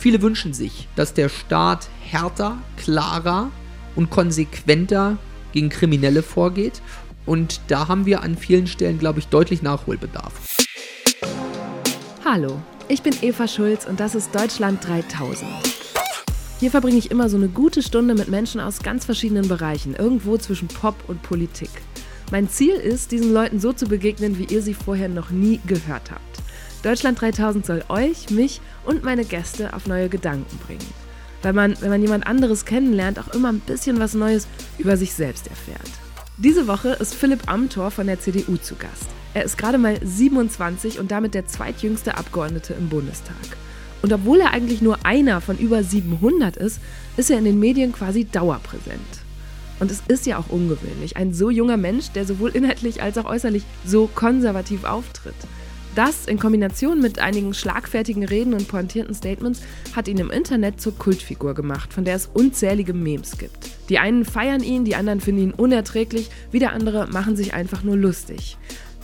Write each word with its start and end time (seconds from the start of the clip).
Viele 0.00 0.22
wünschen 0.22 0.54
sich, 0.54 0.88
dass 0.96 1.12
der 1.12 1.28
Staat 1.28 1.90
härter, 2.00 2.56
klarer 2.78 3.50
und 3.96 4.08
konsequenter 4.08 5.18
gegen 5.52 5.68
Kriminelle 5.68 6.22
vorgeht. 6.22 6.80
Und 7.26 7.60
da 7.68 7.86
haben 7.86 8.06
wir 8.06 8.22
an 8.22 8.38
vielen 8.38 8.66
Stellen, 8.66 8.98
glaube 8.98 9.18
ich, 9.18 9.26
deutlich 9.26 9.60
Nachholbedarf. 9.60 10.56
Hallo, 12.24 12.62
ich 12.88 13.02
bin 13.02 13.12
Eva 13.20 13.46
Schulz 13.46 13.84
und 13.84 14.00
das 14.00 14.14
ist 14.14 14.34
Deutschland 14.34 14.82
3000. 14.88 15.46
Hier 16.60 16.70
verbringe 16.70 16.96
ich 16.96 17.10
immer 17.10 17.28
so 17.28 17.36
eine 17.36 17.48
gute 17.48 17.82
Stunde 17.82 18.14
mit 18.14 18.28
Menschen 18.28 18.62
aus 18.62 18.82
ganz 18.82 19.04
verschiedenen 19.04 19.48
Bereichen, 19.48 19.94
irgendwo 19.94 20.38
zwischen 20.38 20.68
Pop 20.68 20.96
und 21.08 21.22
Politik. 21.22 21.70
Mein 22.32 22.48
Ziel 22.48 22.72
ist, 22.72 23.12
diesen 23.12 23.34
Leuten 23.34 23.60
so 23.60 23.74
zu 23.74 23.84
begegnen, 23.84 24.38
wie 24.38 24.44
ihr 24.44 24.62
sie 24.62 24.72
vorher 24.72 25.10
noch 25.10 25.28
nie 25.28 25.60
gehört 25.66 26.10
habt. 26.10 26.22
Deutschland 26.82 27.20
3000 27.20 27.66
soll 27.66 27.84
euch, 27.90 28.30
mich 28.30 28.62
und 28.84 29.04
meine 29.04 29.24
Gäste 29.24 29.74
auf 29.74 29.86
neue 29.86 30.08
Gedanken 30.08 30.58
bringen. 30.66 30.86
Weil 31.42 31.52
man, 31.52 31.76
wenn 31.80 31.90
man 31.90 32.02
jemand 32.02 32.26
anderes 32.26 32.64
kennenlernt, 32.64 33.18
auch 33.18 33.34
immer 33.34 33.50
ein 33.50 33.60
bisschen 33.60 33.98
was 33.98 34.14
Neues 34.14 34.46
über 34.78 34.96
sich 34.96 35.14
selbst 35.14 35.48
erfährt. 35.48 35.90
Diese 36.36 36.66
Woche 36.66 36.90
ist 36.90 37.14
Philipp 37.14 37.50
Amthor 37.50 37.90
von 37.90 38.06
der 38.06 38.20
CDU 38.20 38.56
zu 38.56 38.74
Gast. 38.76 39.06
Er 39.34 39.44
ist 39.44 39.58
gerade 39.58 39.78
mal 39.78 39.98
27 40.02 40.98
und 40.98 41.10
damit 41.10 41.34
der 41.34 41.46
zweitjüngste 41.46 42.16
Abgeordnete 42.16 42.74
im 42.74 42.88
Bundestag. 42.88 43.36
Und 44.02 44.12
obwohl 44.12 44.40
er 44.40 44.52
eigentlich 44.52 44.80
nur 44.80 45.04
einer 45.04 45.40
von 45.40 45.58
über 45.58 45.82
700 45.82 46.56
ist, 46.56 46.80
ist 47.16 47.30
er 47.30 47.38
in 47.38 47.44
den 47.44 47.60
Medien 47.60 47.92
quasi 47.92 48.24
dauerpräsent. 48.24 49.00
Und 49.78 49.90
es 49.90 50.02
ist 50.08 50.26
ja 50.26 50.38
auch 50.38 50.48
ungewöhnlich, 50.48 51.16
ein 51.16 51.32
so 51.32 51.50
junger 51.50 51.76
Mensch, 51.76 52.10
der 52.10 52.26
sowohl 52.26 52.50
inhaltlich 52.50 53.02
als 53.02 53.16
auch 53.18 53.24
äußerlich 53.24 53.64
so 53.84 54.08
konservativ 54.14 54.84
auftritt. 54.84 55.34
Das 56.00 56.24
in 56.24 56.38
Kombination 56.38 57.02
mit 57.02 57.18
einigen 57.18 57.52
schlagfertigen 57.52 58.24
Reden 58.24 58.54
und 58.54 58.68
pointierten 58.68 59.14
Statements 59.14 59.60
hat 59.94 60.08
ihn 60.08 60.16
im 60.16 60.30
Internet 60.30 60.80
zur 60.80 60.96
Kultfigur 60.96 61.52
gemacht, 61.52 61.92
von 61.92 62.06
der 62.06 62.14
es 62.14 62.30
unzählige 62.32 62.94
Memes 62.94 63.36
gibt. 63.36 63.68
Die 63.90 63.98
einen 63.98 64.24
feiern 64.24 64.62
ihn, 64.62 64.86
die 64.86 64.96
anderen 64.96 65.20
finden 65.20 65.42
ihn 65.42 65.52
unerträglich, 65.52 66.30
wieder 66.52 66.72
andere 66.72 67.06
machen 67.08 67.36
sich 67.36 67.52
einfach 67.52 67.82
nur 67.82 67.98
lustig. 67.98 68.56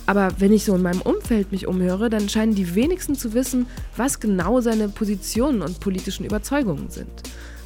Aber 0.07 0.29
wenn 0.39 0.51
ich 0.51 0.65
so 0.65 0.73
in 0.73 0.81
meinem 0.81 1.01
Umfeld 1.01 1.51
mich 1.51 1.67
umhöre, 1.67 2.09
dann 2.09 2.29
scheinen 2.29 2.55
die 2.55 2.73
wenigsten 2.73 3.13
zu 3.13 3.35
wissen, 3.35 3.67
was 3.95 4.19
genau 4.19 4.59
seine 4.59 4.89
Positionen 4.89 5.61
und 5.61 5.79
politischen 5.79 6.25
Überzeugungen 6.25 6.89
sind. 6.89 7.11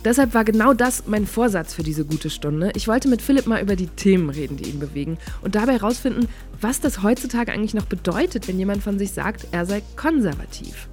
Deshalb 0.03 0.33
war 0.33 0.43
genau 0.43 0.73
das 0.73 1.03
mein 1.05 1.27
Vorsatz 1.27 1.75
für 1.75 1.83
diese 1.83 2.05
gute 2.05 2.31
Stunde. 2.31 2.71
Ich 2.75 2.87
wollte 2.87 3.07
mit 3.07 3.21
Philipp 3.21 3.45
mal 3.45 3.61
über 3.61 3.75
die 3.75 3.87
Themen 3.87 4.31
reden, 4.31 4.57
die 4.57 4.69
ihn 4.69 4.79
bewegen 4.79 5.17
und 5.43 5.53
dabei 5.53 5.73
herausfinden, 5.73 6.27
was 6.59 6.79
das 6.79 7.03
heutzutage 7.03 7.51
eigentlich 7.51 7.75
noch 7.75 7.85
bedeutet, 7.85 8.47
wenn 8.47 8.57
jemand 8.57 8.81
von 8.81 8.97
sich 8.97 9.11
sagt, 9.11 9.47
er 9.51 9.65
sei 9.65 9.83
konservativ. 9.95 10.87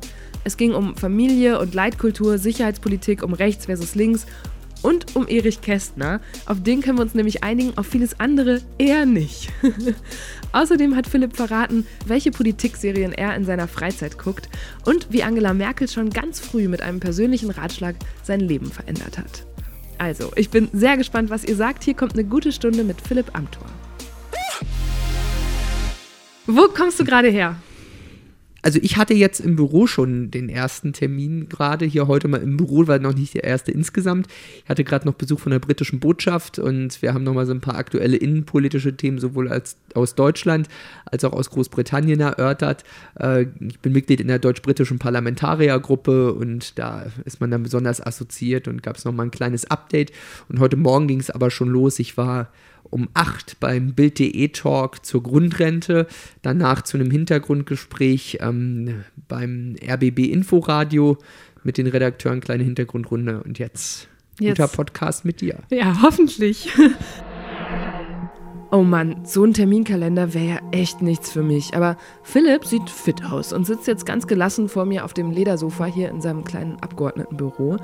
Es 0.44 0.56
ging 0.56 0.74
um 0.74 0.94
Familie 0.94 1.58
und 1.58 1.74
Leitkultur, 1.74 2.38
Sicherheitspolitik, 2.38 3.22
um 3.22 3.32
rechts 3.32 3.66
versus 3.66 3.94
links 3.94 4.26
und 4.82 5.16
um 5.16 5.26
Erich 5.26 5.60
Kästner. 5.60 6.20
Auf 6.46 6.62
den 6.62 6.82
können 6.82 6.98
wir 6.98 7.02
uns 7.02 7.14
nämlich 7.14 7.42
einigen, 7.42 7.76
auf 7.76 7.86
vieles 7.86 8.20
andere 8.20 8.60
eher 8.78 9.06
nicht. 9.06 9.50
Außerdem 10.52 10.96
hat 10.96 11.06
Philipp 11.06 11.36
verraten, 11.36 11.86
welche 12.06 12.30
Politikserien 12.30 13.12
er 13.12 13.36
in 13.36 13.44
seiner 13.44 13.68
Freizeit 13.68 14.18
guckt 14.18 14.48
und 14.84 15.08
wie 15.10 15.22
Angela 15.22 15.52
Merkel 15.52 15.88
schon 15.88 16.10
ganz 16.10 16.40
früh 16.40 16.68
mit 16.68 16.82
einem 16.82 17.00
persönlichen 17.00 17.50
Ratschlag 17.50 17.96
sein 18.22 18.40
Leben 18.40 18.70
verändert 18.70 19.18
hat. 19.18 19.44
Also, 19.98 20.30
ich 20.36 20.50
bin 20.50 20.68
sehr 20.72 20.96
gespannt, 20.96 21.28
was 21.28 21.44
ihr 21.44 21.56
sagt. 21.56 21.82
Hier 21.84 21.94
kommt 21.94 22.14
eine 22.14 22.24
gute 22.24 22.52
Stunde 22.52 22.84
mit 22.84 23.00
Philipp 23.00 23.36
Amthor. 23.36 23.66
Wo 26.46 26.68
kommst 26.68 26.98
du 26.98 27.04
gerade 27.04 27.28
her? 27.28 27.56
Also 28.62 28.80
ich 28.82 28.96
hatte 28.96 29.14
jetzt 29.14 29.40
im 29.40 29.56
Büro 29.56 29.86
schon 29.86 30.30
den 30.30 30.48
ersten 30.48 30.92
Termin 30.92 31.48
gerade 31.48 31.84
hier 31.84 32.08
heute 32.08 32.26
mal 32.26 32.42
im 32.42 32.56
Büro, 32.56 32.86
war 32.86 32.98
noch 32.98 33.14
nicht 33.14 33.34
der 33.34 33.44
erste 33.44 33.70
insgesamt. 33.70 34.26
Ich 34.64 34.68
hatte 34.68 34.82
gerade 34.84 35.06
noch 35.06 35.14
Besuch 35.14 35.38
von 35.38 35.52
der 35.52 35.60
britischen 35.60 36.00
Botschaft 36.00 36.58
und 36.58 37.00
wir 37.00 37.14
haben 37.14 37.22
noch 37.22 37.34
mal 37.34 37.46
so 37.46 37.52
ein 37.52 37.60
paar 37.60 37.76
aktuelle 37.76 38.16
innenpolitische 38.16 38.96
Themen 38.96 39.18
sowohl 39.18 39.48
als 39.48 39.76
aus 39.94 40.14
Deutschland 40.14 40.68
als 41.04 41.24
auch 41.24 41.32
aus 41.32 41.50
Großbritannien 41.50 42.20
erörtert. 42.20 42.84
Äh, 43.18 43.46
ich 43.60 43.78
bin 43.80 43.92
Mitglied 43.92 44.20
in 44.20 44.28
der 44.28 44.38
deutsch-britischen 44.38 44.98
Parlamentariergruppe 44.98 46.32
und 46.32 46.78
da 46.78 47.06
ist 47.24 47.40
man 47.40 47.50
dann 47.50 47.62
besonders 47.62 48.04
assoziiert 48.04 48.68
und 48.68 48.82
gab 48.82 48.96
es 48.96 49.04
noch 49.04 49.12
mal 49.12 49.24
ein 49.24 49.30
kleines 49.30 49.70
Update. 49.70 50.12
Und 50.48 50.58
heute 50.58 50.76
Morgen 50.76 51.06
ging 51.06 51.20
es 51.20 51.30
aber 51.30 51.50
schon 51.50 51.68
los. 51.68 51.98
Ich 51.98 52.16
war 52.16 52.48
um 52.90 53.08
8 53.14 53.60
beim 53.60 53.94
Bild.de 53.94 54.48
Talk 54.48 55.04
zur 55.04 55.22
Grundrente, 55.22 56.06
danach 56.42 56.82
zu 56.82 56.96
einem 56.96 57.10
Hintergrundgespräch 57.10 58.38
ähm, 58.40 59.04
beim 59.28 59.76
RBB 59.86 60.30
Inforadio 60.30 61.18
mit 61.64 61.78
den 61.78 61.86
Redakteuren, 61.86 62.40
kleine 62.40 62.64
Hintergrundrunde 62.64 63.42
und 63.42 63.58
jetzt, 63.58 64.08
jetzt. 64.38 64.58
guter 64.58 64.68
Podcast 64.68 65.24
mit 65.24 65.40
dir. 65.40 65.58
Ja, 65.70 66.02
hoffentlich. 66.02 66.70
Oh 68.70 68.82
Mann, 68.82 69.24
so 69.24 69.44
ein 69.44 69.54
Terminkalender 69.54 70.34
wäre 70.34 70.46
ja 70.46 70.58
echt 70.72 71.00
nichts 71.00 71.32
für 71.32 71.42
mich. 71.42 71.74
Aber 71.74 71.96
Philipp 72.22 72.66
sieht 72.66 72.90
fit 72.90 73.24
aus 73.24 73.54
und 73.54 73.64
sitzt 73.64 73.86
jetzt 73.86 74.04
ganz 74.04 74.26
gelassen 74.26 74.68
vor 74.68 74.84
mir 74.84 75.06
auf 75.06 75.14
dem 75.14 75.30
Ledersofa 75.30 75.86
hier 75.86 76.10
in 76.10 76.20
seinem 76.20 76.44
kleinen 76.44 76.76
Abgeordnetenbüro. 76.82 77.78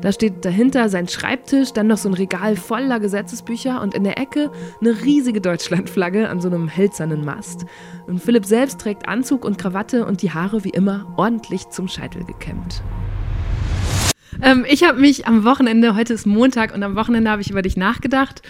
Da 0.00 0.12
steht 0.12 0.44
dahinter 0.44 0.88
sein 0.90 1.08
Schreibtisch, 1.08 1.72
dann 1.72 1.88
noch 1.88 1.96
so 1.96 2.08
ein 2.08 2.14
Regal 2.14 2.54
voller 2.54 3.00
Gesetzesbücher 3.00 3.82
und 3.82 3.94
in 3.94 4.04
der 4.04 4.16
Ecke 4.16 4.52
eine 4.80 5.02
riesige 5.02 5.40
Deutschlandflagge 5.40 6.28
an 6.28 6.40
so 6.40 6.46
einem 6.46 6.76
hölzernen 6.76 7.24
Mast. 7.24 7.66
Und 8.06 8.22
Philipp 8.22 8.44
selbst 8.44 8.80
trägt 8.80 9.08
Anzug 9.08 9.44
und 9.44 9.58
Krawatte 9.58 10.06
und 10.06 10.22
die 10.22 10.30
Haare 10.30 10.62
wie 10.62 10.70
immer 10.70 11.12
ordentlich 11.16 11.70
zum 11.70 11.88
Scheitel 11.88 12.22
gekämmt. 12.22 12.84
Ähm, 14.40 14.64
ich 14.68 14.84
habe 14.84 15.00
mich 15.00 15.26
am 15.26 15.42
Wochenende, 15.42 15.96
heute 15.96 16.14
ist 16.14 16.26
Montag 16.26 16.72
und 16.72 16.84
am 16.84 16.94
Wochenende 16.94 17.28
habe 17.28 17.42
ich 17.42 17.50
über 17.50 17.62
dich 17.62 17.76
nachgedacht 17.76 18.42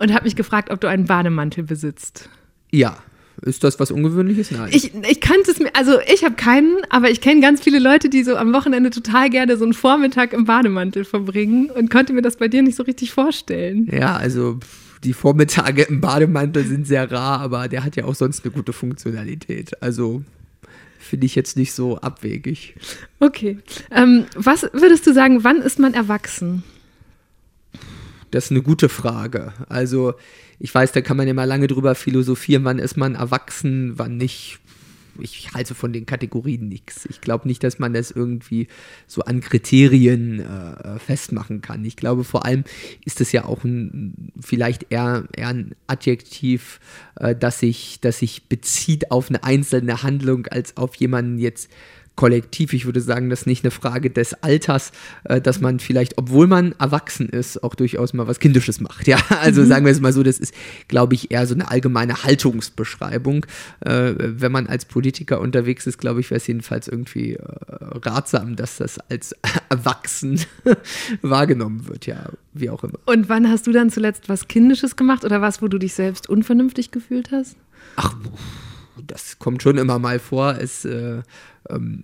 und 0.00 0.12
habe 0.12 0.24
mich 0.24 0.34
gefragt, 0.34 0.70
ob 0.70 0.80
du 0.80 0.88
einen 0.88 1.04
Bademantel 1.04 1.62
besitzt. 1.62 2.28
Ja. 2.72 2.98
Ist 3.42 3.64
das 3.64 3.80
was 3.80 3.90
Ungewöhnliches? 3.90 4.50
Nein. 4.50 4.68
Ich, 4.70 4.92
ich 4.94 5.20
kannte 5.20 5.50
es 5.50 5.58
mir, 5.60 5.70
also 5.74 5.98
ich 6.12 6.24
habe 6.24 6.34
keinen, 6.34 6.76
aber 6.90 7.10
ich 7.10 7.22
kenne 7.22 7.40
ganz 7.40 7.62
viele 7.62 7.78
Leute, 7.78 8.10
die 8.10 8.22
so 8.22 8.36
am 8.36 8.52
Wochenende 8.52 8.90
total 8.90 9.30
gerne 9.30 9.56
so 9.56 9.64
einen 9.64 9.72
Vormittag 9.72 10.34
im 10.34 10.44
Bademantel 10.44 11.04
verbringen 11.04 11.70
und 11.70 11.90
konnte 11.90 12.12
mir 12.12 12.20
das 12.20 12.36
bei 12.36 12.48
dir 12.48 12.62
nicht 12.62 12.76
so 12.76 12.82
richtig 12.82 13.12
vorstellen. 13.12 13.88
Ja, 13.90 14.16
also 14.16 14.58
die 15.04 15.14
Vormittage 15.14 15.82
im 15.82 16.02
Bademantel 16.02 16.64
sind 16.64 16.86
sehr 16.86 17.10
rar, 17.10 17.40
aber 17.40 17.68
der 17.68 17.82
hat 17.82 17.96
ja 17.96 18.04
auch 18.04 18.14
sonst 18.14 18.44
eine 18.44 18.52
gute 18.52 18.74
Funktionalität. 18.74 19.82
Also 19.82 20.22
finde 20.98 21.24
ich 21.24 21.34
jetzt 21.34 21.56
nicht 21.56 21.72
so 21.72 21.96
abwegig. 21.98 22.74
Okay. 23.20 23.58
Ähm, 23.90 24.26
was 24.34 24.64
würdest 24.74 25.06
du 25.06 25.14
sagen, 25.14 25.44
wann 25.44 25.62
ist 25.62 25.78
man 25.78 25.94
erwachsen? 25.94 26.62
Das 28.30 28.46
ist 28.46 28.50
eine 28.50 28.62
gute 28.62 28.88
Frage. 28.88 29.52
Also, 29.68 30.14
ich 30.58 30.74
weiß, 30.74 30.92
da 30.92 31.00
kann 31.00 31.16
man 31.16 31.26
ja 31.26 31.34
mal 31.34 31.44
lange 31.44 31.66
drüber 31.66 31.94
philosophieren, 31.94 32.64
wann 32.64 32.78
ist 32.78 32.96
man 32.96 33.14
erwachsen, 33.14 33.94
wann 33.96 34.16
nicht. 34.16 34.58
Ich 35.18 35.52
halte 35.52 35.74
von 35.74 35.92
den 35.92 36.06
Kategorien 36.06 36.68
nichts. 36.68 37.04
Ich 37.06 37.20
glaube 37.20 37.46
nicht, 37.46 37.62
dass 37.64 37.78
man 37.78 37.92
das 37.92 38.10
irgendwie 38.10 38.68
so 39.06 39.22
an 39.22 39.40
Kriterien 39.40 40.40
äh, 40.40 40.98
festmachen 40.98 41.60
kann. 41.60 41.84
Ich 41.84 41.96
glaube, 41.96 42.24
vor 42.24 42.46
allem 42.46 42.64
ist 43.04 43.20
es 43.20 43.32
ja 43.32 43.44
auch 43.44 43.64
ein, 43.64 44.32
vielleicht 44.40 44.86
eher, 44.90 45.24
eher 45.36 45.48
ein 45.48 45.74
Adjektiv, 45.88 46.80
äh, 47.16 47.34
das, 47.34 47.58
sich, 47.58 47.98
das 48.00 48.20
sich 48.20 48.48
bezieht 48.48 49.10
auf 49.10 49.28
eine 49.28 49.42
einzelne 49.44 50.02
Handlung, 50.02 50.46
als 50.46 50.76
auf 50.76 50.94
jemanden 50.94 51.38
jetzt 51.38 51.68
kollektiv. 52.16 52.72
Ich 52.72 52.84
würde 52.84 53.00
sagen, 53.00 53.30
das 53.30 53.40
ist 53.40 53.46
nicht 53.46 53.64
eine 53.64 53.70
Frage 53.70 54.10
des 54.10 54.34
Alters, 54.42 54.92
äh, 55.24 55.40
dass 55.40 55.60
man 55.60 55.80
vielleicht, 55.80 56.18
obwohl 56.18 56.46
man 56.46 56.74
erwachsen 56.78 57.28
ist, 57.28 57.62
auch 57.62 57.74
durchaus 57.74 58.12
mal 58.12 58.26
was 58.26 58.40
Kindisches 58.40 58.80
macht. 58.80 59.06
Ja, 59.06 59.18
also 59.40 59.62
mhm. 59.62 59.66
sagen 59.66 59.84
wir 59.86 59.92
es 59.92 60.00
mal 60.00 60.12
so, 60.12 60.22
das 60.22 60.38
ist, 60.38 60.54
glaube 60.88 61.14
ich, 61.14 61.30
eher 61.30 61.46
so 61.46 61.54
eine 61.54 61.70
allgemeine 61.70 62.22
Haltungsbeschreibung. 62.24 63.46
Äh, 63.80 64.14
wenn 64.18 64.52
man 64.52 64.66
als 64.66 64.84
Politiker 64.84 65.40
unterwegs 65.40 65.86
ist, 65.86 65.98
glaube 65.98 66.20
ich, 66.20 66.30
wäre 66.30 66.36
es 66.36 66.46
jedenfalls 66.46 66.88
irgendwie 66.88 67.34
äh, 67.34 67.42
ratsam, 68.04 68.56
dass 68.56 68.76
das 68.76 68.98
als 69.10 69.34
erwachsen 69.70 70.40
wahrgenommen 71.22 71.88
wird, 71.88 72.06
ja, 72.06 72.30
wie 72.52 72.70
auch 72.70 72.84
immer. 72.84 72.98
Und 73.06 73.28
wann 73.28 73.48
hast 73.48 73.66
du 73.66 73.72
dann 73.72 73.90
zuletzt 73.90 74.28
was 74.28 74.48
Kindisches 74.48 74.96
gemacht 74.96 75.24
oder 75.24 75.40
was, 75.40 75.62
wo 75.62 75.68
du 75.68 75.78
dich 75.78 75.94
selbst 75.94 76.28
unvernünftig 76.28 76.90
gefühlt 76.90 77.30
hast? 77.30 77.56
Ach, 77.96 78.14
das 79.06 79.38
kommt 79.38 79.62
schon 79.62 79.78
immer 79.78 79.98
mal 79.98 80.18
vor. 80.18 80.56
Es, 80.58 80.84
äh, 80.84 81.22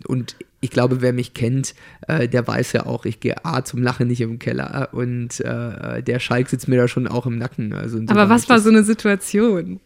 und 0.07 0.37
ich 0.61 0.71
glaube, 0.71 1.01
wer 1.01 1.13
mich 1.13 1.35
kennt, 1.35 1.75
äh, 2.09 2.29
der 2.29 2.47
weiß 2.47 2.73
ja 2.73 2.87
auch, 2.87 3.05
ich 3.05 3.21
gehe 3.21 3.45
A 3.45 3.65
zum 3.65 3.83
Lachen 3.83 4.09
nicht 4.09 4.21
im 4.21 4.39
Keller 4.39 4.89
und 4.93 5.41
äh, 5.41 6.03
der 6.03 6.19
Schalk 6.19 6.49
sitzt 6.49 6.69
mir 6.69 6.77
da 6.77 6.89
schon 6.89 7.07
auch 7.07 7.27
im 7.27 7.39
Nacken. 7.39 7.73
Also 7.73 8.01
Aber 8.07 8.29
was 8.29 8.49
war 8.49 8.59
so 8.59 8.71
eine 8.71 8.83
Situation? 8.83 9.81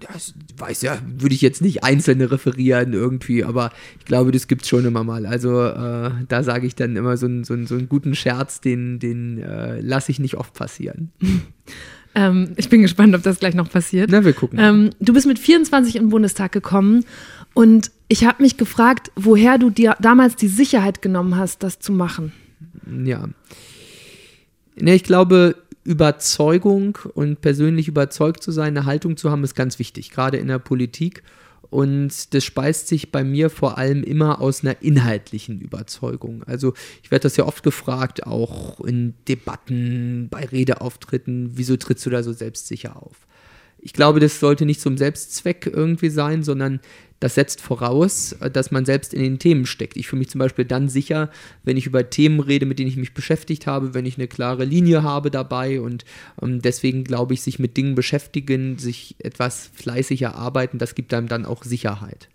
Das 0.00 0.34
weiß 0.56 0.80
ja, 0.82 0.98
würde 1.06 1.34
ich 1.34 1.42
jetzt 1.42 1.60
nicht 1.60 1.84
einzelne 1.84 2.30
referieren 2.30 2.94
irgendwie, 2.94 3.44
aber 3.44 3.70
ich 3.98 4.06
glaube, 4.06 4.32
das 4.32 4.48
gibt 4.48 4.62
es 4.62 4.68
schon 4.68 4.86
immer 4.86 5.04
mal. 5.04 5.26
Also 5.26 5.62
äh, 5.62 6.10
da 6.26 6.42
sage 6.42 6.66
ich 6.66 6.74
dann 6.74 6.96
immer 6.96 7.16
so, 7.18 7.26
ein, 7.26 7.44
so, 7.44 7.54
ein, 7.54 7.66
so 7.66 7.74
einen 7.74 7.88
guten 7.88 8.14
Scherz, 8.14 8.62
den, 8.62 8.98
den 8.98 9.38
äh, 9.38 9.80
lasse 9.80 10.10
ich 10.10 10.18
nicht 10.18 10.36
oft 10.36 10.54
passieren. 10.54 11.12
Ähm, 12.12 12.54
ich 12.56 12.68
bin 12.68 12.82
gespannt, 12.82 13.14
ob 13.14 13.22
das 13.22 13.38
gleich 13.38 13.54
noch 13.54 13.70
passiert. 13.70 14.10
Na, 14.10 14.24
wir 14.24 14.32
gucken. 14.32 14.58
Ähm, 14.60 14.90
du 14.98 15.12
bist 15.12 15.26
mit 15.26 15.38
24 15.38 15.94
in 15.94 16.04
den 16.04 16.08
Bundestag 16.10 16.50
gekommen 16.50 17.04
Und 17.54 17.90
ich 18.08 18.24
habe 18.24 18.42
mich 18.42 18.56
gefragt, 18.56 19.10
woher 19.16 19.58
du 19.58 19.70
dir 19.70 19.96
damals 20.00 20.36
die 20.36 20.48
Sicherheit 20.48 21.02
genommen 21.02 21.36
hast, 21.36 21.62
das 21.62 21.78
zu 21.78 21.92
machen. 21.92 22.32
Ja. 23.04 23.28
Ne, 24.76 24.94
ich 24.94 25.04
glaube, 25.04 25.56
Überzeugung 25.84 26.98
und 27.14 27.40
persönlich 27.40 27.88
überzeugt 27.88 28.42
zu 28.42 28.52
sein, 28.52 28.76
eine 28.76 28.86
Haltung 28.86 29.16
zu 29.16 29.30
haben, 29.30 29.44
ist 29.44 29.54
ganz 29.54 29.78
wichtig, 29.78 30.10
gerade 30.10 30.36
in 30.38 30.48
der 30.48 30.58
Politik. 30.58 31.22
Und 31.70 32.34
das 32.34 32.44
speist 32.44 32.88
sich 32.88 33.12
bei 33.12 33.22
mir 33.22 33.48
vor 33.48 33.78
allem 33.78 34.02
immer 34.02 34.40
aus 34.40 34.64
einer 34.64 34.82
inhaltlichen 34.82 35.60
Überzeugung. 35.60 36.42
Also 36.44 36.74
ich 37.02 37.12
werde 37.12 37.22
das 37.22 37.36
ja 37.36 37.44
oft 37.46 37.62
gefragt, 37.62 38.26
auch 38.26 38.80
in 38.80 39.14
Debatten, 39.28 40.28
bei 40.30 40.44
Redeauftritten, 40.46 41.52
wieso 41.54 41.76
trittst 41.76 42.04
du 42.06 42.10
da 42.10 42.24
so 42.24 42.32
selbstsicher 42.32 42.96
auf? 42.96 43.28
Ich 43.82 43.92
glaube, 43.92 44.20
das 44.20 44.40
sollte 44.40 44.66
nicht 44.66 44.80
zum 44.80 44.98
Selbstzweck 44.98 45.70
irgendwie 45.72 46.10
sein, 46.10 46.42
sondern 46.42 46.80
das 47.20 47.34
setzt 47.34 47.60
voraus, 47.60 48.34
dass 48.52 48.70
man 48.70 48.86
selbst 48.86 49.12
in 49.12 49.22
den 49.22 49.38
Themen 49.38 49.66
steckt. 49.66 49.98
Ich 49.98 50.08
fühle 50.08 50.20
mich 50.20 50.30
zum 50.30 50.38
Beispiel 50.38 50.64
dann 50.64 50.88
sicher, 50.88 51.30
wenn 51.64 51.76
ich 51.76 51.86
über 51.86 52.08
Themen 52.08 52.40
rede, 52.40 52.64
mit 52.64 52.78
denen 52.78 52.88
ich 52.88 52.96
mich 52.96 53.12
beschäftigt 53.12 53.66
habe, 53.66 53.92
wenn 53.92 54.06
ich 54.06 54.16
eine 54.16 54.26
klare 54.26 54.64
Linie 54.64 55.02
habe 55.02 55.30
dabei 55.30 55.80
und 55.82 56.06
ähm, 56.40 56.62
deswegen 56.62 57.04
glaube 57.04 57.34
ich, 57.34 57.42
sich 57.42 57.58
mit 57.58 57.76
Dingen 57.76 57.94
beschäftigen, 57.94 58.78
sich 58.78 59.16
etwas 59.18 59.70
fleißiger 59.74 60.34
arbeiten, 60.34 60.78
das 60.78 60.94
gibt 60.94 61.12
einem 61.12 61.28
dann 61.28 61.44
auch 61.44 61.62
Sicherheit. 61.62 62.28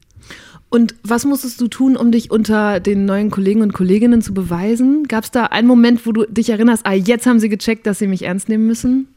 Und 0.69 0.95
was 1.03 1.25
musstest 1.25 1.62
du 1.62 1.68
tun, 1.68 1.95
um 1.95 2.12
dich 2.12 2.31
unter 2.31 2.80
den 2.80 3.06
neuen 3.06 3.31
Kollegen 3.31 3.62
und 3.62 3.74
Kolleginnen 3.74 4.21
zu 4.21 4.33
beweisen? 4.33 5.07
Gab 5.07 5.24
es 5.24 5.31
da 5.31 5.45
einen 5.45 5.68
Moment, 5.68 6.06
wo 6.06 6.12
du 6.12 6.25
dich 6.25 6.50
erinnerst, 6.50 6.86
ah, 6.86 6.94
jetzt 6.94 7.25
haben 7.25 7.39
sie 7.39 7.50
gecheckt, 7.50 7.88
dass 7.88 8.00
sie 8.00 8.07
mich 8.07 8.24
ernst 8.24 8.50
nehmen 8.50 8.68
müssen? 8.68 9.07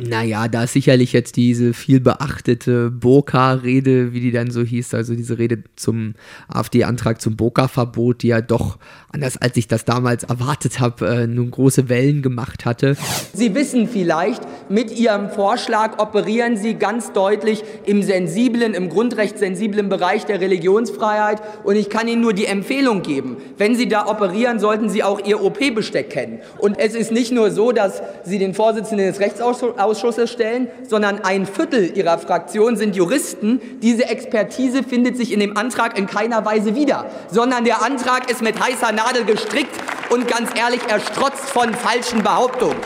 Naja, 0.00 0.48
da 0.48 0.64
ist 0.64 0.72
sicherlich 0.72 1.12
jetzt 1.12 1.36
diese 1.36 1.74
viel 1.74 2.00
beachtete 2.00 2.90
Burka-Rede, 2.90 4.12
wie 4.12 4.20
die 4.20 4.32
dann 4.32 4.50
so 4.50 4.62
hieß, 4.62 4.94
also 4.94 5.14
diese 5.14 5.38
Rede 5.38 5.64
zum 5.76 6.14
AfD-Antrag 6.48 7.20
zum 7.20 7.36
Burka-Verbot, 7.36 8.22
die 8.22 8.28
ja 8.28 8.40
doch, 8.40 8.78
anders 9.12 9.36
als 9.36 9.56
ich 9.56 9.68
das 9.68 9.84
damals 9.84 10.24
erwartet 10.24 10.80
habe, 10.80 11.06
äh, 11.06 11.26
nun 11.26 11.50
große 11.50 11.88
Wellen 11.88 12.22
gemacht 12.22 12.64
hatte. 12.64 12.96
Sie 13.34 13.54
wissen 13.54 13.88
vielleicht, 13.88 14.42
mit 14.68 14.96
Ihrem 14.96 15.28
Vorschlag 15.30 15.98
operieren 15.98 16.56
Sie 16.56 16.74
ganz 16.74 17.12
deutlich 17.12 17.62
im 17.84 18.02
sensiblen, 18.02 18.74
im 18.74 18.88
grundrechtssensiblen 18.88 19.88
Bereich 19.88 20.24
der 20.24 20.40
Religionsfreiheit 20.40 21.42
und 21.64 21.76
ich 21.76 21.90
kann 21.90 22.08
Ihnen 22.08 22.22
nur 22.22 22.32
die 22.32 22.46
Empfehlung 22.46 23.02
geben, 23.02 23.36
wenn 23.58 23.76
Sie 23.76 23.88
da 23.88 24.06
operieren, 24.06 24.58
sollten 24.58 24.88
Sie 24.88 25.02
auch 25.02 25.24
Ihr 25.24 25.42
OP-Besteck 25.42 26.10
kennen. 26.10 26.40
Und 26.58 26.78
es 26.78 26.94
ist 26.94 27.12
nicht 27.12 27.32
nur 27.32 27.50
so, 27.50 27.72
dass 27.72 28.02
Sie 28.24 28.38
den 28.38 28.54
Vorsitzenden 28.54 29.06
des 29.06 29.20
Rechtsausschusses 29.20 29.71
Ausschusses 29.78 30.30
stellen, 30.30 30.68
sondern 30.88 31.24
ein 31.24 31.46
Viertel 31.46 31.96
ihrer 31.96 32.18
Fraktion 32.18 32.76
sind 32.76 32.96
Juristen. 32.96 33.60
Diese 33.82 34.06
Expertise 34.06 34.82
findet 34.82 35.16
sich 35.16 35.32
in 35.32 35.40
dem 35.40 35.56
Antrag 35.56 35.98
in 35.98 36.06
keiner 36.06 36.44
Weise 36.44 36.74
wieder, 36.74 37.06
sondern 37.30 37.64
der 37.64 37.82
Antrag 37.82 38.30
ist 38.30 38.42
mit 38.42 38.58
heißer 38.58 38.92
Nadel 38.92 39.24
gestrickt 39.24 39.74
und 40.10 40.28
ganz 40.28 40.50
ehrlich, 40.58 40.80
er 40.88 41.00
strotzt 41.00 41.50
von 41.50 41.72
falschen 41.74 42.22
Behauptungen. 42.22 42.76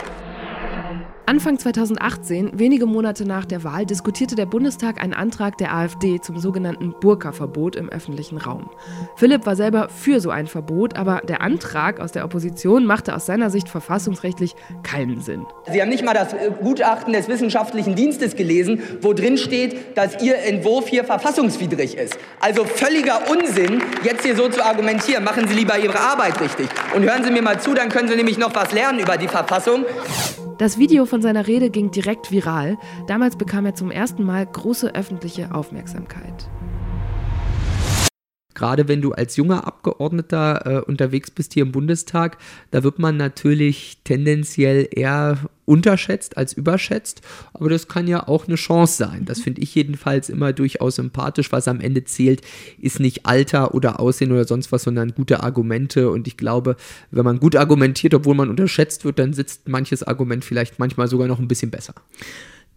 Anfang 1.29 1.59
2018, 1.59 2.57
wenige 2.57 2.85
Monate 2.85 3.25
nach 3.25 3.43
der 3.43 3.65
Wahl, 3.65 3.85
diskutierte 3.85 4.35
der 4.35 4.45
Bundestag 4.45 5.03
einen 5.03 5.13
Antrag 5.13 5.57
der 5.57 5.75
AfD 5.75 6.21
zum 6.21 6.39
sogenannten 6.39 6.95
Burka-Verbot 7.01 7.75
im 7.75 7.89
öffentlichen 7.89 8.37
Raum. 8.37 8.69
Philipp 9.17 9.45
war 9.45 9.57
selber 9.57 9.89
für 9.89 10.21
so 10.21 10.29
ein 10.29 10.47
Verbot, 10.47 10.95
aber 10.95 11.19
der 11.27 11.41
Antrag 11.41 11.99
aus 11.99 12.13
der 12.13 12.23
Opposition 12.23 12.85
machte 12.85 13.13
aus 13.13 13.25
seiner 13.25 13.49
Sicht 13.49 13.67
verfassungsrechtlich 13.67 14.55
keinen 14.83 15.19
Sinn. 15.19 15.45
Sie 15.69 15.81
haben 15.81 15.89
nicht 15.89 16.05
mal 16.05 16.13
das 16.13 16.31
äh, 16.31 16.49
Gutachten 16.61 17.11
des 17.11 17.27
wissenschaftlichen 17.27 17.95
Dienstes 17.95 18.37
gelesen, 18.37 18.81
wo 19.01 19.11
drin 19.11 19.37
steht, 19.37 19.97
dass 19.97 20.23
Ihr 20.23 20.37
Entwurf 20.37 20.87
hier 20.87 21.03
verfassungswidrig 21.03 21.97
ist. 21.97 22.17
Also 22.39 22.63
völliger 22.63 23.29
Unsinn, 23.29 23.81
jetzt 24.01 24.23
hier 24.23 24.37
so 24.37 24.47
zu 24.47 24.63
argumentieren. 24.63 25.25
Machen 25.25 25.45
Sie 25.45 25.55
lieber 25.55 25.77
Ihre 25.77 25.99
Arbeit 25.99 26.39
richtig. 26.39 26.69
Und 26.95 27.03
hören 27.03 27.25
Sie 27.25 27.31
mir 27.31 27.41
mal 27.41 27.59
zu, 27.59 27.73
dann 27.73 27.89
können 27.89 28.07
Sie 28.07 28.15
nämlich 28.15 28.37
noch 28.37 28.55
was 28.55 28.71
lernen 28.71 28.99
über 28.99 29.17
die 29.17 29.27
Verfassung. 29.27 29.83
Das 30.57 30.79
Video 30.79 31.05
von 31.05 31.21
seiner 31.21 31.45
Rede 31.45 31.69
ging 31.69 31.91
direkt 31.91 32.31
viral. 32.31 32.79
Damals 33.05 33.35
bekam 33.35 33.67
er 33.67 33.75
zum 33.75 33.91
ersten 33.91 34.23
Mal 34.23 34.43
große 34.43 34.95
öffentliche 34.95 35.53
Aufmerksamkeit. 35.53 36.49
Gerade 38.57 38.87
wenn 38.87 39.03
du 39.03 39.11
als 39.11 39.35
junger 39.35 39.67
Abgeordneter 39.67 40.65
äh, 40.65 40.79
unterwegs 40.79 41.29
bist 41.29 41.53
hier 41.53 41.61
im 41.61 41.71
Bundestag, 41.71 42.39
da 42.71 42.83
wird 42.83 42.97
man 42.97 43.15
natürlich 43.15 43.99
tendenziell 44.03 44.89
eher 44.89 45.37
unterschätzt 45.65 46.37
als 46.37 46.53
überschätzt. 46.53 47.21
Aber 47.53 47.69
das 47.69 47.87
kann 47.87 48.07
ja 48.07 48.27
auch 48.27 48.47
eine 48.47 48.55
Chance 48.55 48.97
sein. 48.97 49.25
Das 49.25 49.41
finde 49.41 49.61
ich 49.61 49.75
jedenfalls 49.75 50.29
immer 50.29 50.53
durchaus 50.53 50.95
sympathisch. 50.95 51.51
Was 51.51 51.67
am 51.67 51.79
Ende 51.79 52.03
zählt, 52.05 52.41
ist 52.81 52.99
nicht 52.99 53.27
Alter 53.27 53.75
oder 53.75 53.99
Aussehen 53.99 54.31
oder 54.31 54.45
sonst 54.45 54.71
was, 54.71 54.81
sondern 54.81 55.13
gute 55.13 55.43
Argumente. 55.43 56.09
Und 56.09 56.27
ich 56.27 56.35
glaube, 56.35 56.77
wenn 57.11 57.25
man 57.25 57.39
gut 57.39 57.55
argumentiert, 57.55 58.15
obwohl 58.15 58.33
man 58.33 58.49
unterschätzt 58.49 59.05
wird, 59.05 59.19
dann 59.19 59.33
sitzt 59.33 59.67
manches 59.69 60.01
Argument 60.01 60.43
vielleicht 60.43 60.79
manchmal 60.79 61.07
sogar 61.07 61.27
noch 61.27 61.37
ein 61.37 61.47
bisschen 61.47 61.69
besser. 61.69 61.93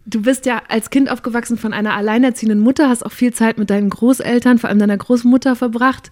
Du 0.05 0.23
bist 0.23 0.45
ja 0.45 0.63
als 0.67 0.89
Kind 0.89 1.09
aufgewachsen 1.11 1.57
von 1.57 1.73
einer 1.73 1.93
alleinerziehenden 1.93 2.59
Mutter, 2.59 2.89
hast 2.89 3.05
auch 3.05 3.11
viel 3.11 3.33
Zeit 3.33 3.57
mit 3.57 3.69
deinen 3.69 3.89
Großeltern, 3.89 4.57
vor 4.57 4.69
allem 4.69 4.79
deiner 4.79 4.97
Großmutter 4.97 5.55
verbracht. 5.55 6.09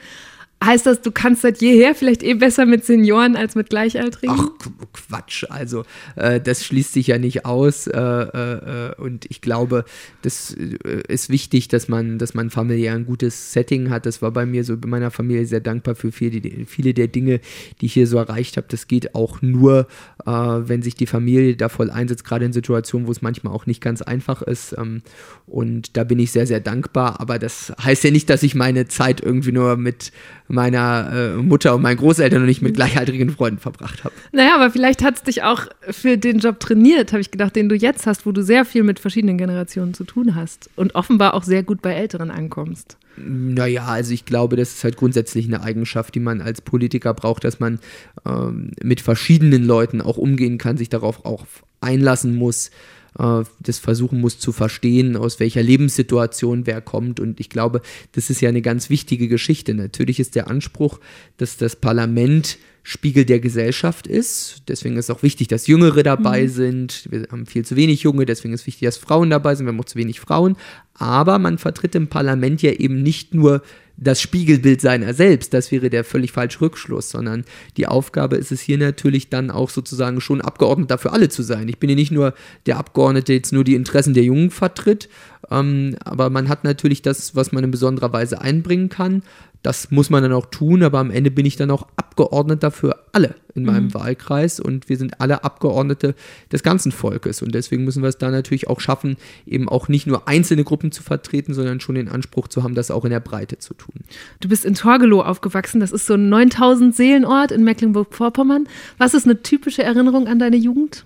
Heißt 0.61 0.85
das, 0.85 1.01
du 1.01 1.11
kannst 1.11 1.43
seit 1.43 1.61
jeher 1.61 1.95
vielleicht 1.95 2.21
eh 2.21 2.33
besser 2.33 2.65
mit 2.65 2.83
Senioren 2.83 3.37
als 3.37 3.55
mit 3.55 3.69
Gleichaltrigen? 3.69 4.35
Ach, 4.37 4.49
Quatsch. 4.91 5.45
Also, 5.49 5.85
äh, 6.17 6.41
das 6.41 6.65
schließt 6.65 6.91
sich 6.91 7.07
ja 7.07 7.17
nicht 7.17 7.45
aus. 7.45 7.87
Äh, 7.87 7.97
äh, 7.97 8.95
und 8.97 9.25
ich 9.29 9.39
glaube, 9.39 9.85
das 10.21 10.53
äh, 10.53 11.01
ist 11.07 11.29
wichtig, 11.29 11.69
dass 11.69 11.87
man, 11.87 12.19
dass 12.19 12.33
man 12.33 12.49
familiär 12.49 12.93
ein 12.93 13.05
gutes 13.05 13.53
Setting 13.53 13.89
hat. 13.89 14.05
Das 14.05 14.21
war 14.21 14.31
bei 14.31 14.45
mir 14.45 14.65
so, 14.65 14.75
bei 14.75 14.89
meiner 14.89 15.11
Familie 15.11 15.45
sehr 15.45 15.61
dankbar 15.61 15.95
für 15.95 16.11
viele, 16.11 16.41
viele 16.65 16.93
der 16.93 17.07
Dinge, 17.07 17.39
die 17.79 17.85
ich 17.85 17.93
hier 17.93 18.07
so 18.07 18.17
erreicht 18.17 18.57
habe. 18.57 18.67
Das 18.69 18.87
geht 18.87 19.15
auch 19.15 19.41
nur, 19.41 19.87
äh, 20.25 20.31
wenn 20.31 20.81
sich 20.81 20.95
die 20.95 21.07
Familie 21.07 21.55
da 21.55 21.69
voll 21.69 21.89
einsetzt, 21.89 22.25
gerade 22.25 22.43
in 22.43 22.51
Situationen, 22.51 23.07
wo 23.07 23.11
es 23.11 23.21
manchmal 23.21 23.53
auch 23.53 23.65
nicht 23.65 23.79
ganz 23.79 24.01
einfach 24.01 24.41
ist. 24.41 24.75
Ähm, 24.77 25.03
und 25.47 25.95
da 25.95 26.03
bin 26.03 26.19
ich 26.19 26.33
sehr, 26.33 26.47
sehr 26.47 26.59
dankbar. 26.59 27.21
Aber 27.21 27.39
das 27.39 27.71
heißt 27.81 28.03
ja 28.03 28.11
nicht, 28.11 28.29
dass 28.29 28.43
ich 28.43 28.55
meine 28.55 28.89
Zeit 28.89 29.21
irgendwie 29.21 29.53
nur 29.53 29.77
mit 29.77 30.11
meiner 30.49 31.11
äh, 31.13 31.37
Mutter 31.37 31.75
und 31.75 31.83
meinen 31.83 31.97
Großeltern 31.97 32.41
und 32.41 32.47
nicht 32.47 32.61
mit 32.61 32.75
gleichaltrigen 32.75 33.29
Freunden 33.29 33.59
verbracht 33.59 34.03
habe. 34.03 34.13
Naja, 34.31 34.55
aber 34.55 34.71
vielleicht 34.71 35.03
hat 35.03 35.15
es 35.15 35.23
dich 35.23 35.43
auch 35.43 35.67
für 35.81 36.17
den 36.17 36.39
Job 36.39 36.59
trainiert, 36.59 37.11
habe 37.11 37.21
ich 37.21 37.31
gedacht, 37.31 37.55
den 37.55 37.69
du 37.69 37.75
jetzt 37.75 38.07
hast, 38.07 38.25
wo 38.25 38.31
du 38.31 38.43
sehr 38.43 38.65
viel 38.65 38.83
mit 38.83 38.99
verschiedenen 38.99 39.37
Generationen 39.37 39.93
zu 39.93 40.03
tun 40.03 40.35
hast 40.35 40.69
und 40.75 40.95
offenbar 40.95 41.35
auch 41.35 41.43
sehr 41.43 41.63
gut 41.63 41.81
bei 41.81 41.93
Älteren 41.93 42.31
ankommst. 42.31 42.97
Naja, 43.15 43.85
also 43.85 44.13
ich 44.13 44.25
glaube, 44.25 44.55
das 44.55 44.73
ist 44.73 44.83
halt 44.83 44.97
grundsätzlich 44.97 45.45
eine 45.45 45.61
Eigenschaft, 45.61 46.15
die 46.15 46.19
man 46.19 46.41
als 46.41 46.61
Politiker 46.61 47.13
braucht, 47.13 47.43
dass 47.43 47.59
man 47.59 47.79
ähm, 48.25 48.71
mit 48.81 49.01
verschiedenen 49.01 49.63
Leuten 49.63 50.01
auch 50.01 50.17
umgehen 50.17 50.57
kann, 50.57 50.77
sich 50.77 50.89
darauf 50.89 51.25
auch 51.25 51.45
einlassen 51.81 52.35
muss 52.35 52.71
äh, 53.17 53.43
das 53.59 53.79
versuchen 53.79 54.21
muss 54.21 54.39
zu 54.39 54.51
verstehen, 54.51 55.15
aus 55.15 55.39
welcher 55.39 55.63
Lebenssituation 55.63 56.65
wer 56.65 56.81
kommt. 56.81 57.19
Und 57.19 57.39
ich 57.39 57.49
glaube, 57.49 57.81
das 58.11 58.29
ist 58.29 58.41
ja 58.41 58.49
eine 58.49 58.61
ganz 58.61 58.89
wichtige 58.89 59.27
Geschichte. 59.27 59.73
Natürlich 59.73 60.19
ist 60.19 60.35
der 60.35 60.49
Anspruch, 60.49 60.99
dass 61.37 61.57
das 61.57 61.75
Parlament 61.75 62.57
Spiegel 62.83 63.25
der 63.25 63.39
Gesellschaft 63.39 64.07
ist. 64.07 64.63
Deswegen 64.67 64.97
ist 64.97 65.11
auch 65.11 65.21
wichtig, 65.21 65.47
dass 65.47 65.67
Jüngere 65.67 66.01
dabei 66.01 66.43
mhm. 66.43 66.47
sind. 66.47 67.07
Wir 67.11 67.27
haben 67.31 67.45
viel 67.45 67.65
zu 67.65 67.75
wenig 67.75 68.01
Junge, 68.01 68.25
deswegen 68.25 68.53
ist 68.53 68.65
wichtig, 68.65 68.85
dass 68.87 68.97
Frauen 68.97 69.29
dabei 69.29 69.53
sind. 69.53 69.65
Wir 69.65 69.73
haben 69.73 69.79
auch 69.79 69.85
zu 69.85 69.97
wenig 69.97 70.19
Frauen. 70.19 70.55
Aber 70.95 71.39
man 71.39 71.57
vertritt 71.57 71.95
im 71.95 72.07
Parlament 72.07 72.61
ja 72.61 72.71
eben 72.71 73.03
nicht 73.03 73.33
nur 73.33 73.61
das 74.01 74.21
Spiegelbild 74.21 74.81
seiner 74.81 75.13
selbst, 75.13 75.53
das 75.53 75.71
wäre 75.71 75.89
der 75.89 76.03
völlig 76.03 76.31
falsche 76.31 76.61
Rückschluss, 76.61 77.09
sondern 77.09 77.43
die 77.77 77.87
Aufgabe 77.87 78.37
ist 78.37 78.51
es 78.51 78.61
hier 78.61 78.77
natürlich 78.77 79.29
dann 79.29 79.51
auch 79.51 79.69
sozusagen 79.69 80.21
schon 80.21 80.41
Abgeordneter 80.41 80.97
für 80.97 81.11
alle 81.11 81.29
zu 81.29 81.43
sein. 81.43 81.67
Ich 81.67 81.79
bin 81.79 81.89
ja 81.89 81.95
nicht 81.95 82.11
nur 82.11 82.33
der 82.65 82.77
Abgeordnete, 82.77 83.25
der 83.25 83.35
jetzt 83.35 83.53
nur 83.53 83.63
die 83.63 83.75
Interessen 83.75 84.13
der 84.13 84.23
Jungen 84.23 84.51
vertritt, 84.51 85.09
ähm, 85.49 85.95
aber 86.03 86.29
man 86.29 86.49
hat 86.49 86.63
natürlich 86.63 87.01
das, 87.01 87.35
was 87.35 87.51
man 87.51 87.63
in 87.63 87.71
besonderer 87.71 88.11
Weise 88.13 88.41
einbringen 88.41 88.89
kann. 88.89 89.23
Das 89.61 89.91
muss 89.91 90.09
man 90.09 90.23
dann 90.23 90.31
auch 90.31 90.45
tun, 90.45 90.83
aber 90.83 90.99
am 90.99 91.11
Ende 91.11 91.31
bin 91.31 91.45
ich 91.45 91.57
dann 91.57 91.69
auch 91.69 91.85
Abgeordneter 91.97 92.71
für 92.71 92.95
alle 93.11 93.35
in 93.55 93.65
meinem 93.65 93.85
mhm. 93.85 93.93
Wahlkreis 93.93 94.61
und 94.61 94.87
wir 94.87 94.95
sind 94.95 95.19
alle 95.19 95.43
Abgeordnete 95.43 96.15
des 96.49 96.63
ganzen 96.63 96.93
Volkes 96.93 97.41
und 97.41 97.53
deswegen 97.53 97.83
müssen 97.83 98.01
wir 98.01 98.07
es 98.07 98.17
da 98.17 98.31
natürlich 98.31 98.69
auch 98.69 98.79
schaffen, 98.79 99.17
eben 99.45 99.67
auch 99.67 99.89
nicht 99.89 100.07
nur 100.07 100.29
einzelne 100.29 100.63
Gruppen 100.63 100.93
zu 100.93 101.03
vertreten, 101.03 101.53
sondern 101.53 101.81
schon 101.81 101.95
den 101.95 102.07
Anspruch 102.07 102.47
zu 102.47 102.63
haben, 102.63 102.73
das 102.73 102.89
auch 102.89 103.03
in 103.03 103.11
der 103.11 103.19
Breite 103.19 103.57
zu 103.57 103.73
tun. 103.73 103.95
Du 104.39 104.47
bist 104.47 104.63
in 104.63 104.75
Torgelow 104.75 105.21
aufgewachsen, 105.23 105.81
das 105.81 105.91
ist 105.91 106.05
so 106.05 106.13
ein 106.13 106.29
9000 106.29 106.95
Seelenort 106.95 107.51
in 107.51 107.65
Mecklenburg-Vorpommern. 107.65 108.67
Was 108.97 109.13
ist 109.13 109.25
eine 109.25 109.41
typische 109.43 109.83
Erinnerung 109.83 110.27
an 110.27 110.39
deine 110.39 110.57
Jugend? 110.57 111.03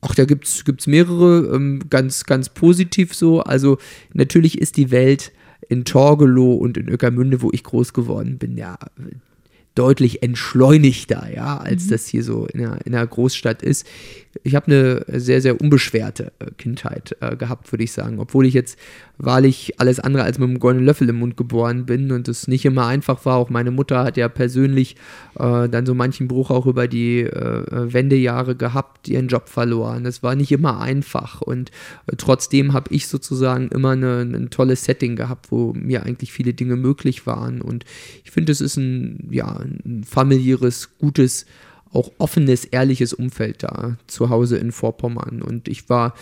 Ach, 0.00 0.14
da 0.14 0.24
gibt 0.24 0.46
es 0.46 0.86
mehrere, 0.86 1.54
ähm, 1.54 1.80
ganz, 1.90 2.24
ganz 2.24 2.48
positiv 2.48 3.14
so. 3.14 3.40
Also 3.40 3.78
natürlich 4.12 4.58
ist 4.58 4.76
die 4.76 4.90
Welt 4.90 5.32
in 5.68 5.84
Torgelow 5.84 6.54
und 6.54 6.76
in 6.76 6.88
Öckermünde, 6.88 7.42
wo 7.42 7.50
ich 7.52 7.64
groß 7.64 7.92
geworden 7.92 8.38
bin, 8.38 8.56
ja 8.56 8.78
deutlich 9.78 10.24
entschleunigter, 10.24 11.32
ja, 11.32 11.58
als 11.58 11.86
mhm. 11.86 11.90
das 11.90 12.08
hier 12.08 12.24
so 12.24 12.46
in 12.46 12.60
einer, 12.60 12.84
in 12.84 12.94
einer, 12.94 13.06
Großstadt 13.06 13.62
ist. 13.62 13.86
Ich 14.44 14.54
habe 14.54 14.66
eine 14.66 15.20
sehr, 15.20 15.40
sehr 15.40 15.60
unbeschwerte 15.60 16.32
äh, 16.38 16.50
Kindheit 16.56 17.16
äh, 17.20 17.36
gehabt, 17.36 17.72
würde 17.72 17.84
ich 17.84 17.92
sagen. 17.92 18.18
Obwohl 18.18 18.46
ich 18.46 18.54
jetzt 18.54 18.78
wahrlich 19.18 19.74
alles 19.78 19.98
andere 19.98 20.22
als 20.22 20.38
mit 20.38 20.48
einem 20.48 20.60
goldenen 20.60 20.86
Löffel 20.86 21.08
im 21.08 21.16
Mund 21.16 21.36
geboren 21.36 21.86
bin 21.86 22.12
und 22.12 22.28
es 22.28 22.46
nicht 22.46 22.64
immer 22.64 22.86
einfach 22.86 23.24
war. 23.24 23.36
Auch 23.36 23.50
meine 23.50 23.70
Mutter 23.70 24.04
hat 24.04 24.16
ja 24.16 24.28
persönlich 24.28 24.96
äh, 25.38 25.68
dann 25.68 25.86
so 25.86 25.94
manchen 25.94 26.28
Bruch 26.28 26.50
auch 26.50 26.66
über 26.66 26.86
die 26.86 27.22
äh, 27.22 27.92
Wendejahre 27.92 28.54
gehabt, 28.54 29.08
ihren 29.08 29.28
Job 29.28 29.48
verloren. 29.48 30.06
Es 30.06 30.22
war 30.22 30.36
nicht 30.36 30.52
immer 30.52 30.80
einfach 30.80 31.42
und 31.42 31.70
äh, 32.06 32.16
trotzdem 32.16 32.72
habe 32.72 32.94
ich 32.94 33.08
sozusagen 33.08 33.68
immer 33.68 33.90
eine, 33.90 34.20
ein 34.20 34.50
tolles 34.50 34.84
Setting 34.84 35.16
gehabt, 35.16 35.50
wo 35.50 35.72
mir 35.72 36.04
eigentlich 36.04 36.32
viele 36.32 36.54
Dinge 36.54 36.76
möglich 36.76 37.26
waren. 37.26 37.60
Und 37.60 37.84
ich 38.24 38.30
finde, 38.30 38.52
es 38.52 38.60
ist 38.60 38.76
ein, 38.76 39.28
ja, 39.30 39.46
ein 39.46 40.04
familiäres, 40.04 40.90
gutes 40.98 41.46
auch 41.92 42.10
offenes, 42.18 42.64
ehrliches 42.64 43.12
Umfeld 43.12 43.62
da 43.62 43.96
zu 44.06 44.30
Hause 44.30 44.58
in 44.58 44.72
Vorpommern. 44.72 45.42
Und 45.42 45.68
ich 45.68 45.88
war 45.88 46.14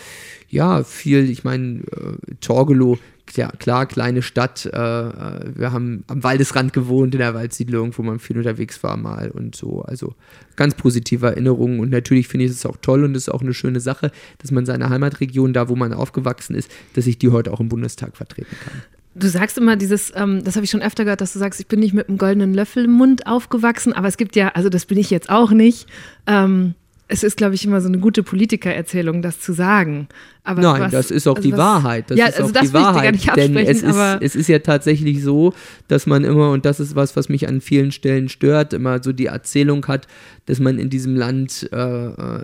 ja 0.49 0.83
viel, 0.83 1.29
ich 1.29 1.43
meine, 1.43 1.79
äh, 1.81 2.35
Torgelow, 2.39 2.97
ja, 3.35 3.49
klar, 3.49 3.85
kleine 3.85 4.21
Stadt. 4.21 4.65
Äh, 4.65 4.69
äh, 4.69 5.51
wir 5.55 5.71
haben 5.73 6.05
am 6.07 6.23
Waldesrand 6.23 6.71
gewohnt 6.71 7.13
in 7.13 7.19
der 7.19 7.33
Waldsiedlung, 7.33 7.97
wo 7.97 8.03
man 8.03 8.19
viel 8.19 8.37
unterwegs 8.37 8.81
war 8.83 8.95
mal 8.95 9.29
und 9.31 9.55
so. 9.55 9.81
Also 9.81 10.15
ganz 10.55 10.75
positive 10.75 11.27
Erinnerungen. 11.27 11.79
Und 11.79 11.89
natürlich 11.89 12.27
finde 12.27 12.45
ich 12.45 12.51
es 12.51 12.65
auch 12.65 12.77
toll 12.81 13.03
und 13.03 13.15
es 13.15 13.23
ist 13.23 13.33
auch 13.33 13.41
eine 13.41 13.53
schöne 13.53 13.81
Sache, 13.81 14.11
dass 14.37 14.51
man 14.51 14.65
seine 14.65 14.89
Heimatregion, 14.89 15.53
da 15.53 15.67
wo 15.67 15.75
man 15.75 15.93
aufgewachsen 15.93 16.55
ist, 16.55 16.71
dass 16.93 17.07
ich 17.07 17.17
die 17.17 17.29
heute 17.29 17.51
auch 17.51 17.59
im 17.59 17.69
Bundestag 17.69 18.15
vertreten 18.15 18.55
kann. 18.63 18.81
Du 19.17 19.27
sagst 19.27 19.57
immer 19.57 19.75
dieses, 19.75 20.11
ähm, 20.15 20.43
das 20.43 20.55
habe 20.55 20.65
ich 20.65 20.71
schon 20.71 20.81
öfter 20.81 21.03
gehört, 21.03 21.21
dass 21.21 21.33
du 21.33 21.39
sagst, 21.39 21.59
ich 21.59 21.67
bin 21.67 21.79
nicht 21.79 21.93
mit 21.93 22.07
einem 22.07 22.17
goldenen 22.17 22.53
Löffel 22.53 22.85
im 22.85 22.91
Mund 22.91 23.25
aufgewachsen, 23.25 23.93
aber 23.93 24.07
es 24.07 24.17
gibt 24.17 24.35
ja, 24.35 24.49
also 24.49 24.69
das 24.69 24.85
bin 24.85 24.97
ich 24.97 25.09
jetzt 25.09 25.29
auch 25.29 25.51
nicht. 25.51 25.87
Ähm, 26.27 26.75
es 27.09 27.23
ist, 27.23 27.37
glaube 27.37 27.55
ich, 27.55 27.65
immer 27.65 27.79
so 27.79 27.87
eine 27.87 27.99
gute 27.99 28.21
Politikererzählung, 28.21 29.21
das 29.21 29.39
zu 29.39 29.53
sagen. 29.53 30.07
Aber 30.43 30.61
Nein, 30.61 30.81
was, 30.81 30.91
das 30.91 31.11
ist 31.11 31.27
auch 31.27 31.37
also 31.37 31.47
die 31.47 31.53
was, 31.53 31.59
Wahrheit. 31.59 32.11
Das 32.11 32.17
ja, 32.17 32.25
ist 32.25 32.37
also 32.37 32.49
auch 32.49 32.53
das 32.53 32.67
die 32.67 32.73
Wahrheit. 32.73 33.15
Ich 33.15 33.25
gar 33.25 33.37
nicht 33.37 33.55
denn 33.55 33.57
es 33.57 33.81
ist, 33.81 33.97
es 34.21 34.35
ist 34.35 34.49
ja 34.49 34.59
tatsächlich 34.59 35.23
so, 35.23 35.53
dass 35.87 36.05
man 36.05 36.23
immer, 36.25 36.51
und 36.51 36.65
das 36.65 36.79
ist 36.79 36.95
was, 36.95 37.15
was 37.15 37.29
mich 37.29 37.47
an 37.47 37.61
vielen 37.61 37.91
Stellen 37.91 38.27
stört, 38.27 38.73
immer 38.73 39.01
so 39.01 39.13
die 39.13 39.27
Erzählung 39.27 39.87
hat, 39.87 40.07
dass 40.47 40.59
man 40.59 40.79
in 40.79 40.89
diesem 40.89 41.15
Land 41.15 41.69
äh, 41.71 41.77
äh 41.77 42.41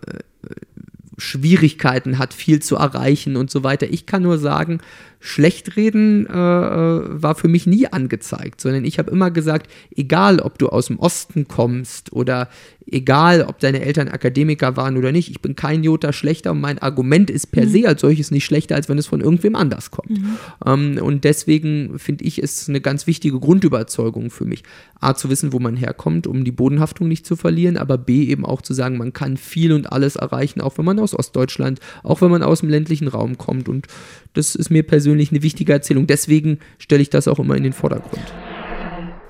Schwierigkeiten 1.18 2.18
hat, 2.18 2.34
viel 2.34 2.60
zu 2.60 2.76
erreichen 2.76 3.36
und 3.36 3.52
so 3.52 3.64
weiter. 3.64 3.88
Ich 3.88 4.08
kann 4.08 4.24
nur 4.24 4.40
sagen, 4.40 4.82
Schlechtreden 5.26 6.28
äh, 6.28 6.32
äh, 6.32 7.24
war 7.24 7.36
für 7.36 7.48
mich 7.48 7.66
nie 7.66 7.88
angezeigt, 7.88 8.60
sondern 8.60 8.84
ich 8.84 9.00
habe 9.00 9.10
immer 9.10 9.32
gesagt, 9.32 9.72
egal 9.96 10.42
ob 10.42 10.60
du 10.60 10.68
aus 10.68 10.88
dem 10.88 11.00
Osten 11.00 11.48
kommst 11.48 12.12
oder 12.12 12.50
egal 12.86 13.46
ob 13.48 13.60
deine 13.60 13.82
Eltern 13.82 14.10
Akademiker 14.10 14.76
waren 14.76 14.98
oder 14.98 15.12
nicht, 15.12 15.30
ich 15.30 15.42
bin 15.42 15.56
kein 15.56 15.84
Jota 15.84 16.14
schlechter 16.14 16.52
und 16.52 16.62
mein 16.62 16.80
Argument 16.80 17.30
ist 17.30 17.48
per 17.48 17.66
mhm. 17.66 17.70
se 17.70 17.88
als 17.88 18.02
solches 18.02 18.32
nicht 18.32 18.46
schlechter, 18.46 18.76
als 18.76 18.90
wenn 18.90 18.98
es 18.98 19.08
von 19.08 19.22
irgendwem 19.22 19.56
anders 19.56 19.92
kommt. 19.92 20.12
Mhm. 20.12 20.38
Ähm, 20.66 21.00
und 21.02 21.24
deswegen 21.24 21.98
finde 22.00 22.26
ich, 22.26 22.40
ist 22.40 22.70
eine 22.70 22.82
ganz 22.82 23.08
wichtige 23.08 23.40
Grundüberzeugung 23.40 24.30
für 24.30 24.46
mich. 24.46 24.64
A, 25.00 25.16
zu 25.16 25.30
wissen, 25.30 25.54
wo 25.54 25.60
man 25.60 25.76
herkommt, 25.76 26.28
um 26.28 26.44
die 26.44 26.52
Bodenhaftung 26.52 27.08
nicht 27.08 27.26
zu 27.26 27.36
verlieren, 27.36 27.78
aber 27.78 27.98
B, 27.98 28.24
eben 28.24 28.46
auch 28.46 28.62
zu 28.62 28.74
sagen, 28.74 28.98
man 28.98 29.14
kann 29.14 29.38
viel 29.38 29.74
und 29.74 29.92
alles 29.92 30.16
erreichen, 30.16 30.62
auch 30.62 30.78
wenn 30.78 30.86
man 30.86 31.00
aus 31.00 31.18
Ostdeutschland, 31.18 31.80
auch 32.04 32.22
wenn 32.22 32.32
man 32.32 32.44
aus 32.44 32.62
dem 32.62 32.70
ländlichen 32.70 33.08
Raum 33.08 33.38
kommt. 33.38 33.70
Und 33.70 33.88
das 34.34 34.56
ist 34.56 34.70
mir 34.70 34.84
persönlich 34.84 35.32
eine 35.32 35.44
wichtige 35.44 35.74
Erzählung. 35.74 36.08
Deswegen 36.08 36.60
stelle 36.78 37.02
ich 37.02 37.10
das 37.10 37.28
auch 37.28 37.40
immer 37.40 37.56
in 37.56 37.64
den 37.64 37.74
Vordergrund. 37.74 38.24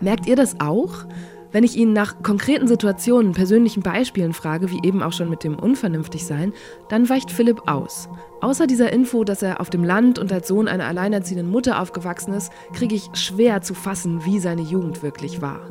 Merkt 0.02 0.28
ihr 0.28 0.36
das 0.36 0.60
auch? 0.60 1.06
Wenn 1.54 1.64
ich 1.64 1.78
ihn 1.78 1.94
nach 1.94 2.24
konkreten 2.24 2.68
Situationen, 2.68 3.34
persönlichen 3.34 3.84
Beispielen 3.84 4.34
frage, 4.34 4.72
wie 4.72 4.80
eben 4.82 5.04
auch 5.04 5.14
schon 5.14 5.30
mit 5.30 5.44
dem 5.44 5.54
Unvernünftigsein, 5.54 6.52
dann 6.90 7.08
weicht 7.10 7.30
Philipp 7.30 7.68
aus. 7.68 8.10
Außer 8.42 8.66
dieser 8.66 8.92
Info, 8.92 9.24
dass 9.24 9.44
er 9.44 9.62
auf 9.62 9.70
dem 9.70 9.84
Land 9.84 10.18
und 10.18 10.34
als 10.34 10.48
Sohn 10.48 10.68
einer 10.68 10.86
alleinerziehenden 10.86 11.48
Mutter 11.48 11.80
aufgewachsen 11.80 12.34
ist, 12.34 12.52
kriege 12.74 12.96
ich 12.96 13.08
schwer 13.14 13.62
zu 13.62 13.76
fassen, 13.76 14.26
wie 14.26 14.40
seine 14.40 14.64
Jugend 14.64 15.04
wirklich 15.04 15.44
war. 15.44 15.62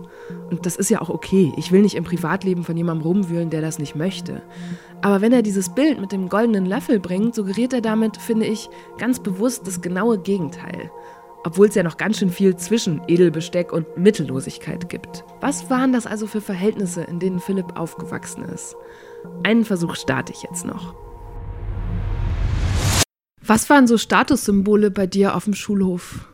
Und 0.51 0.67
das 0.67 0.77
ist 0.77 0.89
ja 0.89 1.01
auch 1.01 1.11
okay. 1.11 1.53
Ich 1.57 1.73
will 1.73 1.83
nicht 1.83 1.97
im 1.97 2.05
Privatleben 2.05 2.63
von 2.63 2.77
jemandem 2.77 3.05
rumwühlen, 3.05 3.51
der 3.51 3.61
das 3.61 3.81
nicht 3.81 3.97
möchte. 3.97 4.41
Aber 5.03 5.21
wenn 5.21 5.33
er 5.33 5.43
dieses 5.43 5.75
Bild 5.75 6.01
mit 6.01 6.13
dem 6.13 6.29
goldenen 6.29 6.65
Löffel 6.65 7.01
bringt, 7.01 7.35
suggeriert 7.35 7.73
er 7.73 7.81
damit, 7.81 8.19
finde 8.19 8.47
ich, 8.47 8.71
ganz 8.99 9.19
bewusst 9.19 9.67
das 9.67 9.83
genaue 9.83 10.19
Gegenteil 10.19 10.93
obwohl 11.45 11.69
es 11.69 11.75
ja 11.75 11.83
noch 11.83 11.97
ganz 11.97 12.19
schön 12.19 12.31
viel 12.31 12.57
zwischen 12.57 13.03
Edelbesteck 13.09 13.73
und 13.73 13.97
Mittellosigkeit 13.97 14.89
gibt. 14.89 15.25
Was 15.41 15.71
waren 15.71 15.93
das 15.93 16.07
also 16.07 16.27
für 16.27 16.41
Verhältnisse, 16.41 17.03
in 17.03 17.19
denen 17.19 17.41
Philipp 17.41 17.77
aufgewachsen 17.79 18.45
ist? 18.45 18.77
Einen 19.43 19.65
Versuch 19.65 19.97
starte 19.97 20.33
ich 20.33 20.43
jetzt 20.43 20.65
noch. 20.65 20.95
Was 23.45 23.69
waren 23.71 23.87
so 23.87 23.99
Statussymbole 23.99 24.91
bei 24.91 25.07
dir 25.07 25.35
auf 25.35 25.45
dem 25.45 25.55
Schulhof? 25.55 26.29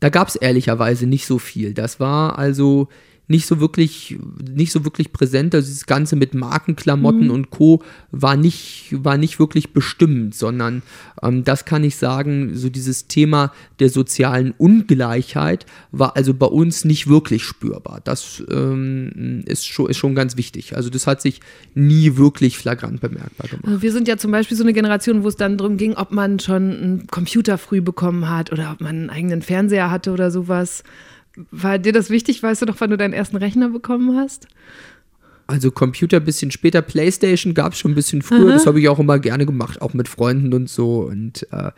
Da 0.00 0.10
gab 0.10 0.28
es 0.28 0.36
ehrlicherweise 0.36 1.06
nicht 1.06 1.26
so 1.26 1.38
viel. 1.38 1.74
Das 1.74 1.98
war 1.98 2.38
also 2.38 2.88
nicht 3.28 3.46
so 3.46 3.60
wirklich, 3.60 4.18
nicht 4.50 4.72
so 4.72 4.84
wirklich 4.84 5.12
präsent. 5.12 5.54
Also 5.54 5.70
das 5.70 5.86
Ganze 5.86 6.16
mit 6.16 6.34
Markenklamotten 6.34 7.26
mhm. 7.26 7.30
und 7.30 7.50
Co. 7.50 7.82
war 8.10 8.36
nicht, 8.36 8.88
war 8.90 9.18
nicht 9.18 9.38
wirklich 9.38 9.74
bestimmend, 9.74 10.34
sondern 10.34 10.82
ähm, 11.22 11.44
das 11.44 11.66
kann 11.66 11.84
ich 11.84 11.96
sagen, 11.96 12.56
so 12.56 12.70
dieses 12.70 13.06
Thema 13.06 13.52
der 13.80 13.90
sozialen 13.90 14.54
Ungleichheit 14.56 15.66
war 15.92 16.16
also 16.16 16.32
bei 16.32 16.46
uns 16.46 16.86
nicht 16.86 17.06
wirklich 17.06 17.44
spürbar. 17.44 18.00
Das 18.02 18.42
ähm, 18.50 19.42
ist, 19.44 19.66
schon, 19.66 19.90
ist 19.90 19.98
schon 19.98 20.14
ganz 20.14 20.38
wichtig. 20.38 20.74
Also 20.74 20.88
das 20.88 21.06
hat 21.06 21.20
sich 21.20 21.40
nie 21.74 22.16
wirklich 22.16 22.56
flagrant 22.56 23.02
bemerkbar 23.02 23.48
gemacht. 23.48 23.66
Also 23.66 23.82
wir 23.82 23.92
sind 23.92 24.08
ja 24.08 24.16
zum 24.16 24.30
Beispiel 24.30 24.56
so 24.56 24.64
eine 24.64 24.72
Generation, 24.72 25.22
wo 25.22 25.28
es 25.28 25.36
dann 25.36 25.58
darum 25.58 25.76
ging, 25.76 25.94
ob 25.94 26.12
man 26.12 26.40
schon 26.40 26.72
einen 26.72 27.06
Computer 27.08 27.58
früh 27.58 27.82
bekommen 27.82 28.30
hat 28.30 28.52
oder 28.52 28.72
ob 28.72 28.80
man 28.80 28.96
einen 28.96 29.10
eigenen 29.10 29.42
Fernseher 29.42 29.90
hatte 29.90 30.12
oder 30.12 30.30
sowas. 30.30 30.82
War 31.50 31.78
dir 31.78 31.92
das 31.92 32.10
wichtig? 32.10 32.42
Weißt 32.42 32.62
du 32.62 32.66
noch, 32.66 32.80
wann 32.80 32.90
du 32.90 32.96
deinen 32.96 33.12
ersten 33.12 33.36
Rechner 33.36 33.68
bekommen 33.68 34.16
hast? 34.16 34.48
Also 35.50 35.70
Computer 35.70 36.18
ein 36.18 36.24
bisschen 36.24 36.50
später, 36.50 36.82
Playstation 36.82 37.54
gab 37.54 37.72
es 37.72 37.78
schon 37.78 37.92
ein 37.92 37.94
bisschen 37.94 38.20
früher, 38.20 38.48
Aha. 38.48 38.52
das 38.52 38.66
habe 38.66 38.80
ich 38.80 38.88
auch 38.90 38.98
immer 38.98 39.18
gerne 39.18 39.46
gemacht, 39.46 39.80
auch 39.80 39.94
mit 39.94 40.06
Freunden 40.06 40.52
und 40.52 40.68
so. 40.68 41.00
Und 41.04 41.46
äh, 41.50 41.70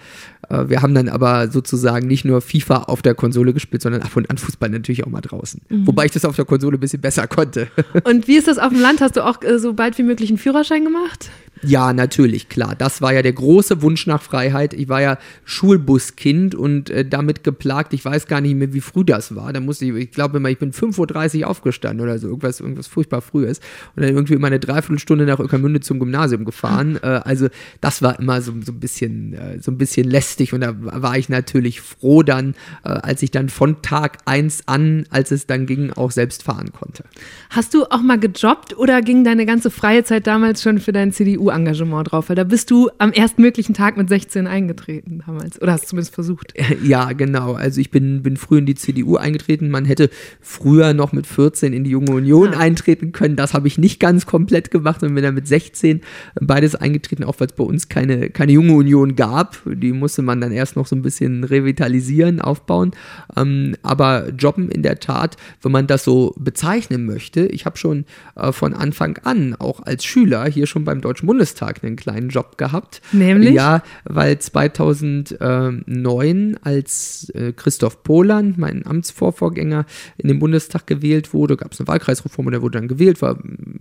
äh, 0.49 0.69
wir 0.69 0.83
haben 0.83 0.93
dann 0.93 1.09
aber 1.09 1.49
sozusagen 1.52 2.09
nicht 2.09 2.25
nur 2.25 2.40
FIFA 2.40 2.85
auf 2.85 3.00
der 3.00 3.14
Konsole 3.14 3.55
gespielt, 3.55 3.81
sondern 3.83 4.02
ab 4.02 4.17
und 4.17 4.29
an 4.29 4.38
Fußball 4.38 4.71
natürlich 4.71 5.05
auch 5.05 5.09
mal 5.09 5.21
draußen. 5.21 5.61
Mhm. 5.69 5.87
Wobei 5.87 6.07
ich 6.07 6.11
das 6.11 6.25
auf 6.25 6.35
der 6.35 6.47
Konsole 6.47 6.79
ein 6.79 6.81
bisschen 6.81 7.00
besser 7.00 7.29
konnte. 7.29 7.69
Und 8.05 8.26
wie 8.26 8.37
ist 8.37 8.49
das 8.49 8.59
auf 8.59 8.71
dem 8.71 8.81
Land? 8.81 9.00
Hast 9.00 9.17
du 9.17 9.25
auch 9.25 9.40
äh, 9.43 9.61
so 9.61 9.73
bald 9.73 9.97
wie 9.99 10.02
möglich 10.02 10.31
einen 10.31 10.38
Führerschein 10.38 10.83
gemacht? 10.83 11.31
Ja, 11.62 11.93
natürlich, 11.93 12.49
klar. 12.49 12.75
Das 12.76 13.02
war 13.02 13.12
ja 13.12 13.23
der 13.23 13.33
große 13.33 13.83
Wunsch 13.83 14.07
nach 14.07 14.23
Freiheit. 14.23 14.73
Ich 14.73 14.88
war 14.88 15.02
ja 15.02 15.19
Schulbuskind 15.45 16.55
und 16.55 16.88
äh, 16.88 17.05
damit 17.05 17.45
geplagt. 17.45 17.93
Ich 17.93 18.05
weiß 18.05 18.26
gar 18.26 18.40
nicht 18.40 18.55
mehr, 18.55 18.73
wie 18.73 18.81
früh 18.81 19.05
das 19.05 19.35
war. 19.35 19.52
Da 19.52 19.61
musste 19.61 19.85
ich, 19.85 19.95
ich 19.95 20.11
glaube 20.11 20.38
immer, 20.38 20.49
ich 20.49 20.59
bin 20.59 20.73
5.30 20.73 21.40
Uhr 21.40 21.49
aufgestanden 21.49 22.02
oder 22.02 22.19
so, 22.19 22.29
irgendwas, 22.29 22.61
irgendwas 22.61 22.87
furchtbar 22.87 23.21
frühes. 23.21 23.61
Und 23.95 24.05
dann 24.05 24.14
irgendwie 24.14 24.35
immer 24.35 24.47
eine 24.47 24.59
Dreiviertelstunde 24.59 25.26
nach 25.26 25.38
Öckermünde 25.38 25.81
zum 25.81 25.99
Gymnasium 25.99 26.45
gefahren. 26.45 26.99
Äh, 27.02 27.21
also 27.25 27.49
das 27.81 28.02
war 28.02 28.19
immer 28.19 28.43
so, 28.43 28.52
so, 28.61 28.73
ein 28.73 28.81
bisschen, 28.81 29.33
äh, 29.33 29.59
so 29.61 29.71
ein 29.71 29.79
bisschen 29.79 30.09
lästig. 30.09 30.52
Und 30.52 30.61
da 30.61 30.75
war 30.79 31.17
ich 31.17 31.29
natürlich 31.29 31.81
froh 31.81 32.23
dann, 32.23 32.55
äh, 32.85 32.88
als 32.88 33.23
ich 33.23 33.31
dann 33.31 33.49
von 33.49 33.81
Tag 33.81 34.19
1 34.26 34.64
an, 34.67 35.07
als 35.09 35.31
es 35.31 35.47
dann 35.47 35.67
ging, 35.67 35.93
auch 35.93 36.11
selbst 36.11 36.43
fahren 36.43 36.73
konnte. 36.73 37.05
Hast 37.49 37.73
du 37.73 37.85
auch 37.85 38.02
mal 38.02 38.19
gejobbt 38.19 38.76
oder 38.76 39.00
ging 39.00 39.25
deine 39.25 39.47
ganze 39.47 39.71
freie 39.71 40.05
Zeit 40.05 40.26
damals 40.26 40.62
schon 40.62 40.79
für 40.79 40.93
dein 40.93 41.12
CDU 41.12 41.50
engagement 41.50 42.11
drauf, 42.11 42.28
weil 42.28 42.37
da 42.37 42.45
bist 42.45 42.71
du 42.71 42.90
am 42.99 43.12
erstmöglichen 43.12 43.75
Tag 43.75 43.97
mit 43.97 44.09
16 44.09 44.47
eingetreten 44.47 45.23
damals. 45.26 45.61
Oder 45.61 45.73
hast 45.73 45.85
du 45.85 45.88
zumindest 45.88 46.14
versucht? 46.14 46.54
Ja, 46.83 47.12
genau. 47.12 47.54
Also 47.54 47.80
ich 47.80 47.90
bin, 47.90 48.23
bin 48.23 48.37
früh 48.37 48.59
in 48.59 48.66
die 48.66 48.75
CDU 48.75 49.16
eingetreten. 49.16 49.71
Man 49.71 49.85
hätte 49.85 50.11
früher 50.40 50.95
noch 50.95 51.12
mit 51.12 51.26
14 51.26 51.73
in 51.73 51.85
die 51.85 51.90
Junge 51.90 52.12
Union 52.12 52.54
ah. 52.54 52.59
eintreten 52.59 53.12
können. 53.12 53.37
Das 53.37 53.54
habe 53.54 53.69
ich 53.69 53.78
nicht 53.78 54.00
ganz 54.00 54.26
komplett 54.26 54.71
gemacht 54.71 55.02
und 55.02 55.14
bin 55.14 55.23
dann 55.23 55.35
mit 55.35 55.47
16 55.47 56.00
beides 56.40 56.75
eingetreten, 56.75 57.25
auch 57.25 57.38
weil 57.38 57.49
es 57.49 57.54
bei 57.54 57.64
uns 57.64 57.88
keine, 57.88 58.30
keine 58.30 58.52
Junge 58.52 58.73
Union 58.75 59.16
gab. 59.16 59.59
Die 59.66 59.92
musste 59.92 60.23
man 60.23 60.40
dann 60.40 60.52
erst 60.52 60.76
noch 60.76 60.87
so 60.87 60.97
ein 60.97 61.02
bisschen 61.02 61.45
revitalisieren, 61.45 62.40
aufbauen. 62.40 62.92
Ähm, 63.37 63.76
aber 63.83 64.30
Jobben 64.30 64.71
in 64.71 64.83
der 64.83 65.00
Tat, 65.00 65.37
wenn 65.62 65.73
man 65.73 65.87
das 65.87 66.04
so 66.04 66.35
bezeichnen 66.38 67.07
möchte, 67.07 67.47
ich 67.47 67.66
habe 67.66 67.76
schon 67.76 68.04
äh, 68.37 68.52
von 68.52 68.75
Anfang 68.75 69.19
an, 69.23 69.54
auch 69.54 69.80
als 69.83 70.04
Schüler, 70.04 70.47
hier 70.47 70.66
schon 70.66 70.85
beim 70.85 71.00
Deutschen 71.00 71.26
Bundestag, 71.26 71.39
Bundestag 71.40 71.82
einen 71.82 71.97
kleinen 71.97 72.28
Job 72.28 72.59
gehabt. 72.59 73.00
Nämlich? 73.12 73.54
Ja, 73.54 73.82
weil 74.04 74.38
2009, 74.38 76.59
als 76.62 77.32
äh, 77.35 77.52
Christoph 77.52 78.02
Poland, 78.02 78.59
mein 78.59 78.87
Amtsvorvorgänger, 78.87 79.87
in 80.18 80.28
den 80.28 80.38
Bundestag 80.38 80.87
gewählt 80.87 81.32
wurde, 81.32 81.56
gab 81.56 81.73
es 81.73 81.80
eine 81.80 81.88
Wahlkreisreform 81.88 82.49
und 82.49 82.52
er 82.52 82.61
wurde 82.61 82.78
dann 82.78 82.88
gewählt, 82.88 83.23
war 83.23 83.38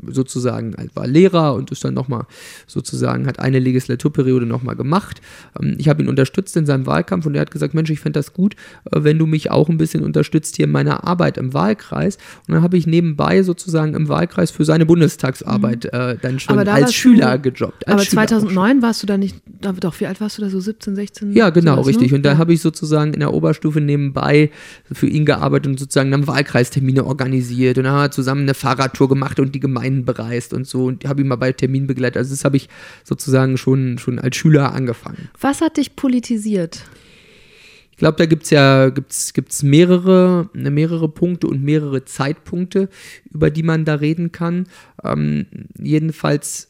sozusagen, 0.08 0.74
war 0.94 1.06
Lehrer 1.06 1.54
und 1.54 1.70
ist 1.72 1.84
dann 1.84 1.94
nochmal 1.94 2.28
sozusagen, 2.66 3.28
hat 3.28 3.40
eine 3.40 3.60
Legislaturperiode 3.60 4.46
nochmal 4.46 4.78
gemacht. 4.78 5.20
Ähm, 5.62 5.76
ich 5.78 5.90
habe 5.90 6.02
ihn 6.02 6.08
unterstützt 6.08 6.56
in 6.56 6.66
seinem 6.66 6.86
Wahlkampf 6.86 7.26
und 7.26 7.36
er 7.36 7.42
hat 7.42 7.52
gesagt, 7.52 7.74
Mensch, 7.74 7.90
ich 7.90 8.00
fände 8.00 8.20
das 8.20 8.32
gut, 8.32 8.56
äh, 8.86 9.04
wenn 9.04 9.20
du 9.20 9.26
mich 9.26 9.52
auch 9.52 9.68
ein 9.68 9.78
bisschen 9.78 10.06
unterstützt 10.06 10.56
hier 10.56 10.64
in 10.64 10.72
meiner 10.72 11.06
Arbeit 11.06 11.38
im 11.38 11.54
Wahlkreis. 11.54 12.16
Und 12.48 12.54
dann 12.54 12.64
habe 12.64 12.78
ich 12.78 12.88
nebenbei 12.88 13.44
sozusagen 13.44 13.96
im 13.96 14.08
Wahlkreis 14.08 14.50
für 14.50 14.64
seine 14.64 14.86
Bundestagsarbeit 14.86 15.90
mhm. 15.92 16.00
äh, 16.00 16.16
dann 16.22 16.40
schon 16.40 16.58
als 16.58 16.94
Schüler 16.94 17.38
gejobbt. 17.52 17.88
Aber 17.88 18.02
2009 18.02 18.82
warst 18.82 19.04
du 19.04 19.08
da 19.08 19.18
nicht, 19.18 19.36
doch, 19.62 20.00
wie 20.00 20.06
alt 20.06 20.22
warst 20.22 20.38
du 20.38 20.42
da, 20.42 20.50
so 20.50 20.60
17, 20.60 20.96
16? 20.96 21.34
Ja, 21.34 21.50
genau, 21.50 21.76
sowas, 21.76 21.88
richtig. 21.88 22.12
Ne? 22.12 22.18
Und 22.18 22.24
da 22.24 22.34
ja. 22.34 22.38
habe 22.38 22.54
ich 22.54 22.62
sozusagen 22.62 23.14
in 23.14 23.20
der 23.20 23.34
Oberstufe 23.34 23.82
nebenbei 23.82 24.52
für 24.92 25.08
ihn 25.08 25.26
gearbeitet 25.26 25.68
und 25.68 25.80
sozusagen 25.80 26.12
dann 26.12 26.28
Wahlkreistermine 26.28 27.06
organisiert. 27.06 27.78
Und 27.78 27.86
dann 27.86 27.94
haben 27.94 28.04
wir 28.04 28.12
zusammen 28.12 28.42
eine 28.42 28.54
Fahrradtour 28.54 29.10
gemacht 29.10 29.40
und 29.40 29.54
die 29.54 29.60
Gemeinden 29.60 30.06
bereist 30.06 30.54
und 30.54 30.68
so. 30.68 30.86
Und 30.86 31.06
habe 31.06 31.22
ihn 31.22 31.28
mal 31.28 31.36
bei 31.36 31.52
Terminen 31.52 31.88
begleitet. 31.88 32.18
Also 32.18 32.32
das 32.32 32.46
habe 32.46 32.58
ich 32.58 32.70
sozusagen 33.04 33.58
schon, 33.58 33.98
schon 33.98 34.20
als 34.20 34.36
Schüler 34.36 34.74
angefangen. 34.74 35.30
Was 35.40 35.62
hat 35.62 35.78
dich 35.78 35.96
politisiert? 35.96 36.84
Ich 38.00 38.02
glaube, 38.02 38.16
da 38.16 38.28
gibt 38.28 38.44
es 38.44 38.50
ja 38.50 38.92
gibt's, 38.92 39.34
gibt's 39.34 39.62
mehrere, 39.62 40.50
mehrere 40.54 41.10
Punkte 41.10 41.48
und 41.48 41.62
mehrere 41.66 42.06
Zeitpunkte, 42.06 42.88
über 43.30 43.50
die 43.50 43.62
man 43.62 43.84
da 43.84 43.96
reden 43.96 44.32
kann. 44.32 44.68
Ähm, 45.04 45.48
jedenfalls, 45.78 46.69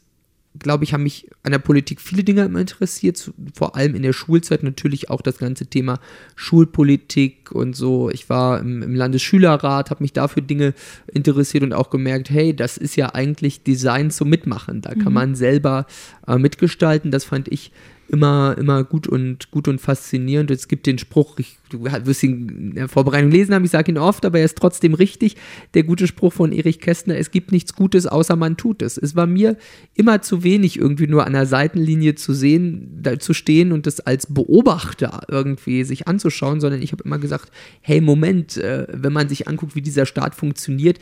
glaube 0.58 0.84
ich, 0.84 0.92
haben 0.92 1.04
mich 1.04 1.30
an 1.42 1.52
der 1.52 1.58
Politik 1.58 2.00
viele 2.00 2.24
Dinge 2.24 2.44
immer 2.44 2.60
interessiert, 2.60 3.32
vor 3.54 3.76
allem 3.76 3.94
in 3.94 4.02
der 4.02 4.12
Schulzeit 4.12 4.62
natürlich 4.62 5.08
auch 5.08 5.22
das 5.22 5.38
ganze 5.38 5.66
Thema 5.66 6.00
Schulpolitik 6.34 7.52
und 7.52 7.76
so. 7.76 8.10
Ich 8.10 8.28
war 8.28 8.60
im, 8.60 8.82
im 8.82 8.94
Landesschülerrat, 8.94 9.90
habe 9.90 10.02
mich 10.02 10.12
dafür 10.12 10.42
Dinge 10.42 10.74
interessiert 11.06 11.62
und 11.62 11.72
auch 11.72 11.90
gemerkt, 11.90 12.30
hey, 12.30 12.54
das 12.54 12.76
ist 12.76 12.96
ja 12.96 13.14
eigentlich 13.14 13.62
Design 13.62 14.10
zum 14.10 14.28
Mitmachen. 14.28 14.80
Da 14.80 14.94
kann 14.94 15.12
man 15.12 15.34
selber 15.36 15.86
äh, 16.26 16.36
mitgestalten. 16.36 17.10
Das 17.10 17.24
fand 17.24 17.48
ich 17.48 17.70
immer, 18.10 18.56
immer 18.58 18.82
gut 18.82 19.06
und 19.06 19.50
gut 19.50 19.68
und 19.68 19.80
faszinierend. 19.80 20.50
Es 20.50 20.66
gibt 20.66 20.86
den 20.86 20.98
Spruch, 20.98 21.38
ich, 21.38 21.58
du 21.70 21.84
wirst 21.84 22.22
ihn 22.24 22.48
in 22.48 22.74
der 22.74 22.88
Vorbereitung 22.88 23.30
lesen 23.30 23.54
haben, 23.54 23.64
ich 23.64 23.70
sage 23.70 23.92
ihn 23.92 23.98
oft, 23.98 24.24
aber 24.24 24.40
er 24.40 24.44
ist 24.44 24.58
trotzdem 24.58 24.94
richtig. 24.94 25.36
Der 25.74 25.84
gute 25.84 26.08
Spruch 26.08 26.32
von 26.32 26.52
Erich 26.52 26.80
Kästner, 26.80 27.16
es 27.16 27.30
gibt 27.30 27.52
nichts 27.52 27.74
Gutes, 27.74 28.06
außer 28.06 28.34
man 28.34 28.56
tut 28.56 28.82
es. 28.82 28.98
Es 28.98 29.14
war 29.14 29.26
mir 29.26 29.56
immer 29.94 30.22
zu 30.22 30.42
wenig, 30.42 30.76
irgendwie 30.78 31.06
nur 31.06 31.24
an 31.24 31.34
der 31.34 31.46
Seitenlinie 31.46 32.16
zu 32.16 32.34
sehen, 32.34 33.02
zu 33.20 33.32
stehen 33.32 33.70
und 33.70 33.86
das 33.86 34.00
als 34.00 34.26
Beobachter 34.26 35.22
irgendwie 35.28 35.84
sich 35.84 36.08
anzuschauen, 36.08 36.60
sondern 36.60 36.82
ich 36.82 36.90
habe 36.90 37.04
immer 37.04 37.18
gesagt, 37.18 37.52
hey, 37.80 38.00
Moment, 38.00 38.56
äh, 38.56 38.88
wenn 38.90 39.12
man 39.12 39.28
sich 39.28 39.46
anguckt, 39.46 39.76
wie 39.76 39.82
dieser 39.82 40.06
Staat 40.06 40.34
funktioniert, 40.34 40.98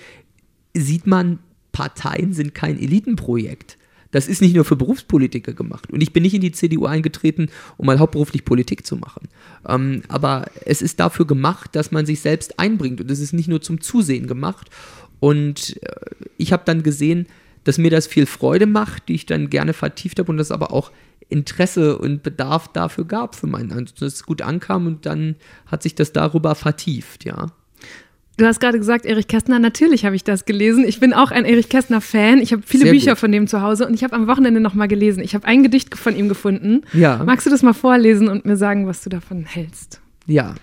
sieht 0.74 1.06
man, 1.06 1.38
Parteien 1.72 2.34
sind 2.34 2.54
kein 2.54 2.78
Elitenprojekt. 2.78 3.77
Das 4.10 4.26
ist 4.26 4.40
nicht 4.40 4.54
nur 4.54 4.64
für 4.64 4.76
Berufspolitiker 4.76 5.52
gemacht. 5.52 5.90
Und 5.92 6.02
ich 6.02 6.12
bin 6.12 6.22
nicht 6.22 6.34
in 6.34 6.40
die 6.40 6.52
CDU 6.52 6.86
eingetreten, 6.86 7.50
um 7.76 7.86
mal 7.86 7.98
hauptberuflich 7.98 8.44
Politik 8.44 8.86
zu 8.86 8.96
machen. 8.96 9.28
Ähm, 9.66 10.02
aber 10.08 10.46
es 10.64 10.80
ist 10.80 10.98
dafür 10.98 11.26
gemacht, 11.26 11.76
dass 11.76 11.90
man 11.90 12.06
sich 12.06 12.20
selbst 12.20 12.58
einbringt. 12.58 13.00
Und 13.00 13.10
es 13.10 13.20
ist 13.20 13.32
nicht 13.32 13.48
nur 13.48 13.60
zum 13.60 13.80
Zusehen 13.80 14.26
gemacht. 14.26 14.70
Und 15.20 15.78
äh, 15.82 15.94
ich 16.38 16.52
habe 16.52 16.62
dann 16.64 16.82
gesehen, 16.82 17.26
dass 17.64 17.76
mir 17.76 17.90
das 17.90 18.06
viel 18.06 18.24
Freude 18.24 18.66
macht, 18.66 19.08
die 19.08 19.14
ich 19.14 19.26
dann 19.26 19.50
gerne 19.50 19.74
vertieft 19.74 20.18
habe 20.18 20.30
und 20.32 20.38
das 20.38 20.50
aber 20.50 20.72
auch 20.72 20.90
Interesse 21.28 21.98
und 21.98 22.22
Bedarf 22.22 22.68
dafür 22.68 23.04
gab 23.04 23.34
für 23.34 23.46
meinen 23.46 23.72
Ansatz. 23.72 23.98
Dass 23.98 24.14
es 24.14 24.22
gut 24.24 24.40
ankam 24.40 24.86
und 24.86 25.04
dann 25.04 25.36
hat 25.66 25.82
sich 25.82 25.94
das 25.94 26.12
darüber 26.12 26.54
vertieft, 26.54 27.26
ja. 27.26 27.48
Du 28.38 28.46
hast 28.46 28.60
gerade 28.60 28.78
gesagt, 28.78 29.04
Erich 29.04 29.26
Kästner, 29.26 29.58
natürlich 29.58 30.04
habe 30.04 30.14
ich 30.14 30.22
das 30.22 30.44
gelesen. 30.44 30.84
Ich 30.86 31.00
bin 31.00 31.12
auch 31.12 31.32
ein 31.32 31.44
Erich 31.44 31.68
Kästner-Fan. 31.68 32.38
Ich 32.38 32.52
habe 32.52 32.62
viele 32.64 32.84
Sehr 32.84 32.92
Bücher 32.92 33.10
gut. 33.10 33.18
von 33.18 33.32
dem 33.32 33.48
zu 33.48 33.62
Hause 33.62 33.84
und 33.84 33.94
ich 33.94 34.04
habe 34.04 34.14
am 34.14 34.28
Wochenende 34.28 34.60
nochmal 34.60 34.86
gelesen. 34.86 35.24
Ich 35.24 35.34
habe 35.34 35.44
ein 35.44 35.64
Gedicht 35.64 35.98
von 35.98 36.14
ihm 36.14 36.28
gefunden. 36.28 36.82
Ja. 36.92 37.20
Magst 37.24 37.46
du 37.46 37.50
das 37.50 37.62
mal 37.62 37.72
vorlesen 37.74 38.28
und 38.28 38.44
mir 38.44 38.56
sagen, 38.56 38.86
was 38.86 39.02
du 39.02 39.10
davon 39.10 39.44
hältst? 39.44 40.00
Ja. 40.26 40.54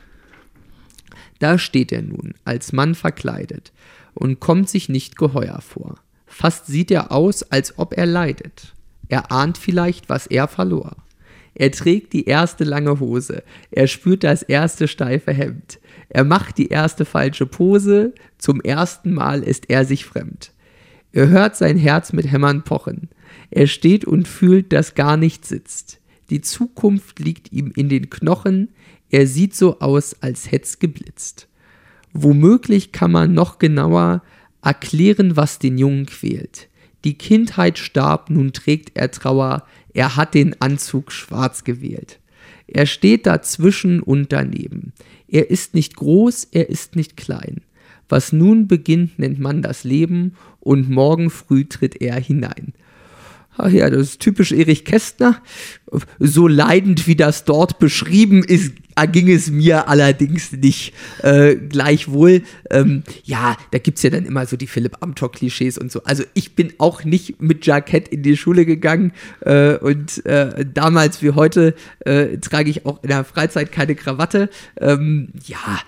Da 1.39 1.57
steht 1.57 1.91
er 1.91 2.01
nun, 2.01 2.35
als 2.45 2.71
Mann 2.71 2.95
verkleidet, 2.95 3.73
und 4.13 4.39
kommt 4.39 4.69
sich 4.69 4.87
nicht 4.87 5.17
geheuer 5.17 5.59
vor. 5.59 5.95
Fast 6.27 6.67
sieht 6.67 6.91
er 6.91 7.11
aus, 7.11 7.43
als 7.43 7.77
ob 7.77 7.97
er 7.97 8.05
leidet. 8.05 8.73
Er 9.09 9.33
ahnt 9.33 9.57
vielleicht, 9.57 10.07
was 10.07 10.27
er 10.27 10.47
verlor. 10.47 10.95
Er 11.55 11.71
trägt 11.71 12.13
die 12.13 12.25
erste 12.25 12.63
lange 12.63 13.01
Hose, 13.01 13.43
er 13.69 13.87
spürt 13.87 14.23
das 14.23 14.43
erste 14.43 14.87
steife 14.87 15.33
Hemd. 15.33 15.79
Er 16.09 16.23
macht 16.23 16.57
die 16.57 16.67
erste 16.67 17.05
falsche 17.05 17.45
Pose, 17.45 18.13
zum 18.37 18.61
ersten 18.61 19.13
Mal 19.13 19.43
ist 19.43 19.69
er 19.69 19.85
sich 19.85 20.05
fremd. 20.05 20.51
Er 21.11 21.29
hört 21.29 21.55
sein 21.55 21.77
Herz 21.77 22.13
mit 22.13 22.31
Hämmern 22.31 22.63
pochen. 22.63 23.09
Er 23.49 23.67
steht 23.67 24.05
und 24.05 24.27
fühlt, 24.27 24.73
dass 24.73 24.95
gar 24.95 25.17
nichts 25.17 25.49
sitzt. 25.49 25.99
Die 26.29 26.41
Zukunft 26.41 27.19
liegt 27.19 27.51
ihm 27.51 27.71
in 27.75 27.89
den 27.89 28.09
Knochen. 28.09 28.69
Er 29.09 29.27
sieht 29.27 29.55
so 29.55 29.79
aus, 29.79 30.21
als 30.21 30.51
hätt's 30.51 30.79
geblitzt. 30.79 31.47
Womöglich 32.11 32.91
kann 32.91 33.11
man 33.11 33.33
noch 33.33 33.59
genauer 33.59 34.23
erklären, 34.61 35.37
was 35.37 35.59
den 35.59 35.77
Jungen 35.77 36.05
quält. 36.05 36.69
Die 37.03 37.17
Kindheit 37.17 37.77
starb, 37.77 38.29
nun 38.29 38.51
trägt 38.51 38.91
er 38.95 39.11
Trauer. 39.11 39.65
Er 39.93 40.15
hat 40.15 40.33
den 40.33 40.59
Anzug 40.59 41.11
schwarz 41.11 41.63
gewählt. 41.63 42.19
Er 42.67 42.87
steht 42.87 43.27
dazwischen 43.27 44.01
und 44.01 44.33
daneben. 44.33 44.93
Er 45.27 45.49
ist 45.49 45.73
nicht 45.73 45.95
groß, 45.95 46.49
er 46.51 46.69
ist 46.69 46.95
nicht 46.95 47.17
klein. 47.17 47.61
Was 48.09 48.31
nun 48.31 48.67
beginnt, 48.67 49.17
nennt 49.17 49.39
man 49.39 49.61
das 49.61 49.83
Leben, 49.83 50.35
und 50.59 50.89
morgen 50.89 51.29
früh 51.29 51.65
tritt 51.65 52.01
er 52.01 52.19
hinein. 52.19 52.73
Ach 53.57 53.69
ja, 53.69 53.89
das 53.89 54.01
ist 54.09 54.19
typisch 54.19 54.51
Erich 54.51 54.83
Kästner. 54.83 55.41
So 56.19 56.47
leidend 56.47 57.07
wie 57.07 57.15
das 57.15 57.45
dort 57.45 57.79
beschrieben 57.79 58.43
ist, 58.43 58.73
erging 58.95 59.29
es 59.29 59.51
mir 59.51 59.87
allerdings 59.87 60.51
nicht. 60.51 60.93
Äh, 61.21 61.55
gleichwohl, 61.55 62.41
ähm, 62.69 63.03
ja, 63.23 63.57
da 63.71 63.77
gibt 63.77 63.97
es 63.97 64.03
ja 64.03 64.09
dann 64.09 64.25
immer 64.25 64.45
so 64.45 64.57
die 64.57 64.67
Philipp 64.67 64.97
Amthor-Klischees 65.01 65.77
und 65.77 65.91
so. 65.91 66.03
Also 66.03 66.23
ich 66.33 66.55
bin 66.55 66.73
auch 66.77 67.03
nicht 67.03 67.41
mit 67.41 67.65
Jackett 67.65 68.07
in 68.07 68.23
die 68.23 68.37
Schule 68.37 68.65
gegangen 68.65 69.11
äh, 69.41 69.75
und 69.75 70.25
äh, 70.25 70.65
damals 70.65 71.21
wie 71.21 71.31
heute 71.31 71.75
äh, 71.99 72.37
trage 72.37 72.69
ich 72.69 72.85
auch 72.85 73.03
in 73.03 73.09
der 73.09 73.23
Freizeit 73.23 73.71
keine 73.71 73.95
Krawatte. 73.95 74.49
Ähm, 74.79 75.29
ja, 75.45 75.79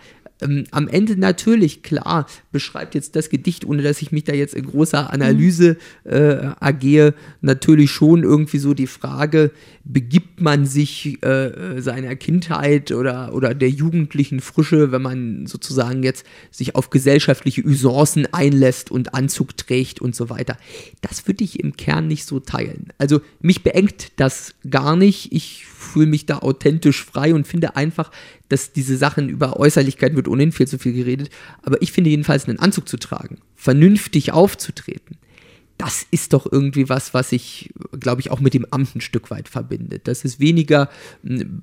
ähm, 0.41 0.65
am 0.72 0.88
Ende 0.88 1.17
natürlich, 1.17 1.84
klar, 1.84 2.28
beschreibt 2.52 2.96
jetzt 2.96 3.15
das 3.15 3.30
Gedicht, 3.30 3.65
ohne 3.65 3.82
dass 3.82 4.02
ich 4.02 4.12
mich 4.12 4.24
da 4.24 4.34
jetzt 4.34 4.54
in 4.54 4.65
großer 4.65 5.12
Analyse 5.12 5.78
äh, 6.04 6.52
agiere, 6.60 7.13
natürlich 7.41 7.91
schon 7.91 8.24
irgendwie 8.24 8.60
so 8.60 8.74
die 8.74 8.88
Frage, 8.88 9.52
begibt 9.84 10.27
man 10.39 10.65
sich 10.65 11.23
äh, 11.23 11.82
seiner 11.82 12.15
Kindheit 12.15 12.91
oder, 12.91 13.34
oder 13.34 13.54
der 13.54 13.69
jugendlichen 13.69 14.39
Frische, 14.39 14.91
wenn 14.91 15.02
man 15.02 15.47
sozusagen 15.47 16.04
jetzt 16.04 16.26
sich 16.52 16.76
auf 16.76 16.89
gesellschaftliche 16.89 17.63
Usancen 17.65 18.32
einlässt 18.34 18.91
und 18.91 19.13
Anzug 19.13 19.58
trägt 19.58 20.02
und 20.02 20.15
so 20.15 20.30
weiter. 20.30 20.58
Das 21.02 21.28
würde 21.28 21.43
ich 21.43 21.60
im 21.60 21.76
Kern 21.76 22.08
nicht 22.08 22.26
so 22.26 22.39
teilen. 22.39 22.93
Also 22.97 23.21
mich 23.41 23.63
beengt 23.63 24.12
das 24.17 24.54
gar 24.69 24.95
nicht. 24.95 25.32
Ich 25.32 25.65
fühle 25.65 26.08
mich 26.08 26.26
da 26.26 26.39
authentisch 26.39 27.04
frei 27.04 27.34
und 27.34 27.47
finde 27.47 27.76
einfach, 27.76 28.12
dass 28.50 28.73
diese 28.73 28.97
Sachen 28.97 29.30
über 29.30 29.60
Äußerlichkeit 29.60 30.15
wird 30.15 30.28
ohnehin 30.28 30.52
viel 30.52 30.67
zu 30.67 30.78
viel 30.78 30.93
geredet. 30.93 31.30
Aber 31.62 31.82
ich 31.82 31.91
finde 31.91 32.10
jedenfalls 32.10 32.47
einen 32.47 32.60
Anzug 32.60 32.88
zu 32.88 32.97
tragen, 32.97 33.38
vernünftig 33.56 34.32
aufzutreten, 34.32 35.16
das 35.78 36.06
ist 36.10 36.34
doch 36.34 36.52
irgendwie 36.52 36.90
was, 36.90 37.13
was 37.13 37.32
ich, 37.32 37.72
glaube 38.00 38.22
ich, 38.22 38.32
auch 38.32 38.40
mit 38.40 38.56
dem 38.56 38.66
Amt 38.72 38.96
ein 38.96 39.02
Stück 39.02 39.30
weit 39.30 39.48
verbindet. 39.48 40.08
Das 40.08 40.26
ist 40.26 40.40
weniger 40.40 40.90
m, 41.24 41.62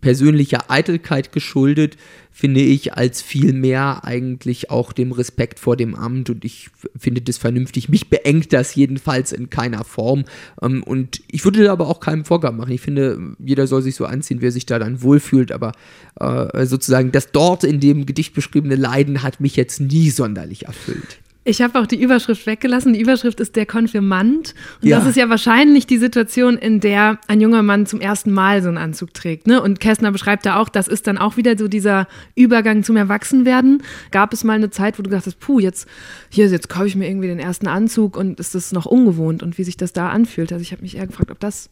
persönlicher 0.00 0.70
Eitelkeit 0.70 1.30
geschuldet, 1.32 1.98
finde 2.30 2.60
ich, 2.60 2.94
als 2.94 3.20
vielmehr 3.20 4.04
eigentlich 4.04 4.70
auch 4.70 4.92
dem 4.94 5.12
Respekt 5.12 5.58
vor 5.60 5.76
dem 5.76 5.94
Amt. 5.94 6.30
Und 6.30 6.44
ich 6.46 6.70
finde 6.96 7.20
das 7.20 7.36
vernünftig. 7.36 7.90
Mich 7.90 8.08
beengt 8.08 8.54
das 8.54 8.74
jedenfalls 8.74 9.32
in 9.32 9.50
keiner 9.50 9.84
Form. 9.84 10.24
Ähm, 10.62 10.82
und 10.82 11.20
ich 11.30 11.44
würde 11.44 11.62
da 11.62 11.72
aber 11.72 11.88
auch 11.88 12.00
keinen 12.00 12.24
Vorgaben 12.24 12.56
machen. 12.56 12.72
Ich 12.72 12.80
finde, 12.80 13.36
jeder 13.38 13.66
soll 13.66 13.82
sich 13.82 13.94
so 13.94 14.06
anziehen, 14.06 14.40
wer 14.40 14.52
sich 14.52 14.64
da 14.64 14.78
dann 14.78 15.02
wohlfühlt. 15.02 15.52
Aber 15.52 15.72
äh, 16.18 16.64
sozusagen 16.64 17.12
das 17.12 17.30
dort 17.30 17.64
in 17.64 17.78
dem 17.78 18.06
Gedicht 18.06 18.32
beschriebene 18.32 18.76
Leiden 18.76 19.22
hat 19.22 19.40
mich 19.40 19.56
jetzt 19.56 19.80
nie 19.80 20.08
sonderlich 20.08 20.64
erfüllt. 20.64 21.18
Ich 21.50 21.60
habe 21.60 21.80
auch 21.80 21.86
die 21.86 22.00
Überschrift 22.00 22.46
weggelassen. 22.46 22.92
Die 22.92 23.00
Überschrift 23.00 23.40
ist 23.40 23.56
der 23.56 23.66
Konfirmand. 23.66 24.54
Und 24.80 24.88
Ja. 24.88 24.98
das 24.98 25.08
ist 25.08 25.16
ja 25.16 25.28
wahrscheinlich 25.28 25.84
die 25.86 25.98
Situation, 25.98 26.56
in 26.56 26.78
der 26.78 27.18
ein 27.26 27.40
junger 27.40 27.62
Mann 27.64 27.86
zum 27.86 28.00
ersten 28.00 28.30
Mal 28.30 28.62
so 28.62 28.68
einen 28.68 28.78
Anzug 28.78 29.12
trägt. 29.14 29.48
Ne? 29.48 29.60
Und 29.60 29.80
Kästner 29.80 30.12
beschreibt 30.12 30.46
da 30.46 30.56
auch, 30.60 30.68
das 30.68 30.86
ist 30.86 31.08
dann 31.08 31.18
auch 31.18 31.36
wieder 31.36 31.58
so 31.58 31.66
dieser 31.66 32.06
Übergang 32.36 32.84
zum 32.84 32.96
Erwachsenwerden. 32.96 33.82
Gab 34.12 34.32
es 34.32 34.44
mal 34.44 34.52
eine 34.52 34.70
Zeit, 34.70 34.96
wo 34.98 35.02
du 35.02 35.10
dachtest, 35.10 35.40
puh, 35.40 35.58
jetzt, 35.58 35.88
hier, 36.28 36.46
jetzt 36.46 36.68
kaufe 36.68 36.86
ich 36.86 36.94
mir 36.94 37.08
irgendwie 37.08 37.26
den 37.26 37.40
ersten 37.40 37.66
Anzug 37.66 38.16
und 38.16 38.38
ist 38.38 38.54
das 38.54 38.70
noch 38.70 38.86
ungewohnt 38.86 39.42
und 39.42 39.58
wie 39.58 39.64
sich 39.64 39.76
das 39.76 39.92
da 39.92 40.08
anfühlt. 40.10 40.52
Also 40.52 40.62
ich 40.62 40.70
habe 40.70 40.82
mich 40.82 40.96
eher 40.96 41.06
gefragt, 41.08 41.32
ob 41.32 41.40
das 41.40 41.68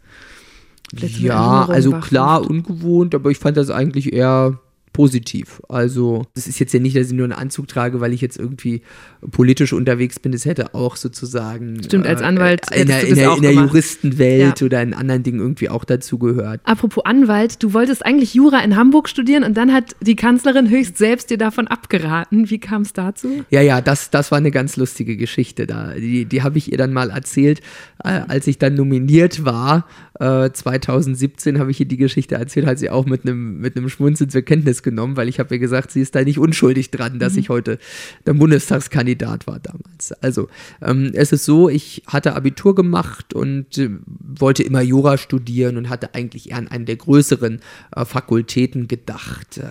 vielleicht 0.94 1.20
Ja, 1.20 1.66
also 1.66 1.92
klar 1.92 2.42
ungewohnt, 2.48 3.14
aber 3.14 3.30
ich 3.30 3.38
fand 3.38 3.56
das 3.56 3.70
eigentlich 3.70 4.12
eher 4.12 4.58
positiv. 4.98 5.62
Also, 5.68 6.26
es 6.34 6.48
ist 6.48 6.58
jetzt 6.58 6.74
ja 6.74 6.80
nicht, 6.80 6.96
dass 6.96 7.06
ich 7.06 7.12
nur 7.12 7.22
einen 7.22 7.32
Anzug 7.32 7.68
trage, 7.68 8.00
weil 8.00 8.12
ich 8.12 8.20
jetzt 8.20 8.36
irgendwie 8.36 8.82
politisch 9.30 9.72
unterwegs 9.72 10.18
bin. 10.18 10.32
Es 10.32 10.44
hätte 10.44 10.74
auch 10.74 10.96
sozusagen. 10.96 11.80
Stimmt, 11.84 12.04
als 12.04 12.20
Anwalt. 12.20 12.62
Äh, 12.72 12.80
in 12.80 12.88
der, 12.88 13.06
in 13.06 13.14
der, 13.14 13.36
in 13.36 13.42
der 13.42 13.52
Juristenwelt 13.52 14.60
ja. 14.60 14.66
oder 14.66 14.82
in 14.82 14.94
anderen 14.94 15.22
Dingen 15.22 15.38
irgendwie 15.38 15.68
auch 15.68 15.84
dazu 15.84 16.18
gehört. 16.18 16.62
Apropos 16.64 17.04
Anwalt, 17.04 17.62
du 17.62 17.74
wolltest 17.74 18.04
eigentlich 18.04 18.34
Jura 18.34 18.58
in 18.58 18.74
Hamburg 18.74 19.08
studieren 19.08 19.44
und 19.44 19.56
dann 19.56 19.72
hat 19.72 19.94
die 20.00 20.16
Kanzlerin 20.16 20.68
höchst 20.68 20.98
selbst 20.98 21.30
dir 21.30 21.38
davon 21.38 21.68
abgeraten. 21.68 22.50
Wie 22.50 22.58
kam 22.58 22.82
es 22.82 22.92
dazu? 22.92 23.44
Ja, 23.50 23.60
ja, 23.60 23.80
das, 23.80 24.10
das 24.10 24.32
war 24.32 24.38
eine 24.38 24.50
ganz 24.50 24.76
lustige 24.76 25.16
Geschichte 25.16 25.68
da. 25.68 25.94
Die, 25.94 26.24
die 26.24 26.42
habe 26.42 26.58
ich 26.58 26.72
ihr 26.72 26.78
dann 26.78 26.92
mal 26.92 27.10
erzählt, 27.10 27.60
äh, 28.02 28.08
als 28.26 28.48
ich 28.48 28.58
dann 28.58 28.74
nominiert 28.74 29.44
war. 29.44 29.86
Äh, 30.18 30.50
2017 30.50 31.60
habe 31.60 31.70
ich 31.70 31.78
ihr 31.78 31.86
die 31.86 31.96
Geschichte 31.96 32.34
erzählt, 32.34 32.66
hat 32.66 32.80
sie 32.80 32.90
auch 32.90 33.06
mit 33.06 33.22
einem 33.22 33.60
mit 33.60 33.78
Schmunzeln 33.88 34.28
zur 34.30 34.42
Kenntnis 34.42 34.82
genommen, 34.90 35.16
weil 35.16 35.28
ich 35.28 35.38
habe 35.38 35.54
ihr 35.54 35.58
gesagt, 35.58 35.90
sie 35.90 36.00
ist 36.00 36.14
da 36.14 36.22
nicht 36.22 36.38
unschuldig 36.38 36.90
dran, 36.90 37.18
dass 37.18 37.34
mhm. 37.34 37.38
ich 37.40 37.48
heute 37.48 37.78
der 38.26 38.34
Bundestagskandidat 38.34 39.46
war 39.46 39.58
damals. 39.58 40.12
Also 40.22 40.48
ähm, 40.82 41.10
es 41.14 41.32
ist 41.32 41.44
so, 41.44 41.68
ich 41.68 42.02
hatte 42.06 42.34
Abitur 42.34 42.74
gemacht 42.74 43.34
und 43.34 43.78
äh, 43.78 43.90
wollte 44.06 44.62
immer 44.62 44.80
Jura 44.80 45.18
studieren 45.18 45.76
und 45.76 45.88
hatte 45.88 46.14
eigentlich 46.14 46.50
eher 46.50 46.58
an 46.58 46.68
einen 46.68 46.86
der 46.86 46.96
größeren 46.96 47.60
äh, 47.94 48.04
Fakultäten 48.04 48.88
gedacht. 48.88 49.58
Äh, 49.58 49.64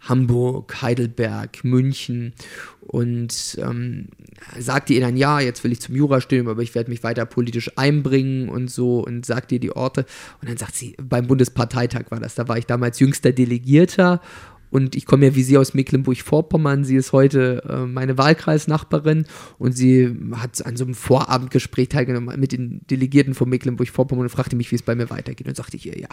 Hamburg, 0.00 0.80
Heidelberg, 0.80 1.62
München 1.62 2.32
und 2.90 3.56
ähm, 3.62 4.08
sagte 4.58 4.94
ihr 4.94 5.00
dann, 5.00 5.16
ja, 5.16 5.38
jetzt 5.38 5.62
will 5.62 5.70
ich 5.70 5.80
zum 5.80 5.94
Jurastudium, 5.94 6.48
aber 6.48 6.62
ich 6.62 6.74
werde 6.74 6.90
mich 6.90 7.04
weiter 7.04 7.24
politisch 7.24 7.70
einbringen 7.76 8.48
und 8.48 8.68
so 8.68 8.98
und 9.06 9.24
sagte 9.24 9.54
ihr 9.54 9.60
die 9.60 9.70
Orte. 9.70 10.06
Und 10.40 10.48
dann 10.48 10.56
sagt 10.56 10.74
sie, 10.74 10.96
beim 11.00 11.28
Bundesparteitag 11.28 12.06
war 12.10 12.18
das, 12.18 12.34
da 12.34 12.48
war 12.48 12.58
ich 12.58 12.66
damals 12.66 12.98
jüngster 12.98 13.30
Delegierter 13.30 14.20
und 14.70 14.96
ich 14.96 15.06
komme 15.06 15.26
ja 15.26 15.34
wie 15.36 15.44
sie 15.44 15.56
aus 15.56 15.72
Mecklenburg-Vorpommern. 15.72 16.82
Sie 16.82 16.96
ist 16.96 17.12
heute 17.12 17.62
äh, 17.68 17.86
meine 17.86 18.18
Wahlkreisnachbarin 18.18 19.26
und 19.58 19.72
sie 19.72 20.16
hat 20.32 20.66
an 20.66 20.76
so 20.76 20.84
einem 20.84 20.94
Vorabendgespräch 20.94 21.90
teilgenommen 21.90 22.38
mit 22.40 22.50
den 22.50 22.80
Delegierten 22.90 23.34
von 23.34 23.48
Mecklenburg-Vorpommern 23.50 24.24
und 24.24 24.30
fragte 24.30 24.56
mich, 24.56 24.70
wie 24.72 24.76
es 24.76 24.82
bei 24.82 24.96
mir 24.96 25.10
weitergeht. 25.10 25.46
Und 25.46 25.56
sagte 25.56 25.76
ich 25.76 25.86
ihr, 25.86 25.96
ja, 25.96 26.08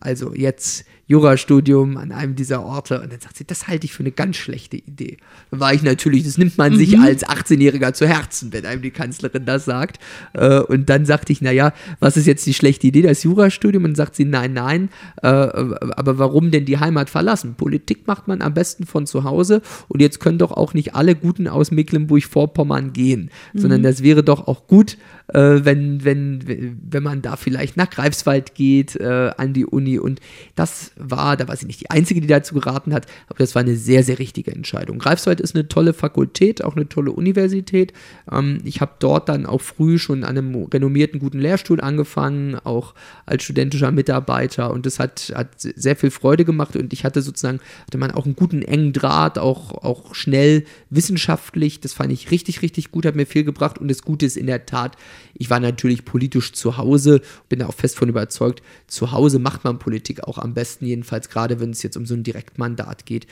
also 0.00 0.34
jetzt 0.34 0.84
Jurastudium 1.08 1.96
an 1.96 2.10
einem 2.10 2.34
dieser 2.34 2.64
Orte. 2.64 3.00
Und 3.00 3.12
dann 3.12 3.20
sagt 3.20 3.36
sie, 3.36 3.46
das 3.46 3.68
halte 3.68 3.86
ich 3.86 3.92
für 3.92 4.02
eine 4.02 4.10
ganz 4.10 4.36
schlechte 4.36 4.76
Idee. 4.76 5.18
Dann 5.50 5.60
war 5.60 5.72
ich 5.72 5.82
natürlich, 5.82 6.24
das 6.24 6.36
nimmt 6.36 6.58
man 6.58 6.72
mhm. 6.72 6.76
sich 6.78 6.98
als 6.98 7.24
18-Jähriger 7.24 7.92
zu 7.92 8.08
Herzen, 8.08 8.52
wenn 8.52 8.66
einem 8.66 8.82
die 8.82 8.90
Kanzlerin 8.90 9.44
das 9.46 9.64
sagt. 9.64 9.98
Äh, 10.32 10.60
und 10.60 10.90
dann 10.90 11.06
sagte 11.06 11.32
ich, 11.32 11.40
naja, 11.40 11.72
was 12.00 12.16
ist 12.16 12.26
jetzt 12.26 12.44
die 12.46 12.54
schlechte 12.54 12.88
Idee, 12.88 13.02
das 13.02 13.22
Jurastudium? 13.22 13.84
Und 13.84 13.90
dann 13.90 13.96
sagt 13.96 14.16
sie, 14.16 14.24
nein, 14.24 14.52
nein, 14.52 14.90
äh, 15.22 15.28
aber 15.28 16.18
warum 16.18 16.50
denn 16.50 16.64
die 16.64 16.78
Heimat 16.78 17.08
verlassen? 17.08 17.54
Politik 17.54 18.06
macht 18.06 18.26
man 18.26 18.42
am 18.42 18.54
besten 18.54 18.84
von 18.84 19.06
zu 19.06 19.22
Hause. 19.22 19.62
Und 19.88 20.00
jetzt 20.00 20.18
können 20.18 20.38
doch 20.38 20.50
auch 20.50 20.74
nicht 20.74 20.96
alle 20.96 21.14
Guten 21.14 21.46
aus 21.46 21.70
Mecklenburg-Vorpommern 21.70 22.92
gehen, 22.92 23.30
mhm. 23.52 23.58
sondern 23.58 23.82
das 23.84 24.02
wäre 24.02 24.24
doch 24.24 24.48
auch 24.48 24.66
gut, 24.66 24.98
äh, 25.28 25.60
wenn, 25.64 26.04
wenn, 26.04 26.78
wenn 26.90 27.02
man 27.02 27.22
da 27.22 27.36
vielleicht 27.36 27.76
nach 27.76 27.90
Greifswald 27.90 28.54
geht, 28.54 29.00
an 29.00 29.52
die 29.52 29.66
Uni. 29.66 29.98
Und 29.98 30.20
das 30.54 30.92
war, 30.96 31.36
da 31.36 31.48
war 31.48 31.56
sie 31.56 31.66
nicht 31.66 31.80
die 31.80 31.90
Einzige, 31.90 32.20
die 32.20 32.26
dazu 32.26 32.54
geraten 32.54 32.94
hat, 32.94 33.06
aber 33.28 33.38
das 33.38 33.54
war 33.54 33.62
eine 33.62 33.76
sehr, 33.76 34.02
sehr 34.02 34.18
richtige 34.18 34.52
Entscheidung. 34.52 34.98
Greifswald 34.98 35.40
ist 35.40 35.54
eine 35.54 35.68
tolle 35.68 35.92
Fakultät, 35.92 36.64
auch 36.64 36.76
eine 36.76 36.88
tolle 36.88 37.12
Universität. 37.12 37.92
Ähm, 38.30 38.58
ich 38.64 38.80
habe 38.80 38.92
dort 38.98 39.28
dann 39.28 39.46
auch 39.46 39.60
früh 39.60 39.98
schon 39.98 40.24
an 40.24 40.36
einem 40.36 40.64
renommierten 40.64 41.20
guten 41.20 41.38
Lehrstuhl 41.38 41.80
angefangen, 41.80 42.56
auch 42.56 42.94
als 43.24 43.44
studentischer 43.44 43.90
Mitarbeiter 43.90 44.72
und 44.72 44.86
das 44.86 44.98
hat, 44.98 45.32
hat 45.34 45.48
sehr 45.58 45.96
viel 45.96 46.10
Freude 46.10 46.44
gemacht 46.44 46.76
und 46.76 46.92
ich 46.92 47.04
hatte 47.04 47.22
sozusagen, 47.22 47.60
hatte 47.86 47.98
man 47.98 48.10
auch 48.10 48.24
einen 48.24 48.36
guten 48.36 48.62
engen 48.62 48.92
Draht, 48.92 49.38
auch, 49.38 49.82
auch 49.82 50.14
schnell 50.14 50.64
wissenschaftlich, 50.90 51.80
das 51.80 51.92
fand 51.92 52.12
ich 52.12 52.30
richtig, 52.30 52.62
richtig 52.62 52.90
gut, 52.90 53.06
hat 53.06 53.16
mir 53.16 53.26
viel 53.26 53.44
gebracht 53.44 53.78
und 53.78 53.88
das 53.88 54.02
Gute 54.02 54.26
ist 54.26 54.36
in 54.36 54.46
der 54.46 54.66
Tat, 54.66 54.96
ich 55.34 55.50
war 55.50 55.60
natürlich 55.60 56.04
politisch 56.04 56.52
zu 56.52 56.76
Hause, 56.76 57.20
bin 57.48 57.60
da 57.60 57.66
auch 57.66 57.74
fest 57.74 57.96
von 57.96 58.08
überzeugt, 58.08 58.62
zu 58.86 59.12
Hause 59.12 59.38
macht 59.38 59.64
man 59.64 59.78
Politik 59.78 60.24
auch 60.24 60.38
am 60.38 60.54
besten, 60.54 60.86
jedenfalls 60.86 61.28
gerade 61.28 61.60
wenn 61.60 61.70
es 61.70 61.82
jetzt 61.82 61.96
um 61.96 62.06
so 62.06 62.14
ein 62.14 62.22
Direktmandat 62.22 63.06
geht. 63.06 63.26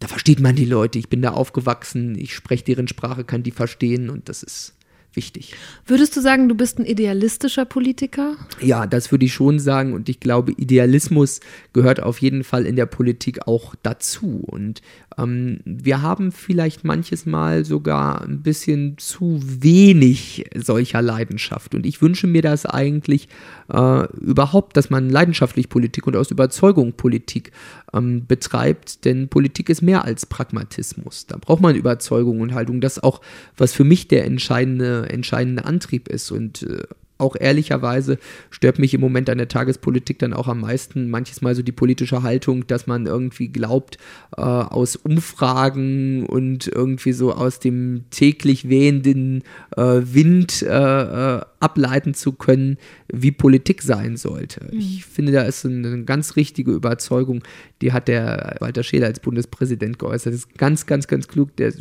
Da 0.00 0.08
versteht 0.08 0.40
man 0.40 0.56
die 0.56 0.66
Leute, 0.66 0.98
ich 0.98 1.08
bin 1.08 1.22
da 1.22 1.30
aufgewachsen, 1.30 2.18
ich 2.18 2.34
spreche 2.34 2.64
deren 2.64 2.88
Sprache, 2.88 3.24
kann 3.24 3.42
die 3.42 3.50
verstehen 3.50 4.10
und 4.10 4.28
das 4.28 4.42
ist 4.42 4.76
wichtig. 5.16 5.54
Würdest 5.86 6.14
du 6.16 6.20
sagen, 6.20 6.48
du 6.48 6.54
bist 6.54 6.78
ein 6.78 6.84
idealistischer 6.84 7.64
Politiker? 7.64 8.36
Ja, 8.60 8.86
das 8.86 9.10
würde 9.10 9.24
ich 9.24 9.32
schon 9.32 9.58
sagen 9.58 9.94
und 9.94 10.08
ich 10.08 10.20
glaube, 10.20 10.52
Idealismus 10.52 11.40
gehört 11.72 12.02
auf 12.02 12.20
jeden 12.20 12.44
Fall 12.44 12.66
in 12.66 12.76
der 12.76 12.86
Politik 12.86 13.46
auch 13.46 13.74
dazu 13.82 14.44
und 14.46 14.82
ähm, 15.18 15.60
wir 15.64 16.02
haben 16.02 16.32
vielleicht 16.32 16.84
manches 16.84 17.26
Mal 17.26 17.64
sogar 17.64 18.22
ein 18.22 18.42
bisschen 18.42 18.98
zu 18.98 19.40
wenig 19.42 20.44
solcher 20.54 21.02
Leidenschaft. 21.02 21.74
Und 21.74 21.86
ich 21.86 22.02
wünsche 22.02 22.26
mir 22.26 22.42
das 22.42 22.66
eigentlich 22.66 23.28
äh, 23.72 24.06
überhaupt, 24.14 24.76
dass 24.76 24.90
man 24.90 25.08
leidenschaftlich 25.08 25.68
Politik 25.68 26.06
und 26.06 26.16
aus 26.16 26.30
Überzeugung 26.30 26.92
Politik 26.92 27.52
ähm, 27.94 28.26
betreibt. 28.26 29.04
Denn 29.04 29.28
Politik 29.28 29.68
ist 29.68 29.82
mehr 29.82 30.04
als 30.04 30.26
Pragmatismus. 30.26 31.26
Da 31.26 31.36
braucht 31.40 31.62
man 31.62 31.76
Überzeugung 31.76 32.40
und 32.40 32.54
Haltung. 32.54 32.80
Das 32.80 32.98
ist 32.98 33.04
auch, 33.04 33.20
was 33.56 33.72
für 33.72 33.84
mich 33.84 34.08
der 34.08 34.24
entscheidende, 34.24 35.08
entscheidende 35.08 35.64
Antrieb 35.64 36.08
ist. 36.08 36.30
Und 36.30 36.62
äh, 36.62 36.82
auch 37.18 37.36
ehrlicherweise 37.38 38.18
stört 38.50 38.78
mich 38.78 38.94
im 38.94 39.00
Moment 39.00 39.30
an 39.30 39.38
der 39.38 39.48
Tagespolitik 39.48 40.18
dann 40.18 40.32
auch 40.32 40.48
am 40.48 40.60
meisten 40.60 41.10
manches 41.10 41.40
Mal 41.42 41.54
so 41.54 41.62
die 41.62 41.72
politische 41.72 42.22
Haltung, 42.22 42.66
dass 42.66 42.86
man 42.86 43.06
irgendwie 43.06 43.48
glaubt, 43.48 43.98
äh, 44.36 44.42
aus 44.42 44.96
Umfragen 44.96 46.26
und 46.26 46.68
irgendwie 46.68 47.12
so 47.12 47.32
aus 47.32 47.58
dem 47.58 48.04
täglich 48.10 48.68
wehenden 48.68 49.42
äh, 49.76 49.82
Wind 49.82 50.62
äh, 50.62 51.36
äh 51.36 51.40
ableiten 51.58 52.12
zu 52.12 52.32
können, 52.32 52.76
wie 53.12 53.32
Politik 53.32 53.82
sein 53.82 54.16
sollte. 54.16 54.64
Mhm. 54.70 54.78
Ich 54.78 55.06
finde, 55.06 55.32
da 55.32 55.42
ist 55.42 55.64
eine 55.64 56.04
ganz 56.04 56.36
richtige 56.36 56.70
Überzeugung, 56.70 57.42
die 57.80 57.92
hat 57.92 58.08
der 58.08 58.56
Walter 58.60 58.82
Scheler 58.82 59.06
als 59.06 59.20
Bundespräsident 59.20 59.98
geäußert. 59.98 60.34
Das 60.34 60.40
ist 60.40 60.58
ganz, 60.58 60.86
ganz, 60.86 61.08
ganz 61.08 61.28
klug, 61.28 61.56
der 61.56 61.72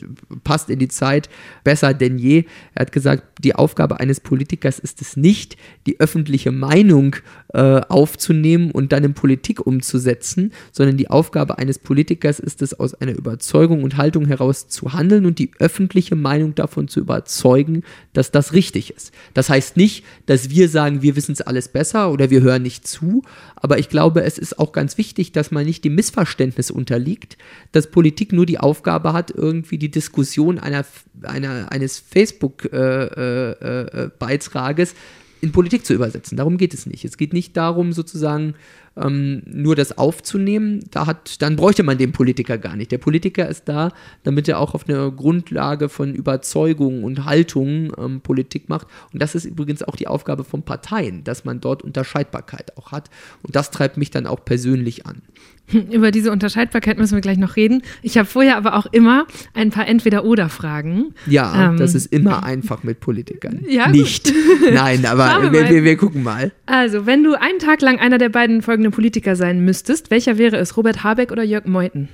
passt 0.43 0.69
in 0.69 0.79
die 0.79 0.87
Zeit 0.87 1.29
besser 1.63 1.93
denn 1.93 2.17
je. 2.17 2.45
Er 2.73 2.81
hat 2.81 2.91
gesagt, 2.93 3.43
die 3.43 3.53
Aufgabe 3.53 3.99
eines 3.99 4.19
Politikers 4.21 4.79
ist 4.79 5.01
es 5.01 5.17
nicht, 5.17 5.24
die 5.33 5.99
öffentliche 5.99 6.51
Meinung 6.51 7.15
äh, 7.53 7.59
aufzunehmen 7.59 8.71
und 8.71 8.91
dann 8.91 9.03
in 9.03 9.13
Politik 9.13 9.65
umzusetzen, 9.65 10.51
sondern 10.71 10.97
die 10.97 11.09
Aufgabe 11.09 11.57
eines 11.57 11.79
Politikers 11.79 12.39
ist 12.39 12.61
es, 12.61 12.79
aus 12.79 12.93
einer 12.95 13.13
Überzeugung 13.13 13.83
und 13.83 13.97
Haltung 13.97 14.25
heraus 14.25 14.67
zu 14.67 14.93
handeln 14.93 15.25
und 15.25 15.39
die 15.39 15.51
öffentliche 15.59 16.15
Meinung 16.15 16.55
davon 16.55 16.87
zu 16.87 16.99
überzeugen, 16.99 17.83
dass 18.13 18.31
das 18.31 18.53
richtig 18.53 18.95
ist. 18.95 19.11
Das 19.33 19.49
heißt, 19.49 19.77
nicht, 19.77 20.03
dass 20.25 20.49
wir 20.49 20.69
sagen, 20.69 21.01
wir 21.01 21.15
wissen 21.15 21.33
es 21.33 21.41
alles 21.41 21.69
besser 21.69 22.11
oder 22.11 22.29
wir 22.29 22.41
hören 22.41 22.63
nicht 22.63 22.87
zu, 22.87 23.23
aber 23.55 23.79
ich 23.79 23.89
glaube, 23.89 24.23
es 24.23 24.37
ist 24.37 24.59
auch 24.59 24.71
ganz 24.71 24.97
wichtig, 24.97 25.31
dass 25.31 25.51
man 25.51 25.65
nicht 25.65 25.85
dem 25.85 25.95
Missverständnis 25.95 26.71
unterliegt, 26.71 27.37
dass 27.71 27.89
Politik 27.89 28.33
nur 28.33 28.45
die 28.45 28.59
Aufgabe 28.59 29.13
hat, 29.13 29.31
irgendwie 29.31 29.77
die 29.77 29.91
Diskussion 29.91 30.59
einer, 30.59 30.85
einer, 31.23 31.71
eines 31.71 31.99
Facebook-Beitrages 31.99 34.91
äh, 34.91 34.93
äh, 34.93 34.97
in 35.45 35.51
Politik 35.51 35.85
zu 35.85 35.93
übersetzen. 35.93 36.37
Darum 36.37 36.57
geht 36.57 36.73
es 36.73 36.87
nicht. 36.87 37.05
Es 37.05 37.17
geht 37.17 37.31
nicht 37.31 37.55
darum, 37.55 37.93
sozusagen 37.93 38.55
ähm, 38.97 39.43
nur 39.45 39.75
das 39.75 39.95
aufzunehmen, 39.97 40.79
da 40.89 41.05
hat, 41.05 41.41
dann 41.41 41.55
bräuchte 41.55 41.83
man 41.83 41.99
den 41.99 42.11
Politiker 42.13 42.57
gar 42.57 42.75
nicht. 42.75 42.91
Der 42.91 42.97
Politiker 42.97 43.47
ist 43.47 43.65
da, 43.65 43.91
damit 44.23 44.47
er 44.47 44.59
auch 44.59 44.73
auf 44.73 44.89
einer 44.89 45.11
Grundlage 45.11 45.87
von 45.87 46.15
Überzeugung 46.15 47.03
und 47.03 47.25
Haltung 47.25 47.93
ähm, 47.97 48.21
Politik 48.21 48.69
macht. 48.69 48.87
Und 49.13 49.21
das 49.21 49.35
ist 49.35 49.45
übrigens 49.45 49.83
auch 49.83 49.95
die 49.95 50.07
Aufgabe 50.07 50.43
von 50.43 50.63
Parteien, 50.63 51.23
dass 51.23 51.45
man 51.45 51.61
dort 51.61 51.83
Unterscheidbarkeit 51.83 52.75
auch 52.77 52.91
hat. 52.91 53.11
Und 53.43 53.55
das 53.55 53.69
treibt 53.69 53.97
mich 53.97 54.09
dann 54.09 54.25
auch 54.25 54.43
persönlich 54.45 55.05
an. 55.05 55.21
Über 55.91 56.11
diese 56.11 56.31
Unterscheidbarkeit 56.31 56.97
müssen 56.97 57.15
wir 57.15 57.21
gleich 57.21 57.37
noch 57.37 57.55
reden. 57.55 57.81
Ich 58.01 58.17
habe 58.17 58.27
vorher 58.27 58.57
aber 58.57 58.75
auch 58.75 58.85
immer 58.87 59.25
ein 59.53 59.71
paar 59.71 59.87
Entweder-Oder-Fragen. 59.87 61.15
Ja, 61.25 61.69
ähm, 61.69 61.77
das 61.77 61.95
ist 61.95 62.07
immer 62.07 62.43
einfach 62.43 62.83
mit 62.83 62.99
Politikern. 62.99 63.61
Ja, 63.67 63.89
Nicht. 63.89 64.31
Nein, 64.71 65.05
aber 65.07 65.51
wir, 65.51 65.69
wir, 65.69 65.83
wir, 65.83 65.97
gucken 65.97 66.23
mal. 66.23 66.51
Also, 66.65 67.05
wenn 67.05 67.23
du 67.23 67.39
einen 67.39 67.59
Tag 67.59 67.81
lang 67.81 67.99
einer 67.99 68.17
der 68.17 68.29
beiden 68.29 68.61
folgenden 68.61 68.91
Politiker 68.91 69.35
sein 69.35 69.65
müsstest, 69.65 70.11
welcher 70.11 70.37
wäre 70.37 70.57
es? 70.57 70.77
Robert 70.77 71.03
Habeck 71.03 71.31
oder 71.31 71.43
Jörg 71.43 71.65
Meuthen? 71.65 72.09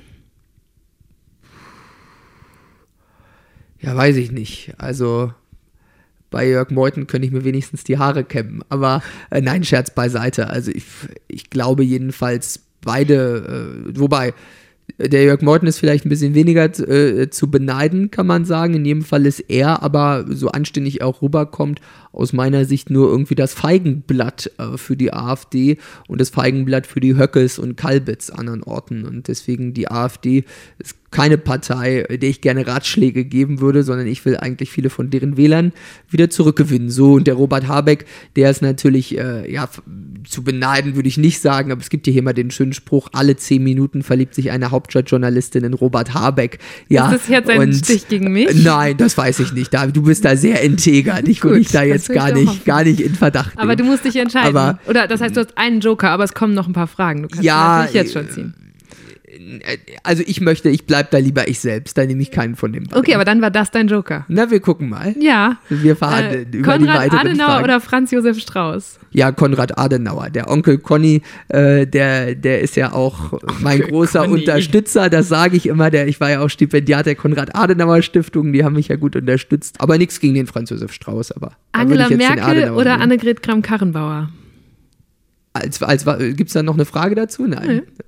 Ja, 3.82 3.96
weiß 3.96 4.16
ich 4.18 4.32
nicht. 4.32 4.74
Also 4.78 5.34
bei 6.30 6.48
Jörg 6.48 6.70
Meuthen 6.70 7.08
könnte 7.08 7.28
ich 7.28 7.34
mir 7.34 7.44
wenigstens 7.44 7.84
die 7.84 7.98
Haare 7.98 8.24
kämmen. 8.24 8.64
Aber 8.70 9.02
äh, 9.32 9.42
nein, 9.42 9.64
Scherz 9.64 9.94
beiseite. 9.94 10.50
Also 10.50 10.72
ich, 10.72 10.86
ich 11.28 11.50
glaube 11.50 11.84
jedenfalls 11.84 12.62
beide, 12.82 13.86
äh, 13.88 14.00
wobei 14.00 14.34
Der 14.98 15.24
Jörg 15.24 15.42
Meuthen 15.42 15.68
ist 15.68 15.80
vielleicht 15.80 16.06
ein 16.06 16.10
bisschen 16.10 16.34
weniger 16.34 16.66
äh, 16.66 17.30
zu 17.30 17.50
beneiden, 17.50 18.12
kann 18.12 18.28
man 18.28 18.46
sagen. 18.46 18.74
In 18.74 18.86
jedem 18.86 19.04
Fall 19.04 19.26
ist 19.26 19.40
er 19.40 19.84
aber 19.84 20.26
so 20.30 20.50
anständig 20.50 21.02
auch 21.02 21.22
rüberkommt, 21.22 21.80
aus 22.12 22.34
meiner 22.34 22.66
Sicht 22.66 22.90
nur 22.90 23.10
irgendwie 23.10 23.36
das 23.36 23.54
Feigenblatt 23.54 24.52
äh, 24.58 24.78
für 24.78 24.98
die 24.98 25.14
AfD 25.14 25.78
und 26.08 26.20
das 26.20 26.30
Feigenblatt 26.30 26.88
für 26.88 27.00
die 27.00 27.16
Höckes 27.16 27.58
und 27.58 27.78
Kalbitz 27.78 28.30
anderen 28.30 28.64
Orten. 28.64 29.06
Und 29.06 29.28
deswegen 29.28 29.74
die 29.74 29.90
AfD 29.90 30.44
ist 30.78 30.98
keine 31.12 31.38
Partei, 31.38 32.06
der 32.10 32.30
ich 32.30 32.40
gerne 32.40 32.66
Ratschläge 32.66 33.26
geben 33.26 33.60
würde, 33.60 33.84
sondern 33.84 34.08
ich 34.08 34.24
will 34.24 34.38
eigentlich 34.38 34.72
viele 34.72 34.90
von 34.90 35.10
deren 35.10 35.36
Wählern 35.36 35.74
wieder 36.10 36.30
zurückgewinnen. 36.30 36.90
So, 36.90 37.14
und 37.14 37.28
der 37.28 37.34
Robert 37.34 37.68
Habeck, 37.68 38.06
der 38.38 38.50
ist 38.50 38.62
natürlich, 38.62 39.18
äh, 39.18 39.52
ja, 39.52 39.70
zu 40.24 40.44
beneiden 40.44 40.96
würde 40.96 41.10
ich 41.10 41.18
nicht 41.18 41.42
sagen, 41.42 41.72
aber 41.72 41.82
es 41.82 41.90
gibt 41.90 42.08
hier 42.08 42.24
mal 42.24 42.34
den 42.34 42.50
schönen 42.50 42.72
Spruch, 42.72 43.10
alle 43.12 43.36
zehn 43.36 43.62
Minuten 43.62 44.04
verliebt 44.04 44.34
sich 44.36 44.52
eine 44.52 44.72
Hauptstadtjournalistin 44.72 45.66
in 45.66 45.74
Robert 45.74 46.14
Habeck. 46.14 46.60
Ja, 46.88 47.12
ist 47.12 47.24
das 47.24 47.28
jetzt 47.28 47.50
ein 47.50 47.60
und, 47.60 47.74
Stich 47.74 48.08
gegen 48.08 48.32
mich? 48.32 48.64
Nein, 48.64 48.96
das 48.96 49.18
weiß 49.18 49.40
ich 49.40 49.52
nicht. 49.52 49.74
Du 49.94 50.04
bist 50.04 50.24
da 50.24 50.38
sehr 50.38 50.62
integer. 50.62 51.22
Dich 51.22 51.44
würde 51.44 51.60
ich 51.60 51.70
da 51.70 51.84
jetzt 51.84 52.10
gar 52.10 52.32
nicht, 52.32 52.64
gar 52.64 52.86
nicht 52.86 53.02
in 53.02 53.16
Verdacht 53.16 53.52
Aber 53.58 53.76
du 53.76 53.84
musst 53.84 54.06
dich 54.06 54.16
entscheiden. 54.16 54.56
Aber, 54.56 54.80
Oder 54.88 55.08
das 55.08 55.20
heißt, 55.20 55.36
du 55.36 55.42
hast 55.42 55.58
einen 55.58 55.82
Joker, 55.82 56.10
aber 56.10 56.24
es 56.24 56.34
kommen 56.34 56.54
noch 56.54 56.68
ein 56.68 56.74
paar 56.74 56.88
Fragen. 56.88 57.24
Du 57.24 57.28
kannst 57.28 57.44
ja, 57.44 57.80
natürlich 57.80 57.94
jetzt 57.96 58.14
schon 58.14 58.30
ziehen 58.30 58.54
also 60.04 60.24
ich 60.26 60.42
möchte, 60.42 60.70
ich 60.70 60.86
bleibe 60.86 61.10
da 61.12 61.18
lieber 61.18 61.48
ich 61.48 61.60
selbst, 61.60 61.98
da 61.98 62.06
nehme 62.06 62.22
ich 62.22 62.32
keinen 62.32 62.56
von 62.56 62.72
dem. 62.74 62.86
Okay, 62.94 63.16
aber 63.16 63.26
dann 63.26 63.42
war 63.42 63.52
das 63.52 63.72
dein 63.72 63.88
Joker. 63.88 64.26
Na, 64.28 64.50
wir 64.52 64.60
gucken 64.60 64.90
mal. 64.90 65.16
Ja. 65.20 65.58
Wir 65.70 65.96
fahren 65.96 66.26
äh, 66.26 66.42
über 66.52 66.78
Konrad 66.78 66.82
die 66.82 66.88
weiteren 66.88 67.20
Adenauer 67.20 67.48
Fragen. 67.48 67.64
oder 67.64 67.82
Franz 67.82 68.12
Josef 68.12 68.40
Strauß? 68.40 69.00
Ja, 69.12 69.32
Konrad 69.32 69.78
Adenauer. 69.78 70.30
Der 70.30 70.50
Onkel 70.50 70.78
Conny, 70.78 71.22
äh, 71.50 71.86
der, 71.86 72.36
der 72.36 72.62
ist 72.62 72.76
ja 72.76 72.94
auch 72.94 73.40
mein 73.60 73.82
großer 73.82 74.22
Conny. 74.22 74.42
Unterstützer, 74.42 75.10
das 75.10 75.28
sage 75.28 75.58
ich 75.58 75.68
immer. 75.68 75.90
Der, 75.90 76.08
ich 76.08 76.20
war 76.20 76.30
ja 76.30 76.42
auch 76.42 76.50
Stipendiat 76.50 77.06
der 77.06 77.16
Konrad 77.16 77.56
Adenauer 77.56 78.02
Stiftung, 78.02 78.54
die 78.54 78.64
haben 78.64 78.76
mich 78.76 78.88
ja 78.88 78.96
gut 78.96 79.16
unterstützt. 79.16 79.76
Aber 79.80 79.98
nichts 79.98 80.20
gegen 80.20 80.36
den 80.36 80.48
Franz 80.48 80.70
Josef 80.70 80.94
Strauß. 80.94 81.34
Aber 81.34 81.52
Angela 81.74 82.10
Merkel 82.10 82.72
oder 82.72 83.00
Annegret 83.00 83.42
Kramp-Karrenbauer? 83.42 84.30
Als, 85.54 85.82
als, 85.84 86.06
Gibt 86.06 86.48
es 86.48 86.54
da 86.54 86.64
noch 86.64 86.76
eine 86.76 86.86
Frage 86.86 87.16
dazu? 87.16 87.46
Nein. 87.46 87.68
Nee. 87.68 88.04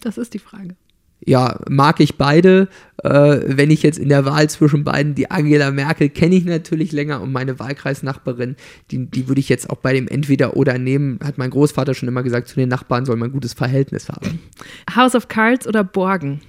Das 0.00 0.18
ist 0.18 0.34
die 0.34 0.38
Frage 0.38 0.76
ja, 1.28 1.58
mag 1.68 2.00
ich 2.00 2.16
beide. 2.16 2.68
Äh, 3.02 3.40
wenn 3.44 3.70
ich 3.70 3.82
jetzt 3.82 3.98
in 3.98 4.08
der 4.08 4.24
Wahl 4.24 4.48
zwischen 4.48 4.84
beiden, 4.84 5.14
die 5.14 5.30
Angela 5.30 5.70
Merkel 5.70 6.08
kenne 6.08 6.34
ich 6.34 6.44
natürlich 6.44 6.90
länger 6.90 7.20
und 7.20 7.32
meine 7.32 7.58
Wahlkreisnachbarin, 7.58 8.56
die, 8.90 9.06
die 9.06 9.28
würde 9.28 9.40
ich 9.40 9.48
jetzt 9.48 9.70
auch 9.70 9.76
bei 9.76 9.92
dem 9.92 10.08
Entweder-Oder 10.08 10.78
nehmen, 10.78 11.20
hat 11.22 11.38
mein 11.38 11.50
Großvater 11.50 11.94
schon 11.94 12.08
immer 12.08 12.22
gesagt, 12.22 12.48
zu 12.48 12.56
den 12.56 12.68
Nachbarn 12.68 13.04
soll 13.04 13.16
man 13.16 13.30
ein 13.30 13.32
gutes 13.32 13.52
Verhältnis 13.52 14.08
haben. 14.08 14.40
House 14.94 15.14
of 15.14 15.28
Cards 15.28 15.66
oder 15.66 15.84
Borgen? 15.84 16.40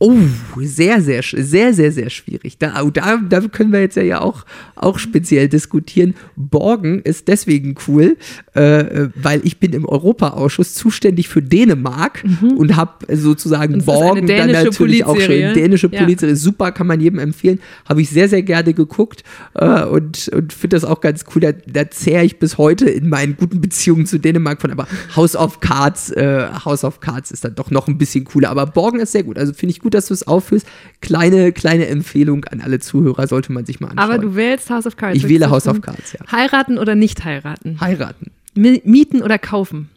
Oh, 0.00 0.16
sehr, 0.60 1.00
sehr, 1.02 1.22
sehr, 1.24 1.74
sehr, 1.74 1.90
sehr 1.90 2.08
schwierig. 2.08 2.56
Da, 2.58 2.82
oh, 2.84 2.90
da, 2.90 3.16
da 3.16 3.40
können 3.40 3.72
wir 3.72 3.80
jetzt 3.80 3.96
ja 3.96 4.20
auch, 4.20 4.44
auch 4.76 4.96
speziell 5.00 5.48
diskutieren. 5.48 6.14
Borgen 6.36 7.00
ist 7.00 7.26
deswegen 7.26 7.74
cool, 7.88 8.16
äh, 8.54 9.08
weil 9.16 9.40
ich 9.42 9.58
bin 9.58 9.72
im 9.72 9.84
Europaausschuss 9.84 10.74
zuständig 10.74 11.28
für 11.28 11.42
Dänemark 11.42 12.22
mhm. 12.22 12.52
und 12.52 12.76
habe 12.76 13.12
sozusagen 13.16 13.74
und 13.74 13.86
Borgen 13.86 14.28
dann 14.28 14.52
natürlich 14.52 15.04
auch 15.04 15.18
schon. 15.18 15.34
Dänische 15.34 15.88
ja. 15.90 16.00
Polizei, 16.00 16.32
super, 16.36 16.70
kann 16.70 16.86
man 16.86 17.00
jedem 17.00 17.18
empfehlen. 17.18 17.58
Habe 17.88 18.00
ich 18.00 18.08
sehr, 18.08 18.28
sehr 18.28 18.42
gerne 18.42 18.74
geguckt 18.74 19.24
äh, 19.54 19.82
und, 19.82 20.28
und 20.28 20.52
finde 20.52 20.76
das 20.76 20.84
auch 20.84 21.00
ganz 21.00 21.24
cool. 21.34 21.40
Da, 21.40 21.50
da 21.66 21.90
zehre 21.90 22.24
ich 22.24 22.38
bis 22.38 22.56
heute 22.56 22.88
in 22.88 23.08
meinen 23.08 23.36
guten 23.36 23.60
Beziehungen 23.60 24.06
zu 24.06 24.18
Dänemark 24.18 24.60
von. 24.60 24.70
Aber 24.70 24.86
House 25.16 25.34
of 25.34 25.58
Cards, 25.58 26.12
äh, 26.12 26.46
House 26.64 26.84
of 26.84 27.00
Cards 27.00 27.32
ist 27.32 27.44
dann 27.44 27.56
doch 27.56 27.72
noch 27.72 27.88
ein 27.88 27.98
bisschen 27.98 28.22
cooler. 28.22 28.50
Aber 28.50 28.64
Borgen 28.66 29.00
ist 29.00 29.10
sehr 29.10 29.24
gut. 29.24 29.38
Also 29.38 29.52
finde 29.52 29.72
ich 29.72 29.80
gut 29.80 29.87
gut, 29.88 29.94
dass 29.94 30.06
du 30.06 30.14
es 30.14 30.26
aufführst. 30.26 30.66
Kleine, 31.00 31.52
kleine 31.52 31.86
Empfehlung 31.86 32.44
an 32.44 32.60
alle 32.60 32.78
Zuhörer, 32.78 33.26
sollte 33.26 33.52
man 33.52 33.64
sich 33.64 33.80
mal 33.80 33.88
anschauen. 33.88 34.10
Aber 34.10 34.18
du 34.18 34.36
wählst 34.36 34.68
House 34.70 34.86
of 34.86 34.96
Cards. 34.96 35.16
Ich 35.16 35.28
wähle 35.28 35.48
House 35.50 35.66
of 35.66 35.80
Cards, 35.80 36.12
ja. 36.12 36.20
Heiraten 36.30 36.78
oder 36.78 36.94
nicht 36.94 37.24
heiraten? 37.24 37.80
Heiraten. 37.80 38.30
Mieten 38.54 39.22
oder 39.22 39.38
kaufen? 39.38 39.88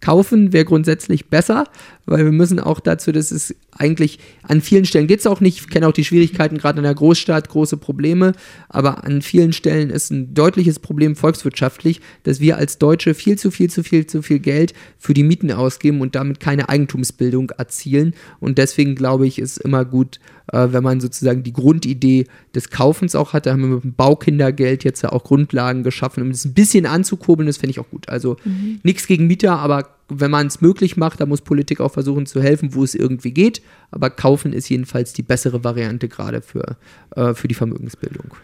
Kaufen 0.00 0.52
wäre 0.52 0.64
grundsätzlich 0.64 1.26
besser, 1.26 1.64
weil 2.06 2.24
wir 2.24 2.32
müssen 2.32 2.60
auch 2.60 2.78
dazu, 2.78 3.10
dass 3.10 3.32
es 3.32 3.54
eigentlich 3.72 4.20
an 4.42 4.60
vielen 4.60 4.84
Stellen 4.84 5.08
geht 5.08 5.20
es 5.20 5.26
auch 5.26 5.40
nicht, 5.40 5.58
ich 5.58 5.68
kenne 5.68 5.88
auch 5.88 5.92
die 5.92 6.04
Schwierigkeiten 6.04 6.56
gerade 6.56 6.78
in 6.78 6.84
der 6.84 6.94
Großstadt, 6.94 7.48
große 7.48 7.76
Probleme, 7.76 8.32
aber 8.68 9.04
an 9.04 9.22
vielen 9.22 9.52
Stellen 9.52 9.90
ist 9.90 10.10
ein 10.10 10.34
deutliches 10.34 10.78
Problem 10.78 11.16
volkswirtschaftlich, 11.16 12.00
dass 12.22 12.38
wir 12.40 12.56
als 12.56 12.78
Deutsche 12.78 13.14
viel 13.14 13.38
zu 13.38 13.50
viel, 13.50 13.70
zu 13.70 13.82
viel, 13.82 14.06
zu 14.06 14.22
viel 14.22 14.38
Geld 14.38 14.72
für 14.98 15.14
die 15.14 15.24
Mieten 15.24 15.50
ausgeben 15.50 16.00
und 16.00 16.14
damit 16.14 16.38
keine 16.38 16.68
Eigentumsbildung 16.68 17.50
erzielen. 17.50 18.14
Und 18.38 18.58
deswegen 18.58 18.94
glaube 18.94 19.26
ich, 19.26 19.38
ist 19.38 19.58
immer 19.58 19.84
gut, 19.84 20.20
äh, 20.52 20.68
wenn 20.70 20.82
man 20.82 21.00
sozusagen 21.00 21.42
die 21.42 21.52
Grundidee 21.52 22.26
des 22.54 22.70
Kaufens 22.70 23.14
auch 23.14 23.32
hat. 23.32 23.46
Da 23.46 23.52
haben 23.52 23.60
wir 23.60 23.68
mit 23.68 23.84
dem 23.84 23.94
Baukindergeld 23.94 24.84
jetzt 24.84 25.02
ja 25.02 25.12
auch 25.12 25.24
Grundlagen 25.24 25.82
geschaffen, 25.82 26.22
um 26.22 26.30
das 26.30 26.44
ein 26.44 26.54
bisschen 26.54 26.86
anzukurbeln. 26.86 27.46
Das 27.46 27.58
finde 27.58 27.72
ich 27.72 27.80
auch 27.80 27.90
gut. 27.90 28.08
Also 28.08 28.36
mhm. 28.44 28.80
nichts 28.82 29.06
gegen 29.06 29.26
Mieter, 29.26 29.58
aber 29.58 29.88
wenn 30.08 30.30
man 30.30 30.46
es 30.46 30.60
möglich 30.60 30.96
macht, 30.96 31.20
da 31.20 31.26
muss 31.26 31.42
Politik 31.42 31.80
auch 31.80 31.92
versuchen 31.92 32.26
zu 32.26 32.40
helfen, 32.42 32.74
wo 32.74 32.82
es 32.82 32.94
irgendwie 32.94 33.32
geht. 33.32 33.62
Aber 33.90 34.10
kaufen 34.10 34.52
ist 34.52 34.68
jedenfalls 34.68 35.12
die 35.12 35.22
bessere 35.22 35.64
Variante 35.64 36.08
gerade 36.08 36.40
für, 36.40 36.76
äh, 37.14 37.34
für 37.34 37.48
die 37.48 37.54
Vermögensbildung. 37.54 38.34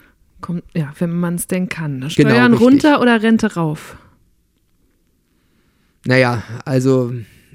Kommt, 0.41 0.63
ja, 0.75 0.93
wenn 0.99 1.13
man 1.13 1.37
es 1.37 1.47
denn 1.47 1.71
kann. 1.71 2.01
Ne? 2.01 2.09
Genau, 2.15 2.31
Steuern 2.31 2.53
genau, 2.53 2.65
runter 2.65 3.01
oder 3.01 3.23
Rente 3.23 3.55
rauf? 3.55 3.97
Naja, 6.07 6.43
also 6.67 7.15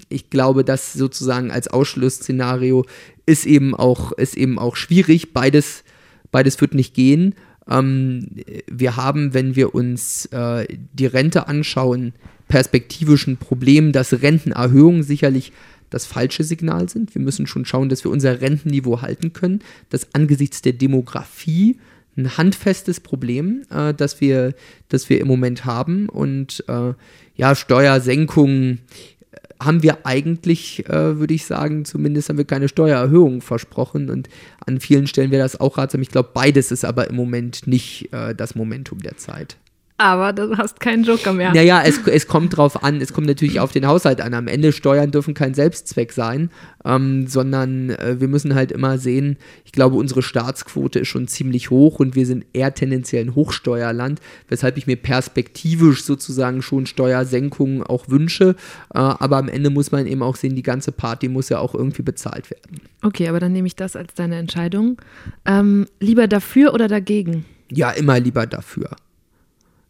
ich 0.09 0.31
glaube, 0.31 0.63
das 0.63 0.93
sozusagen 0.93 1.51
als 1.51 1.67
Ausschlussszenario 1.67 2.85
ist 3.29 3.45
eben 3.45 3.75
auch, 3.75 4.11
ist 4.13 4.35
eben 4.35 4.57
auch 4.57 4.75
schwierig. 4.75 5.33
Beides, 5.33 5.83
beides 6.31 6.59
wird 6.59 6.73
nicht 6.73 6.95
gehen. 6.95 7.35
Ähm, 7.69 8.27
wir 8.67 8.97
haben, 8.97 9.33
wenn 9.33 9.55
wir 9.55 9.75
uns 9.75 10.25
äh, 10.27 10.67
die 10.93 11.05
Rente 11.05 11.47
anschauen, 11.47 12.13
perspektivischen 12.47 13.37
Problem, 13.37 13.91
dass 13.91 14.21
Rentenerhöhungen 14.21 15.03
sicherlich 15.03 15.53
das 15.91 16.07
falsche 16.07 16.43
Signal 16.43 16.89
sind. 16.89 17.13
Wir 17.13 17.21
müssen 17.21 17.45
schon 17.45 17.65
schauen, 17.65 17.89
dass 17.89 18.03
wir 18.03 18.11
unser 18.11 18.41
Rentenniveau 18.41 19.01
halten 19.01 19.33
können. 19.33 19.61
Das 19.89 20.13
angesichts 20.13 20.61
der 20.61 20.73
Demografie 20.73 21.77
ein 22.17 22.37
handfestes 22.37 22.99
Problem, 22.99 23.61
äh, 23.69 23.93
das, 23.93 24.19
wir, 24.19 24.53
das 24.89 25.09
wir 25.09 25.19
im 25.19 25.27
Moment 25.27 25.65
haben. 25.65 26.09
Und 26.09 26.63
äh, 26.67 26.93
ja, 27.35 27.55
Steuersenkungen 27.55 28.79
haben 29.61 29.83
wir 29.83 30.05
eigentlich, 30.05 30.87
äh, 30.87 31.19
würde 31.19 31.33
ich 31.33 31.45
sagen, 31.45 31.85
zumindest 31.85 32.29
haben 32.29 32.37
wir 32.37 32.45
keine 32.45 32.69
Steuererhöhung 32.69 33.41
versprochen. 33.41 34.09
Und 34.09 34.29
an 34.65 34.79
vielen 34.79 35.07
Stellen 35.07 35.31
wäre 35.31 35.43
das 35.43 35.59
auch 35.59 35.77
ratsam. 35.77 36.01
Ich 36.01 36.09
glaube, 36.09 36.29
beides 36.33 36.71
ist 36.71 36.85
aber 36.85 37.09
im 37.09 37.15
Moment 37.15 37.67
nicht 37.67 38.11
äh, 38.13 38.33
das 38.33 38.55
Momentum 38.55 38.99
der 38.99 39.17
Zeit 39.17 39.57
aber 39.99 40.31
du 40.31 40.57
hast 40.57 40.79
keinen 40.79 41.03
Joker 41.03 41.33
mehr. 41.33 41.53
Naja, 41.53 41.83
es, 41.83 41.99
es 42.07 42.25
kommt 42.25 42.55
drauf 42.55 42.83
an, 42.83 43.01
es 43.01 43.11
kommt 43.11 43.27
natürlich 43.27 43.59
auf 43.59 43.73
den 43.73 43.85
Haushalt 43.85 44.21
an. 44.21 44.33
Am 44.33 44.47
Ende 44.47 44.71
Steuern 44.71 45.11
dürfen 45.11 45.33
kein 45.33 45.53
Selbstzweck 45.53 46.13
sein, 46.13 46.49
ähm, 46.85 47.27
sondern 47.27 47.89
äh, 47.89 48.15
wir 48.19 48.29
müssen 48.29 48.55
halt 48.55 48.71
immer 48.71 48.97
sehen, 48.97 49.37
ich 49.65 49.73
glaube, 49.73 49.97
unsere 49.97 50.21
Staatsquote 50.21 50.99
ist 50.99 51.09
schon 51.09 51.27
ziemlich 51.27 51.69
hoch 51.69 51.99
und 51.99 52.15
wir 52.15 52.25
sind 52.25 52.45
eher 52.53 52.73
tendenziell 52.73 53.25
ein 53.25 53.35
Hochsteuerland, 53.35 54.21
weshalb 54.47 54.77
ich 54.77 54.87
mir 54.87 54.95
perspektivisch 54.95 56.05
sozusagen 56.05 56.61
schon 56.61 56.85
Steuersenkungen 56.85 57.83
auch 57.83 58.07
wünsche. 58.07 58.55
Äh, 58.93 58.99
aber 58.99 59.35
am 59.35 59.49
Ende 59.49 59.69
muss 59.69 59.91
man 59.91 60.07
eben 60.07 60.23
auch 60.23 60.37
sehen, 60.37 60.55
die 60.55 60.63
ganze 60.63 60.93
Party 60.93 61.27
muss 61.27 61.49
ja 61.49 61.59
auch 61.59 61.75
irgendwie 61.75 62.03
bezahlt 62.03 62.49
werden. 62.49 62.79
Okay, 63.01 63.27
aber 63.27 63.41
dann 63.41 63.51
nehme 63.51 63.67
ich 63.67 63.75
das 63.75 63.97
als 63.97 64.13
deine 64.13 64.37
Entscheidung. 64.37 64.97
Ähm, 65.45 65.87
lieber 65.99 66.29
dafür 66.29 66.73
oder 66.73 66.87
dagegen? 66.87 67.43
Ja, 67.69 67.91
immer 67.91 68.17
lieber 68.19 68.47
dafür 68.47 68.91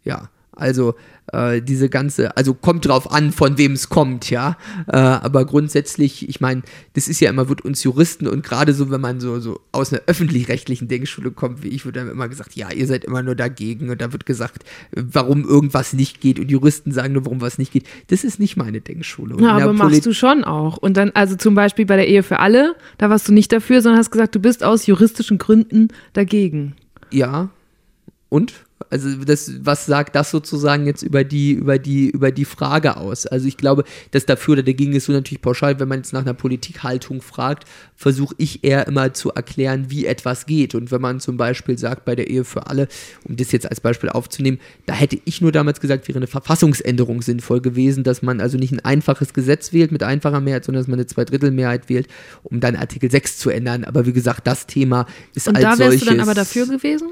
ja. 0.10 0.30
Also 0.60 0.95
äh, 1.32 1.62
diese 1.62 1.88
ganze, 1.88 2.36
also 2.36 2.54
kommt 2.54 2.86
drauf 2.86 3.12
an, 3.13 3.32
von 3.32 3.58
wem 3.58 3.74
es 3.74 3.88
kommt, 3.88 4.30
ja. 4.30 4.58
Äh, 4.88 4.98
aber 4.98 5.45
grundsätzlich, 5.45 6.28
ich 6.28 6.41
meine, 6.41 6.63
das 6.93 7.08
ist 7.08 7.22
ja 7.22 7.30
immer, 7.30 7.48
wird 7.48 7.62
uns 7.62 7.84
Juristen 7.84 8.28
und 8.28 8.43
gerade 8.43 8.74
so, 8.74 8.91
wenn 8.91 9.00
man 9.00 9.22
so, 9.22 9.39
so 9.39 9.62
aus 9.72 9.93
einer 9.93 10.02
öffentlich-rechtlichen 10.08 10.89
Denkschule 10.89 11.32
kommt, 11.32 11.63
wie 11.63 11.69
ich, 11.69 11.86
wird 11.86 11.95
dann 11.95 12.10
immer 12.10 12.28
gesagt, 12.28 12.56
ja, 12.58 12.72
ihr 12.72 12.88
seid 12.88 13.06
immer 13.06 13.24
nur 13.24 13.36
dagegen 13.36 13.89
und 13.89 14.02
da 14.02 14.12
wird 14.12 14.26
gesagt, 14.26 14.65
warum 14.91 15.45
irgendwas 15.45 15.93
nicht 15.93 16.19
geht 16.19 16.39
und 16.39 16.52
Juristen 16.52 16.91
sagen 16.91 17.13
nur, 17.13 17.26
warum 17.26 17.39
was 17.39 17.58
nicht 17.58 17.72
geht. 17.72 17.86
Das 18.08 18.26
ist 18.26 18.39
nicht 18.39 18.58
meine 18.58 18.82
Denkschule. 18.82 19.41
Ja, 19.41 19.56
aber 19.56 19.72
machst 19.72 20.06
du 20.06 20.13
schon 20.13 20.43
auch. 20.43 20.76
Und 20.78 20.98
dann, 20.98 21.12
also 21.12 21.38
zum 21.38 21.56
Beispiel 21.56 21.86
bei 21.86 21.95
der 21.95 22.10
Ehe 22.10 22.24
für 22.24 22.39
alle, 22.39 22.76
da 22.98 23.10
warst 23.10 23.30
du 23.30 23.32
nicht 23.32 23.54
dafür, 23.54 23.82
sondern 23.82 24.00
hast 24.00 24.12
gesagt, 24.12 24.36
du 24.36 24.39
bist 24.39 24.63
aus 24.63 24.88
juristischen 24.88 25.38
Gründen 25.38 25.88
dagegen. 26.12 26.76
Ja. 27.12 27.50
Und? 28.28 28.65
Also 28.89 29.09
das, 29.23 29.51
was 29.61 29.85
sagt 29.85 30.15
das 30.15 30.31
sozusagen 30.31 30.85
jetzt 30.85 31.03
über 31.03 31.23
die, 31.23 31.51
über 31.51 31.77
die, 31.77 32.09
über 32.09 32.31
die 32.31 32.45
Frage 32.45 32.97
aus? 32.97 33.25
Also 33.25 33.47
ich 33.47 33.57
glaube, 33.57 33.83
dass 34.11 34.25
dafür 34.25 34.53
oder 34.53 34.63
dagegen 34.63 34.93
ist 34.93 35.05
so 35.05 35.11
natürlich 35.11 35.41
pauschal, 35.41 35.79
wenn 35.79 35.87
man 35.87 35.99
jetzt 35.99 36.13
nach 36.13 36.21
einer 36.21 36.33
Politikhaltung 36.33 37.21
fragt, 37.21 37.65
versuche 37.95 38.33
ich 38.37 38.63
eher 38.63 38.87
immer 38.87 39.13
zu 39.13 39.31
erklären, 39.31 39.87
wie 39.89 40.05
etwas 40.05 40.45
geht. 40.45 40.75
Und 40.75 40.91
wenn 40.91 41.01
man 41.01 41.19
zum 41.19 41.35
Beispiel 41.35 41.77
sagt, 41.77 42.05
bei 42.05 42.15
der 42.15 42.29
Ehe 42.29 42.45
für 42.45 42.67
alle, 42.67 42.87
um 43.27 43.35
das 43.35 43.51
jetzt 43.51 43.69
als 43.69 43.81
Beispiel 43.81 44.09
aufzunehmen, 44.09 44.59
da 44.85 44.93
hätte 44.93 45.19
ich 45.25 45.41
nur 45.41 45.51
damals 45.51 45.81
gesagt, 45.81 46.07
wäre 46.07 46.17
eine 46.17 46.27
Verfassungsänderung 46.27 47.21
sinnvoll 47.21 47.59
gewesen, 47.59 48.03
dass 48.03 48.21
man 48.21 48.39
also 48.39 48.57
nicht 48.57 48.71
ein 48.71 48.79
einfaches 48.79 49.33
Gesetz 49.33 49.73
wählt 49.73 49.91
mit 49.91 50.03
einfacher 50.03 50.39
Mehrheit, 50.39 50.63
sondern 50.63 50.81
dass 50.81 50.87
man 50.87 50.99
eine 50.99 51.07
Zweidrittelmehrheit 51.07 51.89
wählt, 51.89 52.07
um 52.43 52.61
dann 52.61 52.77
Artikel 52.77 53.11
6 53.11 53.37
zu 53.37 53.49
ändern. 53.49 53.83
Aber 53.83 54.05
wie 54.05 54.13
gesagt, 54.13 54.47
das 54.47 54.65
Thema 54.65 55.05
ist 55.35 55.49
Und 55.49 55.57
als 55.57 55.63
da 55.63 55.69
wärst 55.71 55.79
solches, 55.79 55.99
du 56.01 56.05
dann 56.05 56.21
aber 56.21 56.33
dafür 56.33 56.65
gewesen? 56.65 57.09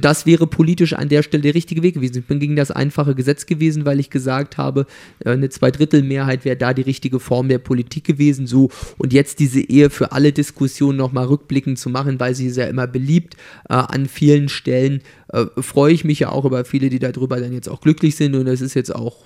Das 0.00 0.24
wäre 0.24 0.46
politisch 0.46 0.94
an 0.94 1.08
der 1.08 1.22
Stelle 1.22 1.42
der 1.42 1.54
richtige 1.54 1.82
Weg 1.82 1.94
gewesen. 1.94 2.18
Ich 2.18 2.24
bin 2.24 2.40
gegen 2.40 2.56
das 2.56 2.70
einfache 2.70 3.14
Gesetz 3.14 3.46
gewesen, 3.46 3.84
weil 3.84 4.00
ich 4.00 4.10
gesagt 4.10 4.56
habe, 4.56 4.86
äh, 5.24 5.30
eine 5.30 5.50
Zweidrittelmehrheit 5.50 6.44
wäre 6.44 6.56
da 6.56 6.72
die 6.72 6.82
richtige 6.82 7.20
Form 7.20 7.48
der 7.48 7.58
Politik 7.58 8.04
gewesen. 8.04 8.46
So 8.46 8.70
und 8.98 9.12
jetzt 9.12 9.40
diese 9.40 9.60
Ehe 9.60 9.90
für 9.90 10.12
alle 10.12 10.32
Diskussionen 10.32 10.96
nochmal 10.96 11.26
rückblickend 11.26 11.78
zu 11.78 11.90
machen, 11.90 12.18
weil 12.18 12.34
sie 12.34 12.46
ist 12.46 12.56
ja 12.56 12.66
immer 12.66 12.86
beliebt 12.86 13.36
äh, 13.68 13.74
an 13.74 14.06
vielen 14.06 14.48
Stellen. 14.48 15.02
Äh, 15.28 15.46
freue 15.58 15.92
ich 15.92 16.04
mich 16.04 16.20
ja 16.20 16.30
auch 16.30 16.44
über 16.44 16.64
viele, 16.64 16.88
die 16.88 16.98
darüber 16.98 17.38
dann 17.40 17.52
jetzt 17.52 17.68
auch 17.68 17.80
glücklich 17.80 18.16
sind 18.16 18.34
und 18.34 18.46
es 18.46 18.60
ist 18.60 18.74
jetzt 18.74 18.94
auch 18.94 19.24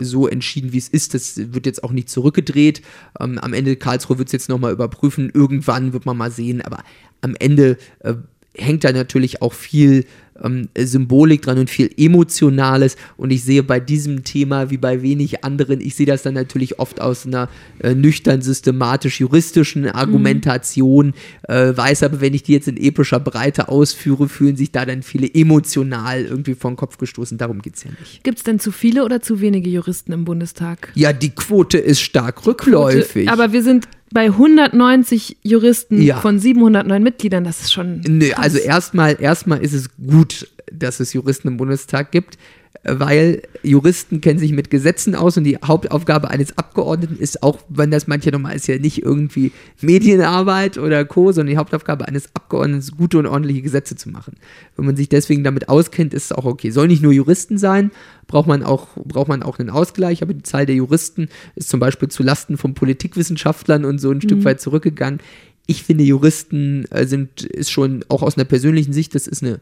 so 0.00 0.26
entschieden, 0.26 0.72
wie 0.72 0.78
es 0.78 0.88
ist. 0.88 1.14
Das 1.14 1.52
wird 1.52 1.66
jetzt 1.66 1.84
auch 1.84 1.92
nicht 1.92 2.08
zurückgedreht. 2.08 2.82
Ähm, 3.20 3.38
am 3.38 3.52
Ende 3.52 3.76
Karlsruhe 3.76 4.18
wird 4.18 4.28
es 4.28 4.32
jetzt 4.32 4.48
nochmal 4.48 4.72
überprüfen. 4.72 5.30
Irgendwann 5.34 5.92
wird 5.92 6.06
man 6.06 6.16
mal 6.16 6.30
sehen, 6.30 6.62
aber 6.62 6.82
am 7.20 7.34
Ende 7.38 7.76
äh, 8.00 8.14
hängt 8.54 8.84
da 8.84 8.92
natürlich 8.92 9.42
auch 9.42 9.52
viel 9.52 10.04
ähm, 10.42 10.68
Symbolik 10.76 11.42
dran 11.42 11.58
und 11.58 11.70
viel 11.70 11.90
Emotionales. 11.96 12.96
Und 13.16 13.30
ich 13.30 13.44
sehe 13.44 13.62
bei 13.62 13.80
diesem 13.80 14.24
Thema 14.24 14.70
wie 14.70 14.76
bei 14.76 15.02
wenig 15.02 15.44
anderen, 15.44 15.80
ich 15.80 15.94
sehe 15.94 16.06
das 16.06 16.22
dann 16.22 16.34
natürlich 16.34 16.78
oft 16.78 17.00
aus 17.00 17.26
einer 17.26 17.48
äh, 17.80 17.94
nüchtern 17.94 18.42
systematisch-juristischen 18.42 19.88
Argumentation, 19.88 21.14
äh, 21.48 21.76
weiß 21.76 22.02
aber, 22.02 22.20
wenn 22.20 22.34
ich 22.34 22.42
die 22.42 22.52
jetzt 22.52 22.68
in 22.68 22.76
epischer 22.76 23.20
Breite 23.20 23.68
ausführe, 23.68 24.28
fühlen 24.28 24.56
sich 24.56 24.72
da 24.72 24.84
dann 24.84 25.02
viele 25.02 25.32
emotional 25.32 26.24
irgendwie 26.24 26.54
vor 26.54 26.70
den 26.70 26.76
Kopf 26.76 26.98
gestoßen. 26.98 27.38
Darum 27.38 27.62
geht 27.62 27.76
es 27.76 27.84
ja 27.84 27.90
nicht. 27.98 28.24
Gibt 28.24 28.38
es 28.38 28.44
denn 28.44 28.58
zu 28.58 28.72
viele 28.72 29.04
oder 29.04 29.20
zu 29.20 29.40
wenige 29.40 29.70
Juristen 29.70 30.12
im 30.12 30.24
Bundestag? 30.24 30.92
Ja, 30.94 31.12
die 31.12 31.30
Quote 31.30 31.78
ist 31.78 32.00
stark 32.00 32.46
rückläufig. 32.46 33.28
Aber 33.28 33.52
wir 33.52 33.62
sind 33.62 33.88
bei 34.12 34.26
190 34.26 35.38
Juristen 35.42 36.00
Ja. 36.02 36.20
von 36.20 36.38
709 36.38 37.02
Mitgliedern. 37.02 37.44
Das 37.44 37.60
ist 37.60 37.72
schon. 37.72 38.00
Nö, 38.06 38.28
krass. 38.30 38.44
also 38.44 38.58
erstmal 38.58 39.16
erstmal 39.20 39.60
ist 39.60 39.72
es 39.72 39.88
gut, 39.96 40.48
dass 40.72 41.00
es 41.00 41.12
Juristen 41.12 41.48
im 41.48 41.56
Bundestag 41.56 42.10
gibt, 42.12 42.38
weil 42.84 43.42
Juristen 43.62 44.20
kennen 44.20 44.40
sich 44.40 44.52
mit 44.52 44.68
Gesetzen 44.68 45.14
aus 45.14 45.36
und 45.36 45.44
die 45.44 45.56
Hauptaufgabe 45.64 46.30
eines 46.30 46.58
Abgeordneten 46.58 47.16
ist 47.16 47.42
auch, 47.42 47.58
wenn 47.68 47.92
das 47.92 48.08
manche 48.08 48.30
nochmal 48.30 48.56
ist, 48.56 48.66
ja 48.66 48.78
nicht 48.78 49.02
irgendwie 49.02 49.52
Medienarbeit 49.80 50.78
oder 50.78 51.04
Co., 51.04 51.30
sondern 51.30 51.52
die 51.52 51.58
Hauptaufgabe 51.58 52.08
eines 52.08 52.34
Abgeordneten 52.34 52.80
ist, 52.80 52.96
gute 52.96 53.18
und 53.18 53.26
ordentliche 53.26 53.62
Gesetze 53.62 53.94
zu 53.94 54.08
machen. 54.08 54.34
Wenn 54.76 54.86
man 54.86 54.96
sich 54.96 55.08
deswegen 55.08 55.44
damit 55.44 55.68
auskennt, 55.68 56.12
ist 56.12 56.26
es 56.26 56.32
auch 56.32 56.44
okay. 56.44 56.70
Soll 56.70 56.88
nicht 56.88 57.02
nur 57.02 57.12
Juristen 57.12 57.56
sein, 57.56 57.92
braucht 58.26 58.48
man 58.48 58.64
auch, 58.64 58.88
braucht 58.96 59.28
man 59.28 59.44
auch 59.44 59.60
einen 59.60 59.70
Ausgleich, 59.70 60.22
aber 60.22 60.34
die 60.34 60.42
Zahl 60.42 60.66
der 60.66 60.74
Juristen 60.74 61.28
ist 61.54 61.68
zum 61.68 61.78
Beispiel 61.78 62.08
zu 62.08 62.24
Lasten 62.24 62.56
von 62.56 62.74
Politikwissenschaftlern 62.74 63.84
und 63.84 64.00
so 64.00 64.10
ein 64.10 64.20
Stück 64.22 64.44
weit 64.44 64.60
zurückgegangen. 64.60 65.20
Ich 65.66 65.84
finde, 65.84 66.02
Juristen 66.02 66.86
äh, 66.90 67.06
sind, 67.06 67.42
ist 67.42 67.70
schon 67.70 68.04
auch 68.08 68.22
aus 68.22 68.36
einer 68.36 68.44
persönlichen 68.44 68.92
Sicht, 68.92 69.14
das 69.14 69.28
ist 69.28 69.44
eine 69.44 69.60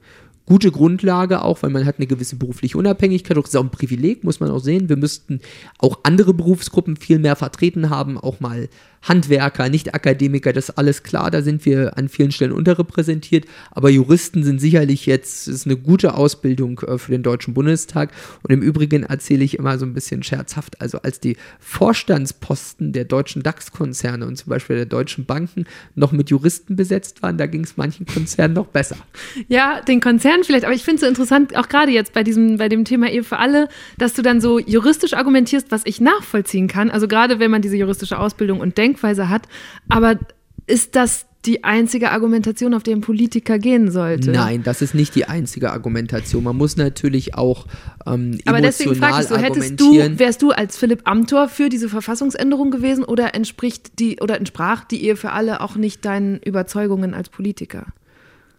gute 0.50 0.72
Grundlage 0.72 1.44
auch, 1.44 1.62
weil 1.62 1.70
man 1.70 1.86
hat 1.86 1.98
eine 1.98 2.08
gewisse 2.08 2.34
berufliche 2.34 2.76
Unabhängigkeit. 2.76 3.36
Das 3.36 3.50
ist 3.50 3.56
auch 3.56 3.62
ein 3.62 3.70
Privileg, 3.70 4.24
muss 4.24 4.40
man 4.40 4.50
auch 4.50 4.58
sehen. 4.58 4.88
Wir 4.88 4.96
müssten 4.96 5.38
auch 5.78 6.00
andere 6.02 6.34
Berufsgruppen 6.34 6.96
viel 6.96 7.20
mehr 7.20 7.36
vertreten 7.36 7.88
haben, 7.88 8.18
auch 8.18 8.40
mal 8.40 8.68
Handwerker, 9.02 9.68
Nicht-Akademiker, 9.68 10.52
das 10.52 10.68
ist 10.68 10.76
alles 10.76 11.02
klar, 11.02 11.30
da 11.30 11.40
sind 11.40 11.64
wir 11.64 11.96
an 11.96 12.08
vielen 12.08 12.32
Stellen 12.32 12.52
unterrepräsentiert. 12.52 13.46
Aber 13.70 13.88
Juristen 13.88 14.44
sind 14.44 14.60
sicherlich 14.60 15.06
jetzt, 15.06 15.48
ist 15.48 15.66
eine 15.66 15.76
gute 15.76 16.14
Ausbildung 16.14 16.80
äh, 16.80 16.98
für 16.98 17.12
den 17.12 17.22
Deutschen 17.22 17.54
Bundestag. 17.54 18.12
Und 18.42 18.52
im 18.52 18.60
Übrigen 18.60 19.04
erzähle 19.04 19.44
ich 19.44 19.58
immer 19.58 19.78
so 19.78 19.86
ein 19.86 19.94
bisschen 19.94 20.22
scherzhaft, 20.22 20.80
also 20.82 21.00
als 21.00 21.18
die 21.18 21.36
Vorstandsposten 21.60 22.92
der 22.92 23.04
deutschen 23.04 23.42
DAX-Konzerne 23.42 24.26
und 24.26 24.36
zum 24.36 24.50
Beispiel 24.50 24.76
der 24.76 24.86
deutschen 24.86 25.24
Banken 25.24 25.64
noch 25.94 26.12
mit 26.12 26.28
Juristen 26.28 26.76
besetzt 26.76 27.22
waren, 27.22 27.38
da 27.38 27.46
ging 27.46 27.64
es 27.64 27.76
manchen 27.78 28.04
Konzernen 28.04 28.54
noch 28.54 28.66
besser. 28.66 28.96
Ja, 29.48 29.80
den 29.80 30.00
Konzernen 30.00 30.39
vielleicht, 30.44 30.64
aber 30.64 30.74
ich 30.74 30.83
finde 30.83 30.96
es 30.96 31.00
so 31.03 31.07
interessant, 31.07 31.57
auch 31.57 31.68
gerade 31.68 31.92
jetzt 31.92 32.12
bei 32.12 32.22
diesem, 32.22 32.59
bei 32.59 32.68
dem 32.68 32.85
Thema 32.85 33.09
Ehe 33.09 33.22
für 33.24 33.38
alle, 33.38 33.68
dass 33.98 34.14
du 34.14 34.22
dann 34.22 34.40
so 34.40 34.59
juristisch 34.59 35.14
argumentierst, 35.14 35.70
was 35.70 35.83
ich 35.85 36.00
nachvollziehen 36.00 36.68
kann. 36.68 36.90
Also 36.90 37.09
gerade 37.09 37.38
wenn 37.38 37.50
man 37.50 37.62
diese 37.62 37.76
juristische 37.76 38.18
Ausbildung 38.18 38.61
und 38.61 38.79
Denkweise 38.79 39.29
hat. 39.29 39.42
Aber 39.88 40.18
ist 40.66 40.96
das 40.96 41.26
die 41.46 41.64
einzige 41.64 42.11
Argumentation, 42.11 42.74
auf 42.74 42.83
die 42.83 42.92
ein 42.92 43.00
Politiker 43.00 43.59
gehen 43.59 43.90
sollte? 43.90 44.31
Nein, 44.31 44.62
das 44.62 44.83
ist 44.83 44.94
nicht 44.94 45.14
die 45.14 45.24
einzige 45.24 45.72
Argumentation. 45.72 46.44
Man 46.44 46.57
muss 46.57 46.76
natürlich 46.76 47.35
auch 47.35 47.66
ähm, 48.07 48.38
Aber 48.44 48.61
deswegen 48.61 48.94
frage 48.94 49.24
emotional 49.24 49.50
ich 49.53 49.55
so, 49.55 49.62
hättest 49.64 49.81
du, 49.81 50.18
wärst 50.18 50.42
du 50.42 50.50
als 50.50 50.76
Philipp 50.76 51.03
Amthor 51.05 51.48
für 51.48 51.70
diese 51.70 51.88
Verfassungsänderung 51.88 52.70
gewesen 52.70 53.05
oder 53.05 53.35
entspricht 53.35 53.98
die 53.98 54.20
oder 54.20 54.37
entsprach 54.37 54.85
die 54.85 55.03
Ehe 55.05 55.16
für 55.16 55.33
alle 55.33 55.62
auch 55.62 55.76
nicht 55.76 56.05
deinen 56.05 56.38
Überzeugungen 56.40 57.14
als 57.14 57.31
Politiker? 57.31 57.87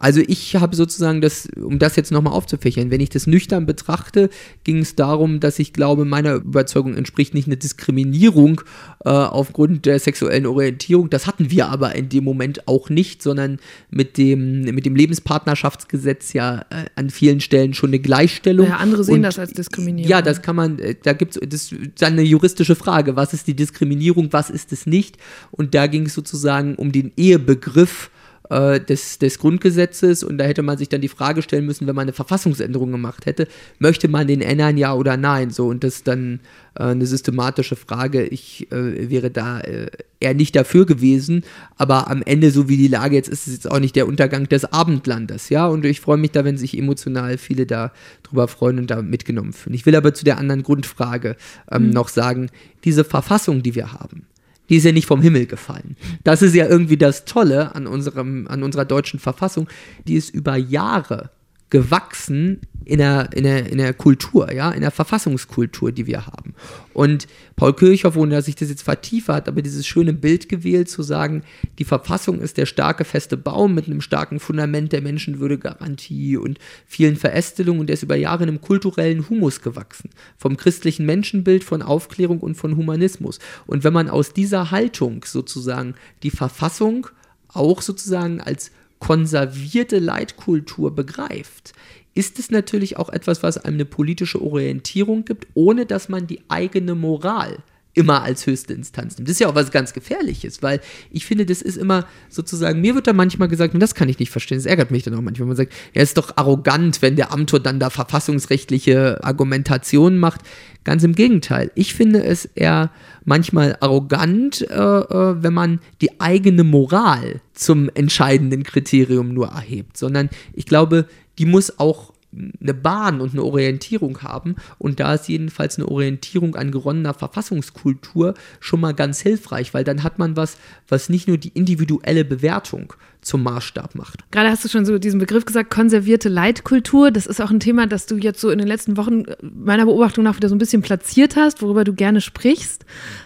Also 0.01 0.21
ich 0.25 0.55
habe 0.55 0.75
sozusagen 0.75 1.21
das, 1.21 1.47
um 1.55 1.77
das 1.77 1.95
jetzt 1.95 2.11
nochmal 2.11 2.33
aufzufächern, 2.33 2.89
wenn 2.89 3.01
ich 3.01 3.09
das 3.09 3.27
nüchtern 3.27 3.67
betrachte, 3.67 4.31
ging 4.63 4.79
es 4.79 4.95
darum, 4.95 5.39
dass 5.39 5.59
ich 5.59 5.73
glaube, 5.73 6.05
meiner 6.05 6.33
Überzeugung 6.35 6.95
entspricht 6.95 7.35
nicht 7.35 7.47
eine 7.47 7.57
Diskriminierung 7.57 8.61
äh, 9.05 9.09
aufgrund 9.09 9.85
der 9.85 9.99
sexuellen 9.99 10.47
Orientierung. 10.47 11.11
Das 11.11 11.27
hatten 11.27 11.51
wir 11.51 11.69
aber 11.69 11.93
in 11.93 12.09
dem 12.09 12.23
Moment 12.23 12.67
auch 12.67 12.89
nicht, 12.89 13.21
sondern 13.21 13.59
mit 13.91 14.17
dem, 14.17 14.61
mit 14.61 14.87
dem 14.87 14.95
Lebenspartnerschaftsgesetz 14.95 16.33
ja 16.33 16.65
äh, 16.71 16.85
an 16.95 17.11
vielen 17.11 17.39
Stellen 17.39 17.75
schon 17.75 17.91
eine 17.91 17.99
Gleichstellung. 17.99 18.67
Ja, 18.67 18.77
andere 18.77 19.03
sehen 19.03 19.15
Und 19.15 19.21
das 19.21 19.37
als 19.37 19.53
Diskriminierung. 19.53 20.09
Ja, 20.09 20.23
das 20.23 20.41
kann 20.41 20.55
man, 20.55 20.79
äh, 20.79 20.95
da 21.01 21.13
gibt 21.13 21.37
es 21.37 21.75
dann 21.99 22.13
eine 22.13 22.23
juristische 22.23 22.75
Frage. 22.75 23.15
Was 23.15 23.33
ist 23.33 23.45
die 23.45 23.55
Diskriminierung, 23.55 24.33
was 24.33 24.49
ist 24.49 24.73
es 24.73 24.87
nicht? 24.87 25.17
Und 25.51 25.75
da 25.75 25.85
ging 25.85 26.07
es 26.07 26.15
sozusagen 26.15 26.73
um 26.73 26.91
den 26.91 27.11
Ehebegriff 27.17 28.09
äh, 28.51 28.81
des, 28.81 29.17
des 29.17 29.39
Grundgesetzes 29.39 30.23
und 30.23 30.37
da 30.37 30.43
hätte 30.43 30.61
man 30.61 30.77
sich 30.77 30.89
dann 30.89 30.99
die 30.99 31.07
Frage 31.07 31.41
stellen 31.41 31.65
müssen, 31.65 31.87
wenn 31.87 31.95
man 31.95 32.03
eine 32.03 32.13
Verfassungsänderung 32.13 32.91
gemacht 32.91 33.25
hätte, 33.25 33.47
möchte 33.79 34.09
man 34.09 34.27
den 34.27 34.41
ändern, 34.41 34.77
ja 34.77 34.93
oder 34.93 35.15
nein? 35.15 35.51
So, 35.51 35.67
und 35.67 35.85
das 35.85 35.95
ist 35.95 36.07
dann 36.07 36.41
äh, 36.75 36.83
eine 36.83 37.05
systematische 37.05 37.77
Frage. 37.77 38.25
Ich 38.25 38.69
äh, 38.71 39.09
wäre 39.09 39.31
da 39.31 39.61
äh, 39.61 39.87
eher 40.19 40.33
nicht 40.33 40.55
dafür 40.55 40.85
gewesen, 40.85 41.43
aber 41.77 42.11
am 42.11 42.21
Ende, 42.23 42.51
so 42.51 42.67
wie 42.67 42.75
die 42.75 42.89
Lage 42.89 43.15
jetzt 43.15 43.29
ist, 43.29 43.47
ist 43.47 43.47
es 43.47 43.53
jetzt 43.53 43.71
auch 43.71 43.79
nicht 43.79 43.95
der 43.95 44.07
Untergang 44.07 44.49
des 44.49 44.65
Abendlandes, 44.65 45.47
ja. 45.47 45.67
Und 45.67 45.85
ich 45.85 46.01
freue 46.01 46.17
mich 46.17 46.31
da, 46.31 46.43
wenn 46.43 46.57
sich 46.57 46.77
emotional 46.77 47.37
viele 47.37 47.65
da 47.65 47.93
drüber 48.23 48.49
freuen 48.49 48.79
und 48.79 48.91
da 48.91 49.01
mitgenommen 49.01 49.53
fühlen. 49.53 49.75
Ich 49.75 49.85
will 49.85 49.95
aber 49.95 50.13
zu 50.13 50.25
der 50.25 50.37
anderen 50.37 50.63
Grundfrage 50.63 51.37
ähm, 51.71 51.91
noch 51.91 52.09
sagen, 52.09 52.49
diese 52.83 53.05
Verfassung, 53.05 53.63
die 53.63 53.75
wir 53.75 53.93
haben, 53.93 54.25
die 54.71 54.77
ist 54.77 54.85
ja 54.85 54.93
nicht 54.93 55.05
vom 55.05 55.21
Himmel 55.21 55.47
gefallen. 55.47 55.97
Das 56.23 56.41
ist 56.41 56.55
ja 56.55 56.65
irgendwie 56.65 56.95
das 56.95 57.25
Tolle 57.25 57.75
an, 57.75 57.87
unserem, 57.87 58.47
an 58.47 58.63
unserer 58.63 58.85
deutschen 58.85 59.19
Verfassung. 59.19 59.67
Die 60.07 60.15
ist 60.15 60.29
über 60.29 60.55
Jahre 60.55 61.29
gewachsen 61.71 62.61
in 62.83 62.97
der, 62.97 63.29
in, 63.33 63.43
der, 63.43 63.71
in 63.71 63.77
der 63.77 63.93
Kultur, 63.93 64.51
ja, 64.51 64.71
in 64.71 64.81
der 64.81 64.91
Verfassungskultur, 64.91 65.91
die 65.91 66.07
wir 66.07 66.25
haben. 66.25 66.53
Und 66.93 67.27
Paul 67.55 67.73
Kirchhoff, 67.73 68.17
ohne 68.17 68.35
dass 68.35 68.45
sich 68.45 68.55
das 68.55 68.69
jetzt 68.69 68.81
vertiefe, 68.81 69.33
hat 69.33 69.47
aber 69.47 69.61
dieses 69.61 69.87
schöne 69.87 70.13
Bild 70.13 70.49
gewählt, 70.49 70.89
zu 70.89 71.01
sagen, 71.01 71.43
die 71.79 71.85
Verfassung 71.85 72.41
ist 72.41 72.57
der 72.57 72.65
starke, 72.65 73.05
feste 73.05 73.37
Baum 73.37 73.75
mit 73.75 73.85
einem 73.85 74.01
starken 74.01 74.39
Fundament 74.39 74.91
der 74.91 75.01
Menschenwürdegarantie 75.01 76.37
und 76.37 76.59
vielen 76.85 77.15
Verästelungen 77.15 77.81
und 77.81 77.87
der 77.87 77.93
ist 77.93 78.03
über 78.03 78.15
Jahre 78.15 78.43
in 78.43 78.49
einem 78.49 78.61
kulturellen 78.61 79.29
Humus 79.29 79.61
gewachsen. 79.61 80.09
Vom 80.37 80.57
christlichen 80.57 81.05
Menschenbild, 81.05 81.63
von 81.63 81.81
Aufklärung 81.81 82.39
und 82.39 82.55
von 82.55 82.75
Humanismus. 82.75 83.39
Und 83.67 83.83
wenn 83.83 83.93
man 83.93 84.09
aus 84.09 84.33
dieser 84.33 84.71
Haltung 84.71 85.23
sozusagen 85.23 85.95
die 86.23 86.31
Verfassung 86.31 87.07
auch 87.47 87.81
sozusagen 87.81 88.41
als 88.41 88.71
konservierte 89.01 89.99
Leitkultur 89.99 90.95
begreift, 90.95 91.73
ist 92.13 92.39
es 92.39 92.51
natürlich 92.51 92.97
auch 92.97 93.09
etwas, 93.09 93.43
was 93.43 93.57
einem 93.57 93.75
eine 93.75 93.85
politische 93.85 94.41
Orientierung 94.41 95.25
gibt, 95.25 95.47
ohne 95.53 95.85
dass 95.85 96.07
man 96.07 96.27
die 96.27 96.41
eigene 96.47 96.95
Moral 96.95 97.57
immer 97.93 98.23
als 98.23 98.45
höchste 98.47 98.73
Instanz 98.73 99.17
nimmt. 99.17 99.27
Das 99.27 99.33
ist 99.33 99.39
ja 99.39 99.49
auch 99.49 99.55
was 99.55 99.71
ganz 99.71 99.93
Gefährliches, 99.93 100.63
weil 100.63 100.79
ich 101.11 101.25
finde, 101.25 101.45
das 101.45 101.61
ist 101.61 101.77
immer 101.77 102.07
sozusagen, 102.29 102.79
mir 102.81 102.95
wird 102.95 103.07
da 103.07 103.13
manchmal 103.13 103.47
gesagt, 103.47 103.73
und 103.73 103.79
das 103.79 103.95
kann 103.95 104.09
ich 104.09 104.19
nicht 104.19 104.31
verstehen, 104.31 104.57
das 104.57 104.65
ärgert 104.65 104.91
mich 104.91 105.03
dann 105.03 105.13
auch 105.13 105.21
manchmal, 105.21 105.41
wenn 105.41 105.55
man 105.55 105.57
sagt, 105.57 105.73
er 105.93 106.03
ist 106.03 106.17
doch 106.17 106.37
arrogant, 106.37 107.01
wenn 107.01 107.15
der 107.15 107.33
Amtor 107.33 107.59
dann 107.59 107.79
da 107.79 107.89
verfassungsrechtliche 107.89 109.23
Argumentationen 109.23 110.19
macht. 110.19 110.41
Ganz 110.83 111.03
im 111.03 111.13
Gegenteil. 111.13 111.69
Ich 111.75 111.93
finde 111.93 112.23
es 112.23 112.45
eher 112.45 112.89
manchmal 113.23 113.77
arrogant, 113.81 114.61
äh, 114.61 114.73
äh, 114.73 115.43
wenn 115.43 115.53
man 115.53 115.79
die 116.01 116.19
eigene 116.19 116.63
Moral 116.63 117.41
zum 117.53 117.89
entscheidenden 117.93 118.63
Kriterium 118.63 119.33
nur 119.33 119.49
erhebt, 119.49 119.97
sondern 119.97 120.29
ich 120.53 120.65
glaube, 120.65 121.05
die 121.37 121.45
muss 121.45 121.77
auch 121.77 122.13
eine 122.33 122.73
Bahn 122.73 123.21
und 123.21 123.33
eine 123.33 123.43
Orientierung 123.43 124.21
haben. 124.21 124.55
Und 124.77 124.99
da 124.99 125.13
ist 125.13 125.27
jedenfalls 125.27 125.77
eine 125.77 125.87
Orientierung 125.87 126.55
an 126.55 126.71
geronnener 126.71 127.13
Verfassungskultur 127.13 128.33
schon 128.59 128.79
mal 128.79 128.93
ganz 128.93 129.19
hilfreich, 129.21 129.73
weil 129.73 129.83
dann 129.83 130.03
hat 130.03 130.19
man 130.19 130.35
was, 130.35 130.57
was 130.87 131.09
nicht 131.09 131.27
nur 131.27 131.37
die 131.37 131.49
individuelle 131.49 132.25
Bewertung 132.25 132.93
zum 133.21 133.43
Maßstab 133.43 133.95
macht. 133.95 134.19
Gerade 134.31 134.49
hast 134.49 134.65
du 134.65 134.69
schon 134.69 134.85
so 134.85 134.97
diesen 134.97 135.19
Begriff 135.19 135.45
gesagt, 135.45 135.69
konservierte 135.69 136.29
Leitkultur. 136.29 137.11
Das 137.11 137.27
ist 137.27 137.39
auch 137.39 137.51
ein 137.51 137.59
Thema, 137.59 137.85
das 137.85 138.07
du 138.07 138.15
jetzt 138.15 138.41
so 138.41 138.49
in 138.49 138.57
den 138.57 138.67
letzten 138.67 138.97
Wochen 138.97 139.23
meiner 139.41 139.85
Beobachtung 139.85 140.23
nach 140.23 140.35
wieder 140.37 140.49
so 140.49 140.55
ein 140.55 140.59
bisschen 140.59 140.81
platziert 140.81 141.35
hast, 141.35 141.61
worüber 141.61 141.83
du 141.83 141.93
gerne 141.93 142.21
sprichst. 142.21 142.85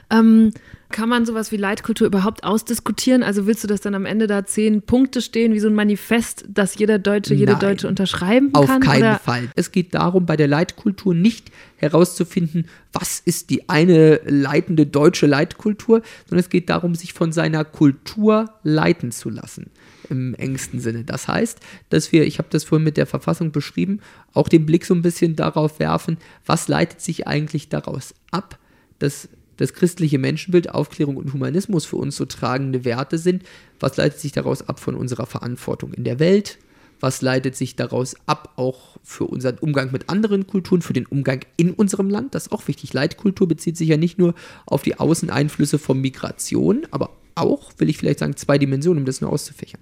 Ähm, 0.10 0.52
kann 0.89 1.10
man 1.10 1.26
sowas 1.26 1.52
wie 1.52 1.58
Leitkultur 1.58 2.08
überhaupt 2.08 2.43
ausdiskutieren? 2.43 3.24
Also 3.24 3.47
willst 3.47 3.64
du, 3.64 3.68
dass 3.68 3.82
dann 3.82 3.95
am 3.95 4.05
Ende 4.05 4.28
da 4.28 4.45
zehn 4.45 4.82
Punkte 4.82 5.22
stehen, 5.22 5.53
wie 5.53 5.59
so 5.59 5.68
ein 5.68 5.76
Manifest, 5.76 6.45
das 6.47 6.76
jeder 6.78 6.99
Deutsche, 6.99 7.34
jede 7.34 7.53
Nein, 7.53 7.62
Deutsche 7.62 7.88
unterschreiben 7.88 8.51
kann? 8.53 8.64
Auf 8.64 8.80
keinen 8.80 9.03
oder? 9.03 9.20
Fall. 9.20 9.49
Es 9.55 9.72
geht 9.72 9.93
darum, 9.93 10.26
bei 10.26 10.38
der 10.38 10.47
Leitkultur 10.47 11.14
nicht 11.14 11.51
herauszufinden, 11.78 12.68
was 12.93 13.20
ist 13.20 13.49
die 13.49 13.68
eine 13.70 14.22
leitende 14.26 14.86
deutsche 14.86 15.28
Leitkultur, 15.28 16.01
sondern 16.28 16.39
es 16.39 16.49
geht 16.49 16.70
darum, 16.70 16.95
sich 16.95 17.14
von 17.14 17.32
seiner 17.32 17.66
Kultur 17.66 18.49
leiten 18.64 19.12
zu 19.12 19.30
lassen 19.30 19.72
im 20.09 20.34
engsten 20.36 20.80
Sinne. 20.80 21.03
Das 21.03 21.28
heißt, 21.28 21.59
dass 21.89 22.12
wir, 22.12 22.26
ich 22.26 22.38
habe 22.38 22.47
das 22.51 22.64
vorhin 22.64 22.84
mit 22.84 22.97
der 22.97 23.07
Verfassung 23.07 23.51
beschrieben, 23.51 23.99
auch 24.34 24.47
den 24.47 24.66
Blick 24.66 24.86
so 24.86 24.93
ein 24.93 25.01
bisschen 25.01 25.36
darauf 25.36 25.80
werfen, 25.80 26.18
was 26.45 26.68
leitet 26.68 27.01
sich 27.01 27.28
eigentlich 27.28 27.70
daraus 27.70 28.14
ab, 28.32 28.57
dass 28.99 29.30
das 29.58 29.74
christliche 29.74 30.20
Menschenbild, 30.20 30.70
Aufklärung 30.70 31.18
und 31.18 31.34
Humanismus 31.34 31.86
für 31.86 31.97
uns 31.97 32.16
so 32.16 32.26
tragende 32.26 32.86
Werte 32.86 33.18
sind. 33.18 33.43
Was 33.80 33.97
leitet 33.97 34.20
sich 34.20 34.32
daraus 34.32 34.68
ab 34.68 34.80
von 34.80 34.95
unserer 34.95 35.26
Verantwortung 35.26 35.93
in 35.93 36.03
der 36.03 36.20
Welt? 36.20 36.58
Was 36.99 37.22
leitet 37.22 37.56
sich 37.56 37.76
daraus 37.76 38.16
ab 38.26 38.53
auch 38.56 38.97
für 39.03 39.26
unseren 39.26 39.58
Umgang 39.58 39.91
mit 39.91 40.10
anderen 40.10 40.47
Kulturen, 40.47 40.82
für 40.82 40.93
den 40.93 41.06
Umgang 41.06 41.41
in 41.58 41.72
unserem 41.72 42.10
Land? 42.10 42.34
Das 42.36 42.47
ist 42.47 42.51
auch 42.51 42.68
wichtig. 42.68 42.93
Leitkultur 42.93 43.47
bezieht 43.47 43.78
sich 43.78 43.89
ja 43.89 43.97
nicht 43.97 44.18
nur 44.18 44.34
auf 44.66 44.82
die 44.82 44.97
Außeneinflüsse 44.97 45.78
von 45.78 45.99
Migration, 45.99 46.88
aber 46.91 47.12
auch, 47.36 47.74
will 47.78 47.89
ich 47.89 47.97
vielleicht 47.97 48.20
sagen, 48.20 48.38
zwei 48.38 48.58
Dimensionen, 48.58 48.99
um 48.99 49.06
das 49.06 49.22
nur 49.22 49.32
auszufächern. 49.32 49.82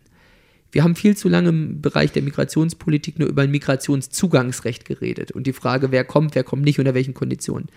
Wir 0.72 0.84
haben 0.84 0.96
viel 0.96 1.16
zu 1.16 1.30
lange 1.30 1.50
im 1.50 1.82
Bereich 1.82 2.12
der 2.14 2.24
Migrationspolitik 2.24 3.20
nur 3.20 3.30
über 3.30 3.44
ein 3.44 3.52
Migrationszugangsrecht 3.52 4.86
geredet 4.86 5.32
und 5.32 5.46
die 5.46 5.54
Frage, 5.54 5.92
wer 5.92 6.04
kommt, 6.04 6.34
wer 6.34 6.44
kommt 6.44 6.64
nicht, 6.64 6.80
unter 6.80 6.96
welchen 6.96 7.14
Konditionen. 7.14 7.68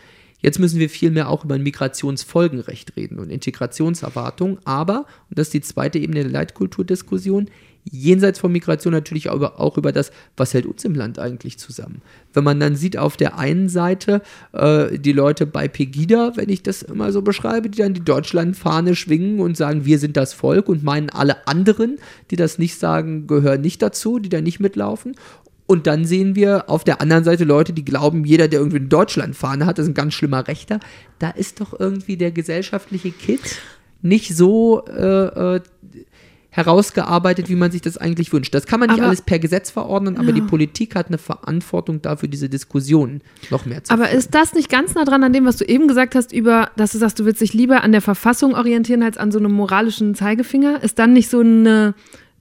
Jetzt 0.41 0.59
müssen 0.59 0.79
wir 0.79 0.91
vielmehr 0.91 1.29
auch 1.29 1.45
über 1.45 1.55
ein 1.55 1.63
Migrationsfolgenrecht 1.63 2.97
reden 2.97 3.19
und 3.19 3.31
Integrationserwartungen, 3.31 4.59
aber, 4.65 5.07
und 5.31 5.39
das 5.39 5.49
ist 5.49 5.55
die 5.55 5.61
zweite 5.61 5.99
Ebene 5.99 6.23
der 6.23 6.33
Leitkulturdiskussion, 6.33 7.49
jenseits 7.91 8.39
von 8.41 8.53
Migration 8.53 8.93
natürlich 8.93 9.31
auch, 9.31 9.41
auch 9.59 9.79
über 9.79 9.93
das, 9.93 10.11
was 10.37 10.55
hält 10.55 10.67
uns 10.67 10.85
im 10.85 10.95
Land 10.95 11.19
eigentlich 11.19 11.59
zusammen. 11.59 12.03
Wenn 12.33 12.45
man 12.45 12.59
dann 12.59 12.77
sieht 12.77 12.97
auf 12.97 13.17
der 13.17 13.39
einen 13.39 13.69
Seite 13.69 14.23
äh, 14.53 14.99
die 14.99 15.13
Leute 15.13 15.47
bei 15.47 15.69
Pegida, 15.69 16.33
wenn 16.37 16.49
ich 16.49 16.63
das 16.63 16.83
immer 16.83 17.13
so 17.13 17.23
beschreibe, 17.23 17.71
die 17.71 17.79
dann 17.79 17.95
die 17.95 18.05
Deutschlandfahne 18.05 18.97
schwingen 18.97 19.41
und 19.41 19.57
sagen, 19.57 19.85
wir 19.85 19.99
sind 19.99 20.17
das 20.17 20.35
Volk 20.35 20.69
und 20.69 20.83
meinen 20.83 21.11
alle 21.11 21.47
anderen, 21.47 21.99
die 22.31 22.37
das 22.37 22.59
nicht 22.59 22.79
sagen, 22.79 23.27
gehören 23.27 23.61
nicht 23.61 23.81
dazu, 23.83 24.19
die 24.19 24.29
da 24.29 24.41
nicht 24.41 24.61
mitlaufen. 24.61 25.15
Und 25.67 25.87
dann 25.87 26.05
sehen 26.05 26.37
wir 26.37 26.71
auf 26.71 26.85
der 26.85 27.01
anderen 27.01 27.25
Seite 27.25 27.45
Leute, 27.45 27.73
die 27.73 27.85
glauben, 27.85 28.25
jeder, 28.25 28.49
der 28.49 28.61
irgendwie 28.61 28.79
in 28.79 28.89
Deutschland 28.89 29.35
fahren 29.35 29.67
hat, 29.67 29.79
ist 29.79 29.89
ein 29.89 29.95
ganz 29.95 30.15
schlimmer 30.15 30.47
Rechter. 30.47 30.79
Da 31.19 31.31
ist 31.31 31.61
doch 31.61 31.79
irgendwie 31.79 32.17
der 32.17 32.31
gesellschaftliche 32.31 33.11
Kit 33.11 33.41
nicht 34.01 34.37
so 34.37 34.85
äh, 34.87 35.57
äh, 35.57 35.61
herausgearbeitet, 36.51 37.49
wie 37.49 37.57
man 37.57 37.73
sich 37.73 37.83
das 37.83 37.99
eigentlich 37.99 38.33
wünscht. 38.33 38.55
Das 38.55 38.67
kann 38.67 38.79
man 38.79 38.91
nicht 38.91 38.99
aber, 38.99 39.09
alles 39.09 39.23
per 39.23 39.41
Gesetz 39.41 39.71
verordnen, 39.71 40.17
aber 40.17 40.29
ja. 40.29 40.33
die 40.33 40.41
Politik 40.43 40.95
hat 40.95 41.09
eine 41.09 41.19
Verantwortung 41.19 42.01
dafür, 42.01 42.29
diese 42.29 42.49
Diskussion 42.49 43.21
noch 43.51 43.67
mehr 43.67 43.83
zu 43.83 43.93
Aber 43.93 44.07
führen. 44.07 44.19
ist 44.19 44.35
das 44.35 44.55
nicht 44.55 44.71
ganz 44.71 44.95
nah 44.95 45.05
dran 45.05 45.25
an 45.25 45.33
dem, 45.33 45.45
was 45.45 45.57
du 45.57 45.65
eben 45.65 45.89
gesagt 45.89 46.15
hast, 46.15 46.33
über, 46.33 46.71
dass 46.77 46.93
du 46.93 46.99
sagst, 46.99 47.19
du 47.19 47.25
willst 47.25 47.41
dich 47.41 47.53
lieber 47.53 47.83
an 47.83 47.91
der 47.93 48.01
Verfassung 48.01 48.55
orientieren 48.55 49.03
als 49.03 49.19
an 49.19 49.33
so 49.33 49.39
einem 49.39 49.53
moralischen 49.53 50.15
Zeigefinger? 50.15 50.83
Ist 50.83 50.99
dann 50.99 51.13
nicht 51.13 51.29
so 51.29 51.41
eine 51.41 51.95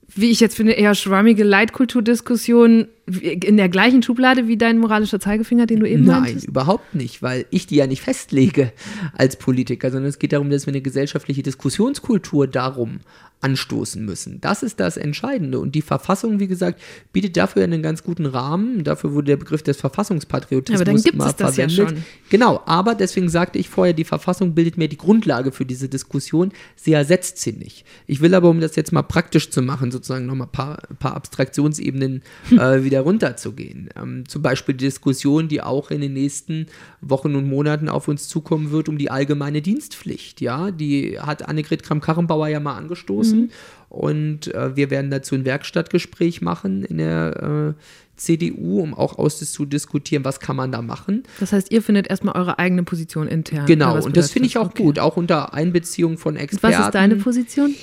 wie 0.08 0.30
ich 0.30 0.40
jetzt 0.40 0.56
finde, 0.56 0.72
eher 0.72 0.94
schwammige 0.94 1.44
Leitkulturdiskussion 1.44 2.88
in 3.06 3.56
der 3.56 3.68
gleichen 3.68 4.02
Schublade 4.02 4.48
wie 4.48 4.56
dein 4.56 4.78
moralischer 4.78 5.20
Zeigefinger, 5.20 5.66
den 5.66 5.80
du 5.80 5.88
eben 5.88 6.04
Nein, 6.04 6.22
meintest? 6.22 6.46
Nein, 6.46 6.50
überhaupt 6.50 6.94
nicht, 6.94 7.22
weil 7.22 7.46
ich 7.50 7.66
die 7.66 7.76
ja 7.76 7.86
nicht 7.86 8.02
festlege 8.02 8.72
als 9.16 9.36
Politiker, 9.36 9.90
sondern 9.92 10.08
es 10.08 10.18
geht 10.18 10.32
darum, 10.32 10.50
dass 10.50 10.66
wir 10.66 10.72
eine 10.72 10.82
gesellschaftliche 10.82 11.42
Diskussionskultur 11.42 12.48
darum 12.48 13.00
anstoßen 13.42 14.04
müssen. 14.04 14.40
Das 14.40 14.62
ist 14.62 14.80
das 14.80 14.96
Entscheidende. 14.96 15.58
Und 15.60 15.74
die 15.74 15.82
Verfassung, 15.82 16.40
wie 16.40 16.46
gesagt, 16.46 16.80
bietet 17.12 17.36
dafür 17.36 17.64
einen 17.64 17.82
ganz 17.82 18.02
guten 18.02 18.24
Rahmen. 18.24 18.82
Dafür 18.82 19.12
wurde 19.12 19.26
der 19.26 19.36
Begriff 19.36 19.62
des 19.62 19.76
Verfassungspatriotismus 19.76 20.80
aber 20.80 20.84
dann 20.90 21.02
gibt 21.02 21.20
es 21.20 21.36
das 21.36 21.54
verwendet. 21.54 21.78
Ja 21.78 21.88
schon. 21.88 22.04
Genau, 22.30 22.62
aber 22.64 22.94
deswegen 22.94 23.28
sagte 23.28 23.58
ich 23.58 23.68
vorher, 23.68 23.92
die 23.92 24.04
Verfassung 24.04 24.54
bildet 24.54 24.78
mehr 24.78 24.88
die 24.88 24.96
Grundlage 24.96 25.52
für 25.52 25.66
diese 25.66 25.88
Diskussion. 25.88 26.50
Sie 26.76 26.94
ersetzt 26.94 27.38
sie 27.38 27.52
nicht. 27.52 27.84
Ich 28.06 28.20
will 28.20 28.34
aber, 28.34 28.48
um 28.48 28.60
das 28.60 28.74
jetzt 28.74 28.92
mal 28.92 29.02
praktisch 29.02 29.50
zu 29.50 29.60
machen, 29.60 29.92
sozusagen 29.92 30.26
nochmal 30.26 30.48
ein 30.48 30.52
paar, 30.52 30.78
paar 30.98 31.14
Abstraktionsebenen 31.14 32.22
äh, 32.52 32.84
wieder 32.84 32.95
runterzugehen. 33.00 33.88
Ähm, 33.96 34.28
zum 34.28 34.42
Beispiel 34.42 34.74
die 34.74 34.84
Diskussion, 34.84 35.48
die 35.48 35.62
auch 35.62 35.90
in 35.90 36.00
den 36.00 36.12
nächsten 36.12 36.66
Wochen 37.00 37.34
und 37.34 37.48
Monaten 37.48 37.88
auf 37.88 38.08
uns 38.08 38.28
zukommen 38.28 38.70
wird, 38.70 38.88
um 38.88 38.98
die 38.98 39.10
allgemeine 39.10 39.62
Dienstpflicht. 39.62 40.40
Ja, 40.40 40.70
die 40.70 41.18
hat 41.18 41.48
Annegret 41.48 41.82
Kramp-Karrenbauer 41.82 42.48
ja 42.48 42.60
mal 42.60 42.76
angestoßen. 42.76 43.40
Mhm. 43.40 43.50
Und 43.88 44.54
äh, 44.54 44.76
wir 44.76 44.90
werden 44.90 45.10
dazu 45.10 45.34
ein 45.34 45.44
Werkstattgespräch 45.44 46.42
machen 46.42 46.84
in 46.84 46.98
der 46.98 47.74
äh, 47.76 47.82
CDU, 48.16 48.80
um 48.80 48.94
auch 48.94 49.18
auszudiskutieren, 49.18 50.24
was 50.24 50.40
kann 50.40 50.56
man 50.56 50.72
da 50.72 50.82
machen. 50.82 51.22
Das 51.38 51.52
heißt, 51.52 51.70
ihr 51.70 51.82
findet 51.82 52.08
erstmal 52.08 52.34
eure 52.36 52.58
eigene 52.58 52.82
Position 52.82 53.28
intern. 53.28 53.66
Genau, 53.66 54.02
und 54.02 54.16
das 54.16 54.30
finde 54.30 54.48
ich 54.48 54.58
auch 54.58 54.70
okay. 54.70 54.82
gut, 54.82 54.98
auch 54.98 55.16
unter 55.16 55.54
Einbeziehung 55.54 56.18
von 56.18 56.36
Experten. 56.36 56.74
Und 56.74 56.80
was 56.80 56.86
ist 56.86 56.94
deine 56.94 57.16
Position? 57.16 57.74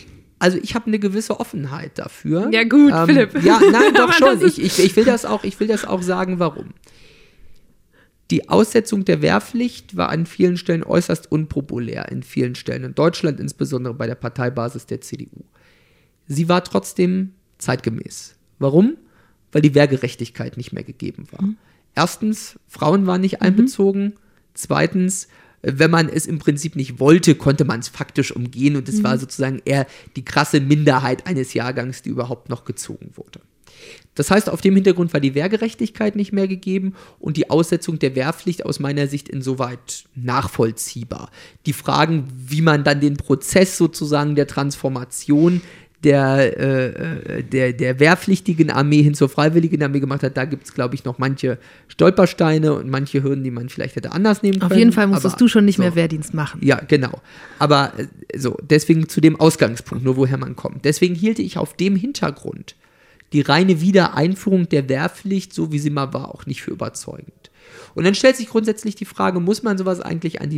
Also 0.43 0.57
ich 0.61 0.75
habe 0.75 0.87
eine 0.87 0.99
gewisse 0.99 1.39
Offenheit 1.39 1.97
dafür. 1.97 2.49
Ja 2.51 2.65
gut, 2.65 2.91
ähm, 2.93 3.05
Philipp. 3.05 3.41
Ja, 3.45 3.61
nein, 3.61 3.93
doch 3.95 4.11
schon. 4.11 4.45
Ich, 4.45 4.61
ich, 4.61 4.77
ich, 4.77 4.93
will 4.97 5.05
das 5.05 5.23
auch, 5.23 5.45
ich 5.45 5.57
will 5.61 5.67
das 5.67 5.85
auch 5.85 6.01
sagen, 6.01 6.37
warum. 6.37 6.73
Die 8.29 8.49
Aussetzung 8.49 9.05
der 9.05 9.21
Wehrpflicht 9.21 9.95
war 9.95 10.09
an 10.09 10.25
vielen 10.25 10.57
Stellen 10.57 10.83
äußerst 10.83 11.31
unpopulär, 11.31 12.11
in 12.11 12.23
vielen 12.23 12.55
Stellen, 12.55 12.83
in 12.83 12.93
Deutschland 12.93 13.39
insbesondere 13.39 13.93
bei 13.93 14.05
der 14.05 14.15
Parteibasis 14.15 14.85
der 14.85 14.99
CDU. 14.99 15.45
Sie 16.27 16.49
war 16.49 16.61
trotzdem 16.65 17.31
zeitgemäß. 17.57 18.35
Warum? 18.59 18.97
Weil 19.53 19.61
die 19.61 19.75
Wehrgerechtigkeit 19.75 20.57
nicht 20.57 20.73
mehr 20.73 20.83
gegeben 20.83 21.25
war. 21.31 21.41
Mhm. 21.41 21.57
Erstens, 21.95 22.59
Frauen 22.67 23.07
waren 23.07 23.21
nicht 23.21 23.39
mhm. 23.39 23.47
einbezogen. 23.47 24.13
Zweitens, 24.55 25.29
wenn 25.64 25.89
man 25.89 26.09
es 26.09 26.26
im 26.26 26.39
Prinzip 26.39 26.76
nicht 26.76 26.99
wollte, 26.99 27.36
konnte 27.36 27.66
man 27.66 27.80
es 27.80 27.88
faktisch 27.88 28.36
umgehen 28.36 28.76
und 28.76 28.88
es 28.89 28.97
mhm. 28.97 29.03
war 29.03 29.18
sozusagen 29.18 29.61
eher 29.66 29.88
die 30.16 30.26
krasse 30.26 30.59
Minderheit 30.59 31.26
eines 31.26 31.53
Jahrgangs, 31.53 32.01
die 32.01 32.09
überhaupt 32.09 32.49
noch 32.49 32.66
gezogen 32.66 33.11
wurde. 33.16 33.39
Das 34.16 34.30
heißt, 34.30 34.49
auf 34.49 34.61
dem 34.61 34.76
Hintergrund 34.76 35.14
war 35.14 35.20
die 35.20 35.34
Wehrgerechtigkeit 35.34 36.16
nicht 36.16 36.34
mehr 36.34 36.47
gegeben 36.47 36.93
und 37.20 37.36
die 37.36 37.49
Aussetzung 37.49 37.97
der 37.97 38.16
Wehrpflicht 38.16 38.66
aus 38.66 38.80
meiner 38.80 39.07
Sicht 39.07 39.28
insoweit 39.28 40.03
nachvollziehbar. 40.14 41.32
Die 41.66 41.74
Fragen, 41.74 42.28
wie 42.47 42.61
man 42.61 42.84
dann 42.84 43.01
den 43.01 43.18
Prozess 43.18 43.78
sozusagen 43.78 44.36
der 44.36 44.47
Transformation 44.47 45.61
der, 46.03 46.59
äh, 46.59 47.39
äh, 47.39 47.43
der, 47.43 47.73
der 47.73 47.99
wehrpflichtigen 47.99 48.69
Armee 48.69 49.01
hin 49.01 49.13
zur 49.13 49.29
freiwilligen 49.29 49.81
Armee 49.81 49.99
gemacht 49.99 50.23
hat, 50.23 50.37
da 50.37 50.45
gibt 50.45 50.65
es, 50.65 50.73
glaube 50.73 50.95
ich, 50.95 51.05
noch 51.05 51.17
manche 51.17 51.57
Stolpersteine 51.87 52.73
und 52.73 52.89
manche 52.89 53.23
Hürden, 53.23 53.43
die 53.43 53.51
man 53.51 53.69
vielleicht 53.69 53.95
hätte 53.95 54.11
anders 54.11 54.43
nehmen 54.43 54.59
können. 54.59 54.71
Auf 54.71 54.77
jeden 54.77 54.91
Fall 54.91 55.07
musstest 55.07 55.35
Aber, 55.35 55.39
du 55.39 55.47
schon 55.47 55.65
nicht 55.65 55.77
so, 55.77 55.83
mehr 55.83 55.95
Wehrdienst 55.95 56.33
machen. 56.33 56.59
Ja, 56.63 56.81
genau. 56.87 57.21
Aber 57.59 57.93
äh, 57.97 58.37
so, 58.37 58.57
deswegen 58.61 59.07
zu 59.09 59.21
dem 59.21 59.39
Ausgangspunkt, 59.39 60.03
nur 60.03 60.17
woher 60.17 60.37
man 60.37 60.55
kommt. 60.55 60.85
Deswegen 60.85 61.15
hielte 61.15 61.41
ich 61.41 61.57
auf 61.57 61.75
dem 61.75 61.95
Hintergrund 61.95 62.75
die 63.31 63.41
reine 63.41 63.81
Wiedereinführung 63.81 64.69
der 64.69 64.87
Wehrpflicht, 64.89 65.53
so 65.53 65.71
wie 65.71 65.79
sie 65.79 65.89
mal 65.89 66.13
war, 66.13 66.33
auch 66.33 66.45
nicht 66.45 66.61
für 66.61 66.71
überzeugend. 66.71 67.51
Und 67.95 68.03
dann 68.03 68.15
stellt 68.15 68.35
sich 68.35 68.49
grundsätzlich 68.49 68.95
die 68.95 69.05
Frage, 69.05 69.39
muss 69.39 69.63
man 69.63 69.77
sowas 69.77 69.99
eigentlich 69.99 70.41
an, 70.41 70.49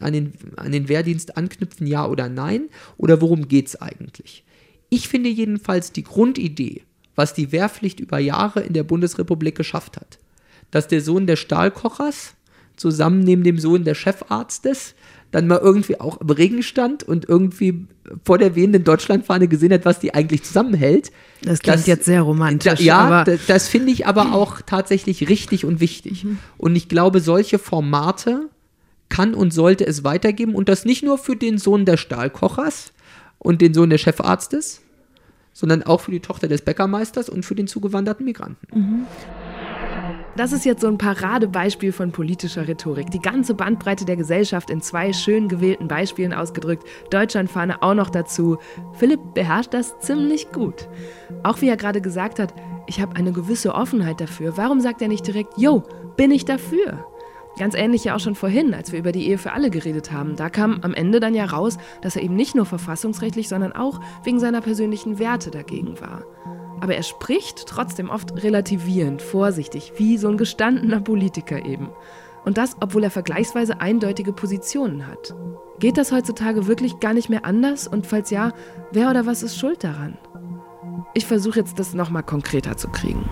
an, 0.00 0.12
den, 0.12 0.32
an 0.56 0.72
den 0.72 0.88
Wehrdienst 0.88 1.36
anknüpfen, 1.36 1.86
ja 1.86 2.06
oder 2.06 2.28
nein? 2.28 2.68
Oder 2.96 3.20
worum 3.20 3.48
geht 3.48 3.68
es 3.68 3.76
eigentlich? 3.80 4.44
Ich 4.90 5.08
finde 5.08 5.28
jedenfalls 5.28 5.92
die 5.92 6.04
Grundidee, 6.04 6.82
was 7.14 7.34
die 7.34 7.52
Wehrpflicht 7.52 8.00
über 8.00 8.18
Jahre 8.18 8.60
in 8.60 8.72
der 8.72 8.84
Bundesrepublik 8.84 9.54
geschafft 9.54 9.96
hat, 9.96 10.18
dass 10.70 10.88
der 10.88 11.00
Sohn 11.00 11.26
des 11.26 11.38
Stahlkochers 11.40 12.34
zusammen 12.76 13.20
neben 13.20 13.42
dem 13.42 13.58
Sohn 13.58 13.84
des 13.84 13.98
Chefarztes 13.98 14.94
dann 15.30 15.46
mal 15.46 15.58
irgendwie 15.58 16.00
auch 16.00 16.20
im 16.20 16.30
Regen 16.30 16.62
stand 16.62 17.02
und 17.02 17.28
irgendwie 17.28 17.86
vor 18.24 18.38
der 18.38 18.54
wehenden 18.54 18.84
Deutschlandfahne 18.84 19.46
gesehen 19.46 19.72
hat, 19.72 19.84
was 19.84 19.98
die 19.98 20.14
eigentlich 20.14 20.42
zusammenhält. 20.42 21.12
Das 21.42 21.58
klingt 21.60 21.80
das, 21.80 21.86
jetzt 21.86 22.06
sehr 22.06 22.22
romantisch. 22.22 22.78
Da, 22.78 22.82
ja, 22.82 23.24
das, 23.24 23.40
das 23.46 23.68
finde 23.68 23.92
ich 23.92 24.06
aber 24.06 24.32
auch 24.32 24.62
tatsächlich 24.62 25.28
richtig 25.28 25.66
und 25.66 25.80
wichtig. 25.80 26.24
Mhm. 26.24 26.38
Und 26.56 26.76
ich 26.76 26.88
glaube, 26.88 27.20
solche 27.20 27.58
Formate 27.58 28.48
kann 29.10 29.34
und 29.34 29.52
sollte 29.52 29.86
es 29.86 30.04
weitergeben 30.04 30.54
und 30.54 30.68
das 30.68 30.84
nicht 30.84 31.02
nur 31.02 31.18
für 31.18 31.36
den 31.36 31.58
Sohn 31.58 31.84
des 31.84 32.00
Stahlkochers 32.00 32.92
und 33.38 33.60
den 33.60 33.74
Sohn 33.74 33.90
des 33.90 34.00
Chefarztes, 34.00 34.82
sondern 35.52 35.82
auch 35.82 36.00
für 36.00 36.10
die 36.10 36.20
Tochter 36.20 36.48
des 36.48 36.62
Bäckermeisters 36.62 37.28
und 37.28 37.44
für 37.44 37.54
den 37.54 37.66
zugewanderten 37.66 38.24
Migranten. 38.24 38.66
Mhm. 38.72 39.06
das 40.36 40.52
ist 40.52 40.64
jetzt 40.64 40.82
so 40.82 40.86
ein 40.86 40.98
Paradebeispiel 40.98 41.90
von 41.90 42.12
politischer 42.12 42.68
Rhetorik. 42.68 43.10
Die 43.10 43.20
ganze 43.20 43.54
Bandbreite 43.54 44.04
der 44.04 44.16
Gesellschaft 44.16 44.70
in 44.70 44.80
zwei 44.80 45.12
schön 45.12 45.48
gewählten 45.48 45.88
Beispielen 45.88 46.32
ausgedrückt. 46.32 46.86
Deutschlandfahne 47.10 47.82
auch 47.82 47.94
noch 47.94 48.08
dazu. 48.08 48.58
Philipp 48.92 49.20
beherrscht 49.34 49.74
das 49.74 49.98
ziemlich 49.98 50.52
gut. 50.52 50.88
Auch 51.42 51.60
wie 51.60 51.68
er 51.68 51.76
gerade 51.76 52.00
gesagt 52.00 52.38
hat, 52.38 52.54
ich 52.86 53.00
habe 53.00 53.16
eine 53.16 53.32
gewisse 53.32 53.74
Offenheit 53.74 54.20
dafür. 54.20 54.56
Warum 54.56 54.80
sagt 54.80 55.02
er 55.02 55.08
nicht 55.08 55.26
direkt, 55.26 55.58
yo, 55.58 55.82
bin 56.16 56.30
ich 56.30 56.44
dafür? 56.44 57.04
Ganz 57.58 57.74
ähnlich 57.74 58.04
ja 58.04 58.14
auch 58.14 58.20
schon 58.20 58.36
vorhin, 58.36 58.72
als 58.72 58.92
wir 58.92 58.98
über 58.98 59.10
die 59.10 59.26
Ehe 59.26 59.38
für 59.38 59.52
alle 59.52 59.70
geredet 59.70 60.12
haben. 60.12 60.36
Da 60.36 60.48
kam 60.48 60.80
am 60.82 60.94
Ende 60.94 61.18
dann 61.18 61.34
ja 61.34 61.44
raus, 61.44 61.76
dass 62.02 62.14
er 62.14 62.22
eben 62.22 62.36
nicht 62.36 62.54
nur 62.54 62.66
verfassungsrechtlich, 62.66 63.48
sondern 63.48 63.72
auch 63.72 64.00
wegen 64.22 64.38
seiner 64.38 64.60
persönlichen 64.60 65.18
Werte 65.18 65.50
dagegen 65.50 66.00
war. 66.00 66.24
Aber 66.80 66.94
er 66.94 67.02
spricht 67.02 67.66
trotzdem 67.66 68.10
oft 68.10 68.42
relativierend, 68.44 69.20
vorsichtig, 69.22 69.92
wie 69.96 70.16
so 70.16 70.28
ein 70.28 70.36
gestandener 70.36 71.00
Politiker 71.00 71.64
eben. 71.64 71.90
Und 72.44 72.56
das, 72.56 72.76
obwohl 72.80 73.02
er 73.02 73.10
vergleichsweise 73.10 73.80
eindeutige 73.80 74.32
Positionen 74.32 75.06
hat. 75.06 75.34
Geht 75.80 75.98
das 75.98 76.12
heutzutage 76.12 76.66
wirklich 76.66 77.00
gar 77.00 77.12
nicht 77.12 77.28
mehr 77.28 77.44
anders? 77.44 77.88
Und 77.88 78.06
falls 78.06 78.30
ja, 78.30 78.52
wer 78.92 79.10
oder 79.10 79.26
was 79.26 79.42
ist 79.42 79.58
schuld 79.58 79.82
daran? 79.82 80.16
Ich 81.14 81.26
versuche 81.26 81.58
jetzt 81.58 81.78
das 81.78 81.94
nochmal 81.94 82.22
konkreter 82.22 82.76
zu 82.76 82.88
kriegen. 82.88 83.28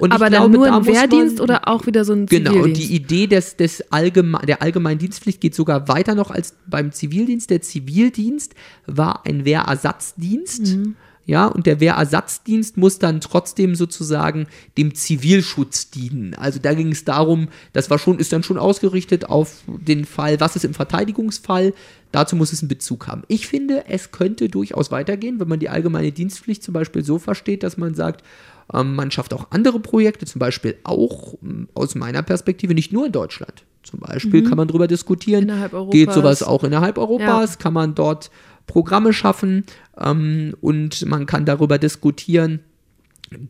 Und 0.00 0.10
Aber 0.12 0.30
glaube, 0.30 0.44
dann 0.44 0.52
nur 0.52 0.66
da 0.68 0.78
im 0.78 0.86
Wehrdienst 0.86 1.36
man- 1.36 1.44
oder 1.44 1.68
auch 1.68 1.86
wieder 1.86 2.04
so 2.04 2.14
ein 2.14 2.26
Genau, 2.26 2.50
und 2.52 2.56
Zivildienst? 2.56 2.90
die 2.90 2.94
Idee 2.94 3.26
des, 3.26 3.56
des 3.56 3.92
Allgeme 3.92 4.38
der 4.46 4.62
allgemeinen 4.62 4.98
Dienstpflicht 4.98 5.40
geht 5.40 5.54
sogar 5.54 5.86
weiter 5.88 6.14
noch 6.14 6.30
als 6.30 6.54
beim 6.66 6.92
Zivildienst. 6.92 7.50
Der 7.50 7.60
Zivildienst 7.60 8.54
war 8.86 9.26
ein 9.26 9.44
Wehrersatzdienst. 9.44 10.78
Ja, 11.24 11.46
und 11.46 11.66
der 11.66 11.78
Wehrersatzdienst 11.78 12.76
muss 12.76 12.98
dann 12.98 13.20
trotzdem 13.20 13.76
sozusagen 13.76 14.46
dem 14.76 14.94
Zivilschutz 14.94 15.90
dienen. 15.90 16.34
Also 16.34 16.58
da 16.58 16.74
ging 16.74 16.90
es 16.90 17.04
darum, 17.04 17.48
das 17.72 17.90
war 17.90 18.00
schon, 18.00 18.18
ist 18.18 18.32
dann 18.32 18.42
schon 18.42 18.58
ausgerichtet 18.58 19.26
auf 19.26 19.58
den 19.68 20.04
Fall, 20.04 20.40
was 20.40 20.56
ist 20.56 20.64
im 20.64 20.74
Verteidigungsfall, 20.74 21.74
dazu 22.10 22.34
muss 22.34 22.52
es 22.52 22.60
einen 22.62 22.68
Bezug 22.68 23.06
haben. 23.06 23.22
Ich 23.28 23.46
finde, 23.46 23.84
es 23.88 24.10
könnte 24.10 24.48
durchaus 24.48 24.90
weitergehen, 24.90 25.38
wenn 25.38 25.46
man 25.48 25.60
die 25.60 25.68
allgemeine 25.68 26.10
Dienstpflicht 26.10 26.64
zum 26.64 26.74
Beispiel 26.74 27.04
so 27.04 27.20
versteht, 27.20 27.62
dass 27.62 27.76
man 27.76 27.94
sagt, 27.94 28.24
man 28.72 29.10
schafft 29.10 29.34
auch 29.34 29.48
andere 29.50 29.80
Projekte, 29.80 30.26
zum 30.26 30.38
Beispiel 30.38 30.76
auch 30.84 31.34
ähm, 31.42 31.68
aus 31.74 31.94
meiner 31.94 32.22
Perspektive, 32.22 32.74
nicht 32.74 32.92
nur 32.92 33.06
in 33.06 33.12
Deutschland. 33.12 33.64
Zum 33.82 34.00
Beispiel 34.00 34.44
kann 34.44 34.56
man 34.56 34.68
darüber 34.68 34.86
diskutieren, 34.86 35.44
Innerhalb 35.44 35.90
geht 35.90 36.12
sowas 36.12 36.42
auch 36.42 36.62
innerhalb 36.62 36.98
Europas, 36.98 37.58
kann 37.58 37.72
man 37.72 37.94
dort 37.94 38.30
Programme 38.66 39.12
schaffen 39.12 39.64
ähm, 40.00 40.54
und 40.60 41.04
man 41.06 41.26
kann 41.26 41.44
darüber 41.44 41.78
diskutieren, 41.78 42.60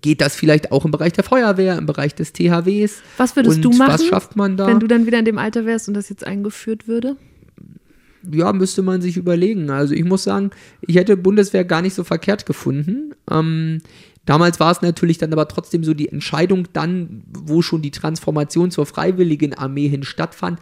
geht 0.00 0.20
das 0.22 0.34
vielleicht 0.34 0.72
auch 0.72 0.84
im 0.86 0.90
Bereich 0.90 1.12
der 1.12 1.24
Feuerwehr, 1.24 1.76
im 1.76 1.86
Bereich 1.86 2.14
des 2.14 2.32
THWs. 2.32 3.02
Was 3.18 3.36
würdest 3.36 3.56
und 3.56 3.62
du 3.62 3.72
machen, 3.72 3.92
Was 3.92 4.06
schafft 4.06 4.36
man 4.36 4.56
da? 4.56 4.66
wenn 4.66 4.80
du 4.80 4.86
dann 4.86 5.06
wieder 5.06 5.18
in 5.18 5.26
dem 5.26 5.38
Alter 5.38 5.66
wärst 5.66 5.88
und 5.88 5.94
das 5.94 6.08
jetzt 6.08 6.26
eingeführt 6.26 6.88
würde? 6.88 7.16
ja, 8.30 8.52
müsste 8.52 8.82
man 8.82 9.00
sich 9.00 9.16
überlegen. 9.16 9.70
Also 9.70 9.94
ich 9.94 10.04
muss 10.04 10.24
sagen, 10.24 10.50
ich 10.80 10.96
hätte 10.96 11.16
Bundeswehr 11.16 11.64
gar 11.64 11.82
nicht 11.82 11.94
so 11.94 12.04
verkehrt 12.04 12.46
gefunden. 12.46 13.14
Ähm, 13.30 13.80
damals 14.24 14.60
war 14.60 14.70
es 14.70 14.82
natürlich 14.82 15.18
dann 15.18 15.32
aber 15.32 15.48
trotzdem 15.48 15.84
so 15.84 15.94
die 15.94 16.08
Entscheidung 16.08 16.68
dann, 16.72 17.24
wo 17.26 17.62
schon 17.62 17.82
die 17.82 17.90
Transformation 17.90 18.70
zur 18.70 18.86
freiwilligen 18.86 19.54
Armee 19.54 19.88
hin 19.88 20.04
stattfand. 20.04 20.60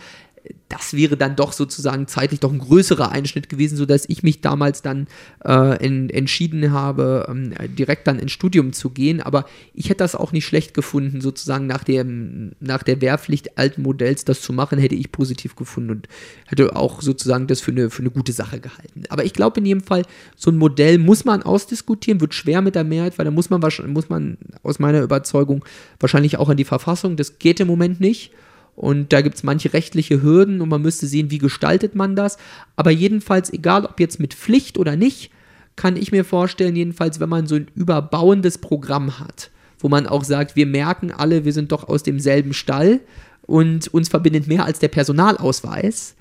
Das 0.69 0.95
wäre 0.95 1.17
dann 1.17 1.37
doch 1.37 1.53
sozusagen 1.53 2.07
zeitlich 2.07 2.41
doch 2.41 2.53
ein 2.53 2.61
größerer 2.61 3.11
Einschnitt 3.11 3.49
gewesen, 3.49 3.77
sodass 3.77 4.09
ich 4.09 4.23
mich 4.23 4.41
damals 4.41 4.83
dann 4.83 5.07
äh, 5.45 5.77
en, 5.85 6.09
entschieden 6.11 6.73
habe, 6.73 7.27
ähm, 7.29 7.53
direkt 7.77 8.07
dann 8.07 8.19
ins 8.19 8.33
Studium 8.33 8.73
zu 8.73 8.91
gehen. 8.91 9.21
Aber 9.21 9.45
ich 9.75 9.87
hätte 9.87 9.99
das 9.99 10.15
auch 10.15 10.33
nicht 10.33 10.47
schlecht 10.47 10.73
gefunden, 10.73 11.21
sozusagen 11.21 11.67
nach, 11.67 11.85
dem, 11.85 12.53
nach 12.61 12.83
der 12.83 13.01
Wehrpflicht 13.01 13.59
alten 13.59 13.83
Modells 13.83 14.25
das 14.25 14.41
zu 14.41 14.53
machen, 14.53 14.79
hätte 14.79 14.95
ich 14.95 15.13
positiv 15.13 15.57
gefunden 15.57 15.91
und 15.91 16.09
hätte 16.47 16.75
auch 16.77 17.03
sozusagen 17.03 17.47
das 17.47 17.61
für 17.61 17.73
eine, 17.73 17.91
für 17.91 18.03
eine 18.03 18.11
gute 18.11 18.33
Sache 18.33 18.61
gehalten. 18.61 19.03
Aber 19.09 19.25
ich 19.25 19.33
glaube 19.33 19.61
in 19.61 19.67
jedem 19.67 19.83
Fall, 19.83 20.05
so 20.37 20.51
ein 20.51 20.57
Modell 20.57 20.99
muss 20.99 21.25
man 21.25 21.43
ausdiskutieren, 21.43 22.21
wird 22.21 22.33
schwer 22.33 22.63
mit 22.63 22.77
der 22.77 22.85
Mehrheit, 22.85 23.19
weil 23.19 23.25
da 23.25 23.31
muss 23.31 23.51
man, 23.51 23.61
muss 23.89 24.09
man 24.09 24.39
aus 24.63 24.79
meiner 24.79 25.03
Überzeugung 25.03 25.65
wahrscheinlich 25.99 26.39
auch 26.39 26.49
an 26.49 26.57
die 26.57 26.65
Verfassung. 26.65 27.17
Das 27.17 27.39
geht 27.39 27.61
im 27.61 27.67
Moment 27.67 28.01
nicht. 28.01 28.33
Und 28.81 29.13
da 29.13 29.21
gibt 29.21 29.35
es 29.37 29.43
manche 29.43 29.75
rechtliche 29.75 30.23
Hürden 30.23 30.63
und 30.63 30.71
man 30.71 30.81
müsste 30.81 31.07
sehen, 31.07 31.31
wie 31.31 31.37
gestaltet 31.37 31.95
man 31.95 32.17
das. 32.17 32.39
Aber 32.77 32.91
jedenfalls, 32.91 33.53
egal 33.53 33.85
ob 33.85 34.01
jetzt 34.01 34.19
mit 34.19 34.33
Pflicht 34.33 34.79
oder 34.79 34.97
nicht, 34.97 35.31
kann 35.77 35.99
ich 35.99 36.13
mir 36.13 36.25
vorstellen, 36.25 36.75
jedenfalls, 36.75 37.21
wenn 37.21 37.29
man 37.29 37.47
so 37.47 37.57
ein 37.57 37.69
überbauendes 37.75 38.57
Programm 38.57 39.19
hat, 39.19 39.51
wo 39.81 39.91
man 39.91 40.07
auch 40.07 40.25
sagt, 40.25 40.57
wir 40.57 40.65
merken 40.65 41.13
alle, 41.13 41.45
wir 41.45 41.53
sind 41.53 41.73
doch 41.73 41.91
aus 41.91 42.05
demselben 42.05 42.55
Stall 42.55 43.01
und 43.43 43.93
uns 43.93 44.09
verbindet 44.09 44.47
mehr 44.47 44.65
als 44.65 44.79
der 44.79 44.89
Personalausweis. 44.89 46.15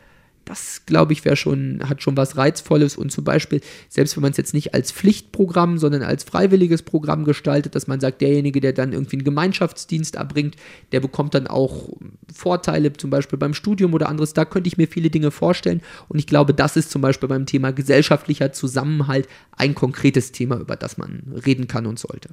Das, 0.49 0.81
glaube 0.87 1.13
ich, 1.13 1.25
wäre 1.25 1.35
schon, 1.35 1.79
hat 1.87 2.01
schon 2.01 2.17
was 2.17 2.35
Reizvolles 2.35 2.97
und 2.97 3.11
zum 3.11 3.23
Beispiel, 3.23 3.61
selbst 3.87 4.15
wenn 4.15 4.23
man 4.23 4.31
es 4.31 4.37
jetzt 4.37 4.55
nicht 4.55 4.73
als 4.73 4.91
Pflichtprogramm, 4.91 5.77
sondern 5.77 6.01
als 6.01 6.23
freiwilliges 6.23 6.81
Programm 6.81 7.23
gestaltet, 7.23 7.75
dass 7.75 7.85
man 7.85 7.99
sagt, 7.99 8.21
derjenige, 8.21 8.59
der 8.59 8.73
dann 8.73 8.91
irgendwie 8.91 9.17
einen 9.17 9.25
Gemeinschaftsdienst 9.25 10.15
erbringt, 10.15 10.55
der 10.91 11.01
bekommt 11.01 11.35
dann 11.35 11.45
auch 11.45 11.89
Vorteile, 12.33 12.91
zum 12.93 13.11
Beispiel 13.11 13.37
beim 13.37 13.53
Studium 13.53 13.93
oder 13.93 14.09
anderes. 14.09 14.33
Da 14.33 14.43
könnte 14.43 14.69
ich 14.69 14.77
mir 14.77 14.87
viele 14.87 15.11
Dinge 15.11 15.29
vorstellen 15.29 15.81
und 16.07 16.17
ich 16.17 16.25
glaube, 16.25 16.55
das 16.55 16.75
ist 16.75 16.89
zum 16.89 17.03
Beispiel 17.03 17.29
beim 17.29 17.45
Thema 17.45 17.71
gesellschaftlicher 17.71 18.51
Zusammenhalt 18.51 19.27
ein 19.51 19.75
konkretes 19.75 20.31
Thema, 20.31 20.57
über 20.57 20.75
das 20.75 20.97
man 20.97 21.31
reden 21.45 21.67
kann 21.67 21.85
und 21.85 21.99
sollte. 21.99 22.29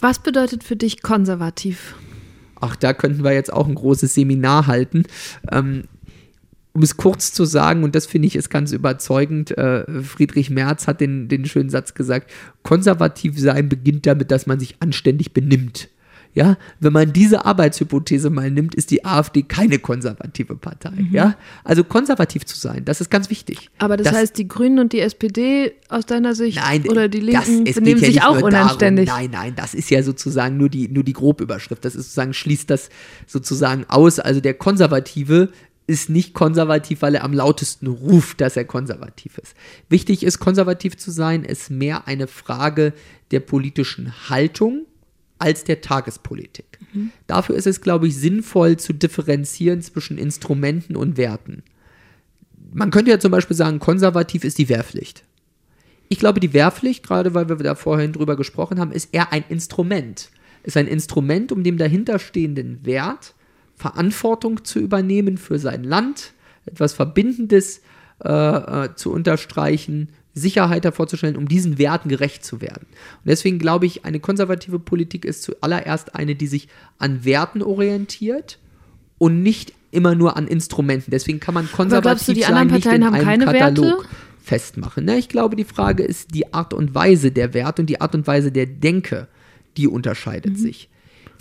Was 0.00 0.18
bedeutet 0.18 0.64
für 0.64 0.76
dich 0.76 1.02
konservativ? 1.02 1.94
Ach, 2.58 2.74
da 2.74 2.94
könnten 2.94 3.22
wir 3.22 3.32
jetzt 3.32 3.52
auch 3.52 3.68
ein 3.68 3.74
großes 3.74 4.14
Seminar 4.14 4.66
halten. 4.66 5.02
Ähm, 5.52 5.84
um 6.74 6.82
es 6.82 6.96
kurz 6.96 7.32
zu 7.32 7.44
sagen, 7.44 7.84
und 7.84 7.94
das 7.94 8.04
finde 8.04 8.26
ich 8.26 8.34
ist 8.34 8.50
ganz 8.50 8.72
überzeugend, 8.72 9.56
äh, 9.56 10.02
Friedrich 10.02 10.50
Merz 10.50 10.88
hat 10.88 11.00
den, 11.00 11.28
den 11.28 11.46
schönen 11.46 11.70
Satz 11.70 11.94
gesagt, 11.94 12.30
konservativ 12.64 13.38
sein 13.38 13.68
beginnt 13.68 14.06
damit, 14.06 14.32
dass 14.32 14.46
man 14.46 14.58
sich 14.58 14.76
anständig 14.80 15.32
benimmt. 15.32 15.88
Ja, 16.36 16.56
wenn 16.80 16.92
man 16.92 17.12
diese 17.12 17.44
Arbeitshypothese 17.44 18.28
mal 18.28 18.50
nimmt, 18.50 18.74
ist 18.74 18.90
die 18.90 19.04
AfD 19.04 19.42
keine 19.44 19.78
konservative 19.78 20.56
Partei. 20.56 20.90
Ja, 21.12 21.36
also 21.62 21.84
konservativ 21.84 22.44
zu 22.44 22.58
sein, 22.58 22.84
das 22.84 23.00
ist 23.00 23.08
ganz 23.08 23.30
wichtig. 23.30 23.70
Aber 23.78 23.96
das, 23.96 24.12
heißt, 24.12 24.36
die 24.36 24.48
Grünen 24.48 24.80
und 24.80 24.92
die 24.92 24.98
SPD 24.98 25.74
aus 25.88 26.06
deiner 26.06 26.34
Sicht 26.34 26.58
Nein, 26.58 26.88
oder 26.88 27.08
die 27.08 27.24
das- 27.30 27.46
Linken 27.46 27.72
benehmen 27.72 28.00
ja 28.00 28.06
sich 28.08 28.22
auch 28.24 28.40
nur 28.40 28.50
darum, 28.50 28.66
unanständig. 28.66 29.06
nein, 29.06 29.30
nein, 29.30 29.52
das 29.54 29.74
ist 29.74 29.90
ja 29.90 30.02
sozusagen 30.02 30.56
nur 30.56 30.68
die, 30.68 30.88
nur 30.88 31.04
die 31.04 31.12
Grobüberschrift. 31.12 31.84
Das 31.84 31.94
ist 31.94 32.06
sozusagen, 32.06 32.34
schließt 32.34 32.68
das 32.68 32.88
sozusagen 33.28 33.84
aus. 33.86 34.18
Also 34.18 34.40
der 34.40 34.54
Konservative 34.54 35.50
ist 35.86 36.08
nicht 36.08 36.32
konservativ, 36.34 37.02
weil 37.02 37.14
er 37.14 37.24
am 37.24 37.32
lautesten 37.32 37.86
ruft, 37.86 38.40
dass 38.40 38.56
er 38.56 38.64
konservativ 38.64 39.38
ist. 39.38 39.54
Wichtig 39.88 40.22
ist, 40.22 40.38
konservativ 40.38 40.96
zu 40.96 41.10
sein, 41.10 41.44
ist 41.44 41.70
mehr 41.70 42.06
eine 42.08 42.26
Frage 42.26 42.94
der 43.30 43.40
politischen 43.40 44.30
Haltung 44.30 44.86
als 45.38 45.64
der 45.64 45.80
Tagespolitik. 45.82 46.78
Dafür 47.26 47.56
ist 47.56 47.66
es, 47.66 47.80
glaube 47.80 48.06
ich, 48.06 48.16
sinnvoll 48.16 48.78
zu 48.78 48.92
differenzieren 48.92 49.82
zwischen 49.82 50.16
Instrumenten 50.16 50.96
und 50.96 51.16
Werten. 51.16 51.62
Man 52.72 52.90
könnte 52.90 53.10
ja 53.10 53.18
zum 53.18 53.32
Beispiel 53.32 53.56
sagen, 53.56 53.78
konservativ 53.78 54.44
ist 54.44 54.58
die 54.58 54.68
Wehrpflicht. 54.68 55.24
Ich 56.08 56.18
glaube, 56.18 56.40
die 56.40 56.52
Wehrpflicht, 56.52 57.06
gerade 57.06 57.34
weil 57.34 57.48
wir 57.48 57.56
da 57.56 57.74
vorhin 57.74 58.12
drüber 58.12 58.36
gesprochen 58.36 58.78
haben, 58.78 58.92
ist 58.92 59.10
eher 59.12 59.32
ein 59.32 59.44
Instrument. 59.48 60.30
Ist 60.62 60.76
ein 60.76 60.86
Instrument, 60.86 61.52
um 61.52 61.62
dem 61.62 61.76
dahinterstehenden 61.76 62.84
Wert 62.84 63.34
Verantwortung 63.76 64.64
zu 64.64 64.78
übernehmen 64.78 65.38
für 65.38 65.58
sein 65.58 65.84
Land, 65.84 66.32
etwas 66.66 66.92
Verbindendes 66.92 67.82
äh, 68.24 68.28
äh, 68.28 68.94
zu 68.94 69.12
unterstreichen, 69.12 70.08
Sicherheit 70.34 70.84
hervorzustellen, 70.84 71.36
um 71.36 71.46
diesen 71.46 71.78
Werten 71.78 72.08
gerecht 72.08 72.44
zu 72.44 72.60
werden. 72.60 72.86
Und 72.88 73.28
deswegen 73.28 73.58
glaube 73.58 73.86
ich, 73.86 74.04
eine 74.04 74.20
konservative 74.20 74.78
Politik 74.78 75.24
ist 75.24 75.42
zuallererst 75.42 76.14
eine, 76.14 76.34
die 76.34 76.48
sich 76.48 76.68
an 76.98 77.24
Werten 77.24 77.62
orientiert 77.62 78.58
und 79.18 79.42
nicht 79.42 79.72
immer 79.92 80.14
nur 80.14 80.36
an 80.36 80.48
Instrumenten. 80.48 81.12
Deswegen 81.12 81.38
kann 81.38 81.54
man 81.54 81.70
konservativ 81.70 82.02
glaubst 82.02 82.28
du, 82.28 82.32
die 82.32 82.42
sein, 82.42 82.54
anderen 82.54 82.72
nicht 82.72 82.84
Parteien 82.84 83.02
in 83.02 83.06
haben 83.06 83.14
einem 83.14 83.24
keine 83.24 83.44
Katalog 83.44 84.02
Werte? 84.02 84.08
festmachen. 84.42 85.04
Ne? 85.04 85.18
Ich 85.18 85.28
glaube, 85.28 85.56
die 85.56 85.64
Frage 85.64 86.02
ist 86.02 86.34
die 86.34 86.52
Art 86.52 86.74
und 86.74 86.94
Weise 86.94 87.30
der 87.30 87.54
Werte 87.54 87.82
und 87.82 87.86
die 87.86 88.00
Art 88.00 88.14
und 88.14 88.26
Weise 88.26 88.50
der 88.50 88.66
Denke, 88.66 89.28
die 89.76 89.86
unterscheidet 89.86 90.58
sich. 90.58 90.88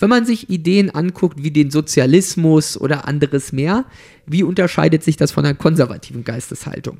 Wenn 0.04 0.10
man 0.10 0.26
sich 0.26 0.49
Ideen 0.49 0.89
anguckt 0.89 1.41
wie 1.41 1.51
den 1.51 1.72
Sozialismus 1.72 2.76
oder 2.78 3.08
anderes 3.08 3.54
mehr, 3.54 3.86
wie 4.26 4.43
unterscheidet 4.43 5.01
sich 5.01 5.16
das 5.16 5.32
von 5.32 5.45
einer 5.45 5.54
konservativen 5.56 6.26
Geisteshaltung? 6.26 6.97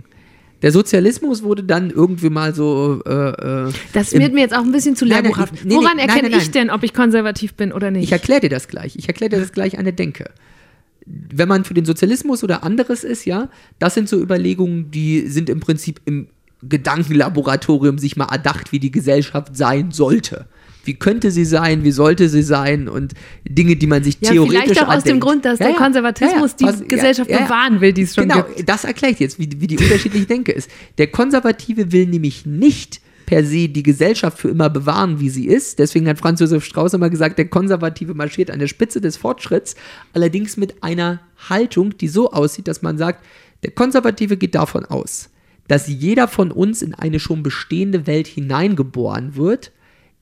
Der 0.62 0.72
Sozialismus 0.72 1.44
wurde 1.44 1.66
dann 1.66 1.90
irgendwie 1.90 2.30
mal 2.30 2.56
so. 2.56 3.02
Äh, 3.06 3.12
äh, 3.68 3.72
Das 3.92 4.14
wird 4.14 4.34
mir 4.34 4.40
jetzt 4.40 4.56
auch 4.56 4.64
ein 4.64 4.72
bisschen 4.72 4.96
zu 4.96 5.04
Nein, 5.04 5.16
nein, 5.16 5.24
lehrbuchhaft. 5.26 5.54
ich- 5.54 5.66
nee, 5.66 5.76
Woran 5.76 5.98
nein, 5.98 6.08
erkenne 6.08 6.30
nein, 6.30 6.40
ich 6.40 6.46
nein. 6.46 6.52
denn, 6.54 6.70
ob 6.70 6.82
ich 6.84 6.94
konservativ 6.94 7.56
bin 7.56 7.74
oder 7.74 7.92
nicht? 7.92 8.04
Ich 8.06 8.14
erkläre 8.14 8.40
dir 8.40 8.50
das 8.50 8.70
gleich. 8.70 8.96
Ich 8.96 9.10
erkläre 9.10 9.32
dir 9.32 9.40
das 9.42 9.52
gleich 9.52 9.78
an 9.78 9.84
der 9.84 9.92
Denke. 9.92 10.32
Wenn 11.06 11.50
man 11.50 11.66
für 11.66 11.74
den 11.74 11.84
Sozialismus 11.84 12.42
oder 12.42 12.64
anderes 12.64 13.04
ist, 13.04 13.26
ja, 13.26 13.50
das 13.80 13.96
sind 13.96 14.08
so 14.08 14.18
Überlegungen, 14.18 14.92
die 14.92 15.28
sind 15.28 15.50
im 15.50 15.60
Prinzip 15.60 16.00
im 16.06 16.28
Gedankenlaboratorium 16.62 17.98
sich 17.98 18.16
mal 18.16 18.30
erdacht, 18.32 18.72
wie 18.72 18.80
die 18.80 18.92
Gesellschaft 18.92 19.58
sein 19.58 19.92
sollte. 19.92 20.46
Wie 20.84 20.94
könnte 20.96 21.32
sie 21.32 21.46
sein, 21.46 21.84
wie 21.84 21.92
sollte 21.92 22.30
sie 22.30 22.44
sein 22.44 22.88
und 22.90 23.14
Dinge, 23.48 23.76
die 23.76 23.88
man 23.88 24.04
sich 24.04 24.18
Ja, 24.22 24.32
theoretisch 24.32 24.64
vielleicht 24.64 24.80
auch 24.82 24.88
aus 24.88 24.96
andenkt. 24.96 25.08
dem 25.10 25.20
Grund, 25.20 25.46
dass 25.46 25.60
Ja, 25.60 25.68
der 25.68 25.76
Konservatismus 25.76 26.56
ja, 26.60 26.72
die 26.74 26.88
Gesellschaft 26.88 27.30
bewahren 27.30 27.80
will, 27.82 27.94
die 27.94 28.02
es 28.04 28.16
schon 28.16 28.28
Genau, 28.28 28.44
gibt. 28.44 28.68
das 28.68 28.84
erklärt 28.84 29.20
jetzt, 29.20 29.40
wie, 29.40 29.50
wie 29.58 29.68
die 29.68 29.78
unterschiedliche 29.78 30.26
Denke 30.26 30.52
ist. 30.52 30.70
Der 30.98 31.08
Konservative 31.08 31.92
will 31.92 32.08
nämlich 32.08 32.46
nicht 32.46 33.00
per 33.26 33.46
se 33.46 33.70
die 33.70 33.84
Gesellschaft 33.84 34.38
für 34.38 34.50
immer 34.50 34.70
bewahren, 34.70 35.22
wie 35.22 35.30
sie 35.30 35.48
ist. 35.48 35.80
Deswegen 35.80 36.08
hat 36.10 36.20
Franz 36.20 36.42
Josef 36.42 36.66
Strauß 36.66 36.94
immer 36.94 37.10
gesagt, 37.10 37.38
der 37.38 37.48
Konservative 37.48 38.14
marschiert 38.14 38.52
an 38.52 38.60
der 38.60 38.68
Spitze 38.68 39.00
des 39.00 39.16
Fortschritts, 39.16 39.76
allerdings 40.12 40.58
mit 40.58 40.84
einer 40.84 41.22
Haltung, 41.50 41.98
die 41.98 42.10
so 42.10 42.32
aussieht, 42.32 42.68
dass 42.68 42.82
man 42.82 42.98
sagt, 42.98 43.24
der 43.64 43.72
Konservative 43.72 44.36
geht 44.36 44.56
davon 44.56 44.84
aus, 44.84 45.30
dass 45.70 45.88
jeder 45.88 46.28
von 46.28 46.52
uns 46.52 46.82
in 46.82 46.94
eine 46.94 47.22
schon 47.22 47.44
bestehende 47.44 48.06
Welt 48.08 48.28
hineingeboren 48.28 49.38
wird, 49.38 49.72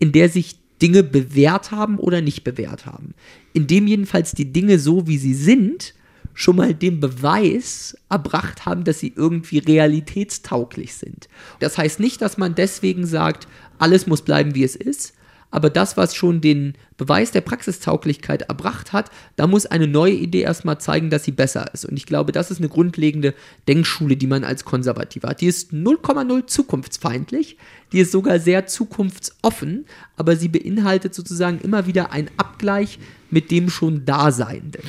in 0.02 0.12
der 0.12 0.30
sich 0.30 0.56
Dinge 0.82 1.04
bewährt 1.04 1.70
haben 1.70 1.99
oder 1.99 2.22
nicht 2.22 2.43
bewährt 2.43 2.88
haben. 2.88 3.14
Indem 3.54 3.86
jedenfalls 3.86 4.32
die 4.32 4.52
Dinge 4.52 4.80
so, 4.80 5.06
wie 5.08 5.20
sie 5.20 5.36
sind, 5.36 5.93
schon 6.34 6.56
mal 6.56 6.74
den 6.74 6.99
Beweis 6.99 7.95
erbracht 8.10 8.66
haben, 8.66 8.84
dass 8.84 8.99
sie 8.99 9.14
irgendwie 9.16 9.60
realitätstauglich 9.60 10.95
sind. 10.95 11.30
Das 11.60 11.78
heißt 11.78 11.99
nicht, 11.99 12.20
dass 12.22 12.39
man 12.39 12.56
deswegen 12.56 13.06
sagt, 13.06 13.47
alles 13.78 14.08
muss 14.08 14.24
bleiben, 14.24 14.56
wie 14.56 14.64
es 14.64 14.76
ist, 14.76 15.14
aber 15.52 15.70
das, 15.70 15.97
was 15.97 16.16
schon 16.16 16.41
den 16.41 16.74
Beweis 16.97 17.32
der 17.32 17.41
Praxistauglichkeit 17.41 18.43
erbracht 18.43 18.93
hat, 18.93 19.12
da 19.36 19.47
muss 19.47 19.66
eine 19.66 19.88
neue 19.88 20.14
Idee 20.14 20.41
erstmal 20.41 20.80
zeigen, 20.80 21.10
dass 21.10 21.26
sie 21.26 21.32
besser 21.32 21.72
ist. 21.74 21.86
Und 21.86 21.97
ich 21.97 22.06
glaube, 22.06 22.32
das 22.32 22.49
ist 22.49 22.60
eine 22.60 22.70
grundlegende 22.70 23.34
Denkschule, 23.68 24.16
die 24.16 24.28
man 24.28 24.43
als 24.43 24.66
Konservative 24.66 25.28
hat. 25.28 25.41
Die 25.41 25.47
ist 25.47 25.74
0,0 25.74 26.47
zukunftsfeindlich, 26.47 27.58
die 27.91 27.99
ist 27.99 28.12
sogar 28.12 28.39
sehr 28.39 28.66
zukunftsoffen, 28.66 29.86
aber 30.16 30.36
sie 30.36 30.47
beinhaltet 30.47 31.14
sozusagen 31.14 31.60
immer 31.60 31.86
wieder 31.86 32.12
einen 32.12 32.30
Abgleich 32.38 32.99
mit 33.30 33.52
dem 33.52 33.70
schon 33.70 34.06
Daseienden. 34.06 34.84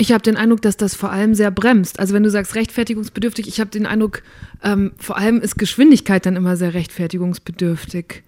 Ich 0.00 0.12
habe 0.12 0.22
den 0.22 0.36
Eindruck, 0.36 0.62
dass 0.62 0.76
das 0.76 0.94
vor 0.94 1.10
allem 1.10 1.34
sehr 1.34 1.50
bremst. 1.50 1.98
Also 1.98 2.14
wenn 2.14 2.22
du 2.22 2.30
sagst 2.30 2.54
rechtfertigungsbedürftig, 2.54 3.48
ich 3.48 3.58
habe 3.58 3.70
den 3.70 3.84
Eindruck, 3.84 4.22
ähm, 4.62 4.92
vor 4.96 5.16
allem 5.16 5.40
ist 5.40 5.58
Geschwindigkeit 5.58 6.24
dann 6.24 6.36
immer 6.36 6.56
sehr 6.56 6.72
rechtfertigungsbedürftig. 6.72 8.22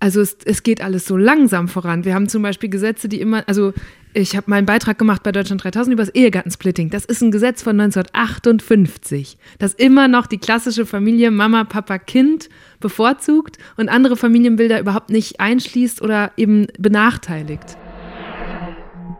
Also 0.00 0.20
es, 0.20 0.36
es 0.44 0.62
geht 0.62 0.80
alles 0.80 1.06
so 1.06 1.16
langsam 1.16 1.66
voran. 1.66 2.04
Wir 2.04 2.14
haben 2.14 2.28
zum 2.28 2.42
Beispiel 2.42 2.68
Gesetze, 2.68 3.08
die 3.08 3.20
immer, 3.20 3.42
also 3.48 3.72
ich 4.14 4.36
habe 4.36 4.48
mal 4.48 4.56
einen 4.56 4.66
Beitrag 4.66 4.96
gemacht 4.96 5.22
bei 5.22 5.32
Deutschland 5.32 5.62
3000 5.64 5.92
über 5.92 6.02
das 6.02 6.14
Ehegattensplitting. 6.14 6.90
Das 6.90 7.04
ist 7.04 7.20
ein 7.20 7.30
Gesetz 7.30 7.62
von 7.62 7.78
1958, 7.80 9.38
das 9.58 9.74
immer 9.74 10.08
noch 10.08 10.26
die 10.26 10.38
klassische 10.38 10.86
Familie 10.86 11.30
Mama, 11.30 11.64
Papa, 11.64 11.98
Kind 11.98 12.48
bevorzugt 12.80 13.58
und 13.76 13.88
andere 13.88 14.16
Familienbilder 14.16 14.80
überhaupt 14.80 15.10
nicht 15.10 15.40
einschließt 15.40 16.00
oder 16.00 16.32
eben 16.36 16.68
benachteiligt. 16.78 17.76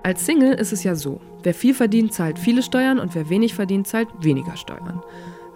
Als 0.05 0.25
Single 0.25 0.55
ist 0.55 0.73
es 0.73 0.85
ja 0.85 0.95
so, 0.95 1.21
wer 1.43 1.55
viel 1.55 1.75
verdient, 1.75 2.15
zahlt 2.15 2.39
viele 2.39 2.63
Steuern 2.63 2.99
und 3.01 3.15
wer 3.15 3.29
wenig 3.29 3.55
verdient, 3.55 3.89
zahlt 3.89 4.09
weniger 4.21 4.57
Steuern. 4.57 5.03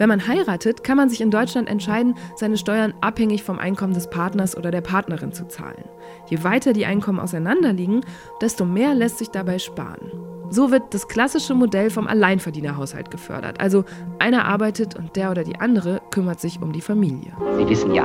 Wenn 0.03 0.09
man 0.09 0.27
heiratet, 0.27 0.83
kann 0.83 0.97
man 0.97 1.09
sich 1.09 1.21
in 1.21 1.31
Deutschland 1.31 1.69
entscheiden, 1.69 2.17
seine 2.35 2.59
Steuern 2.59 2.93
abhängig 3.01 3.45
vom 3.45 3.61
Einkommen 3.61 3.95
des 3.95 4.11
Partners 4.11 4.57
oder 4.57 4.73
der 4.73 4.81
Partnerin 4.81 5.33
zu 5.33 5.47
zahlen. 5.47 5.85
Je 6.29 6.43
weiter 6.43 6.73
die 6.73 6.87
Einkommen 6.87 7.21
auseinanderliegen, 7.21 8.01
desto 8.41 8.65
mehr 8.65 8.97
lässt 8.97 9.19
sich 9.19 9.29
dabei 9.29 9.61
sparen. 9.61 10.11
So 10.51 10.73
wird 10.73 10.93
das 10.93 11.07
klassische 11.07 11.55
Modell 11.55 11.89
vom 11.89 12.09
Alleinverdienerhaushalt 12.09 13.13
gefördert. 13.13 13.61
Also 13.61 13.85
einer 14.19 14.45
arbeitet 14.45 14.97
und 14.97 15.15
der 15.15 15.31
oder 15.31 15.45
die 15.45 15.61
andere 15.61 16.03
kümmert 16.11 16.41
sich 16.41 16.61
um 16.61 16.73
die 16.73 16.81
Familie. 16.81 17.35
Sie 17.57 17.69
wissen 17.69 17.95
ja, 17.95 18.05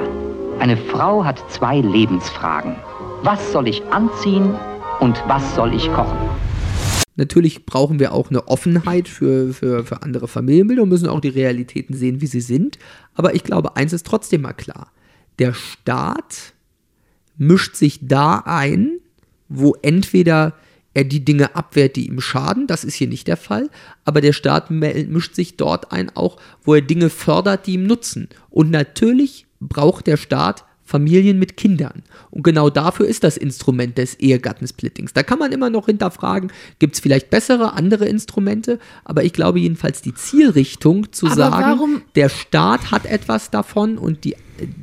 eine 0.59 0.77
Frau 0.77 1.25
hat 1.25 1.43
zwei 1.49 1.81
Lebensfragen. 1.81 2.75
Was 3.23 3.51
soll 3.51 3.67
ich 3.67 3.83
anziehen 3.87 4.53
und 4.99 5.23
was 5.27 5.55
soll 5.55 5.73
ich 5.73 5.91
kochen? 5.93 6.19
Natürlich 7.17 7.65
brauchen 7.65 7.99
wir 7.99 8.13
auch 8.13 8.29
eine 8.29 8.47
Offenheit 8.47 9.07
für, 9.07 9.53
für, 9.53 9.83
für 9.83 10.03
andere 10.03 10.27
Familienbilder 10.27 10.83
und 10.83 10.89
müssen 10.89 11.09
auch 11.09 11.19
die 11.19 11.27
Realitäten 11.27 11.95
sehen, 11.95 12.21
wie 12.21 12.27
sie 12.27 12.41
sind. 12.41 12.77
Aber 13.15 13.35
ich 13.35 13.43
glaube, 13.43 13.75
eins 13.75 13.91
ist 13.91 14.05
trotzdem 14.05 14.41
mal 14.41 14.53
klar. 14.53 14.91
Der 15.39 15.53
Staat 15.53 16.53
mischt 17.37 17.75
sich 17.75 18.07
da 18.07 18.43
ein, 18.45 18.99
wo 19.49 19.75
entweder 19.81 20.53
er 20.93 21.03
die 21.03 21.25
Dinge 21.25 21.55
abwehrt, 21.55 21.95
die 21.95 22.07
ihm 22.07 22.21
schaden, 22.21 22.65
das 22.65 22.83
ist 22.83 22.95
hier 22.95 23.07
nicht 23.07 23.27
der 23.27 23.37
Fall, 23.37 23.69
aber 24.03 24.21
der 24.21 24.33
Staat 24.33 24.71
mischt 24.71 25.35
sich 25.35 25.57
dort 25.57 25.91
ein, 25.91 26.15
auch 26.15 26.37
wo 26.63 26.73
er 26.73 26.81
Dinge 26.81 27.09
fördert, 27.09 27.67
die 27.67 27.73
ihm 27.73 27.85
nutzen. 27.85 28.29
Und 28.49 28.71
natürlich 28.71 29.45
braucht 29.59 30.07
der 30.07 30.17
Staat 30.17 30.65
Familien 30.87 31.37
mit 31.37 31.57
Kindern. 31.57 32.01
Und 32.31 32.43
genau 32.43 32.69
dafür 32.69 33.07
ist 33.07 33.25
das 33.25 33.35
Instrument 33.35 33.97
des 33.97 34.15
Ehegattensplittings. 34.15 35.11
Da 35.11 35.21
kann 35.21 35.37
man 35.37 35.51
immer 35.51 35.69
noch 35.69 35.87
hinterfragen, 35.87 36.49
gibt 36.79 36.95
es 36.95 37.01
vielleicht 37.01 37.29
bessere, 37.29 37.73
andere 37.73 38.05
Instrumente, 38.05 38.79
aber 39.03 39.25
ich 39.25 39.33
glaube 39.33 39.59
jedenfalls 39.59 40.01
die 40.01 40.15
Zielrichtung 40.15 41.11
zu 41.11 41.25
Aber 41.25 41.35
sagen, 41.35 41.77
warum- 41.77 42.01
der 42.15 42.29
Staat 42.29 42.89
hat 42.89 43.05
etwas 43.05 43.51
davon 43.51 43.97
und 43.97 44.23
die, 44.23 44.37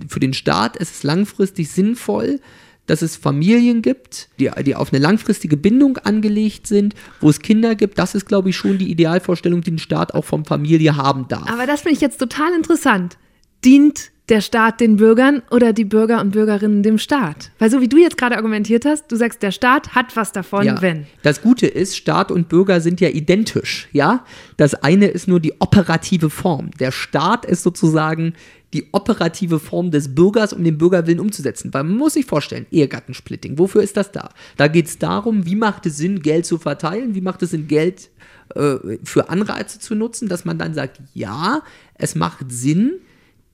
für 0.07 0.21
den 0.21 0.35
Staat 0.35 0.77
ist 0.77 0.95
es 0.97 1.03
langfristig 1.05 1.71
sinnvoll, 1.71 2.39
dass 2.87 3.01
es 3.01 3.17
Familien 3.17 3.81
gibt, 3.81 4.29
die, 4.39 4.51
die 4.63 4.77
auf 4.77 4.93
eine 4.93 5.01
langfristige 5.03 5.57
Bindung 5.57 5.97
angelegt 5.97 6.67
sind, 6.67 6.95
wo 7.23 7.31
es 7.31 7.41
Kinder 7.41 7.77
gibt. 7.77 7.99
Das 7.99 8.15
ist, 8.15 8.27
glaube 8.27 8.51
ich, 8.51 8.57
schon 8.57 8.77
die 8.77 8.91
Idealvorstellung, 8.91 9.63
die 9.63 9.71
ein 9.71 9.79
Staat 9.79 10.13
auch 10.13 10.27
von 10.27 10.45
Familie 10.45 10.97
haben 10.99 11.27
darf. 11.29 11.51
Aber 11.51 11.67
das 11.67 11.81
finde 11.81 11.95
ich 11.95 12.03
jetzt 12.03 12.19
total 12.19 12.53
interessant. 12.55 13.17
Dient 13.65 14.11
der 14.29 14.41
Staat 14.41 14.81
den 14.81 14.97
Bürgern 14.97 15.43
oder 15.51 15.73
die 15.73 15.85
Bürger 15.85 16.21
und 16.21 16.31
Bürgerinnen 16.31 16.83
dem 16.83 16.99
Staat? 16.99 17.51
Weil 17.59 17.71
so 17.71 17.81
wie 17.81 17.89
du 17.89 17.99
jetzt 17.99 18.17
gerade 18.17 18.37
argumentiert 18.37 18.85
hast, 18.87 19.13
du 19.13 19.17
sagst, 19.17 19.43
der 19.43 19.51
Staat 19.51 19.95
hat 19.95 20.17
was 20.17 20.33
davon, 20.33 20.65
Ja. 20.65 20.81
wenn. 20.81 21.07
Das 21.23 21.43
Gute 21.43 21.67
ist, 21.67 21.97
Staat 21.97 22.31
und 22.31 22.49
Bürger 22.49 22.81
sind 22.81 23.01
ja 23.01 23.09
identisch, 23.09 23.89
ja. 23.93 24.25
Das 24.57 24.75
eine 24.75 25.07
ist 25.07 25.29
nur 25.29 25.41
die 25.41 25.55
operative 25.61 26.31
Form. 26.31 26.71
Der 26.81 26.91
Staat 26.91 27.45
ist 27.45 27.63
sozusagen 27.63 28.33
die 28.73 28.89
operative 28.93 29.61
Form 29.61 29.91
des 29.93 30.15
Bürgers, 30.15 30.53
um 30.53 30.65
den 30.65 30.79
Bürgerwillen 30.79 31.21
umzusetzen. 31.21 31.73
Weil 31.73 31.85
man 31.85 31.97
muss 31.97 32.15
sich 32.15 32.27
vorstellen, 32.27 32.67
Ehegattensplitting, 32.73 33.59
wofür 33.59 33.83
ist 33.83 33.97
das 33.97 34.11
da? 34.11 34.31
Da 34.57 34.67
geht 34.69 34.87
es 34.87 34.99
darum, 34.99 35.47
wie 35.47 35.55
macht 35.55 35.87
es 35.87 35.97
Sinn, 35.99 36.23
Geld 36.23 36.45
zu 36.45 36.59
verteilen, 36.59 37.15
wie 37.15 37.21
macht 37.21 37.43
es 37.43 37.51
Sinn, 37.51 37.69
Geld 37.69 38.11
äh, 38.57 38.75
für 39.05 39.29
Anreize 39.29 39.79
zu 39.79 39.95
nutzen, 39.95 40.29
dass 40.29 40.45
man 40.45 40.59
dann 40.59 40.75
sagt, 40.75 40.99
ja, 41.15 41.63
es 41.95 42.17
macht 42.17 42.51
Sinn, 42.51 42.95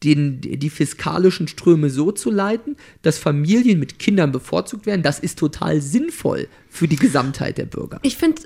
den, 0.03 0.41
die 0.41 0.71
fiskalischen 0.71 1.47
Ströme 1.49 1.91
so 1.91 2.11
zu 2.13 2.31
leiten, 2.31 2.77
dass 3.03 3.19
Familien 3.19 3.79
mit 3.79 3.99
Kindern 3.99 4.33
bevorzugt 4.33 4.87
werden, 4.87 5.03
das 5.03 5.19
ist 5.19 5.39
total 5.39 5.81
sinnvoll 5.81 6.49
für 6.71 6.89
die 6.89 6.97
Gesamtheit 6.97 7.59
der 7.59 7.67
Bürger. 7.67 7.99
Ich 8.03 8.17
finde, 8.17 8.43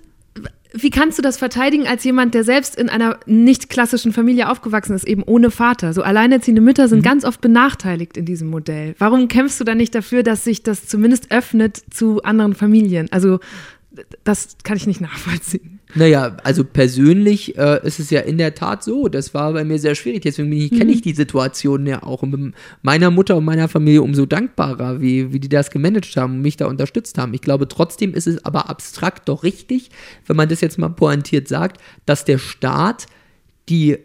wie 0.73 0.91
kannst 0.91 1.17
du 1.19 1.23
das 1.23 1.37
verteidigen 1.37 1.87
als 1.87 2.03
jemand, 2.03 2.35
der 2.35 2.43
selbst 2.43 2.75
in 2.75 2.89
einer 2.89 3.21
nicht 3.27 3.69
klassischen 3.69 4.13
Familie 4.13 4.51
aufgewachsen 4.51 4.97
ist, 4.97 5.07
eben 5.07 5.23
ohne 5.23 5.53
Vater? 5.53 5.93
So 5.93 6.03
alleinerziehende 6.03 6.61
Mütter 6.61 6.87
Mhm. 6.87 6.89
sind 6.89 7.03
ganz 7.05 7.25
oft 7.25 7.41
benachteiligt 7.41 8.17
in 8.17 8.25
diesem 8.25 8.49
Modell. 8.49 8.97
Warum 8.99 9.29
kämpfst 9.29 9.61
du 9.61 9.65
dann 9.65 9.77
nicht 9.79 9.95
dafür, 9.95 10.25
dass 10.25 10.43
sich 10.43 10.65
das 10.65 10.89
zumindest 10.89 11.31
öffnet 11.31 11.81
zu 11.91 12.25
anderen 12.25 12.55
Familien? 12.55 13.07
Also, 13.13 13.39
das 14.25 14.57
kann 14.65 14.77
ich 14.77 14.89
nicht 14.89 15.01
nachvollziehen. 15.01 15.79
Naja, 15.95 16.37
also 16.43 16.65
persönlich 16.65 17.57
äh, 17.57 17.87
ist 17.87 18.01
es 18.01 18.11
ja 18.11 18.21
in 18.21 18.39
der 18.39 18.55
Tat 18.55 18.83
so. 18.83 19.09
Das 19.09 19.33
war 19.35 19.53
bei 19.53 19.65
mir 19.65 19.79
sehr 19.79 19.95
schwierig. 19.95 20.23
Deswegen 20.23 20.53
ich- 20.53 20.71
kenne 20.71 20.91
ich 20.93 21.03
die 21.03 21.15
Situation 21.15 21.87
ja 21.87 22.03
auch. 22.03 22.23
Und 22.23 22.55
meiner 22.83 23.11
Mutter 23.11 23.37
und 23.37 23.45
meiner 23.45 23.69
Familie 23.69 24.03
umso 24.03 24.27
dankbarer, 24.27 25.01
wie, 25.01 25.33
wie 25.33 25.41
die 25.41 25.49
das 25.49 25.71
gemanagt 25.71 26.17
haben 26.17 26.35
und 26.35 26.43
mich 26.43 26.57
da 26.57 26.67
unterstützt 26.67 27.17
haben. 27.19 27.33
Ich 27.35 27.41
glaube, 27.43 27.69
trotzdem 27.69 28.15
ist 28.15 28.27
es 28.27 28.45
aber 28.45 28.69
abstrakt 28.69 29.29
doch 29.29 29.43
richtig, 29.45 29.91
wenn 30.27 30.37
man 30.37 30.49
das 30.49 30.61
jetzt 30.61 30.79
mal 30.79 30.89
pointiert 30.89 31.47
sagt, 31.49 31.81
dass 32.07 32.25
der 32.25 32.39
Staat 32.39 33.07
die 33.69 33.99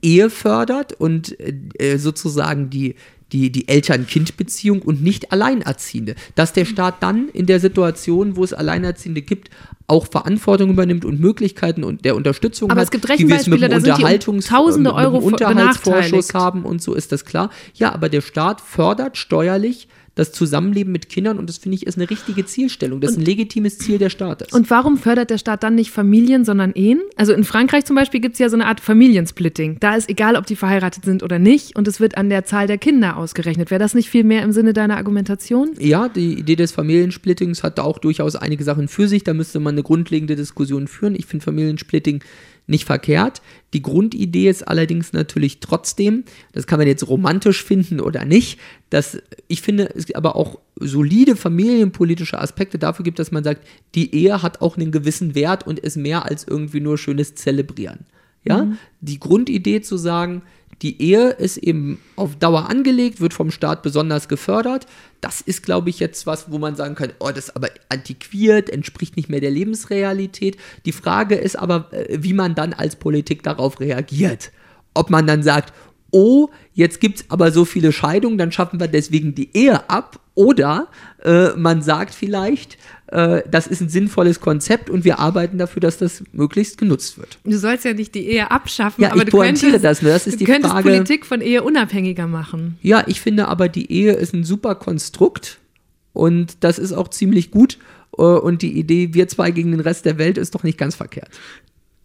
Ehe 0.00 0.30
fördert 0.30 0.92
und 0.92 1.36
äh, 1.40 1.96
sozusagen 1.98 2.70
die, 2.70 2.94
die, 3.32 3.50
die 3.50 3.68
Eltern-Kind-Beziehung 3.68 4.82
und 4.82 5.02
nicht 5.02 5.32
Alleinerziehende. 5.32 6.14
Dass 6.34 6.52
der 6.52 6.64
Staat 6.64 7.02
dann 7.02 7.28
in 7.28 7.46
der 7.46 7.60
Situation, 7.60 8.36
wo 8.36 8.44
es 8.44 8.52
Alleinerziehende 8.52 9.22
gibt, 9.22 9.50
auch 9.86 10.06
Verantwortung 10.06 10.70
übernimmt 10.70 11.04
und 11.04 11.18
Möglichkeiten 11.18 11.82
und 11.82 12.04
der 12.04 12.14
Unterstützung 12.14 12.70
Aber 12.70 12.80
hat, 12.80 12.84
es 12.86 12.90
gibt 12.90 13.08
wie 13.08 13.28
wir 13.28 13.36
es 13.36 13.46
mit 13.46 13.60
Rechenbeispiele, 13.60 13.68
dem 13.68 13.70
da 13.70 13.76
sind 13.76 13.86
die 13.86 13.90
Unterhaltungs 13.92 14.46
Tausende 14.46 14.90
mit 14.90 14.98
dem 14.98 15.04
Euro 15.04 15.18
Unterhaltsvorschuss 15.18 16.34
haben 16.34 16.64
und 16.64 16.82
so 16.82 16.94
ist 16.94 17.10
das 17.10 17.24
klar. 17.24 17.50
Ja, 17.74 17.92
aber 17.92 18.10
der 18.10 18.20
Staat 18.20 18.60
fördert 18.60 19.16
steuerlich 19.16 19.88
das 20.18 20.32
Zusammenleben 20.32 20.92
mit 20.92 21.08
Kindern 21.08 21.38
und 21.38 21.48
das 21.48 21.58
finde 21.58 21.76
ich 21.76 21.86
ist 21.86 21.96
eine 21.96 22.10
richtige 22.10 22.44
Zielstellung. 22.44 23.00
Das 23.00 23.12
ist 23.12 23.18
ein 23.18 23.24
legitimes 23.24 23.78
Ziel 23.78 23.98
des 23.98 24.12
Staates. 24.12 24.52
Und 24.52 24.68
warum 24.68 24.98
fördert 24.98 25.30
der 25.30 25.38
Staat 25.38 25.62
dann 25.62 25.76
nicht 25.76 25.92
Familien, 25.92 26.44
sondern 26.44 26.72
Ehen? 26.72 27.00
Also 27.16 27.32
in 27.32 27.44
Frankreich 27.44 27.84
zum 27.84 27.94
Beispiel 27.94 28.20
gibt 28.20 28.32
es 28.34 28.40
ja 28.40 28.48
so 28.48 28.56
eine 28.56 28.66
Art 28.66 28.80
Familiensplitting. 28.80 29.76
Da 29.78 29.94
ist 29.94 30.08
egal, 30.08 30.34
ob 30.34 30.46
die 30.46 30.56
verheiratet 30.56 31.04
sind 31.04 31.22
oder 31.22 31.38
nicht 31.38 31.76
und 31.76 31.86
es 31.86 32.00
wird 32.00 32.16
an 32.16 32.30
der 32.30 32.44
Zahl 32.44 32.66
der 32.66 32.78
Kinder 32.78 33.16
ausgerechnet. 33.16 33.70
Wäre 33.70 33.78
das 33.78 33.94
nicht 33.94 34.10
viel 34.10 34.24
mehr 34.24 34.42
im 34.42 34.50
Sinne 34.50 34.72
deiner 34.72 34.96
Argumentation? 34.96 35.70
Ja, 35.78 36.08
die 36.08 36.34
Idee 36.34 36.56
des 36.56 36.72
Familiensplittings 36.72 37.62
hat 37.62 37.78
da 37.78 37.82
auch 37.82 37.98
durchaus 37.98 38.34
einige 38.34 38.64
Sachen 38.64 38.88
für 38.88 39.06
sich. 39.06 39.22
Da 39.22 39.34
müsste 39.34 39.60
man 39.60 39.74
eine 39.74 39.84
grundlegende 39.84 40.34
Diskussion 40.34 40.88
führen. 40.88 41.14
Ich 41.14 41.26
finde 41.26 41.44
Familiensplitting 41.44 42.22
nicht 42.68 42.84
verkehrt. 42.84 43.42
Die 43.72 43.82
Grundidee 43.82 44.48
ist 44.48 44.66
allerdings 44.66 45.12
natürlich 45.12 45.60
trotzdem, 45.60 46.24
das 46.52 46.66
kann 46.66 46.78
man 46.78 46.86
jetzt 46.86 47.08
romantisch 47.08 47.64
finden 47.64 48.00
oder 48.00 48.24
nicht, 48.24 48.58
dass 48.90 49.18
ich 49.48 49.62
finde, 49.62 49.90
es 49.94 50.14
aber 50.14 50.36
auch 50.36 50.58
solide 50.76 51.34
familienpolitische 51.34 52.38
Aspekte 52.38 52.78
dafür 52.78 53.04
gibt, 53.04 53.18
dass 53.18 53.32
man 53.32 53.44
sagt, 53.44 53.66
die 53.94 54.14
Ehe 54.14 54.42
hat 54.42 54.60
auch 54.60 54.76
einen 54.76 54.92
gewissen 54.92 55.34
Wert 55.34 55.66
und 55.66 55.78
ist 55.78 55.96
mehr 55.96 56.24
als 56.24 56.44
irgendwie 56.46 56.80
nur 56.80 56.98
schönes 56.98 57.34
Zelebrieren. 57.34 58.06
Ja, 58.44 58.64
mhm. 58.64 58.78
die 59.00 59.18
Grundidee 59.18 59.80
zu 59.80 59.96
sagen, 59.96 60.42
die 60.82 61.02
Ehe 61.02 61.30
ist 61.30 61.56
eben 61.56 62.00
auf 62.14 62.36
Dauer 62.36 62.68
angelegt, 62.68 63.20
wird 63.20 63.34
vom 63.34 63.50
Staat 63.50 63.82
besonders 63.82 64.28
gefördert. 64.28 64.86
Das 65.20 65.40
ist, 65.40 65.64
glaube 65.64 65.90
ich, 65.90 65.98
jetzt 65.98 66.26
was, 66.26 66.50
wo 66.50 66.58
man 66.58 66.76
sagen 66.76 66.94
kann, 66.94 67.12
oh, 67.18 67.28
das 67.28 67.48
ist 67.48 67.56
aber 67.56 67.68
antiquiert, 67.88 68.70
entspricht 68.70 69.16
nicht 69.16 69.28
mehr 69.28 69.40
der 69.40 69.50
Lebensrealität. 69.50 70.56
Die 70.84 70.92
Frage 70.92 71.34
ist 71.34 71.56
aber, 71.56 71.92
äh, 71.92 72.18
wie 72.22 72.32
man 72.32 72.54
dann 72.54 72.72
als 72.72 72.96
Politik 72.96 73.42
darauf 73.42 73.80
reagiert. 73.80 74.52
Ob 74.94 75.10
man 75.10 75.26
dann 75.26 75.42
sagt, 75.42 75.72
oh, 76.10 76.48
jetzt 76.74 77.00
gibt 77.00 77.20
es 77.20 77.30
aber 77.30 77.52
so 77.52 77.64
viele 77.64 77.92
Scheidungen, 77.92 78.38
dann 78.38 78.52
schaffen 78.52 78.80
wir 78.80 78.88
deswegen 78.88 79.34
die 79.34 79.56
Ehe 79.56 79.88
ab. 79.88 80.20
Oder 80.34 80.86
äh, 81.24 81.48
man 81.56 81.82
sagt 81.82 82.14
vielleicht, 82.14 82.78
äh, 83.08 83.42
das 83.50 83.66
ist 83.66 83.80
ein 83.80 83.88
sinnvolles 83.88 84.40
Konzept 84.40 84.88
und 84.88 85.04
wir 85.04 85.18
arbeiten 85.18 85.58
dafür, 85.58 85.80
dass 85.80 85.98
das 85.98 86.22
möglichst 86.32 86.78
genutzt 86.78 87.18
wird. 87.18 87.38
Du 87.42 87.58
sollst 87.58 87.84
ja 87.84 87.92
nicht 87.92 88.14
die 88.14 88.28
Ehe 88.28 88.48
abschaffen, 88.48 89.02
ja, 89.02 89.10
aber 89.10 89.24
ich 89.24 89.30
du 89.30 89.38
könntest, 89.38 89.84
das, 89.84 90.00
ne? 90.00 90.10
das 90.10 90.28
ist 90.28 90.34
du 90.34 90.38
die 90.38 90.44
könntest 90.44 90.72
Frage, 90.72 90.90
Politik 90.90 91.26
von 91.26 91.40
Ehe 91.40 91.64
unabhängiger 91.64 92.28
machen. 92.28 92.78
Ja, 92.82 93.02
ich 93.08 93.20
finde 93.20 93.48
aber, 93.48 93.68
die 93.68 93.90
Ehe 93.90 94.12
ist 94.12 94.32
ein 94.32 94.44
super 94.44 94.76
Konstrukt 94.76 95.58
und 96.12 96.58
das 96.60 96.78
ist 96.78 96.92
auch 96.92 97.08
ziemlich 97.08 97.50
gut. 97.50 97.78
Äh, 98.16 98.22
und 98.22 98.62
die 98.62 98.78
Idee, 98.78 99.14
wir 99.14 99.26
zwei 99.26 99.50
gegen 99.50 99.72
den 99.72 99.80
Rest 99.80 100.04
der 100.04 100.18
Welt, 100.18 100.38
ist 100.38 100.54
doch 100.54 100.62
nicht 100.62 100.78
ganz 100.78 100.94
verkehrt 100.94 101.30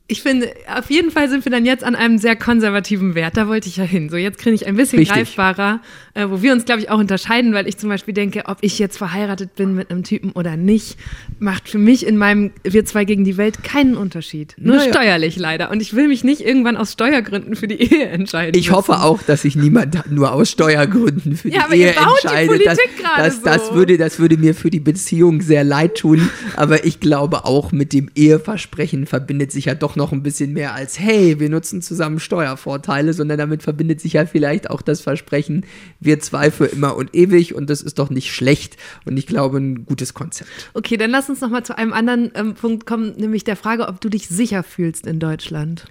ich 0.07 0.21
finde, 0.21 0.51
auf 0.67 0.89
jeden 0.89 1.11
Fall 1.11 1.29
sind 1.29 1.45
wir 1.45 1.51
dann 1.51 1.65
jetzt 1.65 1.81
an 1.81 1.95
einem 1.95 2.17
sehr 2.17 2.35
konservativen 2.35 3.15
Wert. 3.15 3.37
Da 3.37 3.47
wollte 3.47 3.69
ich 3.69 3.77
ja 3.77 3.85
hin. 3.85 4.09
So, 4.09 4.17
jetzt 4.17 4.37
kriege 4.37 4.53
ich 4.53 4.67
ein 4.67 4.75
bisschen 4.75 4.99
Richtig. 4.99 5.17
greifbarer, 5.17 5.79
äh, 6.13 6.27
wo 6.29 6.41
wir 6.41 6.51
uns, 6.51 6.65
glaube 6.65 6.81
ich, 6.81 6.89
auch 6.89 6.99
unterscheiden, 6.99 7.53
weil 7.53 7.69
ich 7.69 7.77
zum 7.77 7.87
Beispiel 7.87 8.13
denke, 8.13 8.43
ob 8.47 8.57
ich 8.59 8.79
jetzt 8.79 8.97
verheiratet 8.97 9.55
bin 9.55 9.75
mit 9.75 9.89
einem 9.89 10.03
Typen 10.03 10.31
oder 10.33 10.57
nicht, 10.57 10.97
macht 11.39 11.69
für 11.69 11.77
mich 11.77 12.05
in 12.05 12.17
meinem 12.17 12.51
Wir 12.63 12.83
zwei 12.83 13.05
gegen 13.05 13.23
die 13.23 13.37
Welt 13.37 13.63
keinen 13.63 13.95
Unterschied. 13.95 14.55
Nur 14.57 14.75
naja. 14.75 14.91
steuerlich 14.91 15.37
leider. 15.37 15.71
Und 15.71 15.81
ich 15.81 15.95
will 15.95 16.09
mich 16.09 16.25
nicht 16.25 16.41
irgendwann 16.41 16.75
aus 16.75 16.91
Steuergründen 16.91 17.55
für 17.55 17.69
die 17.69 17.81
Ehe 17.81 18.07
entscheiden. 18.07 18.59
Ich 18.59 18.67
müssen. 18.67 18.75
hoffe 18.75 19.01
auch, 19.03 19.23
dass 19.23 19.43
sich 19.43 19.55
niemand 19.55 20.11
nur 20.11 20.33
aus 20.33 20.49
Steuergründen 20.49 21.37
für 21.37 21.47
ja, 21.47 21.69
die 21.71 21.77
Ehe 21.77 21.95
entscheidet. 21.95 22.59
Die 22.59 22.65
das, 22.65 22.77
das, 23.17 23.35
so. 23.37 23.41
das, 23.45 23.73
würde, 23.73 23.97
das 23.97 24.19
würde 24.19 24.35
mir 24.35 24.53
für 24.53 24.69
die 24.69 24.81
Beziehung 24.81 25.39
sehr 25.39 25.63
leid 25.63 25.95
tun. 25.95 26.29
Aber 26.57 26.83
ich 26.83 26.99
glaube 26.99 27.45
auch, 27.45 27.71
mit 27.71 27.93
dem 27.93 28.09
Eheversprechen 28.15 29.05
verbindet 29.05 29.53
sich 29.53 29.65
ja 29.65 29.75
doch 29.75 29.92
noch 29.95 30.11
ein 30.11 30.23
bisschen 30.23 30.53
mehr 30.53 30.73
als, 30.73 30.99
hey, 30.99 31.39
wir 31.39 31.49
nutzen 31.49 31.81
zusammen 31.81 32.19
Steuervorteile, 32.19 33.13
sondern 33.13 33.37
damit 33.37 33.63
verbindet 33.63 34.01
sich 34.01 34.13
ja 34.13 34.25
vielleicht 34.25 34.69
auch 34.69 34.81
das 34.81 35.01
Versprechen, 35.01 35.65
wir 35.99 36.19
zwei 36.19 36.51
für 36.51 36.65
immer 36.65 36.95
und 36.95 37.15
ewig 37.15 37.55
und 37.55 37.69
das 37.69 37.81
ist 37.81 37.99
doch 37.99 38.09
nicht 38.09 38.33
schlecht 38.33 38.77
und 39.05 39.17
ich 39.17 39.27
glaube 39.27 39.57
ein 39.57 39.85
gutes 39.85 40.13
Konzept. 40.13 40.49
Okay, 40.73 40.97
dann 40.97 41.11
lass 41.11 41.29
uns 41.29 41.41
noch 41.41 41.49
mal 41.49 41.63
zu 41.63 41.77
einem 41.77 41.93
anderen 41.93 42.31
ähm, 42.35 42.53
Punkt 42.53 42.85
kommen, 42.85 43.13
nämlich 43.17 43.43
der 43.43 43.55
Frage, 43.55 43.87
ob 43.87 44.01
du 44.01 44.09
dich 44.09 44.27
sicher 44.27 44.63
fühlst 44.63 45.07
in 45.07 45.19
Deutschland. 45.19 45.85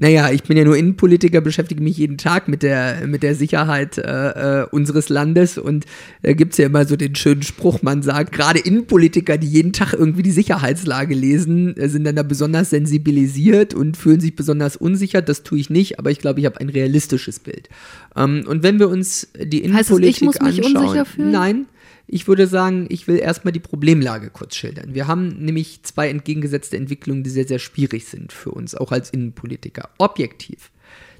Naja, 0.00 0.30
ich 0.30 0.44
bin 0.44 0.56
ja 0.56 0.64
nur 0.64 0.78
Innenpolitiker, 0.78 1.42
beschäftige 1.42 1.82
mich 1.82 1.98
jeden 1.98 2.16
Tag 2.16 2.48
mit 2.48 2.62
der, 2.62 3.06
mit 3.06 3.22
der 3.22 3.34
Sicherheit 3.34 3.98
äh, 3.98 4.62
äh 4.62 4.66
unseres 4.70 5.10
Landes 5.10 5.58
und 5.58 5.84
da 6.22 6.32
gibt 6.32 6.52
es 6.52 6.58
ja 6.58 6.66
immer 6.66 6.86
so 6.86 6.96
den 6.96 7.14
schönen 7.16 7.42
Spruch, 7.42 7.82
man 7.82 8.02
sagt, 8.02 8.32
gerade 8.32 8.60
Innenpolitiker, 8.60 9.36
die 9.36 9.46
jeden 9.46 9.74
Tag 9.74 9.92
irgendwie 9.92 10.22
die 10.22 10.30
Sicherheitslage 10.30 11.14
lesen, 11.14 11.76
äh, 11.76 11.90
sind 11.90 12.04
dann 12.04 12.16
da 12.16 12.22
besonders 12.22 12.70
sensibilisiert 12.70 13.74
und 13.74 13.98
fühlen 13.98 14.20
sich 14.20 14.34
besonders 14.34 14.74
unsicher. 14.74 15.20
Das 15.20 15.42
tue 15.42 15.58
ich 15.58 15.68
nicht, 15.68 15.98
aber 15.98 16.10
ich 16.10 16.18
glaube, 16.18 16.40
ich 16.40 16.46
habe 16.46 16.58
ein 16.60 16.70
realistisches 16.70 17.38
Bild. 17.38 17.68
Ähm, 18.16 18.44
und 18.46 18.62
wenn 18.62 18.78
wir 18.78 18.88
uns 18.88 19.28
die 19.36 19.62
Innenpolitik 19.62 19.74
heißt 19.74 19.90
das, 19.90 20.16
ich 20.16 20.22
muss 20.22 20.40
mich 20.40 20.64
anschauen, 20.64 20.86
unsicher 20.86 21.04
fühlen? 21.04 21.30
nein, 21.30 21.66
ich 22.12 22.26
würde 22.26 22.48
sagen, 22.48 22.86
ich 22.88 23.06
will 23.06 23.18
erstmal 23.18 23.52
die 23.52 23.60
Problemlage 23.60 24.30
kurz 24.30 24.56
schildern. 24.56 24.94
Wir 24.94 25.06
haben 25.06 25.28
nämlich 25.28 25.84
zwei 25.84 26.08
entgegengesetzte 26.08 26.76
Entwicklungen, 26.76 27.22
die 27.22 27.30
sehr, 27.30 27.46
sehr 27.46 27.60
schwierig 27.60 28.06
sind 28.06 28.32
für 28.32 28.50
uns, 28.50 28.74
auch 28.74 28.90
als 28.90 29.10
Innenpolitiker. 29.10 29.88
Objektiv. 29.98 30.72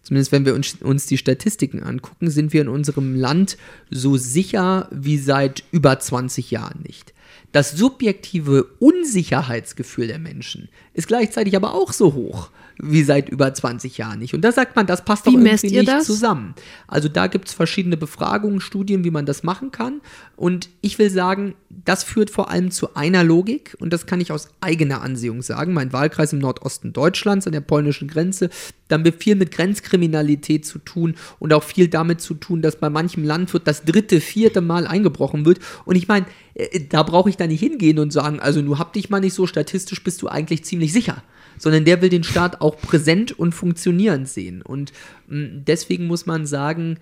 Zumindest 0.03 0.33
wenn 0.33 0.45
wir 0.45 0.55
uns, 0.55 0.79
uns 0.81 1.07
die 1.07 1.19
Statistiken 1.19 1.85
angucken, 1.85 2.29
sind 2.29 2.53
wir 2.53 2.63
in 2.63 2.69
unserem 2.69 3.15
Land 3.15 3.57
so 3.89 4.17
sicher 4.17 4.89
wie 4.91 5.19
seit 5.19 5.63
über 5.71 6.01
20 6.01 6.51
Jahren 6.51 6.83
nicht. 6.83 7.15
Das 7.53 7.73
subjektive 7.73 8.65
Unsicherheitsgefühl 8.81 10.09
der 10.09 10.19
Menschen 10.19 10.71
ist 10.93 11.07
gleichzeitig 11.07 11.55
aber 11.55 11.75
auch 11.75 11.93
so 11.93 12.15
hoch 12.15 12.51
wie 12.83 13.03
seit 13.03 13.29
über 13.29 13.53
20 13.53 13.99
Jahren 13.99 14.19
nicht. 14.19 14.35
Und 14.35 14.43
da 14.43 14.53
sagt 14.53 14.77
man, 14.77 14.87
das 14.87 15.05
passt 15.05 15.27
doch 15.27 15.33
irgendwie 15.33 15.71
nicht 15.71 15.89
das? 15.89 16.07
zusammen. 16.07 16.55
Also 16.87 17.09
da 17.09 17.27
gibt 17.27 17.49
es 17.49 17.55
verschiedene 17.55 17.97
Befragungen, 17.97 18.61
Studien, 18.61 19.05
wie 19.05 19.11
man 19.11 19.27
das 19.27 19.43
machen 19.43 19.71
kann. 19.71 20.01
Und 20.37 20.71
ich 20.81 20.99
will 20.99 21.11
sagen, 21.11 21.55
das 21.69 22.05
führt 22.05 22.31
vor 22.31 22.51
allem 22.51 22.71
zu 22.71 22.95
einer 22.95 23.23
Logik. 23.23 23.77
Und 23.81 23.93
das 23.93 24.07
kann 24.07 24.21
ich 24.21 24.33
aus 24.33 24.49
eigener 24.61 25.03
Ansehung 25.03 25.43
sagen. 25.43 25.75
Mein 25.75 25.93
Wahlkreis 25.93 26.33
im 26.33 26.39
Nordosten 26.39 26.93
Deutschlands 26.93 27.47
an 27.47 27.53
der 27.53 27.61
polnischen 27.61 28.09
Grenze, 28.09 28.51
da 28.89 28.95
haben 28.95 29.05
wir 29.05 29.13
viel 29.13 29.37
mit 29.37 29.53
Grenzkriminalität 29.53 30.65
zu 30.65 30.79
tun 30.79 31.15
und 31.39 31.53
auch 31.53 31.63
viel 31.63 31.89
damit 31.89 32.21
zu 32.21 32.35
tun, 32.35 32.63
dass 32.63 32.77
bei 32.77 32.91
manchem 32.91 33.25
Landwirt 33.25 33.67
das 33.67 33.85
dritte, 33.85 34.21
vierte 34.21 34.61
Mal 34.61 34.87
eingebrochen 34.87 35.45
wird. 35.45 35.61
Und 35.85 35.97
ich 35.97 36.09
meine, 36.09 36.27
äh, 36.55 36.81
da 36.89 37.03
brauche 37.03 37.29
ich 37.29 37.37
da 37.37 37.47
nicht 37.47 37.61
hingehen 37.61 37.99
und 37.99 38.13
sagen, 38.13 38.41
also 38.41 38.63
nur 38.63 38.79
hab 38.79 38.93
dich 38.93 39.11
mal 39.11 39.21
nicht 39.21 39.35
so, 39.35 39.47
statistisch 39.47 40.03
bist 40.03 40.23
du 40.23 40.29
eigentlich 40.29 40.65
ziemlich 40.65 40.93
sicher 40.93 41.23
sondern 41.61 41.85
der 41.85 42.03
will 42.03 42.09
den 42.09 42.25
Staat 42.25 42.61
auch 42.61 42.77
präsent 42.77 43.39
und 43.39 43.53
funktionierend 43.55 44.29
sehen. 44.29 44.63
Und 44.63 44.93
mm, 45.29 45.65
deswegen 45.67 46.09
muss 46.09 46.27
man 46.27 46.47
sagen, 46.47 46.99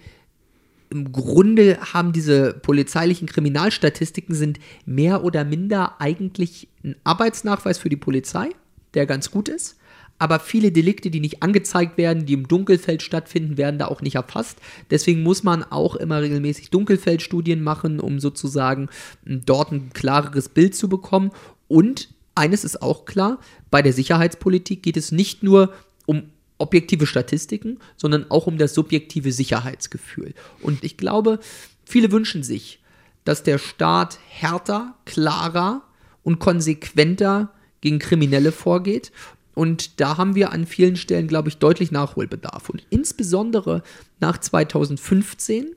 im 0.90 1.12
Grunde 1.12 1.78
haben 1.92 2.12
diese 2.12 2.54
polizeilichen 2.54 3.28
Kriminalstatistiken 3.28 4.34
sind 4.34 4.58
mehr 4.84 5.22
oder 5.24 5.44
minder 5.44 6.00
eigentlich 6.00 6.68
ein 6.84 6.96
Arbeitsnachweis 7.04 7.78
für 7.78 7.88
die 7.88 7.96
Polizei, 7.96 8.50
der 8.94 9.06
ganz 9.06 9.30
gut 9.30 9.48
ist. 9.48 9.76
Aber 10.18 10.40
viele 10.40 10.72
Delikte, 10.72 11.10
die 11.10 11.20
nicht 11.20 11.42
angezeigt 11.44 11.96
werden, 11.96 12.26
die 12.26 12.32
im 12.32 12.48
Dunkelfeld 12.48 13.02
stattfinden, 13.02 13.56
werden 13.56 13.78
da 13.78 13.86
auch 13.86 14.02
nicht 14.02 14.16
erfasst. 14.16 14.58
Deswegen 14.90 15.22
muss 15.22 15.44
man 15.44 15.62
auch 15.62 15.94
immer 15.94 16.20
regelmäßig 16.20 16.70
Dunkelfeldstudien 16.70 17.62
machen, 17.62 18.00
um 18.00 18.18
sozusagen 18.18 18.88
dort 19.24 19.70
ein 19.70 19.90
klareres 19.92 20.48
Bild 20.48 20.74
zu 20.74 20.88
bekommen. 20.88 21.30
Und 21.68 22.08
eines 22.38 22.64
ist 22.64 22.82
auch 22.82 23.04
klar, 23.04 23.38
bei 23.70 23.82
der 23.82 23.92
Sicherheitspolitik 23.92 24.82
geht 24.82 24.96
es 24.96 25.12
nicht 25.12 25.42
nur 25.42 25.72
um 26.06 26.30
objektive 26.58 27.06
Statistiken, 27.06 27.78
sondern 27.96 28.30
auch 28.30 28.46
um 28.46 28.58
das 28.58 28.74
subjektive 28.74 29.32
Sicherheitsgefühl. 29.32 30.34
Und 30.60 30.82
ich 30.84 30.96
glaube, 30.96 31.38
viele 31.84 32.10
wünschen 32.10 32.42
sich, 32.42 32.80
dass 33.24 33.42
der 33.42 33.58
Staat 33.58 34.18
härter, 34.28 34.94
klarer 35.04 35.82
und 36.22 36.38
konsequenter 36.38 37.52
gegen 37.80 37.98
Kriminelle 37.98 38.52
vorgeht. 38.52 39.12
Und 39.54 40.00
da 40.00 40.16
haben 40.16 40.34
wir 40.34 40.52
an 40.52 40.66
vielen 40.66 40.96
Stellen, 40.96 41.28
glaube 41.28 41.48
ich, 41.48 41.58
deutlich 41.58 41.90
Nachholbedarf. 41.90 42.70
Und 42.70 42.84
insbesondere 42.90 43.82
nach 44.20 44.38
2015 44.38 45.74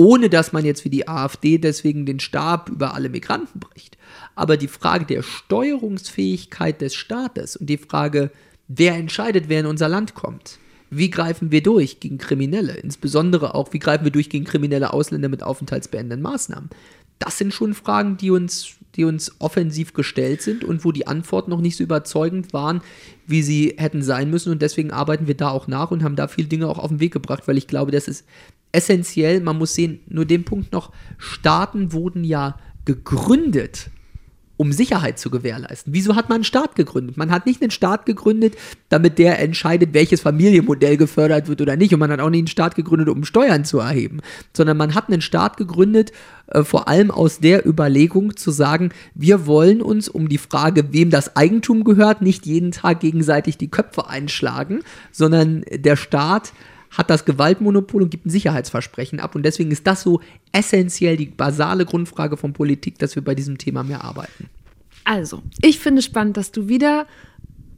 ohne 0.00 0.30
dass 0.30 0.54
man 0.54 0.64
jetzt 0.64 0.86
wie 0.86 0.88
die 0.88 1.08
AfD 1.08 1.58
deswegen 1.58 2.06
den 2.06 2.20
Stab 2.20 2.70
über 2.70 2.94
alle 2.94 3.10
Migranten 3.10 3.60
bricht. 3.60 3.98
Aber 4.34 4.56
die 4.56 4.66
Frage 4.66 5.04
der 5.04 5.22
Steuerungsfähigkeit 5.22 6.80
des 6.80 6.94
Staates 6.94 7.54
und 7.56 7.68
die 7.68 7.76
Frage, 7.76 8.30
wer 8.66 8.94
entscheidet, 8.94 9.50
wer 9.50 9.60
in 9.60 9.66
unser 9.66 9.90
Land 9.90 10.14
kommt, 10.14 10.58
wie 10.88 11.10
greifen 11.10 11.50
wir 11.50 11.62
durch 11.62 12.00
gegen 12.00 12.16
Kriminelle, 12.16 12.78
insbesondere 12.78 13.54
auch, 13.54 13.74
wie 13.74 13.78
greifen 13.78 14.04
wir 14.04 14.10
durch 14.10 14.30
gegen 14.30 14.46
kriminelle 14.46 14.94
Ausländer 14.94 15.28
mit 15.28 15.42
aufenthaltsbeendenden 15.42 16.22
Maßnahmen, 16.22 16.70
das 17.18 17.36
sind 17.36 17.52
schon 17.52 17.74
Fragen, 17.74 18.16
die 18.16 18.30
uns, 18.30 18.76
die 18.96 19.04
uns 19.04 19.32
offensiv 19.38 19.92
gestellt 19.92 20.40
sind 20.40 20.64
und 20.64 20.82
wo 20.82 20.92
die 20.92 21.06
Antworten 21.06 21.50
noch 21.50 21.60
nicht 21.60 21.76
so 21.76 21.84
überzeugend 21.84 22.54
waren, 22.54 22.80
wie 23.26 23.42
sie 23.42 23.74
hätten 23.76 24.02
sein 24.02 24.30
müssen. 24.30 24.50
Und 24.50 24.62
deswegen 24.62 24.90
arbeiten 24.90 25.26
wir 25.26 25.36
da 25.36 25.50
auch 25.50 25.68
nach 25.68 25.90
und 25.90 26.02
haben 26.02 26.16
da 26.16 26.26
viele 26.26 26.48
Dinge 26.48 26.66
auch 26.66 26.78
auf 26.78 26.88
den 26.88 27.00
Weg 27.00 27.12
gebracht, 27.12 27.46
weil 27.46 27.58
ich 27.58 27.66
glaube, 27.66 27.92
das 27.92 28.08
ist 28.08 28.24
essentiell. 28.72 29.40
Man 29.40 29.58
muss 29.58 29.74
sehen, 29.74 30.00
nur 30.08 30.24
den 30.24 30.44
Punkt 30.44 30.72
noch, 30.72 30.92
Staaten 31.18 31.92
wurden 31.92 32.24
ja 32.24 32.56
gegründet, 32.84 33.90
um 34.60 34.72
Sicherheit 34.72 35.18
zu 35.18 35.30
gewährleisten. 35.30 35.94
Wieso 35.94 36.16
hat 36.16 36.28
man 36.28 36.36
einen 36.36 36.44
Staat 36.44 36.74
gegründet? 36.74 37.16
Man 37.16 37.30
hat 37.30 37.46
nicht 37.46 37.62
einen 37.62 37.70
Staat 37.70 38.04
gegründet, 38.04 38.56
damit 38.90 39.18
der 39.18 39.38
entscheidet, 39.38 39.94
welches 39.94 40.20
Familienmodell 40.20 40.98
gefördert 40.98 41.48
wird 41.48 41.62
oder 41.62 41.76
nicht. 41.76 41.94
Und 41.94 42.00
man 42.00 42.10
hat 42.10 42.20
auch 42.20 42.28
nicht 42.28 42.40
einen 42.40 42.46
Staat 42.46 42.74
gegründet, 42.74 43.08
um 43.08 43.24
Steuern 43.24 43.64
zu 43.64 43.78
erheben, 43.78 44.20
sondern 44.52 44.76
man 44.76 44.94
hat 44.94 45.08
einen 45.08 45.22
Staat 45.22 45.56
gegründet, 45.56 46.12
äh, 46.48 46.62
vor 46.62 46.88
allem 46.88 47.10
aus 47.10 47.38
der 47.38 47.66
Überlegung 47.66 48.36
zu 48.36 48.50
sagen, 48.50 48.90
wir 49.14 49.46
wollen 49.46 49.80
uns 49.80 50.10
um 50.10 50.28
die 50.28 50.36
Frage, 50.36 50.92
wem 50.92 51.08
das 51.08 51.36
Eigentum 51.36 51.82
gehört, 51.82 52.20
nicht 52.20 52.44
jeden 52.44 52.70
Tag 52.70 53.00
gegenseitig 53.00 53.56
die 53.56 53.70
Köpfe 53.70 54.08
einschlagen, 54.08 54.80
sondern 55.10 55.64
der 55.72 55.96
Staat 55.96 56.52
hat 56.90 57.10
das 57.10 57.24
Gewaltmonopol 57.24 58.02
und 58.02 58.10
gibt 58.10 58.26
ein 58.26 58.30
Sicherheitsversprechen 58.30 59.20
ab. 59.20 59.34
Und 59.34 59.44
deswegen 59.44 59.70
ist 59.70 59.86
das 59.86 60.02
so 60.02 60.20
essentiell 60.52 61.16
die 61.16 61.26
basale 61.26 61.86
Grundfrage 61.86 62.36
von 62.36 62.52
Politik, 62.52 62.98
dass 62.98 63.14
wir 63.14 63.24
bei 63.24 63.34
diesem 63.34 63.58
Thema 63.58 63.82
mehr 63.82 64.04
arbeiten. 64.04 64.48
Also, 65.04 65.42
ich 65.62 65.78
finde 65.78 66.02
spannend, 66.02 66.36
dass 66.36 66.52
du 66.52 66.68
wieder 66.68 67.06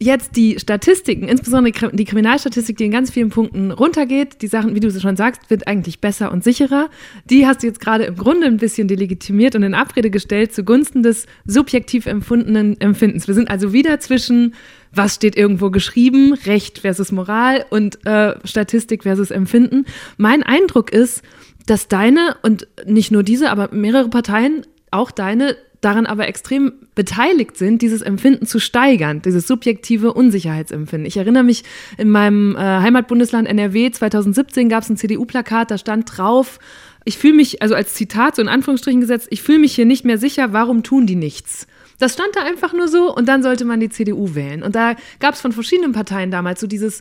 jetzt 0.03 0.37
die 0.37 0.59
Statistiken, 0.59 1.29
insbesondere 1.29 1.91
die 1.93 2.05
Kriminalstatistik, 2.05 2.77
die 2.77 2.87
in 2.87 2.91
ganz 2.91 3.11
vielen 3.11 3.31
Punkten 3.31 3.71
runtergeht, 3.71 4.43
die 4.43 4.47
Sachen, 4.47 4.75
wie 4.75 4.81
du 4.81 4.91
schon 4.91 5.17
sagst, 5.17 5.49
wird 5.49 5.67
eigentlich 5.67 6.01
besser 6.01 6.33
und 6.33 6.45
sicherer. 6.45 6.91
Die 7.31 7.47
hast 7.47 7.63
du 7.63 7.67
jetzt 7.67 7.81
gerade 7.81 8.05
im 8.05 8.17
Grunde 8.17 8.47
ein 8.47 8.57
bisschen 8.57 8.89
delegitimiert 8.89 9.55
und 9.55 9.63
in 9.63 9.75
Abrede 9.75 10.11
gestellt 10.11 10.53
zugunsten 10.53 11.03
des 11.03 11.27
subjektiv 11.45 12.07
empfundenen 12.07 12.81
Empfindens. 12.81 13.27
Wir 13.27 13.35
sind 13.35 13.51
also 13.51 13.73
wieder 13.73 14.01
zwischen, 14.01 14.55
was 14.93 15.15
steht 15.15 15.37
irgendwo 15.37 15.71
geschrieben, 15.71 16.35
Recht 16.47 16.81
versus 16.81 17.13
Moral 17.13 17.65
und 17.71 18.05
äh, 18.07 18.35
Statistik 18.45 19.05
versus 19.05 19.31
Empfinden. 19.31 19.87
Mein 20.17 20.43
Eindruck 20.43 20.93
ist, 20.93 21.23
dass 21.67 21.89
deine 21.89 22.37
und 22.43 22.67
nicht 22.87 23.11
nur 23.13 23.23
diese, 23.23 23.51
aber 23.51 23.69
mehrere 23.73 24.09
Parteien, 24.09 24.67
auch 24.91 25.11
deine, 25.11 25.57
daran 25.83 26.07
aber 26.07 26.29
extrem 26.29 26.73
beteiligt 26.95 27.59
sind, 27.59 27.83
dieses 27.83 28.01
Empfinden 28.01 28.47
zu 28.47 28.59
steigern, 28.59 29.21
dieses 29.21 29.47
subjektive 29.47 30.15
Unsicherheitsempfinden. 30.15 31.07
Ich 31.07 31.19
erinnere 31.19 31.43
mich, 31.43 31.65
in 31.99 32.09
meinem 32.09 32.57
äh, 32.57 32.59
Heimatbundesland 32.59 33.47
NRW 33.49 33.91
2017 33.91 34.71
gab 34.71 34.85
es 34.85 34.89
ein 34.89 34.97
CDU-Plakat, 34.97 35.71
da 35.71 35.77
stand 35.77 36.17
drauf, 36.17 36.59
ich 37.05 37.19
fühle 37.19 37.35
mich, 37.35 37.63
also 37.63 37.75
als 37.75 37.95
Zitat 37.95 38.37
so 38.37 38.43
in 38.43 38.49
Anführungsstrichen 38.49 39.01
gesetzt, 39.01 39.27
ich 39.31 39.43
fühle 39.43 39.59
mich 39.59 39.75
hier 39.75 39.85
nicht 39.85 40.05
mehr 40.05 40.19
sicher, 40.19 40.53
warum 40.53 40.85
tun 40.85 41.07
die 41.07 41.17
nichts? 41.17 41.67
Das 41.99 42.15
stand 42.15 42.35
da 42.35 42.43
einfach 42.43 42.73
nur 42.73 42.87
so 42.87 43.15
und 43.15 43.29
dann 43.29 43.43
sollte 43.43 43.65
man 43.65 43.81
die 43.81 43.89
CDU 43.89 44.35
wählen. 44.35 44.63
Und 44.63 44.75
da 44.77 44.95
gab 45.19 45.35
es 45.35 45.41
von 45.41 45.53
verschiedenen 45.53 45.93
Parteien 45.93 46.31
damals 46.31 46.61
so 46.61 46.67
dieses, 46.67 47.01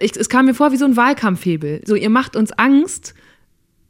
ich, 0.00 0.16
es 0.16 0.28
kam 0.28 0.46
mir 0.46 0.54
vor 0.54 0.72
wie 0.72 0.76
so 0.76 0.84
ein 0.86 0.96
Wahlkampfhebel. 0.96 1.82
So, 1.86 1.94
ihr 1.94 2.10
macht 2.10 2.34
uns 2.34 2.52
Angst, 2.52 3.14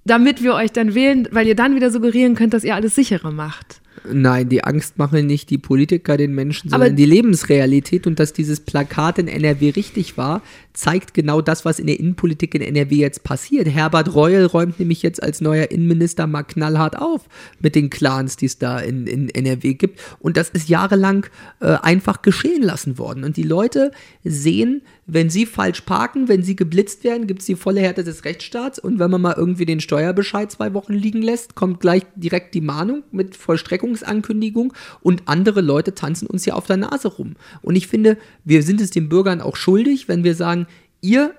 damit 0.04 0.42
wir 0.42 0.54
euch 0.54 0.72
dann 0.72 0.94
wählen, 0.94 1.28
weil 1.30 1.46
ihr 1.46 1.54
dann 1.54 1.76
wieder 1.76 1.90
suggerieren 1.90 2.34
könnt, 2.34 2.54
dass 2.54 2.64
ihr 2.64 2.74
alles 2.74 2.94
sicherer 2.94 3.30
macht. 3.30 3.80
Nein, 4.10 4.48
die 4.48 4.64
Angst 4.64 4.98
machen 4.98 5.26
nicht 5.26 5.50
die 5.50 5.58
Politiker 5.58 6.16
den 6.16 6.34
Menschen, 6.34 6.70
sondern 6.70 6.88
Aber 6.88 6.96
die 6.96 7.04
Lebensrealität 7.04 8.06
und 8.06 8.18
dass 8.18 8.32
dieses 8.32 8.60
Plakat 8.60 9.18
in 9.18 9.28
NRW 9.28 9.70
richtig 9.70 10.16
war, 10.16 10.42
zeigt 10.72 11.14
genau 11.14 11.40
das, 11.40 11.64
was 11.64 11.78
in 11.78 11.86
der 11.86 12.00
Innenpolitik 12.00 12.54
in 12.54 12.62
NRW 12.62 12.96
jetzt 12.96 13.22
passiert. 13.24 13.68
Herbert 13.68 14.14
Reul 14.14 14.44
räumt 14.44 14.78
nämlich 14.78 15.02
jetzt 15.02 15.22
als 15.22 15.40
neuer 15.40 15.70
Innenminister 15.70 16.26
mal 16.26 16.42
knallhart 16.42 16.96
auf 16.98 17.22
mit 17.60 17.74
den 17.74 17.90
Clans, 17.90 18.36
die 18.36 18.46
es 18.46 18.58
da 18.58 18.78
in, 18.78 19.06
in 19.06 19.28
NRW 19.28 19.74
gibt. 19.74 20.00
Und 20.18 20.36
das 20.36 20.48
ist 20.50 20.68
jahrelang 20.68 21.26
äh, 21.60 21.76
einfach 21.82 22.22
geschehen 22.22 22.62
lassen 22.62 22.98
worden. 22.98 23.24
Und 23.24 23.36
die 23.36 23.42
Leute 23.42 23.92
sehen, 24.24 24.82
wenn 25.06 25.30
sie 25.30 25.46
falsch 25.46 25.82
parken, 25.82 26.28
wenn 26.28 26.42
sie 26.42 26.56
geblitzt 26.56 27.04
werden, 27.04 27.26
gibt 27.26 27.40
es 27.40 27.46
die 27.46 27.56
volle 27.56 27.80
Härte 27.80 28.04
des 28.04 28.24
Rechtsstaats. 28.24 28.78
Und 28.78 28.98
wenn 28.98 29.10
man 29.10 29.20
mal 29.20 29.34
irgendwie 29.36 29.66
den 29.66 29.80
Steuerbescheid 29.80 30.50
zwei 30.50 30.72
Wochen 30.74 30.94
liegen 30.94 31.22
lässt, 31.22 31.54
kommt 31.54 31.80
gleich 31.80 32.04
direkt 32.14 32.54
die 32.54 32.60
Mahnung 32.60 33.02
mit 33.10 33.36
Vollstreckungsankündigung. 33.82 34.72
Und 35.00 35.22
andere 35.26 35.60
Leute 35.60 35.94
tanzen 35.94 36.26
uns 36.26 36.44
ja 36.46 36.54
auf 36.54 36.66
der 36.66 36.76
Nase 36.76 37.08
rum. 37.08 37.34
Und 37.60 37.76
ich 37.76 37.88
finde, 37.88 38.16
wir 38.44 38.62
sind 38.62 38.80
es 38.80 38.90
den 38.90 39.08
Bürgern 39.08 39.40
auch 39.40 39.56
schuldig, 39.56 40.08
wenn 40.08 40.24
wir 40.24 40.34
sagen, 40.34 40.66
ihr 41.00 41.34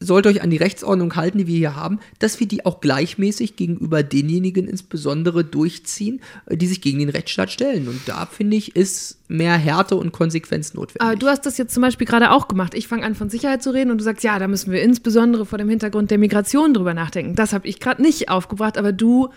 sollt 0.00 0.26
euch 0.26 0.42
an 0.42 0.50
die 0.50 0.58
Rechtsordnung 0.58 1.16
halten, 1.16 1.38
die 1.38 1.46
wir 1.46 1.56
hier 1.56 1.76
haben, 1.76 1.98
dass 2.18 2.38
wir 2.38 2.46
die 2.46 2.66
auch 2.66 2.80
gleichmäßig 2.80 3.56
gegenüber 3.56 4.02
denjenigen 4.02 4.68
insbesondere 4.68 5.44
durchziehen, 5.44 6.20
äh, 6.46 6.58
die 6.58 6.66
sich 6.66 6.82
gegen 6.82 6.98
den 6.98 7.08
Rechtsstaat 7.08 7.50
stellen. 7.50 7.88
Und 7.88 8.00
da 8.04 8.26
finde 8.26 8.56
ich, 8.56 8.76
ist 8.76 9.18
mehr 9.28 9.56
Härte 9.56 9.94
und 9.94 10.12
Konsequenz 10.12 10.74
notwendig. 10.74 11.00
Aber 11.00 11.16
du 11.16 11.28
hast 11.28 11.46
das 11.46 11.56
jetzt 11.56 11.72
zum 11.72 11.80
Beispiel 11.80 12.06
gerade 12.06 12.32
auch 12.32 12.48
gemacht. 12.48 12.74
Ich 12.74 12.86
fange 12.86 13.04
an 13.04 13.14
von 13.14 13.30
Sicherheit 13.30 13.62
zu 13.62 13.72
reden 13.72 13.92
und 13.92 13.98
du 13.98 14.04
sagst, 14.04 14.24
ja, 14.24 14.38
da 14.38 14.46
müssen 14.46 14.72
wir 14.72 14.82
insbesondere 14.82 15.46
vor 15.46 15.58
dem 15.58 15.70
Hintergrund 15.70 16.10
der 16.10 16.18
Migration 16.18 16.74
drüber 16.74 16.92
nachdenken. 16.92 17.34
Das 17.34 17.54
habe 17.54 17.66
ich 17.66 17.80
gerade 17.80 18.02
nicht 18.02 18.28
aufgebracht, 18.28 18.76
aber 18.76 18.92
du 18.92 19.30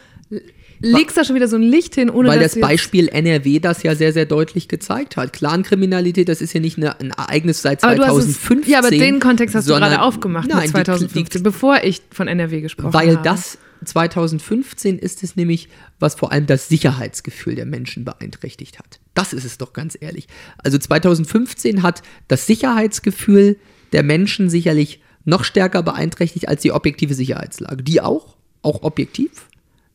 legst 0.80 1.18
da 1.18 1.24
schon 1.24 1.36
wieder 1.36 1.48
so 1.48 1.56
ein 1.56 1.64
Licht 1.64 1.96
hin, 1.96 2.10
ohne 2.10 2.30
Weil 2.30 2.40
dass 2.40 2.54
das 2.54 2.62
Beispiel 2.62 3.08
NRW 3.08 3.60
das 3.60 3.84
ja 3.84 3.96
sehr, 3.96 4.14
sehr 4.14 4.26
deutlich 4.26 4.68
gezeigt 4.68 5.18
hat. 5.18 5.34
Clankriminalität, 5.34 6.30
das 6.30 6.42
ist 6.42 6.54
ja 6.54 6.60
nicht 6.60 6.78
eine, 6.78 7.00
ein 7.00 7.12
Ereignis 7.12 7.62
seit 7.62 7.82
2015. 7.82 8.62
Es, 8.62 8.68
ja, 8.68 8.80
aber 8.80 8.90
den 8.90 9.20
Kontext 9.20 9.56
hast 9.56 9.68
du 9.68 9.74
gerade 9.74 10.02
aufgemacht 10.02 10.48
nein, 10.48 10.70
2015, 10.70 11.24
die, 11.24 11.38
die, 11.38 11.44
bevor 11.44 11.84
ich 11.84 12.02
von 12.12 12.28
NRW 12.28 12.62
gesprochen 12.62 12.94
weil 12.94 13.16
habe. 13.16 13.18
Weil 13.18 13.24
das 13.24 13.58
2015 13.84 14.98
ist 14.98 15.24
es 15.24 15.36
nämlich, 15.36 15.70
was 16.00 16.16
vor 16.16 16.32
allem 16.32 16.46
das 16.46 16.68
Sicherheitsgefühl 16.68 17.56
der 17.56 17.66
Menschen 17.66 18.06
beeinträchtigt 18.06 18.80
hat. 18.80 19.00
Das 19.14 19.34
ist 19.34 19.46
es 19.46 19.58
doch 19.58 19.74
ganz 19.74 19.98
ehrlich. 20.00 20.28
Also 20.58 20.78
2015 20.78 21.84
hat 21.84 22.02
das 22.28 22.46
Sicherheitsgefühl 22.46 23.58
der 23.94 24.04
Menschen 24.04 24.50
sicherlich 24.50 25.02
noch 25.26 25.44
stärker 25.44 25.84
beeinträchtigt 25.84 26.48
als 26.48 26.62
die 26.62 26.72
objektive 26.72 27.14
Sicherheitslage. 27.14 27.84
Die 27.84 28.02
auch, 28.02 28.38
auch 28.62 28.84
objektiv, 28.84 29.48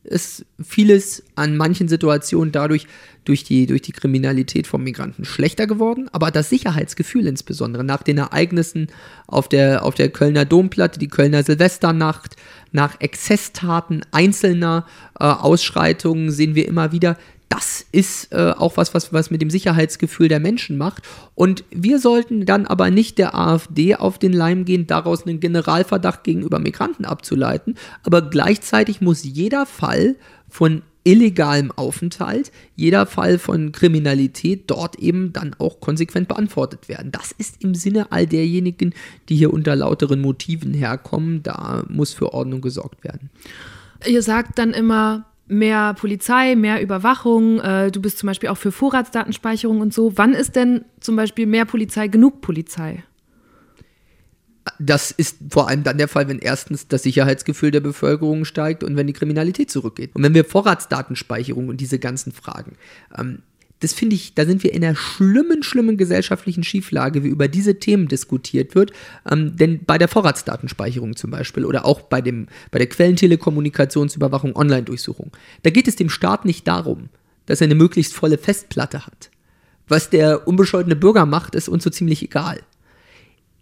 ist 0.03 0.45
vieles 0.61 1.23
an 1.35 1.55
manchen 1.55 1.87
Situationen 1.87 2.51
dadurch 2.51 2.87
durch 3.25 3.43
die, 3.43 3.65
durch 3.65 3.81
die 3.81 3.93
Kriminalität 3.93 4.67
von 4.67 4.83
Migranten 4.83 5.23
schlechter 5.25 5.65
geworden. 5.65 6.09
Aber 6.11 6.29
das 6.29 6.49
Sicherheitsgefühl 6.49 7.27
insbesondere 7.27 7.83
nach 7.83 8.03
den 8.03 8.17
Ereignissen 8.17 8.87
auf 9.27 9.47
der, 9.47 9.85
auf 9.85 9.95
der 9.95 10.09
Kölner 10.09 10.45
Domplatte, 10.45 10.99
die 10.99 11.07
Kölner 11.07 11.43
Silvesternacht, 11.43 12.35
nach 12.71 12.99
Exzesstaten 12.99 14.01
einzelner 14.11 14.87
äh, 15.19 15.25
Ausschreitungen 15.25 16.31
sehen 16.31 16.55
wir 16.55 16.67
immer 16.67 16.91
wieder, 16.91 17.17
das 17.53 17.85
ist 17.91 18.33
äh, 18.33 18.51
auch 18.57 18.77
was, 18.77 18.95
was, 18.95 19.13
was 19.13 19.29
mit 19.29 19.39
dem 19.39 19.51
Sicherheitsgefühl 19.51 20.27
der 20.27 20.39
Menschen 20.39 20.75
macht. 20.75 21.03
Und 21.35 21.63
wir 21.69 21.99
sollten 21.99 22.47
dann 22.47 22.65
aber 22.65 22.89
nicht 22.89 23.19
der 23.19 23.35
AfD 23.35 23.95
auf 23.95 24.17
den 24.17 24.33
Leim 24.33 24.65
gehen, 24.65 24.87
daraus 24.87 25.27
einen 25.27 25.39
Generalverdacht 25.39 26.23
gegenüber 26.23 26.57
Migranten 26.57 27.05
abzuleiten. 27.05 27.75
Aber 28.01 28.23
gleichzeitig 28.23 29.01
muss 29.01 29.23
jeder 29.23 29.67
Fall 29.67 30.15
von 30.49 30.81
illegalem 31.03 31.71
Aufenthalt, 31.71 32.51
jeder 32.75 33.05
Fall 33.05 33.37
von 33.37 33.71
Kriminalität 33.71 34.63
dort 34.67 34.97
eben 34.97 35.31
dann 35.31 35.55
auch 35.59 35.79
konsequent 35.79 36.29
beantwortet 36.29 36.89
werden. 36.89 37.11
Das 37.11 37.33
ist 37.37 37.63
im 37.63 37.75
Sinne 37.75 38.11
all 38.11 38.25
derjenigen, 38.25 38.95
die 39.29 39.35
hier 39.35 39.53
unter 39.53 39.75
lauteren 39.75 40.21
Motiven 40.21 40.73
herkommen. 40.73 41.43
Da 41.43 41.83
muss 41.87 42.13
für 42.13 42.33
Ordnung 42.33 42.61
gesorgt 42.61 43.03
werden. 43.03 43.29
Ihr 44.07 44.23
sagt 44.23 44.57
dann 44.57 44.71
immer, 44.71 45.25
mehr 45.53 45.93
Polizei, 45.93 46.55
mehr 46.55 46.81
Überwachung. 46.81 47.59
Äh, 47.59 47.91
du 47.91 48.01
bist 48.01 48.17
zum 48.17 48.27
Beispiel 48.27 48.49
auch 48.49 48.57
für 48.57 48.71
Vorratsdatenspeicherung 48.71 49.81
und 49.81 49.93
so. 49.93 50.17
Wann 50.17 50.33
ist 50.33 50.55
denn 50.55 50.85
zum 50.99 51.15
Beispiel 51.15 51.45
mehr 51.45 51.65
Polizei 51.65 52.07
genug 52.07 52.41
Polizei? 52.41 53.03
Das 54.79 55.11
ist 55.11 55.37
vor 55.49 55.67
allem 55.67 55.83
dann 55.83 55.97
der 55.97 56.07
Fall, 56.07 56.27
wenn 56.27 56.39
erstens 56.39 56.87
das 56.87 57.03
Sicherheitsgefühl 57.03 57.71
der 57.71 57.81
Bevölkerung 57.81 58.45
steigt 58.45 58.83
und 58.83 58.95
wenn 58.95 59.07
die 59.07 59.13
Kriminalität 59.13 59.69
zurückgeht. 59.69 60.11
Und 60.13 60.23
wenn 60.23 60.33
wir 60.33 60.45
Vorratsdatenspeicherung 60.45 61.67
und 61.67 61.81
diese 61.81 61.99
ganzen 61.99 62.31
Fragen, 62.31 62.77
ähm, 63.17 63.39
das 63.83 63.93
finde 63.93 64.15
ich, 64.15 64.33
da 64.33 64.45
sind 64.45 64.63
wir 64.63 64.73
in 64.73 64.83
einer 64.83 64.95
schlimmen, 64.95 65.61
schlimmen 65.61 65.97
gesellschaftlichen 65.97 66.63
Schieflage, 66.63 67.23
wie 67.23 67.27
über 67.27 67.49
diese 67.49 67.79
Themen 67.79 68.07
diskutiert 68.07 68.75
wird. 68.75 68.93
Ähm, 69.29 69.57
denn 69.57 69.83
bei 69.83 69.97
der 69.97 70.07
Vorratsdatenspeicherung 70.07 71.15
zum 71.17 71.31
Beispiel 71.31 71.65
oder 71.65 71.85
auch 71.85 72.01
bei, 72.01 72.21
dem, 72.21 72.47
bei 72.71 72.79
der 72.79 72.87
Quellentelekommunikationsüberwachung, 72.87 74.55
Online-Durchsuchung, 74.55 75.31
da 75.63 75.69
geht 75.69 75.89
es 75.89 75.97
dem 75.97 76.09
Staat 76.09 76.45
nicht 76.45 76.67
darum, 76.67 77.09
dass 77.45 77.59
er 77.59 77.65
eine 77.65 77.75
möglichst 77.75 78.13
volle 78.13 78.37
Festplatte 78.37 79.05
hat. 79.05 79.29
Was 79.89 80.09
der 80.09 80.47
unbescholtene 80.47 80.95
Bürger 80.95 81.25
macht, 81.25 81.53
ist 81.55 81.67
uns 81.67 81.83
so 81.83 81.89
ziemlich 81.89 82.23
egal. 82.23 82.61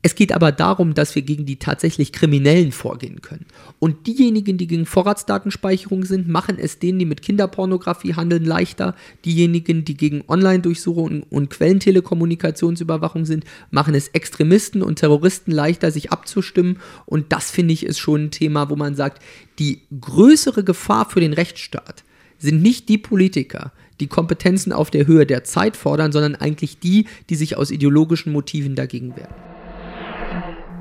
Es 0.04 0.16
geht 0.16 0.32
aber 0.32 0.52
darum, 0.52 0.96
dass 0.96 1.14
wir 1.14 1.22
gegen 1.22 1.46
die 1.46 1.58
tatsächlich 1.58 2.12
Kriminellen 2.12 2.72
vorgehen 2.72 3.22
können. 3.22 3.46
Und 3.78 4.08
diejenigen, 4.08 4.58
die 4.58 4.66
gegen 4.66 4.88
Vorratsdatenspeicherung 4.88 6.06
sind, 6.06 6.28
machen 6.28 6.58
es 6.58 6.80
denen, 6.80 6.98
die 6.98 7.06
mit 7.06 7.22
Kinderpornografie 7.22 8.16
handeln, 8.16 8.44
leichter. 8.44 8.96
Diejenigen, 9.26 9.86
die 9.86 9.96
gegen 9.96 10.24
Online-Durchsuchung 10.28 11.24
und 11.30 11.52
Quellentelekommunikationsüberwachung 11.52 13.26
sind, 13.26 13.46
machen 13.70 13.94
es 13.94 14.08
Extremisten 14.08 14.82
und 14.82 14.96
Terroristen 14.96 15.52
leichter, 15.52 15.92
sich 15.92 16.12
abzustimmen. 16.12 16.80
Und 17.06 17.32
das 17.32 17.52
finde 17.52 17.74
ich 17.74 17.86
ist 17.86 18.00
schon 18.00 18.26
ein 18.26 18.32
Thema, 18.32 18.72
wo 18.72 18.76
man 18.76 18.96
sagt, 18.96 19.22
die 19.60 19.82
größere 20.00 20.64
Gefahr 20.64 21.08
für 21.08 21.20
den 21.20 21.34
Rechtsstaat 21.34 22.04
sind 22.40 22.64
nicht 22.64 22.90
die 22.90 22.98
Politiker, 22.98 23.72
die 24.00 24.08
Kompetenzen 24.08 24.74
auf 24.74 24.90
der 24.90 25.06
Höhe 25.06 25.28
der 25.28 25.44
Zeit 25.44 25.78
fordern, 25.78 26.12
sondern 26.12 26.36
eigentlich 26.36 26.80
die, 26.80 27.06
die 27.30 27.36
sich 27.36 27.56
aus 27.56 27.70
ideologischen 27.70 28.34
Motiven 28.34 28.74
dagegen 28.76 29.16
wehren. 29.16 29.51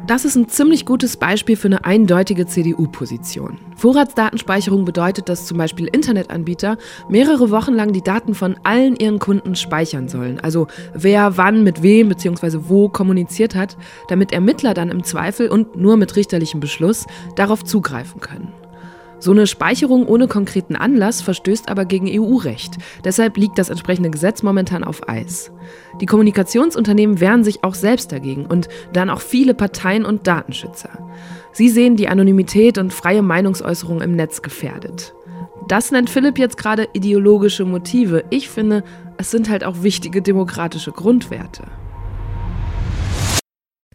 Das 0.06 0.24
ist 0.24 0.34
ein 0.34 0.48
ziemlich 0.48 0.86
gutes 0.86 1.16
Beispiel 1.16 1.56
für 1.56 1.68
eine 1.68 1.84
eindeutige 1.84 2.46
CDU-Position. 2.46 3.58
Vorratsdatenspeicherung 3.76 4.84
bedeutet, 4.84 5.28
dass 5.28 5.46
zum 5.46 5.58
Beispiel 5.58 5.86
Internetanbieter 5.86 6.78
mehrere 7.08 7.50
Wochen 7.50 7.74
lang 7.74 7.92
die 7.92 8.02
Daten 8.02 8.34
von 8.34 8.56
allen 8.64 8.96
ihren 8.96 9.18
Kunden 9.18 9.54
speichern 9.54 10.08
sollen. 10.08 10.40
Also 10.40 10.66
wer 10.94 11.36
wann 11.36 11.62
mit 11.62 11.82
wem 11.82 12.08
bzw. 12.08 12.58
wo 12.68 12.88
kommuniziert 12.88 13.54
hat, 13.54 13.76
damit 14.08 14.32
Ermittler 14.32 14.74
dann 14.74 14.90
im 14.90 15.04
Zweifel 15.04 15.48
und 15.48 15.76
nur 15.76 15.96
mit 15.96 16.16
richterlichem 16.16 16.60
Beschluss 16.60 17.06
darauf 17.36 17.64
zugreifen 17.64 18.20
können. 18.20 18.52
So 19.20 19.32
eine 19.32 19.46
Speicherung 19.46 20.06
ohne 20.06 20.28
konkreten 20.28 20.76
Anlass 20.76 21.20
verstößt 21.20 21.68
aber 21.68 21.84
gegen 21.84 22.08
EU-Recht. 22.08 22.78
Deshalb 23.04 23.36
liegt 23.36 23.58
das 23.58 23.68
entsprechende 23.68 24.10
Gesetz 24.10 24.42
momentan 24.42 24.82
auf 24.82 25.08
Eis. 25.08 25.52
Die 26.00 26.06
Kommunikationsunternehmen 26.06 27.20
wehren 27.20 27.44
sich 27.44 27.62
auch 27.62 27.74
selbst 27.74 28.12
dagegen 28.12 28.46
und 28.46 28.68
dann 28.94 29.10
auch 29.10 29.20
viele 29.20 29.52
Parteien 29.52 30.06
und 30.06 30.26
Datenschützer. 30.26 30.90
Sie 31.52 31.68
sehen 31.68 31.96
die 31.96 32.08
Anonymität 32.08 32.78
und 32.78 32.94
freie 32.94 33.22
Meinungsäußerung 33.22 34.00
im 34.00 34.16
Netz 34.16 34.40
gefährdet. 34.40 35.14
Das 35.68 35.90
nennt 35.90 36.08
Philipp 36.08 36.38
jetzt 36.38 36.56
gerade 36.56 36.88
ideologische 36.94 37.66
Motive. 37.66 38.24
Ich 38.30 38.48
finde, 38.48 38.82
es 39.18 39.30
sind 39.30 39.50
halt 39.50 39.64
auch 39.64 39.82
wichtige 39.82 40.22
demokratische 40.22 40.92
Grundwerte. 40.92 41.64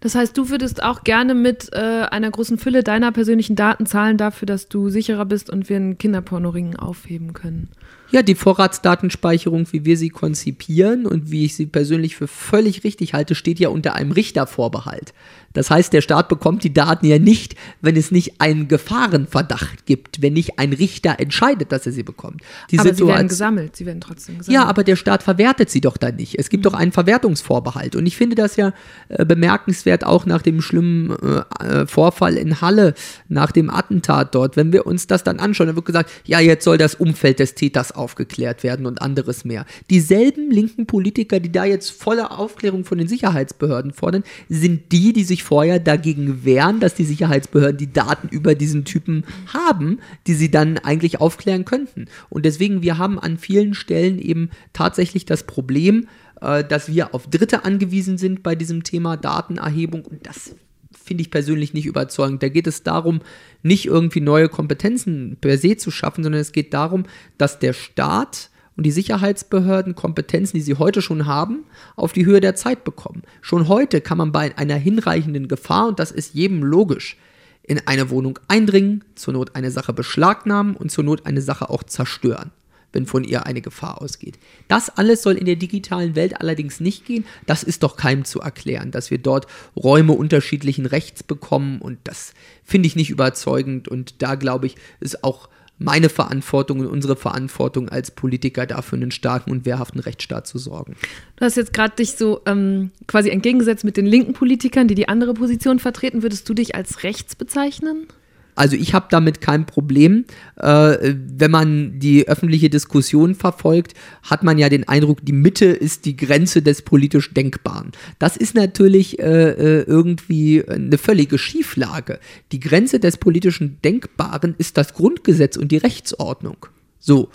Das 0.05 0.13
heißt, 0.13 0.37
du 0.37 0.49
würdest 0.49 0.83
auch 0.83 1.03
gerne 1.03 1.33
mit 1.33 1.73
äh, 1.73 1.77
einer 1.79 2.29
großen 2.29 2.59
Fülle 2.59 2.83
deiner 2.83 3.11
persönlichen 3.11 3.55
Daten 3.55 3.87
zahlen 3.87 4.19
dafür, 4.19 4.45
dass 4.45 4.69
du 4.69 4.91
sicherer 4.91 5.25
bist 5.25 5.49
und 5.49 5.67
wir 5.67 5.77
einen 5.77 5.97
Kinderpornoring 5.97 6.75
aufheben 6.75 7.33
können. 7.33 7.69
Ja, 8.11 8.21
die 8.21 8.35
Vorratsdatenspeicherung, 8.35 9.65
wie 9.71 9.83
wir 9.83 9.97
sie 9.97 10.09
konzipieren 10.09 11.07
und 11.07 11.31
wie 11.31 11.45
ich 11.45 11.55
sie 11.55 11.65
persönlich 11.65 12.15
für 12.15 12.27
völlig 12.27 12.83
richtig 12.83 13.15
halte, 13.15 13.33
steht 13.33 13.59
ja 13.59 13.69
unter 13.69 13.95
einem 13.95 14.11
Richtervorbehalt. 14.11 15.15
Das 15.55 15.71
heißt, 15.71 15.91
der 15.93 16.01
Staat 16.01 16.29
bekommt 16.29 16.63
die 16.63 16.73
Daten 16.73 17.05
ja 17.07 17.17
nicht, 17.17 17.55
wenn 17.81 17.95
es 17.95 18.11
nicht 18.11 18.39
einen 18.39 18.67
Gefahrenverdacht 18.67 19.85
gibt, 19.85 20.21
wenn 20.21 20.33
nicht 20.33 20.59
ein 20.59 20.73
Richter 20.73 21.19
entscheidet, 21.19 21.71
dass 21.71 21.85
er 21.85 21.91
sie 21.91 22.03
bekommt. 22.03 22.41
Die 22.69 22.77
aber 22.77 22.93
sie 22.93 23.07
werden 23.07 23.27
gesammelt, 23.27 23.75
sie 23.75 23.85
werden 23.85 24.01
trotzdem 24.01 24.37
gesammelt. 24.37 24.53
Ja, 24.53 24.67
aber 24.67 24.83
der 24.83 24.95
Staat 24.95 25.23
verwertet 25.23 25.69
sie 25.69 25.81
doch 25.81 25.97
dann 25.97 26.17
nicht. 26.17 26.37
Es 26.37 26.49
gibt 26.49 26.63
mhm. 26.63 26.69
doch 26.69 26.73
einen 26.73 26.91
Verwertungsvorbehalt. 26.91 27.95
Und 27.95 28.05
ich 28.05 28.17
finde 28.17 28.35
das 28.35 28.57
ja 28.57 28.73
äh, 29.09 29.25
bemerkenswert 29.25 30.05
auch 30.05 30.25
nach 30.25 30.41
dem 30.41 30.61
schlimmen 30.61 31.15
äh, 31.59 31.81
äh, 31.81 31.87
Vorfall 31.87 32.35
in 32.35 32.61
Halle, 32.61 32.93
nach 33.29 33.51
dem 33.51 33.69
Attentat 33.69 34.35
dort. 34.35 34.57
Wenn 34.57 34.73
wir 34.73 34.85
uns 34.85 35.07
das 35.07 35.23
dann 35.23 35.39
anschauen, 35.39 35.67
dann 35.67 35.75
wird 35.75 35.85
gesagt, 35.85 36.11
ja, 36.25 36.39
jetzt 36.39 36.65
soll 36.65 36.77
das 36.77 36.95
Umfeld 36.95 37.39
des 37.39 37.55
Täters 37.55 37.93
aufgeklärt 37.93 38.63
werden 38.63 38.85
und 38.85 39.01
anderes 39.01 39.45
mehr. 39.45 39.65
Dieselben 39.89 40.51
linken 40.51 40.85
Politiker, 40.85 41.39
die 41.39 41.51
da 41.51 41.63
jetzt 41.63 41.91
volle 41.91 42.31
Aufklärung 42.31 42.83
von 42.83 42.97
den 42.97 43.07
Sicherheitsbehörden 43.07 43.93
fordern, 43.93 44.23
sind 44.49 44.91
die, 44.91 45.13
die 45.13 45.23
sich 45.23 45.44
vorher 45.45 45.79
dagegen 45.79 46.43
wehren, 46.43 46.79
dass 46.79 46.95
die 46.95 47.05
Sicherheitsbehörden 47.05 47.77
die 47.77 47.93
Daten 47.93 48.27
über 48.29 48.55
diesen 48.55 48.83
Typen 48.83 49.23
haben, 49.53 49.99
die 50.27 50.33
sie 50.33 50.49
dann 50.49 50.77
eigentlich 50.79 51.21
aufklären 51.21 51.65
könnten. 51.65 52.07
Und 52.29 52.45
deswegen, 52.45 52.81
wir 52.81 52.97
haben 52.97 53.19
an 53.19 53.37
vielen 53.37 53.73
Stellen 53.73 54.19
eben 54.19 54.49
tatsächlich 54.73 55.25
das 55.25 55.43
Problem, 55.43 56.07
äh, 56.41 56.63
dass 56.63 56.91
wir 56.91 57.13
auf 57.13 57.27
Dritte 57.27 57.63
angewiesen 57.63 58.17
sind 58.17 58.43
bei 58.43 58.55
diesem 58.55 58.83
Thema 58.83 59.17
Datenerhebung. 59.17 60.03
Und 60.03 60.25
das 60.25 60.55
finde 60.91 61.21
ich 61.21 61.31
persönlich 61.31 61.73
nicht 61.73 61.85
überzeugend. 61.85 62.41
Da 62.41 62.49
geht 62.49 62.67
es 62.67 62.83
darum, 62.83 63.21
nicht 63.61 63.85
irgendwie 63.85 64.21
neue 64.21 64.49
Kompetenzen 64.49 65.37
per 65.39 65.57
se 65.57 65.77
zu 65.77 65.91
schaffen, 65.91 66.23
sondern 66.23 66.41
es 66.41 66.51
geht 66.51 66.73
darum, 66.73 67.03
dass 67.37 67.59
der 67.59 67.73
Staat 67.73 68.49
und 68.77 68.85
die 68.85 68.91
Sicherheitsbehörden 68.91 69.95
Kompetenzen, 69.95 70.57
die 70.57 70.63
sie 70.63 70.75
heute 70.75 71.01
schon 71.01 71.25
haben, 71.25 71.65
auf 71.95 72.13
die 72.13 72.25
Höhe 72.25 72.41
der 72.41 72.55
Zeit 72.55 72.83
bekommen. 72.83 73.23
Schon 73.41 73.67
heute 73.67 74.01
kann 74.01 74.17
man 74.17 74.31
bei 74.31 74.57
einer 74.57 74.75
hinreichenden 74.75 75.47
Gefahr, 75.47 75.87
und 75.87 75.99
das 75.99 76.11
ist 76.11 76.33
jedem 76.33 76.63
logisch, 76.63 77.17
in 77.63 77.81
eine 77.87 78.09
Wohnung 78.09 78.39
eindringen, 78.47 79.03
zur 79.15 79.33
Not 79.33 79.55
eine 79.55 79.71
Sache 79.71 79.93
beschlagnahmen 79.93 80.75
und 80.75 80.91
zur 80.91 81.03
Not 81.03 81.25
eine 81.25 81.41
Sache 81.41 81.69
auch 81.69 81.83
zerstören, 81.83 82.51
wenn 82.91 83.07
von 83.07 83.23
ihr 83.23 83.45
eine 83.45 83.61
Gefahr 83.61 84.01
ausgeht. 84.01 84.37
Das 84.67 84.89
alles 84.89 85.23
soll 85.23 85.33
in 85.33 85.45
der 85.45 85.55
digitalen 85.55 86.15
Welt 86.15 86.39
allerdings 86.39 86.79
nicht 86.79 87.05
gehen. 87.05 87.25
Das 87.47 87.63
ist 87.63 87.81
doch 87.81 87.97
keinem 87.97 88.23
zu 88.23 88.39
erklären, 88.39 88.91
dass 88.91 89.09
wir 89.09 89.17
dort 89.17 89.47
Räume 89.75 90.13
unterschiedlichen 90.13 90.85
Rechts 90.85 91.23
bekommen 91.23 91.81
und 91.81 91.97
das 92.03 92.33
finde 92.63 92.87
ich 92.87 92.95
nicht 92.95 93.09
überzeugend 93.09 93.87
und 93.87 94.21
da 94.21 94.35
glaube 94.35 94.67
ich, 94.67 94.75
ist 94.99 95.23
auch 95.23 95.49
meine 95.77 96.09
Verantwortung 96.09 96.79
und 96.79 96.87
unsere 96.87 97.15
Verantwortung 97.15 97.89
als 97.89 98.11
Politiker 98.11 98.65
dafür, 98.65 98.97
einen 98.97 99.11
starken 99.11 99.51
und 99.51 99.65
wehrhaften 99.65 99.99
Rechtsstaat 99.99 100.47
zu 100.47 100.57
sorgen. 100.57 100.95
Du 101.35 101.45
hast 101.45 101.57
jetzt 101.57 101.73
gerade 101.73 101.95
dich 101.95 102.13
so 102.13 102.41
ähm, 102.45 102.91
quasi 103.07 103.29
entgegengesetzt 103.29 103.83
mit 103.83 103.97
den 103.97 104.05
linken 104.05 104.33
Politikern, 104.33 104.87
die 104.87 104.95
die 104.95 105.09
andere 105.09 105.33
Position 105.33 105.79
vertreten. 105.79 106.23
Würdest 106.23 106.47
du 106.47 106.53
dich 106.53 106.75
als 106.75 107.03
rechts 107.03 107.35
bezeichnen? 107.35 108.07
Also 108.55 108.75
ich 108.77 108.93
habe 108.93 109.07
damit 109.09 109.41
kein 109.41 109.65
Problem. 109.65 110.25
Äh, 110.57 111.13
wenn 111.13 111.51
man 111.51 111.99
die 111.99 112.27
öffentliche 112.27 112.69
Diskussion 112.69 113.35
verfolgt, 113.35 113.93
hat 114.23 114.43
man 114.43 114.57
ja 114.57 114.69
den 114.69 114.87
Eindruck, 114.87 115.25
die 115.25 115.33
Mitte 115.33 115.65
ist 115.65 116.05
die 116.05 116.15
Grenze 116.15 116.61
des 116.61 116.81
politisch 116.81 117.33
Denkbaren. 117.33 117.91
Das 118.17 118.37
ist 118.37 118.55
natürlich 118.55 119.19
äh, 119.19 119.49
äh 119.49 119.85
irgendwie 119.85 120.63
eine 120.67 120.97
völlige 120.97 121.37
Schieflage. 121.37 122.19
Die 122.51 122.59
Grenze 122.59 122.99
des 122.99 123.17
politischen 123.17 123.79
Denkbaren 123.83 124.55
ist 124.57 124.77
das 124.77 124.93
Grundgesetz 124.93 125.57
und 125.57 125.71
die 125.71 125.77
Rechtsordnung. 125.77 126.65
So. 126.99 127.29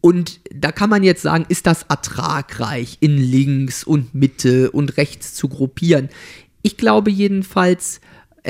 Und 0.00 0.40
da 0.54 0.72
kann 0.72 0.90
man 0.90 1.02
jetzt 1.02 1.22
sagen, 1.22 1.44
ist 1.48 1.66
das 1.66 1.82
ertragreich, 1.88 2.98
in 3.00 3.16
links 3.16 3.82
und 3.82 4.14
Mitte 4.14 4.70
und 4.70 4.96
rechts 4.96 5.34
zu 5.34 5.48
gruppieren? 5.48 6.08
Ich 6.62 6.76
glaube 6.76 7.10
jedenfalls, 7.10 8.00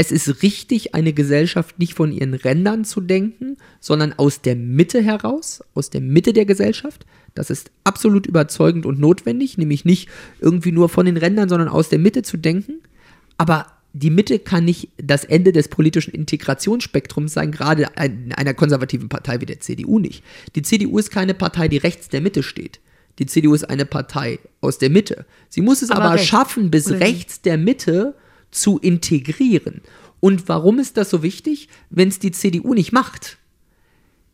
es 0.01 0.13
ist 0.13 0.45
richtig, 0.45 0.95
eine 0.95 1.13
Gesellschaft 1.13 1.81
nicht 1.81 1.95
von 1.95 2.13
ihren 2.13 2.35
Rändern 2.35 2.85
zu 2.85 3.01
denken, 3.01 3.57
sondern 3.81 4.13
aus 4.13 4.41
der 4.43 4.55
Mitte 4.55 5.03
heraus, 5.03 5.61
aus 5.75 5.91
der 5.91 6.01
Mitte 6.01 6.33
der 6.33 6.45
Gesellschaft. 6.45 7.05
Das 7.35 7.51
ist 7.51 7.73
absolut 7.83 8.25
überzeugend 8.25 8.87
und 8.87 9.01
notwendig, 9.01 9.59
nämlich 9.59 9.85
nicht 9.85 10.09
irgendwie 10.41 10.71
nur 10.71 10.89
von 10.89 11.05
den 11.05 11.17
Rändern, 11.17 11.49
sondern 11.49 11.69
aus 11.69 11.89
der 11.89 11.99
Mitte 11.99 12.23
zu 12.23 12.37
denken. 12.37 12.75
Aber 13.39 13.67
die 13.93 14.11
Mitte 14.11 14.39
kann 14.39 14.67
nicht 14.67 14.91
das 14.99 15.25
Ende 15.25 15.51
des 15.51 15.67
politischen 15.67 16.15
Integrationsspektrums 16.15 17.33
sein, 17.33 17.51
gerade 17.51 17.89
in 18.01 18.33
einer 18.35 18.55
konservativen 18.55 19.09
Partei 19.09 19.41
wie 19.41 19.47
der 19.47 19.59
CDU 19.59 19.99
nicht. 19.99 20.23
Die 20.55 20.63
CDU 20.63 20.99
ist 20.99 21.11
keine 21.11 21.35
Partei, 21.35 21.67
die 21.67 21.79
rechts 21.79 22.09
der 22.09 22.21
Mitte 22.21 22.45
steht. 22.45 22.79
Die 23.19 23.27
CDU 23.27 23.53
ist 23.53 23.65
eine 23.65 23.85
Partei 23.85 24.39
aus 24.61 24.79
der 24.79 24.91
Mitte. 24.91 25.27
Sie 25.49 25.61
muss 25.61 25.83
es 25.83 25.91
aber, 25.91 26.05
aber 26.05 26.19
schaffen, 26.19 26.71
bis 26.71 26.89
rechts 26.89 27.43
der 27.43 27.59
Mitte 27.59 28.15
zu 28.51 28.79
integrieren. 28.79 29.83
Und 30.21 30.49
warum 30.49 30.79
ist 30.79 30.97
das 30.97 31.11
so 31.11 31.23
wichtig? 31.23 31.69
Wenn 31.91 32.09
es 32.09 32.19
die 32.19 32.33
CDU 32.33 32.75
nicht 32.75 32.93
macht, 32.93 33.39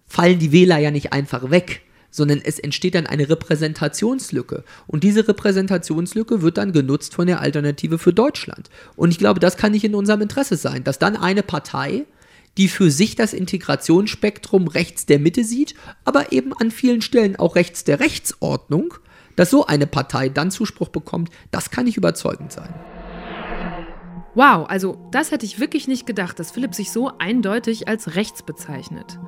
fallen 0.07 0.39
die 0.39 0.53
Wähler 0.53 0.79
ja 0.79 0.91
nicht 0.91 1.13
einfach 1.13 1.51
weg, 1.51 1.83
sondern 2.11 2.41
es 2.43 2.61
entsteht 2.61 2.95
dann 2.95 3.07
eine 3.07 3.29
Repräsentationslücke. 3.29 4.63
Und 4.87 5.03
diese 5.03 5.27
Repräsentationslücke 5.27 6.43
wird 6.43 6.59
dann 6.59 6.73
genutzt 6.73 7.15
von 7.15 7.27
der 7.27 7.41
Alternative 7.41 7.99
für 7.99 8.13
Deutschland. 8.13 8.71
Und 8.95 9.11
ich 9.11 9.19
glaube, 9.19 9.41
das 9.41 9.57
kann 9.57 9.73
nicht 9.73 9.85
in 9.85 9.97
unserem 9.97 10.21
Interesse 10.21 10.57
sein, 10.57 10.85
dass 10.85 11.01
dann 11.01 11.17
eine 11.17 11.43
Partei, 11.43 12.07
die 12.57 12.69
für 12.69 12.93
sich 12.93 13.17
das 13.17 13.33
Integrationsspektrum 13.33 14.69
rechts 14.69 15.07
der 15.07 15.19
Mitte 15.19 15.43
sieht, 15.43 15.75
aber 16.05 16.31
eben 16.31 16.53
an 16.53 16.71
vielen 16.71 17.03
Stellen 17.03 17.35
auch 17.35 17.57
rechts 17.57 17.83
der 17.83 17.99
Rechtsordnung, 17.99 18.95
dass 19.35 19.51
so 19.51 19.67
eine 19.67 19.89
Partei 19.89 20.29
dann 20.29 20.53
Zuspruch 20.53 20.91
bekommt, 20.91 21.31
das 21.51 21.71
kann 21.71 21.87
nicht 21.87 21.97
überzeugend 21.97 22.53
sein. 22.53 22.73
Wow, 24.35 24.67
also 24.69 24.99
das 25.13 25.31
hätte 25.31 25.47
ich 25.47 25.61
wirklich 25.61 25.87
nicht 25.87 26.07
gedacht, 26.07 26.39
dass 26.41 26.51
Philipp 26.51 26.75
sich 26.75 26.91
so 26.91 27.13
eindeutig 27.19 27.87
als 27.87 28.17
rechts 28.17 28.43
bezeichnet. 28.43 29.19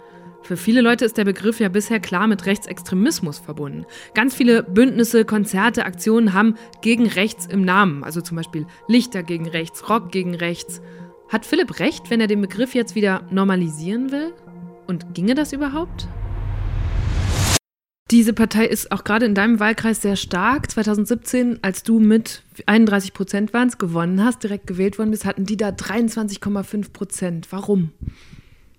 Für 0.42 0.56
viele 0.56 0.80
Leute 0.80 1.04
ist 1.04 1.16
der 1.16 1.24
Begriff 1.24 1.60
ja 1.60 1.68
bisher 1.68 2.00
klar 2.00 2.26
mit 2.26 2.46
Rechtsextremismus 2.46 3.38
verbunden. 3.38 3.84
Ganz 4.14 4.34
viele 4.34 4.62
Bündnisse, 4.62 5.24
Konzerte, 5.24 5.84
Aktionen 5.84 6.32
haben 6.32 6.54
gegen 6.82 7.06
rechts 7.06 7.46
im 7.46 7.62
Namen, 7.62 8.04
also 8.04 8.20
zum 8.20 8.36
Beispiel 8.36 8.66
Lichter 8.86 9.22
gegen 9.22 9.48
rechts, 9.48 9.88
Rock 9.88 10.12
gegen 10.12 10.34
rechts. 10.34 10.80
Hat 11.28 11.44
Philipp 11.44 11.80
recht, 11.80 12.10
wenn 12.10 12.20
er 12.20 12.28
den 12.28 12.40
Begriff 12.40 12.74
jetzt 12.74 12.94
wieder 12.94 13.22
normalisieren 13.30 14.12
will? 14.12 14.32
Und 14.86 15.14
ginge 15.14 15.34
das 15.34 15.52
überhaupt? 15.52 16.06
Diese 18.12 18.32
Partei 18.32 18.66
ist 18.66 18.92
auch 18.92 19.02
gerade 19.02 19.26
in 19.26 19.34
deinem 19.34 19.58
Wahlkreis 19.58 20.00
sehr 20.00 20.14
stark. 20.14 20.70
2017, 20.70 21.58
als 21.62 21.82
du 21.82 21.98
mit 21.98 22.44
31 22.66 23.12
Prozent 23.12 23.52
waren, 23.52 23.68
gewonnen 23.76 24.24
hast, 24.24 24.44
direkt 24.44 24.68
gewählt 24.68 24.98
worden 24.98 25.10
bist, 25.10 25.24
hatten 25.24 25.44
die 25.44 25.56
da 25.56 25.70
23,5 25.70 26.92
Prozent. 26.92 27.48
Warum? 27.50 27.90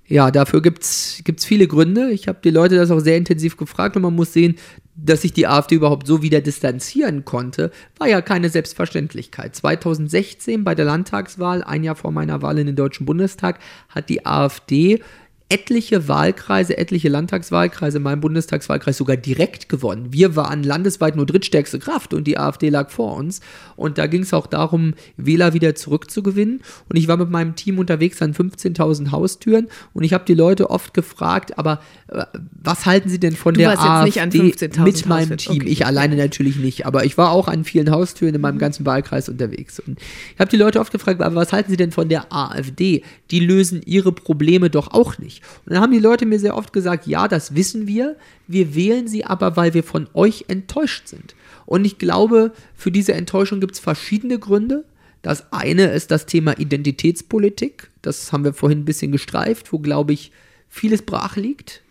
Ja, 0.06 0.32
dafür 0.32 0.62
gibt 0.62 0.84
es 0.84 1.22
viele 1.40 1.68
Gründe. 1.68 2.12
Ich 2.12 2.30
habe 2.30 2.40
die 2.42 2.52
Leute 2.52 2.78
das 2.78 2.90
auch 2.90 3.02
sehr 3.02 3.18
intensiv 3.18 3.58
gefragt 3.58 3.98
und 3.98 4.04
man 4.04 4.16
muss 4.16 4.32
sehen, 4.32 4.56
dass 4.96 5.24
sich 5.24 5.34
die 5.34 5.46
AfD 5.46 5.76
überhaupt 5.76 6.08
so 6.08 6.22
wieder 6.22 6.40
distanzieren 6.40 7.26
konnte, 7.26 7.72
war 7.98 8.08
ja 8.08 8.22
keine 8.22 8.50
Selbstverständlichkeit. 8.50 9.58
2016 9.58 10.64
bei 10.64 10.74
der 10.74 10.86
Landtagswahl, 10.86 11.62
ein 11.64 11.84
Jahr 11.84 11.96
vor 11.96 12.12
meiner 12.12 12.42
Wahl 12.42 12.58
in 12.60 12.68
den 12.68 12.78
Deutschen 12.78 13.06
Bundestag, 13.06 13.60
hat 13.90 14.08
die 14.08 14.26
AfD 14.26 15.02
etliche 15.50 16.10
Wahlkreise, 16.10 16.78
etliche 16.78 17.08
Landtagswahlkreise, 17.08 18.00
mein 18.00 18.20
Bundestagswahlkreis 18.20 18.98
sogar 18.98 19.16
direkt 19.16 19.70
gewonnen. 19.70 20.08
Wir 20.12 20.36
waren 20.36 20.62
landesweit 20.62 21.16
nur 21.16 21.26
drittstärkste 21.26 21.80
Kraft 21.80 22.14
und 22.14 22.28
die 22.28 22.38
AfD 22.38 22.68
lag 22.68 22.90
vor 22.90 23.16
uns. 23.16 23.40
Und 23.78 23.98
da 23.98 24.08
ging 24.08 24.24
es 24.24 24.34
auch 24.34 24.48
darum, 24.48 24.94
Wähler 25.16 25.54
wieder 25.54 25.74
zurückzugewinnen. 25.74 26.62
Und 26.90 26.96
ich 26.98 27.08
war 27.08 27.16
mit 27.16 27.30
meinem 27.30 27.56
Team 27.56 27.80
unterwegs 27.80 28.22
an 28.22 28.34
15.000 28.34 29.12
Haustüren 29.12 29.68
und 29.94 30.04
ich 30.04 30.14
habe 30.14 30.26
die 30.26 30.34
Leute 30.34 30.70
oft 30.70 30.94
gefragt, 30.94 31.58
aber 31.58 31.80
äh, 32.10 32.26
was 32.62 32.86
halten 32.86 33.08
sie 33.08 33.20
denn 33.20 33.36
von 33.36 33.54
du 33.54 33.62
der 33.62 33.80
AfD 33.80 34.54
mit 34.84 35.06
meinem 35.06 35.38
Team? 35.38 35.62
Okay. 35.62 35.70
Ich 35.70 35.86
alleine 35.86 36.18
natürlich 36.18 36.58
nicht, 36.58 36.86
aber 36.86 37.06
ich 37.06 37.18
war 37.18 37.32
auch 37.32 37.48
an 37.48 37.64
vielen 37.64 37.90
Haustüren 37.90 38.36
in 38.36 38.42
meinem 38.42 38.58
ganzen 38.58 38.86
Wahlkreis 38.86 39.30
unterwegs. 39.30 39.80
Und 39.80 39.98
ich 40.00 40.40
habe 40.40 40.50
die 40.50 40.58
Leute 40.58 40.82
oft 40.82 40.92
gefragt, 40.92 41.22
aber 41.22 41.36
was 41.36 41.54
halten 41.54 41.72
sie 41.72 41.78
denn 41.78 41.92
von 41.92 42.10
der 42.10 42.34
AfD? 42.34 43.04
Die 43.32 43.40
lösen 43.40 43.82
ihre 43.86 44.12
Probleme 44.12 44.70
doch 44.70 44.94
auch 44.94 45.18
nicht. 45.20 45.37
Und 45.66 45.74
dann 45.74 45.82
haben 45.82 45.92
die 45.92 46.00
Leute 46.00 46.26
mir 46.26 46.40
sehr 46.40 46.56
oft 46.56 46.74
gesagt, 46.74 47.08
ja, 47.08 47.28
das 47.28 47.56
wissen 47.56 47.88
wir, 47.88 48.16
wir 48.48 48.76
wählen 48.76 49.08
sie 49.08 49.26
aber, 49.26 49.56
weil 49.56 49.74
wir 49.74 49.84
von 49.84 50.08
euch 50.14 50.46
enttäuscht 50.48 51.08
sind. 51.08 51.36
Und 51.66 51.86
ich 51.86 51.98
glaube, 51.98 52.54
für 52.76 52.92
diese 52.92 53.14
Enttäuschung 53.14 53.60
gibt 53.60 53.74
es 53.74 53.80
verschiedene 53.80 54.40
Gründe. 54.40 54.86
Das 55.22 55.52
eine 55.52 55.92
ist 55.92 56.12
das 56.12 56.26
Thema 56.26 56.58
Identitätspolitik. 56.58 57.90
Das 58.02 58.32
haben 58.32 58.44
wir 58.44 58.54
vorhin 58.54 58.80
ein 58.80 58.86
bisschen 58.86 59.12
gestreift, 59.12 59.74
wo, 59.74 59.80
glaube 59.80 60.14
ich, 60.14 60.32
vieles 60.70 61.02
brach 61.02 61.36
liegt. 61.36 61.82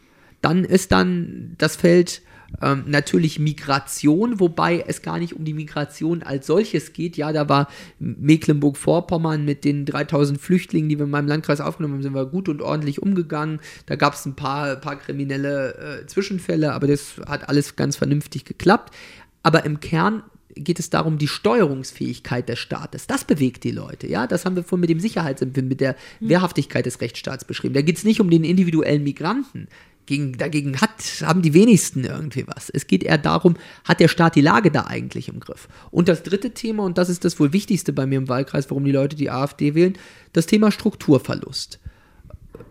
Dann 0.40 0.64
ist 0.64 0.92
dann 0.92 1.54
das 1.58 1.76
Feld 1.76 2.22
ähm, 2.62 2.84
natürlich 2.86 3.38
Migration, 3.38 4.40
wobei 4.40 4.84
es 4.86 5.02
gar 5.02 5.18
nicht 5.18 5.34
um 5.34 5.44
die 5.44 5.54
Migration 5.54 6.22
als 6.22 6.46
solches 6.46 6.92
geht. 6.92 7.16
Ja, 7.16 7.32
da 7.32 7.48
war 7.48 7.68
Mecklenburg-Vorpommern 7.98 9.44
mit 9.44 9.64
den 9.64 9.84
3000 9.84 10.40
Flüchtlingen, 10.40 10.88
die 10.88 10.98
wir 10.98 11.04
in 11.04 11.10
meinem 11.10 11.28
Landkreis 11.28 11.60
aufgenommen 11.60 11.94
haben, 11.94 12.02
sind 12.02 12.14
wir 12.14 12.26
gut 12.26 12.48
und 12.48 12.62
ordentlich 12.62 13.02
umgegangen. 13.02 13.60
Da 13.86 13.96
gab 13.96 14.14
es 14.14 14.26
ein 14.26 14.36
paar, 14.36 14.76
paar 14.76 14.96
kriminelle 14.96 16.02
äh, 16.02 16.06
Zwischenfälle, 16.06 16.72
aber 16.72 16.86
das 16.86 17.20
hat 17.26 17.48
alles 17.48 17.76
ganz 17.76 17.96
vernünftig 17.96 18.44
geklappt. 18.44 18.94
Aber 19.42 19.64
im 19.64 19.80
Kern 19.80 20.22
geht 20.56 20.78
es 20.78 20.90
darum, 20.90 21.18
die 21.18 21.28
Steuerungsfähigkeit 21.28 22.48
des 22.48 22.58
Staates. 22.58 23.06
Das 23.06 23.24
bewegt 23.24 23.62
die 23.64 23.70
Leute, 23.70 24.06
ja. 24.06 24.26
Das 24.26 24.44
haben 24.44 24.56
wir 24.56 24.64
vorhin 24.64 24.80
mit 24.80 24.90
dem 24.90 25.00
Sicherheitsempfinden, 25.00 25.68
mit 25.68 25.80
der 25.80 25.96
Wehrhaftigkeit 26.20 26.86
des 26.86 27.00
Rechtsstaats 27.00 27.44
beschrieben. 27.44 27.74
Da 27.74 27.82
geht 27.82 27.98
es 27.98 28.04
nicht 28.04 28.20
um 28.20 28.30
den 28.30 28.42
individuellen 28.42 29.04
Migranten. 29.04 29.68
Gegen, 30.06 30.38
dagegen 30.38 30.80
hat, 30.80 31.02
haben 31.22 31.42
die 31.42 31.52
wenigsten 31.52 32.04
irgendwie 32.04 32.46
was. 32.46 32.70
Es 32.70 32.86
geht 32.86 33.02
eher 33.02 33.18
darum, 33.18 33.56
hat 33.84 33.98
der 33.98 34.06
Staat 34.06 34.36
die 34.36 34.40
Lage 34.40 34.70
da 34.70 34.82
eigentlich 34.82 35.28
im 35.28 35.40
Griff? 35.40 35.68
Und 35.90 36.08
das 36.08 36.22
dritte 36.22 36.52
Thema, 36.52 36.84
und 36.84 36.96
das 36.96 37.08
ist 37.08 37.24
das 37.24 37.40
wohl 37.40 37.52
wichtigste 37.52 37.92
bei 37.92 38.06
mir 38.06 38.18
im 38.18 38.28
Wahlkreis, 38.28 38.70
warum 38.70 38.84
die 38.84 38.92
Leute 38.92 39.16
die 39.16 39.30
AfD 39.30 39.74
wählen, 39.74 39.98
das 40.32 40.46
Thema 40.46 40.70
Strukturverlust. 40.70 41.80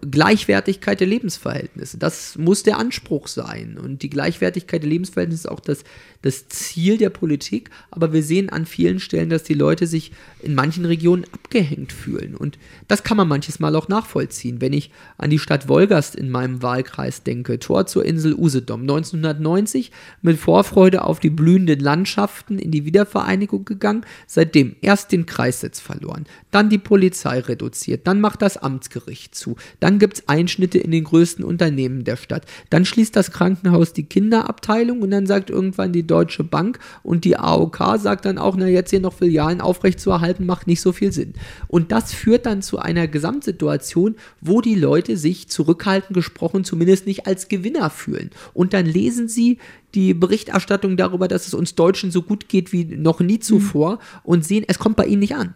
Gleichwertigkeit 0.10 1.00
der 1.00 1.08
Lebensverhältnisse. 1.08 1.98
Das 1.98 2.38
muss 2.38 2.64
der 2.64 2.78
Anspruch 2.78 3.28
sein. 3.28 3.78
Und 3.82 4.02
die 4.02 4.10
Gleichwertigkeit 4.10 4.84
der 4.84 4.90
Lebensverhältnisse 4.90 5.48
ist 5.48 5.52
auch 5.52 5.60
das, 5.60 5.84
das 6.22 6.48
Ziel 6.48 6.98
der 6.98 7.10
Politik. 7.10 7.70
Aber 7.92 8.14
wir 8.14 8.24
sehen 8.24 8.50
an 8.50 8.66
vielen 8.66 9.00
Stellen, 9.00 9.30
dass 9.30 9.44
die 9.44 9.54
Leute 9.54 9.88
sich 9.88 10.12
in 10.42 10.56
manchen 10.56 10.86
Regionen 10.86 11.26
abgehängt 11.32 11.92
fühlen. 11.92 12.36
Und 12.36 12.58
das 12.88 13.04
kann 13.04 13.18
man 13.18 13.28
manches 13.28 13.60
Mal 13.60 13.76
auch 13.76 13.88
nachvollziehen. 13.88 14.62
Wenn 14.62 14.74
ich 14.74 14.92
an 15.18 15.30
die 15.30 15.40
Stadt 15.40 15.68
Wolgast 15.68 16.16
in 16.16 16.30
meinem 16.30 16.62
Wahlkreis 16.62 17.24
denke, 17.24 17.60
Tor 17.60 17.86
zur 17.86 18.06
Insel 18.06 18.34
Usedom, 18.34 18.82
1990 18.82 19.92
mit 20.22 20.38
Vorfreude 20.38 21.04
auf 21.04 21.20
die 21.20 21.30
blühenden 21.30 21.80
Landschaften 21.80 22.60
in 22.60 22.72
die 22.72 22.86
Wiedervereinigung 22.86 23.66
gegangen, 23.66 24.06
seitdem 24.28 24.76
erst 24.82 25.12
den 25.12 25.26
Kreissitz 25.26 25.80
verloren, 25.80 26.26
dann 26.52 26.70
die 26.70 26.78
Polizei 26.78 27.40
reduziert, 27.40 28.08
dann 28.08 28.22
macht 28.22 28.42
das 28.42 28.58
Amtsgericht 28.58 29.36
zu, 29.36 29.56
dann 29.80 29.95
gibt 30.00 30.18
es 30.18 30.28
Einschnitte 30.28 30.78
in 30.78 30.92
den 30.92 31.04
größten 31.04 31.44
Unternehmen 31.44 32.04
der 32.04 32.16
Stadt. 32.16 32.46
Dann 32.70 32.86
schließt 32.86 33.16
das 33.16 33.32
Krankenhaus 33.32 33.94
die 33.94 34.06
Kinderabteilung 34.06 35.02
und 35.02 35.12
dann 35.12 35.26
sagt 35.26 35.50
irgendwann 35.50 35.94
die 35.94 36.06
Deutsche 36.06 36.44
Bank 36.44 36.80
und 37.04 37.26
die 37.26 37.38
AOK 37.38 37.98
sagt 37.98 38.26
dann 38.26 38.38
auch, 38.38 38.56
na 38.58 38.68
jetzt 38.68 38.90
hier 38.90 39.00
noch 39.00 39.14
Filialen 39.14 39.62
aufrechtzuerhalten, 39.62 40.46
macht 40.46 40.68
nicht 40.68 40.82
so 40.82 40.92
viel 40.92 41.12
Sinn. 41.12 41.34
Und 41.68 41.92
das 41.92 42.14
führt 42.14 42.46
dann 42.46 42.62
zu 42.62 42.80
einer 42.80 43.08
Gesamtsituation, 43.08 44.16
wo 44.42 44.62
die 44.62 44.76
Leute 44.76 45.18
sich 45.18 45.50
zurückhaltend 45.50 46.16
gesprochen 46.16 46.64
zumindest 46.64 47.08
nicht 47.08 47.28
als 47.28 47.48
Gewinner 47.48 47.90
fühlen. 47.90 48.32
Und 48.54 48.74
dann 48.74 48.86
lesen 48.86 49.28
sie 49.28 49.60
die 49.94 50.14
Berichterstattung 50.14 50.98
darüber, 50.98 51.28
dass 51.28 51.48
es 51.48 51.54
uns 51.54 51.76
Deutschen 51.76 52.12
so 52.12 52.22
gut 52.22 52.50
geht 52.50 52.74
wie 52.74 52.84
noch 52.84 53.20
nie 53.22 53.40
zuvor 53.40 53.94
mhm. 53.94 54.00
und 54.24 54.46
sehen, 54.46 54.66
es 54.68 54.80
kommt 54.80 54.98
bei 54.98 55.06
ihnen 55.06 55.20
nicht 55.20 55.36
an. 55.36 55.56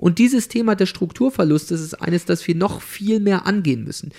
Und 0.00 0.18
dieses 0.18 0.48
Thema 0.48 0.76
des 0.76 0.88
Strukturverlustes 0.88 1.78
ist 1.78 1.94
eines, 2.00 2.24
das 2.24 2.48
wir 2.48 2.54
noch 2.54 2.80
viel 2.80 3.20
mehr 3.20 3.44
angehen 3.44 3.84
müssen. 3.84 4.12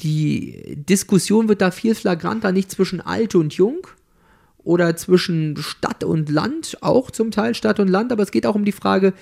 Die 0.00 0.76
Diskussion 0.88 1.48
wird 1.48 1.60
da 1.60 1.70
viel 1.70 1.94
flagranter, 1.94 2.50
nicht 2.50 2.72
zwischen 2.72 3.00
alt 3.00 3.36
und 3.36 3.54
jung 3.54 3.86
oder 4.64 4.96
zwischen 4.96 5.56
Stadt 5.56 6.02
und 6.02 6.28
Land, 6.28 6.78
auch 6.80 7.12
zum 7.12 7.30
Teil 7.30 7.54
Stadt 7.54 7.78
und 7.78 7.86
Land, 7.86 8.10
aber 8.10 8.24
es 8.24 8.32
geht 8.32 8.46
auch 8.46 8.56
um 8.56 8.64
die 8.64 8.72
Frage, 8.72 9.12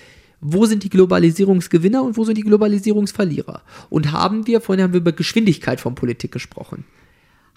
wo 0.40 0.64
sind 0.64 0.84
die 0.84 0.88
Globalisierungsgewinner 0.88 2.02
und 2.02 2.16
wo 2.16 2.24
sind 2.24 2.38
die 2.38 2.44
Globalisierungsverlierer? 2.44 3.60
Und 3.90 4.12
haben 4.12 4.46
wir, 4.46 4.62
vorhin 4.62 4.82
haben 4.82 4.94
wir 4.94 5.00
über 5.00 5.12
Geschwindigkeit 5.12 5.82
von 5.82 5.94
Politik 5.94 6.32
gesprochen, 6.32 6.84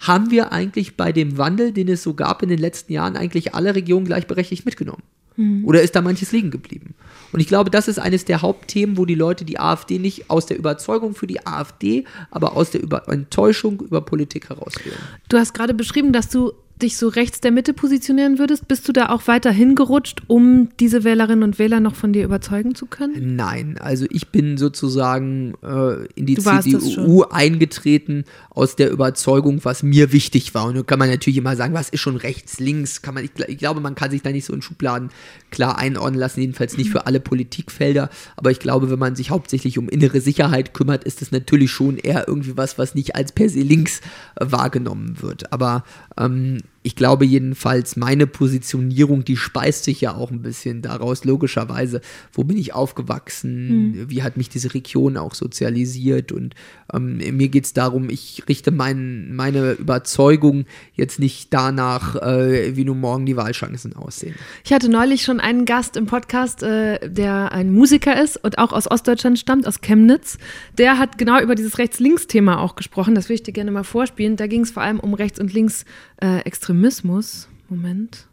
haben 0.00 0.30
wir 0.30 0.52
eigentlich 0.52 0.98
bei 0.98 1.12
dem 1.12 1.38
Wandel, 1.38 1.72
den 1.72 1.88
es 1.88 2.02
so 2.02 2.12
gab 2.12 2.42
in 2.42 2.50
den 2.50 2.58
letzten 2.58 2.92
Jahren, 2.92 3.16
eigentlich 3.16 3.54
alle 3.54 3.74
Regionen 3.74 4.04
gleichberechtigt 4.04 4.66
mitgenommen? 4.66 5.02
Mhm. 5.40 5.64
Oder 5.64 5.80
ist 5.80 5.96
da 5.96 6.02
manches 6.02 6.32
liegen 6.32 6.50
geblieben? 6.50 6.94
Und 7.32 7.40
ich 7.40 7.48
glaube, 7.48 7.70
das 7.70 7.88
ist 7.88 7.98
eines 7.98 8.26
der 8.26 8.42
Hauptthemen, 8.42 8.98
wo 8.98 9.06
die 9.06 9.14
Leute 9.14 9.44
die 9.44 9.58
AfD 9.58 9.98
nicht 9.98 10.28
aus 10.28 10.46
der 10.46 10.58
Überzeugung 10.58 11.14
für 11.14 11.26
die 11.26 11.46
AfD, 11.46 12.04
aber 12.30 12.56
aus 12.56 12.70
der 12.70 12.82
über 12.82 13.08
Enttäuschung 13.08 13.80
über 13.80 14.02
Politik 14.02 14.50
herausführen. 14.50 14.98
Du 15.28 15.38
hast 15.38 15.54
gerade 15.54 15.72
beschrieben, 15.72 16.12
dass 16.12 16.28
du 16.28 16.52
dich 16.82 16.96
so 16.96 17.08
rechts 17.08 17.40
der 17.40 17.52
Mitte 17.52 17.72
positionieren 17.72 18.38
würdest, 18.38 18.68
bist 18.68 18.88
du 18.88 18.92
da 18.92 19.10
auch 19.10 19.26
weiter 19.26 19.50
hingerutscht, 19.50 20.22
um 20.26 20.68
diese 20.80 21.04
Wählerinnen 21.04 21.42
und 21.42 21.58
Wähler 21.58 21.80
noch 21.80 21.94
von 21.94 22.12
dir 22.12 22.24
überzeugen 22.24 22.74
zu 22.74 22.86
können? 22.86 23.36
Nein, 23.36 23.78
also 23.78 24.06
ich 24.10 24.28
bin 24.28 24.56
sozusagen 24.56 25.54
äh, 25.62 26.06
in 26.14 26.26
die 26.26 26.36
CDU 26.36 27.24
eingetreten 27.24 28.24
aus 28.50 28.76
der 28.76 28.90
Überzeugung, 28.90 29.64
was 29.64 29.82
mir 29.82 30.12
wichtig 30.12 30.54
war. 30.54 30.66
Und 30.66 30.76
da 30.76 30.82
kann 30.82 30.98
man 30.98 31.08
natürlich 31.08 31.36
immer 31.36 31.56
sagen, 31.56 31.74
was 31.74 31.88
ist 31.88 32.00
schon 32.00 32.16
rechts, 32.16 32.58
links, 32.58 33.02
kann 33.02 33.14
man, 33.14 33.24
ich, 33.24 33.30
ich 33.48 33.58
glaube, 33.58 33.80
man 33.80 33.94
kann 33.94 34.10
sich 34.10 34.22
da 34.22 34.30
nicht 34.30 34.44
so 34.44 34.52
in 34.52 34.62
Schubladen 34.62 35.10
klar 35.50 35.78
einordnen 35.78 36.18
lassen, 36.18 36.40
jedenfalls 36.40 36.76
nicht 36.76 36.90
für 36.90 37.06
alle 37.06 37.20
Politikfelder. 37.20 38.10
Aber 38.36 38.50
ich 38.50 38.58
glaube, 38.58 38.90
wenn 38.90 38.98
man 38.98 39.16
sich 39.16 39.30
hauptsächlich 39.30 39.78
um 39.78 39.88
innere 39.88 40.20
Sicherheit 40.20 40.74
kümmert, 40.74 41.04
ist 41.04 41.20
das 41.20 41.32
natürlich 41.32 41.70
schon 41.70 41.96
eher 41.96 42.26
irgendwie 42.28 42.56
was, 42.56 42.78
was 42.78 42.94
nicht 42.94 43.16
als 43.16 43.32
per 43.32 43.48
se 43.48 43.60
links 43.60 44.00
äh, 44.36 44.46
wahrgenommen 44.48 45.20
wird. 45.20 45.52
Aber 45.52 45.84
ähm, 46.18 46.58
ich 46.82 46.96
glaube 46.96 47.26
jedenfalls, 47.26 47.96
meine 47.96 48.26
Positionierung, 48.26 49.24
die 49.24 49.36
speist 49.36 49.84
sich 49.84 50.00
ja 50.00 50.14
auch 50.14 50.30
ein 50.30 50.40
bisschen 50.40 50.80
daraus, 50.80 51.24
logischerweise, 51.24 52.00
wo 52.32 52.42
bin 52.42 52.56
ich 52.56 52.72
aufgewachsen, 52.72 53.90
mhm. 53.90 54.10
wie 54.10 54.22
hat 54.22 54.38
mich 54.38 54.48
diese 54.48 54.72
Region 54.72 55.18
auch 55.18 55.34
sozialisiert 55.34 56.32
und 56.32 56.54
ähm, 56.94 57.18
mir 57.36 57.48
geht 57.48 57.66
es 57.66 57.74
darum, 57.74 58.08
ich 58.08 58.44
richte 58.48 58.70
mein, 58.70 59.34
meine 59.34 59.72
Überzeugung 59.72 60.64
jetzt 60.94 61.18
nicht 61.18 61.52
danach, 61.52 62.16
äh, 62.16 62.74
wie 62.76 62.84
nun 62.84 63.00
morgen 63.00 63.26
die 63.26 63.36
Wahlchancen 63.36 63.94
aussehen. 63.94 64.34
Ich 64.64 64.72
hatte 64.72 64.88
neulich 64.88 65.22
schon 65.22 65.38
einen 65.38 65.66
Gast 65.66 65.98
im 65.98 66.06
Podcast, 66.06 66.62
äh, 66.62 67.10
der 67.10 67.52
ein 67.52 67.72
Musiker 67.72 68.22
ist 68.22 68.42
und 68.42 68.56
auch 68.56 68.72
aus 68.72 68.90
Ostdeutschland 68.90 69.38
stammt, 69.38 69.66
aus 69.66 69.82
Chemnitz. 69.82 70.38
Der 70.78 70.98
hat 70.98 71.18
genau 71.18 71.40
über 71.40 71.54
dieses 71.54 71.76
Rechts-Links-Thema 71.76 72.58
auch 72.58 72.74
gesprochen, 72.74 73.14
das 73.14 73.26
würde 73.26 73.34
ich 73.34 73.42
dir 73.42 73.52
gerne 73.52 73.70
mal 73.70 73.84
vorspielen. 73.84 74.36
Da 74.36 74.46
ging 74.46 74.62
es 74.62 74.70
vor 74.70 74.82
allem 74.82 74.98
um 74.98 75.12
Rechts- 75.12 75.38
und 75.38 75.52
Links- 75.52 75.84
äh, 76.20 76.40
Extremismus. 76.70 77.48
Moment. 77.68 78.28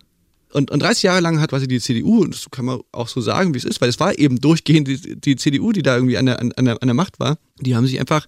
Und, 0.53 0.71
und 0.71 0.81
30 0.81 1.03
Jahre 1.03 1.21
lang 1.21 1.41
hat 1.41 1.49
quasi 1.49 1.67
die 1.67 1.79
CDU, 1.79 2.21
und 2.21 2.33
das 2.33 2.47
kann 2.51 2.65
man 2.65 2.79
auch 2.91 3.07
so 3.07 3.19
sagen, 3.19 3.53
wie 3.53 3.57
es 3.57 3.65
ist, 3.65 3.81
weil 3.81 3.89
es 3.89 3.99
war 3.99 4.17
eben 4.17 4.39
durchgehend 4.39 4.87
die, 4.87 5.19
die 5.19 5.35
CDU, 5.35 5.71
die 5.71 5.81
da 5.81 5.95
irgendwie 5.95 6.17
an 6.17 6.27
der, 6.27 6.39
an, 6.39 6.51
der, 6.65 6.81
an 6.81 6.87
der 6.87 6.93
Macht 6.93 7.19
war, 7.19 7.37
die 7.59 7.75
haben 7.75 7.85
sich 7.85 7.99
einfach 7.99 8.25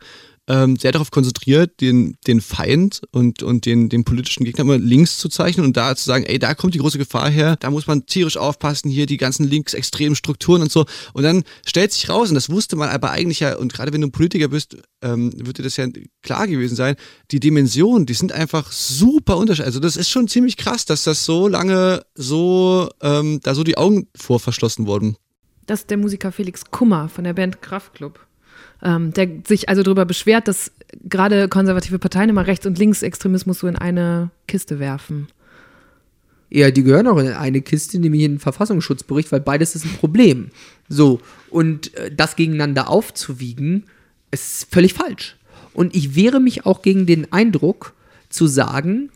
ähm, 0.49 0.75
sehr 0.77 0.91
darauf 0.91 1.11
konzentriert, 1.11 1.79
den, 1.79 2.17
den 2.25 2.41
Feind 2.41 3.01
und, 3.11 3.43
und 3.43 3.65
den, 3.65 3.87
den 3.87 4.03
politischen 4.03 4.43
Gegner 4.43 4.61
immer 4.61 4.79
links 4.79 5.19
zu 5.19 5.29
zeichnen 5.29 5.65
und 5.65 5.77
da 5.77 5.95
zu 5.95 6.03
sagen, 6.03 6.25
ey, 6.25 6.39
da 6.39 6.55
kommt 6.55 6.73
die 6.73 6.79
große 6.79 6.97
Gefahr 6.97 7.29
her, 7.29 7.55
da 7.57 7.69
muss 7.69 7.85
man 7.85 8.07
tierisch 8.07 8.35
aufpassen, 8.35 8.89
hier 8.89 9.05
die 9.05 9.17
ganzen 9.17 9.47
linksextremen 9.47 10.15
Strukturen 10.15 10.63
und 10.63 10.71
so. 10.71 10.85
Und 11.13 11.21
dann 11.21 11.43
stellt 11.65 11.93
sich 11.93 12.09
raus, 12.09 12.29
und 12.29 12.35
das 12.35 12.49
wusste 12.49 12.75
man 12.75 12.89
aber 12.89 13.11
eigentlich 13.11 13.41
ja, 13.41 13.57
und 13.57 13.71
gerade 13.71 13.93
wenn 13.93 14.01
du 14.01 14.09
Politiker 14.09 14.47
bist, 14.47 14.77
ähm, 15.03 15.31
wird 15.35 15.59
dir 15.59 15.63
das 15.63 15.77
ja 15.77 15.85
klar 16.23 16.47
gewesen 16.47 16.75
sein, 16.75 16.95
die 17.29 17.39
Dimensionen, 17.39 18.07
die 18.07 18.15
sind 18.15 18.31
einfach 18.31 18.71
super 18.71 19.37
unterschiedlich. 19.37 19.67
Also 19.67 19.79
das 19.79 19.97
ist 19.97 20.09
schon 20.09 20.27
ziemlich 20.27 20.57
krass, 20.57 20.85
dass 20.85 21.03
das 21.03 21.25
so 21.25 21.47
lange 21.47 22.03
so, 22.15 22.89
ähm, 23.01 23.39
da 23.43 23.53
so 23.53 23.63
die 23.63 23.77
Augen 23.77 24.07
vor 24.15 24.39
verschlossen 24.39 24.87
wurden. 24.87 25.15
Das 25.67 25.81
ist 25.81 25.91
der 25.91 25.97
Musiker 25.97 26.31
Felix 26.31 26.65
Kummer 26.71 27.07
von 27.07 27.23
der 27.23 27.33
Band 27.33 27.61
Kraftklub 27.61 28.19
ähm, 28.83 29.13
der 29.13 29.29
sich 29.47 29.69
also 29.69 29.83
darüber 29.83 30.05
beschwert, 30.05 30.47
dass 30.47 30.71
gerade 31.03 31.47
konservative 31.47 31.99
Parteien 31.99 32.29
immer 32.29 32.47
Rechts- 32.47 32.65
und 32.65 32.77
Linksextremismus 32.77 33.59
so 33.59 33.67
in 33.67 33.75
eine 33.75 34.31
Kiste 34.47 34.79
werfen. 34.79 35.27
Ja, 36.49 36.71
die 36.71 36.83
gehören 36.83 37.07
auch 37.07 37.17
in 37.17 37.27
eine 37.27 37.61
Kiste, 37.61 37.99
nämlich 37.99 38.23
in 38.23 38.33
den 38.33 38.39
Verfassungsschutzbericht, 38.39 39.31
weil 39.31 39.41
beides 39.41 39.75
ist 39.75 39.85
ein 39.85 39.97
Problem. 39.97 40.49
So, 40.87 41.19
und 41.49 41.93
äh, 41.95 42.11
das 42.13 42.35
gegeneinander 42.35 42.89
aufzuwiegen, 42.89 43.85
ist 44.31 44.67
völlig 44.71 44.93
falsch. 44.93 45.37
Und 45.73 45.95
ich 45.95 46.15
wehre 46.15 46.39
mich 46.39 46.65
auch 46.65 46.81
gegen 46.81 47.05
den 47.05 47.31
Eindruck, 47.31 47.93
zu 48.29 48.47
sagen, 48.47 49.09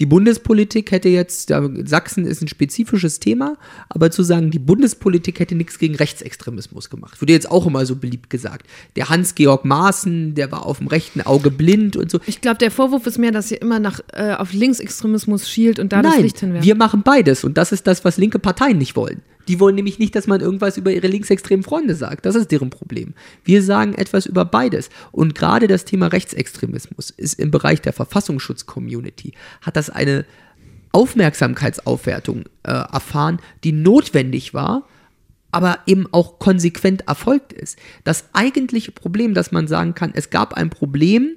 die 0.00 0.06
Bundespolitik 0.06 0.90
hätte 0.90 1.08
jetzt, 1.08 1.50
ja, 1.50 1.68
Sachsen 1.84 2.26
ist 2.26 2.42
ein 2.42 2.48
spezifisches 2.48 3.20
Thema, 3.20 3.56
aber 3.88 4.10
zu 4.10 4.22
sagen, 4.22 4.50
die 4.50 4.58
Bundespolitik 4.58 5.40
hätte 5.40 5.54
nichts 5.54 5.78
gegen 5.78 5.94
Rechtsextremismus 5.94 6.90
gemacht, 6.90 7.20
wurde 7.20 7.32
jetzt 7.32 7.50
auch 7.50 7.66
immer 7.66 7.86
so 7.86 7.96
beliebt 7.96 8.30
gesagt. 8.30 8.66
Der 8.96 9.08
Hans-Georg 9.08 9.64
Maaßen, 9.64 10.34
der 10.34 10.50
war 10.50 10.66
auf 10.66 10.78
dem 10.78 10.88
rechten 10.88 11.20
Auge 11.20 11.50
blind 11.50 11.96
und 11.96 12.10
so. 12.10 12.18
Ich 12.26 12.40
glaube, 12.40 12.58
der 12.58 12.70
Vorwurf 12.70 13.06
ist 13.06 13.18
mehr, 13.18 13.32
dass 13.32 13.50
ihr 13.50 13.60
immer 13.62 13.78
nach, 13.78 14.00
äh, 14.12 14.34
auf 14.34 14.52
Linksextremismus 14.52 15.48
schielt 15.48 15.78
und 15.78 15.92
da 15.92 16.02
Nein, 16.02 16.12
das 16.12 16.22
Licht 16.22 16.40
hinwerft. 16.40 16.66
wir 16.66 16.74
machen 16.74 17.02
beides 17.02 17.44
und 17.44 17.56
das 17.56 17.72
ist 17.72 17.86
das, 17.86 18.04
was 18.04 18.16
linke 18.16 18.38
Parteien 18.38 18.78
nicht 18.78 18.96
wollen. 18.96 19.22
Die 19.48 19.60
wollen 19.60 19.74
nämlich 19.74 19.98
nicht, 19.98 20.14
dass 20.14 20.26
man 20.26 20.40
irgendwas 20.40 20.76
über 20.76 20.92
ihre 20.92 21.06
linksextremen 21.06 21.62
Freunde 21.62 21.94
sagt. 21.94 22.26
Das 22.26 22.34
ist 22.34 22.50
deren 22.50 22.70
Problem. 22.70 23.14
Wir 23.44 23.62
sagen 23.62 23.94
etwas 23.94 24.26
über 24.26 24.44
beides. 24.44 24.90
Und 25.12 25.34
gerade 25.34 25.66
das 25.66 25.84
Thema 25.84 26.06
Rechtsextremismus 26.06 27.10
ist 27.10 27.38
im 27.38 27.50
Bereich 27.50 27.80
der 27.80 27.92
Verfassungsschutz-Community, 27.92 29.32
hat 29.60 29.76
das 29.76 29.90
eine 29.90 30.24
Aufmerksamkeitsaufwertung 30.92 32.44
äh, 32.62 32.70
erfahren, 32.70 33.40
die 33.64 33.72
notwendig 33.72 34.54
war, 34.54 34.86
aber 35.50 35.80
eben 35.86 36.06
auch 36.12 36.38
konsequent 36.38 37.08
erfolgt 37.08 37.52
ist. 37.52 37.78
Das 38.04 38.24
eigentliche 38.32 38.92
Problem, 38.92 39.34
dass 39.34 39.52
man 39.52 39.66
sagen 39.66 39.94
kann, 39.94 40.12
es 40.14 40.30
gab 40.30 40.54
ein 40.54 40.70
Problem 40.70 41.36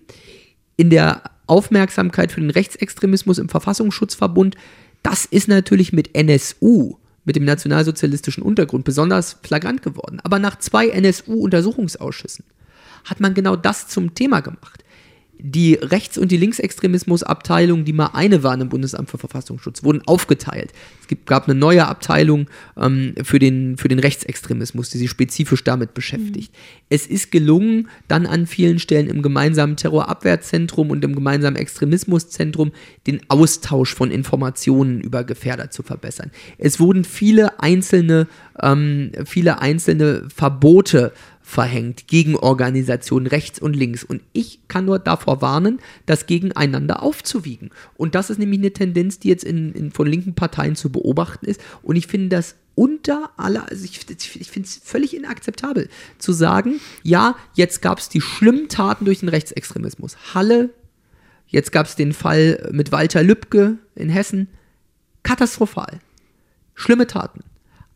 in 0.75 0.89
der 0.89 1.23
Aufmerksamkeit 1.47 2.31
für 2.31 2.41
den 2.41 2.49
Rechtsextremismus 2.49 3.39
im 3.39 3.49
Verfassungsschutzverbund. 3.49 4.55
Das 5.01 5.25
ist 5.25 5.47
natürlich 5.47 5.93
mit 5.93 6.15
NSU, 6.15 6.97
mit 7.27 7.35
dem 7.35 7.43
nationalsozialistischen 7.43 8.41
Untergrund, 8.41 8.85
besonders 8.85 9.37
flagrant 9.43 9.83
geworden. 9.83 10.19
Aber 10.23 10.39
nach 10.39 10.57
zwei 10.57 10.87
NSU-Untersuchungsausschüssen 10.87 12.45
hat 13.03 13.19
man 13.19 13.33
genau 13.33 13.57
das 13.57 13.87
zum 13.89 14.15
Thema 14.15 14.39
gemacht 14.39 14.83
die 15.39 15.75
Rechts- 15.75 16.17
und 16.17 16.31
die 16.31 16.37
Linksextremismusabteilung, 16.37 17.85
die 17.85 17.93
mal 17.93 18.11
eine 18.13 18.43
waren 18.43 18.61
im 18.61 18.69
Bundesamt 18.69 19.09
für 19.09 19.17
Verfassungsschutz, 19.17 19.83
wurden 19.83 20.01
aufgeteilt. 20.05 20.71
Es 21.01 21.07
gibt, 21.07 21.27
gab 21.27 21.47
eine 21.47 21.57
neue 21.57 21.87
Abteilung 21.87 22.47
ähm, 22.75 23.13
für, 23.23 23.39
den, 23.39 23.77
für 23.77 23.87
den 23.87 23.99
Rechtsextremismus, 23.99 24.89
die 24.89 24.97
sich 24.97 25.09
spezifisch 25.09 25.63
damit 25.63 25.93
beschäftigt. 25.93 26.51
Mhm. 26.51 26.85
Es 26.89 27.07
ist 27.07 27.31
gelungen, 27.31 27.87
dann 28.07 28.25
an 28.25 28.47
vielen 28.47 28.79
Stellen 28.79 29.07
im 29.07 29.21
gemeinsamen 29.21 29.77
Terrorabwehrzentrum 29.77 30.89
und 30.89 31.03
im 31.03 31.15
gemeinsamen 31.15 31.55
Extremismuszentrum 31.55 32.71
den 33.05 33.21
Austausch 33.29 33.93
von 33.93 34.11
Informationen 34.11 35.01
über 35.01 35.23
Gefährder 35.23 35.69
zu 35.69 35.83
verbessern. 35.83 36.31
Es 36.57 36.79
wurden 36.79 37.03
viele 37.03 37.59
einzelne, 37.59 38.27
ähm, 38.61 39.11
viele 39.25 39.61
einzelne 39.61 40.27
Verbote 40.33 41.13
verhängt 41.47 42.07
gegen 42.07 42.35
Organisationen 42.35 43.25
rechts 43.25 43.57
und 43.57 43.73
links. 43.73 44.03
Und 44.03 44.21
ich 44.33 44.59
kann 44.67 44.83
nur 44.83 44.99
davor 44.99 45.41
warnen, 45.41 45.79
das 46.05 46.25
gegeneinander 46.25 47.01
aufzuwiegen. 47.01 47.69
Und 47.95 48.15
das 48.15 48.29
ist 48.29 48.37
nämlich 48.37 48.59
eine 48.59 48.73
Tendenz, 48.73 49.17
die 49.19 49.29
jetzt 49.29 49.45
in, 49.45 49.71
in 49.71 49.91
von 49.91 50.07
linken 50.07 50.35
Parteien 50.35 50.75
zu 50.75 50.91
beobachten 50.91 51.45
ist. 51.45 51.61
Und 51.83 51.95
ich 51.95 52.07
finde 52.07 52.35
das 52.35 52.55
unter 52.75 53.31
aller, 53.37 53.71
also 53.71 53.85
ich, 53.85 54.01
ich 54.09 54.51
finde 54.51 54.67
es 54.67 54.75
völlig 54.83 55.15
inakzeptabel 55.15 55.87
zu 56.17 56.33
sagen, 56.33 56.81
ja, 57.01 57.37
jetzt 57.53 57.81
gab 57.81 57.99
es 57.99 58.09
die 58.09 58.19
schlimmen 58.19 58.67
Taten 58.67 59.05
durch 59.05 59.21
den 59.21 59.29
Rechtsextremismus. 59.29 60.17
Halle, 60.33 60.71
jetzt 61.47 61.71
gab 61.71 61.85
es 61.85 61.95
den 61.95 62.11
Fall 62.11 62.69
mit 62.73 62.91
Walter 62.91 63.23
Lübcke 63.23 63.77
in 63.95 64.09
Hessen. 64.09 64.49
Katastrophal. 65.23 66.01
Schlimme 66.75 67.07
Taten. 67.07 67.39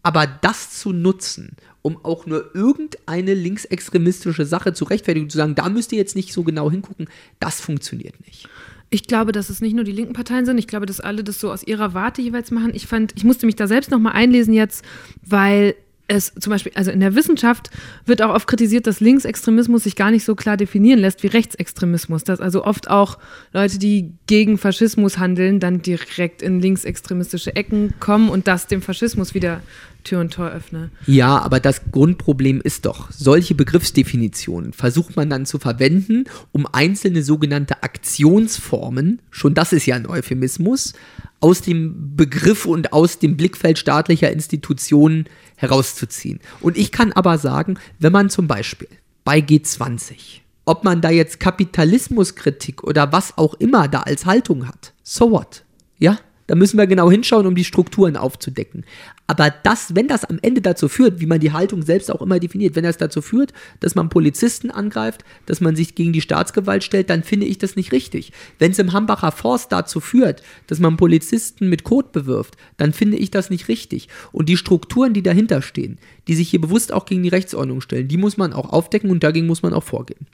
Aber 0.03 0.27
das 0.27 0.71
zu 0.71 0.91
nutzen, 0.91 1.55
um 1.81 2.03
auch 2.03 2.25
nur 2.25 2.55
irgendeine 2.55 3.33
linksextremistische 3.33 4.45
Sache 4.45 4.73
zu 4.73 4.85
rechtfertigen, 4.85 5.29
zu 5.29 5.37
sagen, 5.37 5.55
da 5.55 5.69
müsst 5.69 5.91
ihr 5.91 5.97
jetzt 5.97 6.15
nicht 6.15 6.33
so 6.33 6.43
genau 6.43 6.69
hingucken, 6.69 7.07
das 7.39 7.61
funktioniert 7.61 8.19
nicht. 8.25 8.47
Ich 8.89 9.07
glaube, 9.07 9.31
dass 9.31 9.49
es 9.49 9.61
nicht 9.61 9.73
nur 9.73 9.85
die 9.85 9.93
linken 9.93 10.13
Parteien 10.13 10.45
sind. 10.45 10.57
Ich 10.57 10.67
glaube, 10.67 10.85
dass 10.85 10.99
alle 10.99 11.23
das 11.23 11.39
so 11.39 11.49
aus 11.49 11.63
ihrer 11.63 11.93
Warte 11.93 12.21
jeweils 12.21 12.51
machen. 12.51 12.71
Ich 12.73 12.87
fand, 12.87 13.13
ich 13.15 13.23
musste 13.23 13.45
mich 13.45 13.55
da 13.55 13.65
selbst 13.65 13.89
nochmal 13.89 14.13
einlesen 14.13 14.53
jetzt, 14.53 14.83
weil 15.25 15.75
es 16.11 16.33
zum 16.39 16.51
Beispiel, 16.51 16.71
also 16.75 16.91
in 16.91 16.99
der 16.99 17.15
Wissenschaft 17.15 17.69
wird 18.05 18.21
auch 18.21 18.33
oft 18.33 18.47
kritisiert, 18.47 18.85
dass 18.85 18.99
Linksextremismus 18.99 19.83
sich 19.83 19.95
gar 19.95 20.11
nicht 20.11 20.25
so 20.25 20.35
klar 20.35 20.57
definieren 20.57 20.99
lässt 20.99 21.23
wie 21.23 21.27
Rechtsextremismus. 21.27 22.23
Dass 22.23 22.41
also 22.41 22.65
oft 22.65 22.89
auch 22.89 23.17
Leute, 23.53 23.79
die 23.79 24.11
gegen 24.27 24.57
Faschismus 24.57 25.17
handeln, 25.17 25.59
dann 25.59 25.81
direkt 25.81 26.41
in 26.41 26.59
linksextremistische 26.59 27.55
Ecken 27.55 27.93
kommen 27.99 28.29
und 28.29 28.47
das 28.47 28.67
dem 28.67 28.81
Faschismus 28.81 29.33
wieder 29.33 29.61
Tür 30.03 30.19
und 30.19 30.33
Tor 30.33 30.49
öffne. 30.49 30.89
Ja, 31.05 31.37
aber 31.39 31.59
das 31.59 31.91
Grundproblem 31.91 32.59
ist 32.61 32.85
doch, 32.85 33.11
solche 33.11 33.55
Begriffsdefinitionen 33.55 34.73
versucht 34.73 35.15
man 35.15 35.29
dann 35.29 35.45
zu 35.45 35.59
verwenden, 35.59 36.25
um 36.51 36.65
einzelne 36.71 37.23
sogenannte 37.23 37.83
Aktionsformen, 37.83 39.21
schon 39.29 39.53
das 39.53 39.73
ist 39.73 39.85
ja 39.85 39.95
ein 39.95 40.07
Euphemismus, 40.07 40.93
aus 41.39 41.61
dem 41.61 42.15
Begriff 42.15 42.65
und 42.65 42.93
aus 42.93 43.19
dem 43.19 43.35
Blickfeld 43.35 43.79
staatlicher 43.79 44.31
Institutionen 44.31 45.25
herauszuziehen. 45.61 46.39
Und 46.59 46.77
ich 46.77 46.91
kann 46.91 47.13
aber 47.13 47.37
sagen, 47.37 47.77
wenn 47.99 48.11
man 48.11 48.29
zum 48.29 48.47
Beispiel 48.47 48.87
bei 49.23 49.39
G20, 49.39 50.41
ob 50.65 50.83
man 50.83 51.01
da 51.01 51.09
jetzt 51.09 51.39
Kapitalismuskritik 51.39 52.83
oder 52.83 53.11
was 53.11 53.37
auch 53.37 53.53
immer 53.55 53.87
da 53.87 54.01
als 54.01 54.25
Haltung 54.25 54.67
hat, 54.67 54.93
so 55.03 55.31
what? 55.31 55.63
Ja, 55.99 56.17
da 56.47 56.55
müssen 56.55 56.77
wir 56.77 56.87
genau 56.87 57.09
hinschauen, 57.09 57.45
um 57.45 57.55
die 57.55 57.63
Strukturen 57.63 58.17
aufzudecken. 58.17 58.85
Aber 59.31 59.49
das, 59.49 59.95
wenn 59.95 60.09
das 60.09 60.25
am 60.25 60.39
Ende 60.41 60.59
dazu 60.59 60.89
führt, 60.89 61.21
wie 61.21 61.25
man 61.25 61.39
die 61.39 61.53
Haltung 61.53 61.83
selbst 61.83 62.11
auch 62.11 62.21
immer 62.21 62.37
definiert, 62.37 62.75
wenn 62.75 62.83
das 62.83 62.97
dazu 62.97 63.21
führt, 63.21 63.53
dass 63.79 63.95
man 63.95 64.09
Polizisten 64.09 64.71
angreift, 64.71 65.23
dass 65.45 65.61
man 65.61 65.73
sich 65.73 65.95
gegen 65.95 66.11
die 66.11 66.19
Staatsgewalt 66.19 66.83
stellt, 66.83 67.09
dann 67.09 67.23
finde 67.23 67.45
ich 67.45 67.57
das 67.57 67.77
nicht 67.77 67.93
richtig. 67.93 68.33
Wenn 68.59 68.71
es 68.71 68.79
im 68.79 68.91
Hambacher 68.91 69.31
Forst 69.31 69.71
dazu 69.71 70.01
führt, 70.01 70.43
dass 70.67 70.79
man 70.79 70.97
Polizisten 70.97 71.69
mit 71.69 71.85
Kot 71.85 72.11
bewirft, 72.11 72.57
dann 72.75 72.91
finde 72.91 73.15
ich 73.15 73.31
das 73.31 73.49
nicht 73.49 73.69
richtig. 73.69 74.09
Und 74.33 74.49
die 74.49 74.57
Strukturen, 74.57 75.13
die 75.13 75.23
dahinter 75.23 75.61
stehen, 75.61 75.97
die 76.27 76.35
sich 76.35 76.49
hier 76.49 76.61
bewusst 76.61 76.93
auch 76.93 77.05
gegen 77.05 77.23
die 77.23 77.29
Rechtsordnung 77.29 77.81
stellen, 77.81 78.07
die 78.07 78.17
muss 78.17 78.37
man 78.37 78.53
auch 78.53 78.71
aufdecken 78.71 79.09
und 79.09 79.23
dagegen 79.23 79.47
muss 79.47 79.63
man 79.63 79.73
auch 79.73 79.83
vorgehen. 79.83 80.27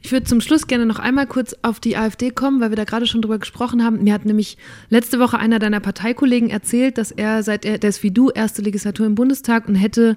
Ich 0.00 0.12
würde 0.12 0.24
zum 0.24 0.40
Schluss 0.40 0.66
gerne 0.66 0.86
noch 0.86 0.98
einmal 0.98 1.26
kurz 1.26 1.56
auf 1.62 1.80
die 1.80 1.96
AfD 1.96 2.30
kommen, 2.30 2.60
weil 2.60 2.70
wir 2.70 2.76
da 2.76 2.84
gerade 2.84 3.06
schon 3.06 3.22
drüber 3.22 3.38
gesprochen 3.38 3.84
haben. 3.84 4.02
Mir 4.04 4.14
hat 4.14 4.24
nämlich 4.24 4.56
letzte 4.88 5.18
Woche 5.18 5.38
einer 5.38 5.58
deiner 5.58 5.80
Parteikollegen 5.80 6.50
erzählt, 6.50 6.98
dass 6.98 7.10
er, 7.10 7.42
seit 7.42 7.64
er, 7.64 7.78
der 7.78 7.90
ist 7.90 8.02
wie 8.02 8.10
du, 8.10 8.30
erste 8.30 8.62
Legislatur 8.62 9.06
im 9.06 9.14
Bundestag 9.14 9.68
und 9.68 9.74
hätte, 9.74 10.16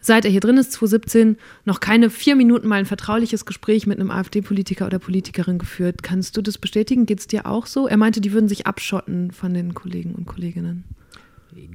seit 0.00 0.24
er 0.24 0.30
hier 0.30 0.40
drin 0.40 0.58
ist, 0.58 0.72
2017, 0.72 1.36
noch 1.64 1.80
keine 1.80 2.10
vier 2.10 2.36
Minuten 2.36 2.68
mal 2.68 2.76
ein 2.76 2.86
vertrauliches 2.86 3.46
Gespräch 3.46 3.86
mit 3.86 3.98
einem 3.98 4.10
AfD-Politiker 4.10 4.86
oder 4.86 4.98
Politikerin 4.98 5.58
geführt. 5.58 6.02
Kannst 6.02 6.36
du 6.36 6.42
das 6.42 6.58
bestätigen? 6.58 7.06
Geht 7.06 7.20
es 7.20 7.26
dir 7.26 7.46
auch 7.46 7.66
so? 7.66 7.88
Er 7.88 7.96
meinte, 7.96 8.20
die 8.20 8.32
würden 8.32 8.48
sich 8.48 8.66
abschotten 8.66 9.30
von 9.30 9.54
den 9.54 9.74
Kollegen 9.74 10.14
und 10.14 10.26
Kolleginnen. 10.26 10.84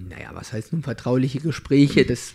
Naja, 0.10 0.30
was 0.34 0.54
heißt 0.54 0.74
nun 0.74 0.84
vertrauliche 0.84 1.40
Gespräche? 1.40 2.06
Das 2.06 2.34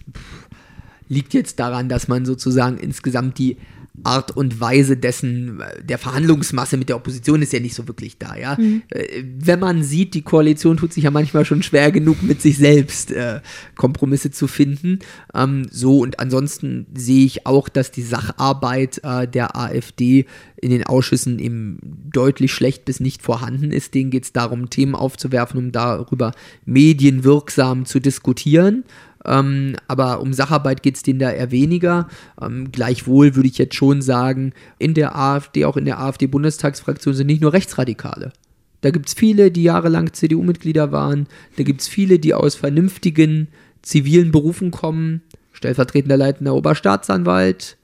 liegt 1.08 1.34
jetzt 1.34 1.58
daran, 1.60 1.88
dass 1.88 2.08
man 2.08 2.24
sozusagen 2.24 2.78
insgesamt 2.78 3.38
die 3.38 3.56
Art 4.04 4.36
und 4.36 4.60
Weise 4.60 4.96
dessen, 4.96 5.62
der 5.82 5.98
Verhandlungsmasse 5.98 6.76
mit 6.76 6.88
der 6.88 6.96
Opposition 6.96 7.42
ist 7.42 7.52
ja 7.52 7.60
nicht 7.60 7.74
so 7.74 7.88
wirklich 7.88 8.18
da, 8.18 8.36
ja. 8.36 8.56
Mhm. 8.58 8.82
Äh, 8.88 9.24
wenn 9.38 9.60
man 9.60 9.82
sieht, 9.82 10.14
die 10.14 10.22
Koalition 10.22 10.76
tut 10.76 10.92
sich 10.92 11.04
ja 11.04 11.10
manchmal 11.10 11.44
schon 11.44 11.62
schwer 11.62 11.90
genug 11.90 12.22
mit 12.22 12.42
sich 12.42 12.58
selbst 12.58 13.10
äh, 13.10 13.40
Kompromisse 13.76 14.30
zu 14.30 14.46
finden. 14.46 15.00
Ähm, 15.34 15.66
so 15.70 16.00
und 16.00 16.20
ansonsten 16.20 16.86
sehe 16.94 17.24
ich 17.24 17.46
auch, 17.46 17.68
dass 17.68 17.90
die 17.90 18.02
Sacharbeit 18.02 19.00
äh, 19.02 19.26
der 19.26 19.56
AfD 19.56 20.26
in 20.56 20.70
den 20.70 20.84
Ausschüssen 20.84 21.38
eben 21.38 21.78
deutlich 22.12 22.52
schlecht 22.52 22.84
bis 22.84 23.00
nicht 23.00 23.22
vorhanden 23.22 23.70
ist. 23.70 23.94
Denen 23.94 24.10
geht 24.10 24.24
es 24.24 24.32
darum, 24.32 24.70
Themen 24.70 24.94
aufzuwerfen, 24.94 25.58
um 25.58 25.72
darüber 25.72 26.32
medienwirksam 26.64 27.84
zu 27.84 28.00
diskutieren. 28.00 28.84
Ähm, 29.26 29.76
aber 29.88 30.20
um 30.20 30.32
Sacharbeit 30.32 30.82
geht 30.82 30.96
es 30.96 31.02
denen 31.02 31.18
da 31.18 31.30
eher 31.30 31.50
weniger. 31.50 32.08
Ähm, 32.40 32.70
gleichwohl 32.72 33.34
würde 33.34 33.48
ich 33.48 33.58
jetzt 33.58 33.74
schon 33.74 34.02
sagen, 34.02 34.52
in 34.78 34.94
der 34.94 35.16
AfD, 35.16 35.64
auch 35.64 35.76
in 35.76 35.84
der 35.84 36.00
AfD-Bundestagsfraktion 36.00 37.14
sind 37.14 37.26
nicht 37.26 37.42
nur 37.42 37.52
Rechtsradikale. 37.52 38.32
Da 38.80 38.90
gibt 38.90 39.08
es 39.08 39.14
viele, 39.14 39.50
die 39.50 39.64
jahrelang 39.64 40.12
CDU-Mitglieder 40.12 40.92
waren. 40.92 41.26
Da 41.56 41.64
gibt 41.64 41.80
es 41.80 41.88
viele, 41.88 42.18
die 42.18 42.34
aus 42.34 42.54
vernünftigen 42.54 43.48
zivilen 43.82 44.30
Berufen 44.30 44.70
kommen. 44.70 45.22
Stellvertretender 45.52 46.16
leitender 46.16 46.54
Oberstaatsanwalt, 46.54 47.78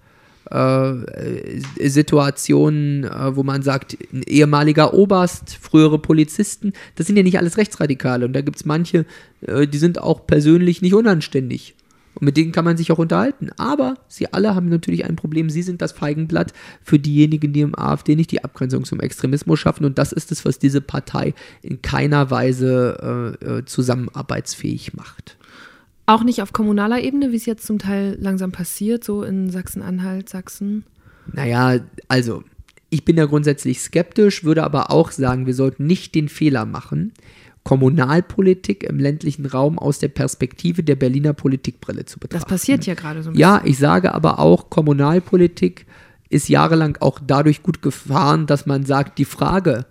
äh, 0.51 1.60
Situationen, 1.89 3.05
äh, 3.05 3.36
wo 3.36 3.43
man 3.43 3.62
sagt, 3.62 3.97
ein 4.12 4.23
ehemaliger 4.24 4.94
Oberst, 4.94 5.56
frühere 5.60 5.98
Polizisten, 5.98 6.73
das 6.97 7.06
sind 7.06 7.16
ja 7.16 7.23
nicht 7.23 7.39
alles 7.39 7.59
Rechtsradikale. 7.59 8.27
Und 8.27 8.32
da 8.32 8.40
gibt 8.40 8.56
es 8.56 8.64
manche, 8.64 9.06
äh, 9.43 9.66
die 9.66 9.78
sind 9.78 10.01
auch 10.01 10.27
persönlich 10.27 10.82
nicht 10.82 10.94
unanständig. 10.94 11.74
Und 12.14 12.27
mit 12.27 12.36
denen 12.36 12.52
kann 12.52 12.64
man 12.64 12.77
sich 12.77 12.93
auch 12.93 12.98
unterhalten. 12.98 13.51
Aber 13.56 13.94
sie 14.09 14.32
alle 14.32 14.55
haben 14.55 14.69
natürlich 14.69 15.05
ein 15.05 15.16
Problem. 15.16 15.48
Sie 15.48 15.62
sind 15.62 15.81
das 15.81 15.93
Feigenblatt 15.93 16.52
für 16.82 16.98
diejenigen, 16.98 17.52
die 17.52 17.62
im 17.62 17.78
AfD 17.78 18.16
nicht 18.16 18.31
die 18.31 18.44
Abgrenzung 18.44 18.85
zum 18.85 19.01
Extremismus 19.01 19.60
schaffen. 19.60 19.85
Und 19.85 19.98
das 19.98 20.12
ist 20.12 20.31
es, 20.31 20.44
was 20.44 20.59
diese 20.59 20.81
Partei 20.81 21.35
in 21.62 21.81
keiner 21.81 22.31
Weise 22.31 23.39
äh, 23.43 23.59
äh 23.59 23.64
zusammenarbeitsfähig 23.64 24.94
macht. 24.94 25.36
Auch 26.07 26.24
nicht 26.24 26.43
auf 26.43 26.53
kommunaler 26.53 27.01
Ebene, 27.01 27.33
wie 27.33 27.37
es 27.37 27.47
jetzt 27.47 27.66
zum 27.66 27.79
Teil 27.79 28.16
langsam 28.20 28.53
passiert, 28.53 29.05
so 29.05 29.23
in 29.23 29.51
Sachsen-Anhalt, 29.51 30.29
Sachsen? 30.29 30.85
Naja, 31.33 31.81
also 32.09 32.43
ich 32.91 33.05
bin 33.05 33.16
da 33.16 33.27
grundsätzlich 33.27 33.81
skeptisch, 33.81 34.45
würde 34.45 34.65
aber 34.65 34.91
auch 34.91 35.12
sagen, 35.12 35.47
wir 35.47 35.55
sollten 35.55 35.87
nicht 35.87 36.15
den 36.15 36.29
Fehler 36.29 36.66
machen, 36.66 37.12
Kommunalpolitik 37.65 38.83
im 38.83 38.99
ländlichen 38.99 39.47
Raum 39.47 39.79
aus 39.79 40.01
der 40.01 40.09
Perspektive 40.09 40.83
der 40.83 40.97
Berliner 40.97 41.33
Politikbrille 41.33 42.05
zu 42.05 42.19
betrachten. 42.19 42.43
Das 42.43 42.49
passiert 42.49 42.85
ja 42.87 42.95
gerade 42.95 43.23
so 43.23 43.31
ein 43.31 43.35
bisschen. 43.35 43.41
Ja, 43.41 43.62
ich 43.65 43.79
sage 43.79 44.12
aber 44.12 44.41
auch, 44.41 44.69
Kommunalpolitik 44.69 45.87
ist 46.29 46.49
jahrelang 46.49 46.99
auch 47.01 47.20
dadurch 47.24 47.62
gut 47.62 47.81
gefahren, 47.81 48.47
dass 48.47 48.66
man 48.66 48.85
sagt, 48.85 49.19
die 49.19 49.24
Frage, 49.24 49.87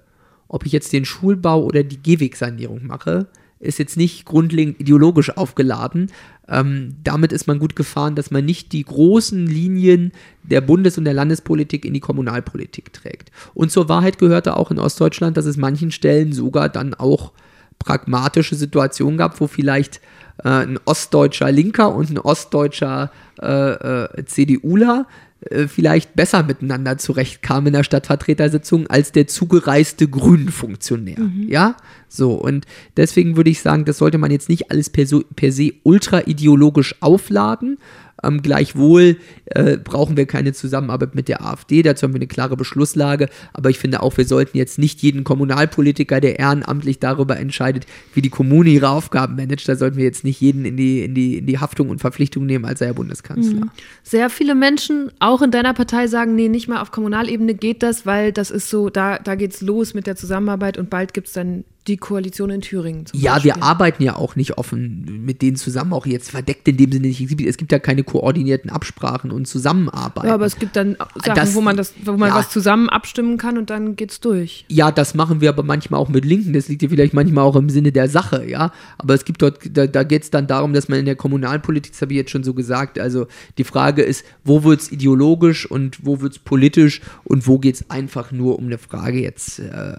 ob 0.49 0.65
ich 0.65 0.73
jetzt 0.73 0.91
den 0.91 1.05
Schulbau 1.05 1.63
oder 1.63 1.83
die 1.83 2.01
Gehwegsanierung 2.01 2.85
mache, 2.85 3.27
ist 3.61 3.79
jetzt 3.79 3.95
nicht 3.95 4.25
grundlegend 4.25 4.79
ideologisch 4.79 5.37
aufgeladen. 5.37 6.11
Ähm, 6.47 6.95
damit 7.03 7.31
ist 7.31 7.47
man 7.47 7.59
gut 7.59 7.75
gefahren, 7.75 8.15
dass 8.15 8.31
man 8.31 8.43
nicht 8.43 8.73
die 8.73 8.83
großen 8.83 9.45
Linien 9.45 10.11
der 10.43 10.61
Bundes- 10.61 10.97
und 10.97 11.05
der 11.05 11.13
Landespolitik 11.13 11.85
in 11.85 11.93
die 11.93 11.99
Kommunalpolitik 11.99 12.91
trägt. 12.91 13.31
Und 13.53 13.71
zur 13.71 13.87
Wahrheit 13.87 14.17
gehörte 14.17 14.57
auch 14.57 14.71
in 14.71 14.79
Ostdeutschland, 14.79 15.37
dass 15.37 15.45
es 15.45 15.57
manchen 15.57 15.91
Stellen 15.91 16.33
sogar 16.33 16.69
dann 16.69 16.93
auch 16.93 17.31
pragmatische 17.79 18.55
Situationen 18.55 19.17
gab, 19.17 19.39
wo 19.39 19.47
vielleicht 19.47 20.01
äh, 20.43 20.49
ein 20.49 20.79
ostdeutscher 20.85 21.51
Linker 21.51 21.93
und 21.93 22.09
ein 22.09 22.17
ostdeutscher 22.17 23.11
äh, 23.41 23.71
äh, 23.71 24.25
CDUler 24.25 25.07
äh, 25.49 25.67
vielleicht 25.67 26.15
besser 26.15 26.43
miteinander 26.43 26.97
zurechtkam 26.97 27.65
in 27.67 27.73
der 27.73 27.83
Stadtvertretersitzung 27.83 28.87
als 28.87 29.11
der 29.11 29.27
zugereiste 29.27 30.07
Grünen-Funktionär. 30.07 31.19
Mhm. 31.19 31.47
Ja, 31.49 31.77
so. 32.07 32.33
Und 32.33 32.65
deswegen 32.95 33.37
würde 33.37 33.49
ich 33.49 33.61
sagen, 33.61 33.85
das 33.85 33.97
sollte 33.97 34.19
man 34.19 34.29
jetzt 34.29 34.49
nicht 34.49 34.69
alles 34.69 34.89
per, 34.89 35.07
so, 35.07 35.23
per 35.35 35.51
se 35.51 35.73
ultra 35.83 36.21
ideologisch 36.27 36.95
aufladen, 37.01 37.79
ähm, 38.23 38.41
gleichwohl 38.41 39.17
äh, 39.45 39.77
brauchen 39.77 40.17
wir 40.17 40.25
keine 40.25 40.53
Zusammenarbeit 40.53 41.15
mit 41.15 41.27
der 41.27 41.45
AfD, 41.45 41.81
dazu 41.81 42.03
haben 42.03 42.13
wir 42.13 42.19
eine 42.19 42.27
klare 42.27 42.55
Beschlusslage. 42.57 43.29
Aber 43.53 43.69
ich 43.69 43.79
finde 43.79 44.01
auch, 44.01 44.17
wir 44.17 44.25
sollten 44.25 44.57
jetzt 44.57 44.79
nicht 44.79 45.01
jeden 45.01 45.23
Kommunalpolitiker, 45.23 46.21
der 46.21 46.39
ehrenamtlich 46.39 46.99
darüber 46.99 47.37
entscheidet, 47.37 47.85
wie 48.13 48.21
die 48.21 48.29
Kommune 48.29 48.69
ihre 48.69 48.89
Aufgaben 48.89 49.35
managt, 49.35 49.67
da 49.67 49.75
sollten 49.75 49.97
wir 49.97 50.05
jetzt 50.05 50.23
nicht 50.23 50.39
jeden 50.41 50.65
in 50.65 50.77
die, 50.77 51.03
in 51.03 51.13
die, 51.13 51.37
in 51.37 51.45
die 51.45 51.59
Haftung 51.59 51.89
und 51.89 51.99
Verpflichtung 51.99 52.45
nehmen, 52.45 52.65
als 52.65 52.81
er 52.81 52.93
Bundeskanzler. 52.93 53.65
Mhm. 53.65 53.71
Sehr 54.03 54.29
viele 54.29 54.55
Menschen, 54.55 55.11
auch 55.19 55.41
in 55.41 55.51
deiner 55.51 55.73
Partei, 55.73 56.07
sagen, 56.07 56.35
nee, 56.35 56.49
nicht 56.49 56.67
mal 56.67 56.81
auf 56.81 56.91
Kommunalebene 56.91 57.53
geht 57.53 57.83
das, 57.83 58.05
weil 58.05 58.31
das 58.31 58.51
ist 58.51 58.69
so, 58.69 58.89
da, 58.89 59.17
da 59.19 59.33
es 59.33 59.61
los 59.61 59.93
mit 59.93 60.07
der 60.07 60.15
Zusammenarbeit 60.15 60.77
und 60.77 60.89
bald 60.89 61.13
gibt 61.13 61.27
es 61.27 61.33
dann 61.33 61.63
die 61.87 61.97
Koalition 61.97 62.51
in 62.51 62.61
Thüringen. 62.61 63.05
ja, 63.13 63.33
Beispiel. 63.33 63.55
wir 63.55 63.63
arbeiten 63.63 64.03
ja 64.03 64.15
auch 64.15 64.35
nicht 64.35 64.57
offen 64.57 65.23
mit 65.25 65.41
denen 65.41 65.55
zusammen, 65.55 65.93
auch 65.93 66.05
jetzt 66.05 66.29
verdeckt 66.29 66.67
in 66.67 66.77
dem 66.77 66.91
Sinne 66.91 67.07
nicht. 67.07 67.21
Es 67.41 67.57
gibt 67.57 67.71
ja 67.71 67.79
keine 67.79 68.03
koordinierten 68.03 68.69
Absprachen 68.69 69.31
und 69.31 69.47
Zusammenarbeit. 69.47 70.25
Ja, 70.25 70.35
aber 70.35 70.45
es 70.45 70.57
gibt 70.57 70.75
dann 70.75 70.95
Sachen, 70.95 71.35
das, 71.35 71.55
wo 71.55 71.61
man, 71.61 71.77
das, 71.77 71.93
wo 72.03 72.13
man 72.13 72.29
ja. 72.29 72.35
was 72.35 72.49
zusammen 72.49 72.87
abstimmen 72.89 73.37
kann 73.37 73.57
und 73.57 73.71
dann 73.71 73.95
geht's 73.95 74.19
durch. 74.19 74.65
Ja, 74.67 74.91
das 74.91 75.15
machen 75.15 75.41
wir 75.41 75.49
aber 75.49 75.63
manchmal 75.63 75.99
auch 75.99 76.09
mit 76.09 76.23
Linken. 76.23 76.53
Das 76.53 76.67
liegt 76.67 76.83
ja 76.83 76.89
vielleicht 76.89 77.13
manchmal 77.13 77.45
auch 77.45 77.55
im 77.55 77.69
Sinne 77.69 77.91
der 77.91 78.07
Sache, 78.09 78.47
ja. 78.47 78.71
Aber 78.99 79.15
es 79.15 79.25
gibt 79.25 79.41
dort, 79.41 79.59
da, 79.75 79.87
da 79.87 80.03
geht 80.03 80.23
es 80.23 80.29
dann 80.29 80.45
darum, 80.45 80.73
dass 80.73 80.87
man 80.87 80.99
in 80.99 81.05
der 81.05 81.15
Kommunalpolitik, 81.15 81.93
das 81.93 82.01
habe 82.01 82.13
ich 82.13 82.17
jetzt 82.17 82.31
schon 82.31 82.43
so 82.43 82.53
gesagt, 82.53 82.99
also 82.99 83.25
die 83.57 83.63
Frage 83.63 84.03
ist, 84.03 84.23
wo 84.43 84.63
wird 84.63 84.81
es 84.81 84.91
ideologisch 84.91 85.65
und 85.65 86.05
wo 86.05 86.21
wird 86.21 86.33
es 86.33 86.39
politisch 86.39 87.01
und 87.23 87.47
wo 87.47 87.57
geht 87.57 87.75
es 87.75 87.89
einfach 87.89 88.31
nur 88.31 88.59
um 88.59 88.67
eine 88.67 88.77
Frage 88.77 89.19
jetzt, 89.19 89.59
äh, 89.59 89.95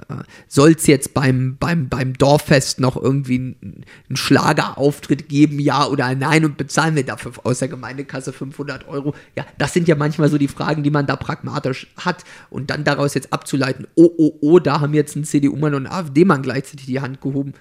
soll 0.47 0.75
es 0.79 0.87
jetzt 0.87 1.13
beim, 1.15 1.57
beim 1.59 1.72
beim, 1.73 1.89
beim 1.89 2.13
Dorffest 2.15 2.81
noch 2.81 2.97
irgendwie 2.97 3.37
einen, 3.37 3.85
Schlagerauftritt 4.13 5.29
geben, 5.29 5.59
ja 5.59 5.87
oder 5.87 6.15
nein, 6.15 6.45
und 6.45 6.57
bezahlen 6.57 6.95
wir 6.95 7.05
dafür 7.05 7.33
aus 7.45 7.61
der 7.61 7.69
Gemeindekasse 7.69 8.33
500 8.33 8.89
Euro? 8.89 9.15
Ja, 9.37 9.47
das 9.59 9.73
sind 9.73 9.89
ja 9.89 9.95
manchmal 9.95 10.29
so 10.29 10.39
die 10.39 10.49
Fragen, 10.49 10.83
die 10.83 10.91
man 10.91 11.07
da 11.07 11.17
pragmatisch 11.17 11.87
hat. 11.97 12.25
Und 12.51 12.71
dann 12.71 12.85
daraus 12.85 13.15
jetzt 13.15 13.33
abzuleiten, 13.33 13.87
oh, 13.95 14.11
oh, 14.19 14.33
oh, 14.41 14.59
da 14.59 14.81
haben 14.81 14.95
jetzt 14.95 15.17
ein 15.17 15.25
CDU-Mann 15.25 15.75
und 15.75 15.87
ein 15.87 15.93
AfD-Mann 15.93 16.43
gleichzeitig 16.43 16.87
die 16.87 17.01
Hand 17.01 17.21
gehoben. 17.21 17.55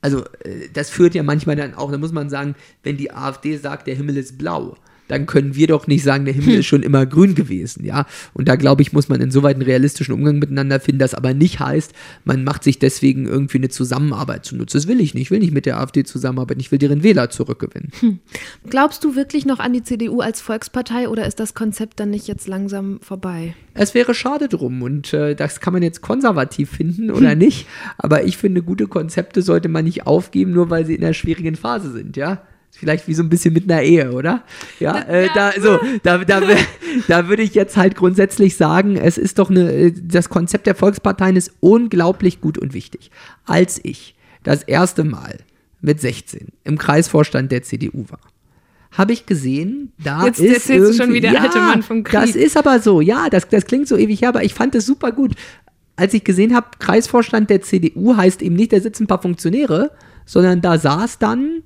Also, 0.00 0.24
äh, 0.44 0.68
das 0.72 0.88
führt 0.88 1.14
ja 1.14 1.22
manchmal 1.22 1.56
dann 1.56 1.74
auch, 1.74 1.90
da 1.90 1.98
muss 1.98 2.12
man 2.12 2.30
sagen, 2.30 2.54
wenn 2.82 2.96
die 2.96 3.12
AfD 3.12 3.56
sagt, 3.56 3.86
der 3.86 3.96
Himmel 3.96 4.16
ist 4.16 4.38
blau, 4.38 4.76
dann 5.10 5.26
können 5.26 5.56
wir 5.56 5.66
doch 5.66 5.86
nicht 5.88 6.04
sagen, 6.04 6.24
der 6.24 6.34
Himmel 6.34 6.54
hm. 6.54 6.60
ist 6.60 6.66
schon 6.66 6.82
immer 6.82 7.04
grün 7.04 7.34
gewesen, 7.34 7.84
ja. 7.84 8.06
Und 8.32 8.48
da 8.48 8.54
glaube 8.54 8.82
ich, 8.82 8.92
muss 8.92 9.08
man 9.08 9.20
insoweit 9.20 9.56
einen 9.56 9.64
realistischen 9.64 10.14
Umgang 10.14 10.38
miteinander 10.38 10.78
finden, 10.78 11.00
das 11.00 11.14
aber 11.14 11.34
nicht 11.34 11.58
heißt, 11.58 11.92
man 12.24 12.44
macht 12.44 12.62
sich 12.62 12.78
deswegen 12.78 13.26
irgendwie 13.26 13.58
eine 13.58 13.68
Zusammenarbeit 13.68 14.44
zunutze. 14.44 14.78
Das 14.78 14.86
will 14.86 15.00
ich 15.00 15.14
nicht. 15.14 15.22
Ich 15.22 15.30
will 15.30 15.40
nicht 15.40 15.52
mit 15.52 15.66
der 15.66 15.80
AfD 15.80 16.04
zusammenarbeiten. 16.04 16.60
Ich 16.60 16.70
will 16.70 16.78
deren 16.78 17.02
Wähler 17.02 17.28
zurückgewinnen. 17.28 17.90
Hm. 18.00 18.20
Glaubst 18.68 19.02
du 19.02 19.16
wirklich 19.16 19.46
noch 19.46 19.58
an 19.58 19.72
die 19.72 19.82
CDU 19.82 20.20
als 20.20 20.40
Volkspartei 20.40 21.08
oder 21.08 21.26
ist 21.26 21.40
das 21.40 21.54
Konzept 21.54 21.98
dann 21.98 22.10
nicht 22.10 22.28
jetzt 22.28 22.46
langsam 22.46 23.00
vorbei? 23.00 23.54
Es 23.74 23.94
wäre 23.94 24.14
schade 24.14 24.48
drum 24.48 24.82
und 24.82 25.12
äh, 25.12 25.34
das 25.34 25.60
kann 25.60 25.72
man 25.72 25.82
jetzt 25.82 26.02
konservativ 26.02 26.70
finden 26.70 27.10
oder 27.10 27.32
hm. 27.32 27.38
nicht. 27.38 27.66
Aber 27.98 28.24
ich 28.24 28.36
finde, 28.36 28.62
gute 28.62 28.86
Konzepte 28.86 29.42
sollte 29.42 29.68
man 29.68 29.84
nicht 29.84 30.06
aufgeben, 30.06 30.52
nur 30.52 30.70
weil 30.70 30.86
sie 30.86 30.94
in 30.94 31.02
einer 31.02 31.14
schwierigen 31.14 31.56
Phase 31.56 31.90
sind, 31.90 32.16
ja 32.16 32.42
vielleicht 32.70 33.08
wie 33.08 33.14
so 33.14 33.22
ein 33.22 33.28
bisschen 33.28 33.52
mit 33.52 33.70
einer 33.70 33.82
Ehe, 33.82 34.12
oder? 34.12 34.42
Ja, 34.78 35.00
äh, 35.00 35.28
da, 35.34 35.52
so, 35.60 35.78
da, 36.02 36.18
da, 36.18 36.40
da 37.08 37.28
würde 37.28 37.42
ich 37.42 37.54
jetzt 37.54 37.76
halt 37.76 37.94
grundsätzlich 37.94 38.56
sagen, 38.56 38.96
es 38.96 39.18
ist 39.18 39.38
doch 39.38 39.50
eine, 39.50 39.92
das 39.92 40.28
Konzept 40.28 40.66
der 40.66 40.74
Volksparteien 40.74 41.36
ist 41.36 41.52
unglaublich 41.60 42.40
gut 42.40 42.58
und 42.58 42.72
wichtig. 42.72 43.10
Als 43.44 43.80
ich 43.82 44.14
das 44.42 44.62
erste 44.62 45.04
Mal 45.04 45.38
mit 45.80 46.00
16 46.00 46.48
im 46.64 46.78
Kreisvorstand 46.78 47.52
der 47.52 47.62
CDU 47.62 48.06
war, 48.08 48.20
habe 48.92 49.12
ich 49.12 49.26
gesehen, 49.26 49.92
da 50.02 50.24
Jetzt 50.24 50.40
ist 50.40 50.54
erzählst 50.54 50.98
du 50.98 51.04
schon 51.04 51.12
wie 51.12 51.20
der 51.20 51.32
ja, 51.32 51.40
alte 51.42 51.58
Mann 51.58 51.82
vom 51.82 52.02
Krieg. 52.02 52.20
Das 52.20 52.34
ist 52.34 52.56
aber 52.56 52.80
so, 52.80 53.00
ja, 53.00 53.28
das, 53.30 53.48
das 53.48 53.66
klingt 53.66 53.86
so 53.86 53.96
ewig 53.96 54.22
her, 54.22 54.30
aber 54.30 54.42
ich 54.42 54.54
fand 54.54 54.74
es 54.74 54.86
super 54.86 55.12
gut. 55.12 55.34
Als 55.96 56.14
ich 56.14 56.24
gesehen 56.24 56.54
habe, 56.54 56.68
Kreisvorstand 56.78 57.50
der 57.50 57.62
CDU 57.62 58.16
heißt 58.16 58.42
eben 58.42 58.56
nicht, 58.56 58.72
da 58.72 58.80
sitzen 58.80 59.04
ein 59.04 59.06
paar 59.06 59.22
Funktionäre, 59.22 59.92
sondern 60.24 60.60
da 60.60 60.78
saß 60.78 61.18
dann 61.18 61.62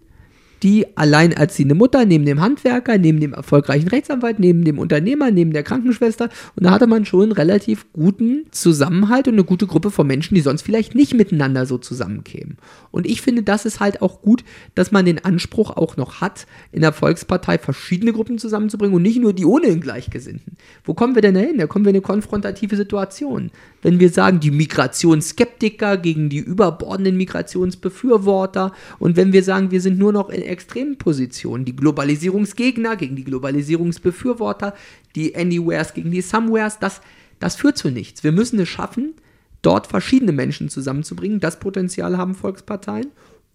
die 0.65 0.97
alleinerziehende 0.97 1.75
Mutter 1.75 2.07
neben 2.07 2.25
dem 2.25 2.41
Handwerker, 2.41 2.97
neben 2.97 3.21
dem 3.21 3.35
erfolgreichen 3.35 3.89
Rechtsanwalt, 3.89 4.39
neben 4.39 4.65
dem 4.65 4.79
Unternehmer, 4.79 5.31
neben 5.31 5.53
der 5.53 5.63
Krankenschwester. 5.63 6.31
Und 6.57 6.65
da 6.65 6.71
hatte 6.71 6.87
man 6.87 7.05
schon 7.05 7.25
einen 7.25 7.33
relativ 7.33 7.85
guten 7.93 8.47
Zusammenhalt 8.51 9.29
und 9.29 9.35
eine 9.35 9.45
gute 9.45 9.67
Gruppe 9.67 9.91
von 9.91 10.07
Menschen, 10.07 10.35
die 10.35 10.41
sonst 10.41 10.63
vielleicht 10.63 10.95
nicht 10.95 11.13
miteinander 11.13 11.67
so 11.67 11.77
zusammenkämen. 11.77 12.57
Und 12.91 13.07
ich 13.07 13.21
finde, 13.21 13.43
das 13.43 13.67
ist 13.67 13.79
halt 13.79 14.01
auch 14.01 14.23
gut, 14.23 14.43
dass 14.75 14.91
man 14.91 15.05
den 15.05 15.23
Anspruch 15.23 15.77
auch 15.77 15.99
noch 15.99 16.23
hat, 16.23 16.47
in 16.73 16.81
der 16.81 16.95
Volkspartei 16.95 17.59
verschiedene 17.59 18.15
Gruppen 18.15 18.39
zusammenzubringen 18.39 18.97
und 18.97 19.03
nicht 19.03 19.21
nur 19.21 19.35
die 19.35 19.45
ohne 19.45 19.67
den 19.67 19.83
Gleichgesinnten. 19.83 20.57
Wo 20.83 20.95
kommen 20.95 21.15
wir 21.15 21.21
denn 21.21 21.35
dahin? 21.35 21.59
Da 21.59 21.67
kommen 21.67 21.85
wir 21.85 21.91
in 21.91 21.97
eine 21.97 22.03
konfrontative 22.03 22.77
Situation. 22.77 23.51
Wenn 23.85 24.01
wir 24.01 24.09
sagen, 24.09 24.41
die 24.41 24.51
Migrationsskeptiker 24.51 25.99
gegen 25.99 26.31
die 26.31 26.39
überbordenden 26.39 27.19
Migrationsbefürworter 27.19 28.73
und 28.99 29.17
wenn 29.17 29.35
wir 29.35 29.45
sagen, 29.45 29.71
wir 29.71 29.83
sind 29.83 29.99
nur 29.99 30.11
noch 30.11 30.31
in 30.31 30.41
extremen 30.41 30.97
Positionen. 30.97 31.67
Die 31.67 31.77
Globalisierungsgegner 31.77 32.97
gegen 32.97 33.15
die 33.15 33.25
Globalisierungsbefürworter, 33.25 34.75
die 35.15 35.37
Anywheres 35.37 35.93
gegen 35.93 36.11
die 36.11 36.23
Somewheres, 36.23 36.79
das, 36.79 37.03
das 37.41 37.57
führt 37.57 37.77
zu 37.77 37.91
nichts. 37.91 38.25
Wir 38.25 38.33
müssen 38.33 38.59
es 38.59 38.71
schaffen, 38.71 39.13
dort 39.61 39.87
verschiedene 39.87 40.33
Menschen 40.33 40.71
zusammenzubringen. 40.71 41.41
Das 41.41 41.61
Potenzial 41.61 42.17
haben 42.17 42.35
Volksparteien. 42.35 43.09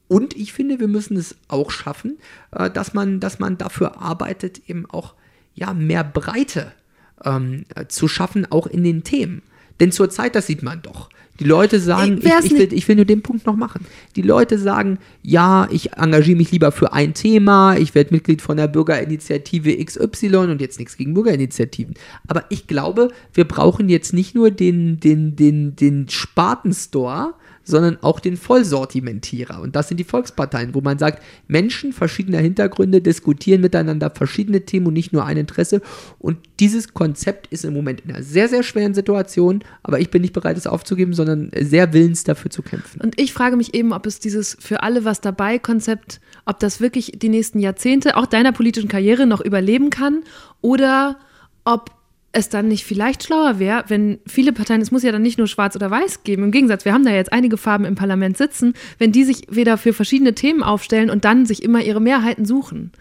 Und 0.07 0.35
ich 0.35 0.53
finde, 0.53 0.79
wir 0.79 0.87
müssen 0.87 1.17
es 1.17 1.37
auch 1.47 1.71
schaffen, 1.71 2.19
äh, 2.51 2.69
dass, 2.69 2.93
man, 2.93 3.19
dass 3.19 3.39
man 3.39 3.57
dafür 3.57 3.99
arbeitet, 3.99 4.69
eben 4.69 4.85
auch 4.85 5.15
ja, 5.55 5.73
mehr 5.73 6.03
Breite 6.03 6.71
ähm, 7.25 7.65
zu 7.87 8.07
schaffen, 8.07 8.45
auch 8.51 8.67
in 8.67 8.83
den 8.83 9.03
Themen. 9.03 9.41
Denn 9.79 9.91
zurzeit, 9.91 10.35
das 10.35 10.47
sieht 10.47 10.63
man 10.63 10.81
doch, 10.81 11.09
die 11.39 11.45
Leute 11.45 11.79
sagen, 11.79 12.19
ich, 12.21 12.25
ich, 12.25 12.51
will, 12.51 12.73
ich, 12.73 12.87
will, 12.87 12.97
nur 12.97 13.05
den 13.05 13.21
Punkt 13.21 13.45
noch 13.45 13.55
machen. 13.55 13.85
Die 14.17 14.21
Leute 14.21 14.57
sagen, 14.57 14.99
ja, 15.23 15.69
ich 15.71 15.93
engagiere 15.93 16.37
mich 16.37 16.51
lieber 16.51 16.73
für 16.73 16.91
ein 16.91 17.13
Thema, 17.13 17.77
ich 17.77 17.95
werde 17.95 18.13
Mitglied 18.13 18.41
von 18.41 18.57
der 18.57 18.67
Bürgerinitiative 18.67 19.83
XY 19.83 20.35
und 20.35 20.59
jetzt 20.59 20.79
nichts 20.79 20.97
gegen 20.97 21.13
Bürgerinitiativen. 21.13 21.93
Aber 22.27 22.43
ich 22.49 22.67
glaube, 22.67 23.09
wir 23.33 23.45
brauchen 23.45 23.87
jetzt 23.87 24.13
nicht 24.13 24.35
nur 24.35 24.51
den, 24.51 24.99
den, 24.99 25.37
den, 25.37 25.77
den 25.77 26.09
Spatenstore, 26.09 27.33
sondern 27.63 27.97
auch 28.01 28.19
den 28.19 28.37
Vollsortimentierer. 28.37 29.61
Und 29.61 29.75
das 29.75 29.87
sind 29.87 29.97
die 29.97 30.03
Volksparteien, 30.03 30.73
wo 30.73 30.81
man 30.81 30.97
sagt, 30.97 31.23
Menschen 31.47 31.93
verschiedener 31.93 32.39
Hintergründe 32.39 33.01
diskutieren 33.01 33.61
miteinander 33.61 34.09
verschiedene 34.09 34.61
Themen 34.61 34.87
und 34.87 34.93
nicht 34.93 35.13
nur 35.13 35.25
ein 35.25 35.37
Interesse. 35.37 35.81
Und 36.17 36.37
dieses 36.59 36.93
Konzept 36.93 37.47
ist 37.47 37.65
im 37.65 37.73
Moment 37.73 38.01
in 38.01 38.11
einer 38.11 38.23
sehr, 38.23 38.47
sehr 38.47 38.63
schweren 38.63 38.93
Situation, 38.93 39.63
aber 39.83 39.99
ich 39.99 40.09
bin 40.09 40.21
nicht 40.21 40.33
bereit, 40.33 40.57
es 40.57 40.67
aufzugeben, 40.67 41.13
sondern 41.13 41.51
sehr 41.59 41.93
willens 41.93 42.23
dafür 42.23 42.51
zu 42.51 42.61
kämpfen. 42.61 43.01
Und 43.01 43.19
ich 43.19 43.33
frage 43.33 43.55
mich 43.55 43.73
eben, 43.73 43.93
ob 43.93 44.05
es 44.05 44.19
dieses 44.19 44.57
für 44.59 44.83
alle 44.83 45.05
was 45.05 45.21
dabei 45.21 45.59
Konzept, 45.59 46.19
ob 46.45 46.59
das 46.59 46.81
wirklich 46.81 47.13
die 47.15 47.29
nächsten 47.29 47.59
Jahrzehnte 47.59 48.17
auch 48.17 48.25
deiner 48.25 48.51
politischen 48.51 48.89
Karriere 48.89 49.25
noch 49.25 49.41
überleben 49.41 49.89
kann 49.89 50.23
oder 50.61 51.17
ob 51.63 51.98
es 52.31 52.49
dann 52.49 52.67
nicht 52.67 52.85
vielleicht 52.85 53.23
schlauer 53.23 53.59
wäre, 53.59 53.85
wenn 53.87 54.19
viele 54.27 54.53
Parteien, 54.53 54.81
es 54.81 54.91
muss 54.91 55.03
ja 55.03 55.11
dann 55.11 55.21
nicht 55.21 55.37
nur 55.37 55.47
schwarz 55.47 55.75
oder 55.75 55.89
weiß 55.89 56.23
geben, 56.23 56.43
im 56.43 56.51
Gegensatz, 56.51 56.85
wir 56.85 56.93
haben 56.93 57.05
da 57.05 57.11
jetzt 57.11 57.33
einige 57.33 57.57
Farben 57.57 57.85
im 57.85 57.95
Parlament 57.95 58.37
sitzen, 58.37 58.73
wenn 58.97 59.11
die 59.11 59.23
sich 59.23 59.47
wieder 59.49 59.77
für 59.77 59.93
verschiedene 59.93 60.35
Themen 60.35 60.61
aufstellen 60.61 61.09
und 61.09 61.25
dann 61.25 61.45
sich 61.45 61.63
immer 61.63 61.81
ihre 61.81 62.01
Mehrheiten 62.01 62.45
suchen. 62.45 62.91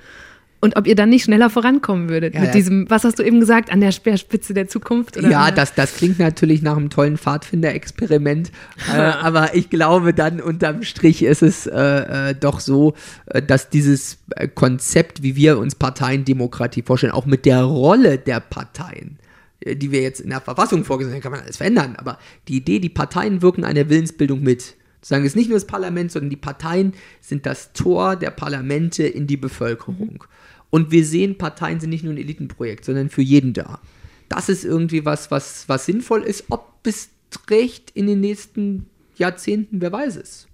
Und 0.60 0.76
ob 0.76 0.88
ihr 0.88 0.96
dann 0.96 1.08
nicht 1.08 1.24
schneller 1.24 1.50
vorankommen 1.50 2.08
würdet 2.08 2.34
ja, 2.34 2.40
mit 2.40 2.54
diesem, 2.54 2.90
was 2.90 3.04
hast 3.04 3.20
du 3.20 3.22
eben 3.22 3.38
gesagt, 3.38 3.70
an 3.70 3.80
der 3.80 3.92
Speerspitze 3.92 4.54
der 4.54 4.66
Zukunft? 4.66 5.16
ja, 5.16 5.52
das, 5.52 5.74
das 5.74 5.94
klingt 5.94 6.18
natürlich 6.18 6.62
nach 6.62 6.76
einem 6.76 6.90
tollen 6.90 7.16
Pfadfinder-Experiment. 7.16 8.50
äh, 8.92 8.96
aber 8.96 9.54
ich 9.54 9.70
glaube, 9.70 10.12
dann 10.12 10.40
unterm 10.40 10.82
Strich 10.82 11.22
ist 11.22 11.42
es 11.42 11.66
äh, 11.66 12.30
äh, 12.30 12.34
doch 12.34 12.58
so, 12.58 12.94
äh, 13.26 13.40
dass 13.40 13.70
dieses 13.70 14.18
äh, 14.30 14.48
Konzept, 14.48 15.22
wie 15.22 15.36
wir 15.36 15.58
uns 15.58 15.76
Parteiendemokratie 15.76 16.82
vorstellen, 16.82 17.12
auch 17.12 17.26
mit 17.26 17.46
der 17.46 17.62
Rolle 17.62 18.18
der 18.18 18.40
Parteien, 18.40 19.18
äh, 19.60 19.76
die 19.76 19.92
wir 19.92 20.02
jetzt 20.02 20.20
in 20.20 20.30
der 20.30 20.40
Verfassung 20.40 20.84
vorgesehen 20.84 21.14
haben, 21.14 21.22
kann 21.22 21.32
man 21.32 21.42
alles 21.42 21.58
verändern. 21.58 21.94
Aber 21.98 22.18
die 22.48 22.56
Idee, 22.56 22.80
die 22.80 22.88
Parteien 22.88 23.42
wirken 23.42 23.62
an 23.62 23.76
der 23.76 23.88
Willensbildung 23.88 24.42
mit. 24.42 24.74
Sagen 25.02 25.24
es 25.24 25.36
nicht 25.36 25.48
nur 25.48 25.56
das 25.56 25.68
Parlament, 25.68 26.10
sondern 26.10 26.30
die 26.30 26.36
Parteien 26.36 26.94
sind 27.20 27.46
das 27.46 27.72
Tor 27.72 28.16
der 28.16 28.30
Parlamente 28.32 29.04
in 29.04 29.28
die 29.28 29.36
Bevölkerung. 29.36 30.24
Mhm. 30.24 30.37
Und 30.70 30.90
wir 30.90 31.04
sehen, 31.04 31.38
Parteien 31.38 31.80
sind 31.80 31.90
nicht 31.90 32.04
nur 32.04 32.12
ein 32.12 32.18
Elitenprojekt, 32.18 32.84
sondern 32.84 33.08
für 33.08 33.22
jeden 33.22 33.52
da. 33.52 33.80
Das 34.28 34.48
ist 34.48 34.64
irgendwie 34.64 35.04
was, 35.04 35.30
was, 35.30 35.68
was 35.68 35.86
sinnvoll 35.86 36.22
ist. 36.22 36.44
Ob 36.50 36.86
es 36.86 37.10
trägt 37.30 37.90
in 37.90 38.06
den 38.06 38.20
nächsten 38.20 38.86
Jahrzehnten, 39.16 39.80
wer 39.80 39.92
weiß 39.92 40.16
es. 40.16 40.46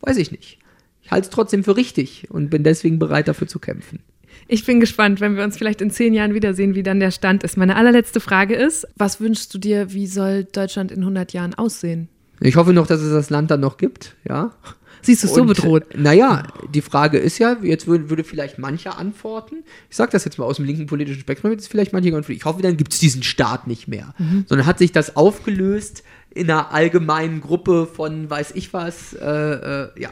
Weiß 0.00 0.16
ich 0.16 0.30
nicht. 0.32 0.58
Ich 1.02 1.10
halte 1.10 1.26
es 1.26 1.30
trotzdem 1.30 1.64
für 1.64 1.76
richtig 1.76 2.30
und 2.30 2.50
bin 2.50 2.64
deswegen 2.64 2.98
bereit, 2.98 3.28
dafür 3.28 3.46
zu 3.46 3.58
kämpfen. 3.58 4.00
Ich 4.48 4.64
bin 4.64 4.80
gespannt, 4.80 5.20
wenn 5.20 5.36
wir 5.36 5.44
uns 5.44 5.56
vielleicht 5.56 5.80
in 5.80 5.90
zehn 5.90 6.14
Jahren 6.14 6.34
wiedersehen, 6.34 6.74
wie 6.74 6.82
dann 6.82 7.00
der 7.00 7.10
Stand 7.10 7.44
ist. 7.44 7.56
Meine 7.56 7.76
allerletzte 7.76 8.20
Frage 8.20 8.54
ist, 8.54 8.86
was 8.96 9.20
wünschst 9.20 9.52
du 9.54 9.58
dir, 9.58 9.92
wie 9.92 10.06
soll 10.06 10.44
Deutschland 10.44 10.90
in 10.90 11.00
100 11.00 11.32
Jahren 11.32 11.54
aussehen? 11.54 12.08
Ich 12.40 12.56
hoffe 12.56 12.72
noch, 12.72 12.86
dass 12.86 13.00
es 13.00 13.12
das 13.12 13.30
Land 13.30 13.50
dann 13.50 13.60
noch 13.60 13.76
gibt, 13.76 14.16
ja. 14.28 14.52
Siehst 15.02 15.24
du 15.24 15.26
es 15.26 15.34
so 15.34 15.44
bedroht? 15.44 15.84
Naja, 15.96 16.44
die 16.72 16.80
Frage 16.80 17.18
ist 17.18 17.38
ja, 17.38 17.56
jetzt 17.62 17.86
würde, 17.86 18.08
würde 18.08 18.24
vielleicht 18.24 18.58
mancher 18.58 18.98
antworten, 18.98 19.64
ich 19.90 19.96
sage 19.96 20.12
das 20.12 20.24
jetzt 20.24 20.38
mal 20.38 20.44
aus 20.44 20.56
dem 20.56 20.64
linken 20.64 20.86
politischen 20.86 21.20
Spektrum, 21.20 21.50
jetzt 21.50 21.68
vielleicht 21.68 21.92
manche 21.92 22.08
antworten, 22.08 22.32
ich 22.32 22.44
hoffe, 22.44 22.62
dann 22.62 22.76
gibt 22.76 22.92
es 22.92 23.00
diesen 23.00 23.22
Staat 23.22 23.66
nicht 23.66 23.88
mehr. 23.88 24.14
Mhm. 24.18 24.44
Sondern 24.48 24.66
hat 24.66 24.78
sich 24.78 24.92
das 24.92 25.16
aufgelöst 25.16 26.04
in 26.30 26.50
einer 26.50 26.72
allgemeinen 26.72 27.40
Gruppe 27.40 27.86
von 27.92 28.30
weiß 28.30 28.52
ich 28.54 28.72
was, 28.72 29.12
äh, 29.14 29.26
äh, 29.26 29.88
ja. 30.00 30.10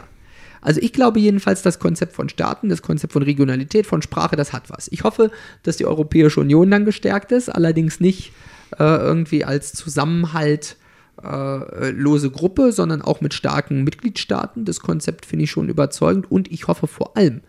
Also 0.62 0.80
ich 0.82 0.92
glaube 0.92 1.20
jedenfalls, 1.20 1.62
das 1.62 1.78
Konzept 1.78 2.14
von 2.14 2.28
Staaten, 2.28 2.68
das 2.68 2.82
Konzept 2.82 3.14
von 3.14 3.22
Regionalität, 3.22 3.86
von 3.86 4.02
Sprache, 4.02 4.36
das 4.36 4.52
hat 4.52 4.68
was. 4.68 4.88
Ich 4.88 5.04
hoffe, 5.04 5.30
dass 5.62 5.78
die 5.78 5.86
Europäische 5.86 6.40
Union 6.40 6.70
dann 6.70 6.84
gestärkt 6.84 7.32
ist, 7.32 7.48
allerdings 7.48 8.00
nicht 8.00 8.32
äh, 8.78 8.84
irgendwie 8.84 9.44
als 9.44 9.72
Zusammenhalt 9.72 10.76
äh, 11.24 11.90
lose 11.90 12.30
Gruppe, 12.30 12.72
sondern 12.72 13.02
auch 13.02 13.20
mit 13.20 13.34
starken 13.34 13.84
Mitgliedstaaten. 13.84 14.64
Das 14.64 14.80
Konzept 14.80 15.26
finde 15.26 15.44
ich 15.44 15.50
schon 15.50 15.68
überzeugend 15.68 16.30
und 16.30 16.50
ich 16.50 16.66
hoffe 16.66 16.86
vor 16.86 17.16
allem, 17.16 17.40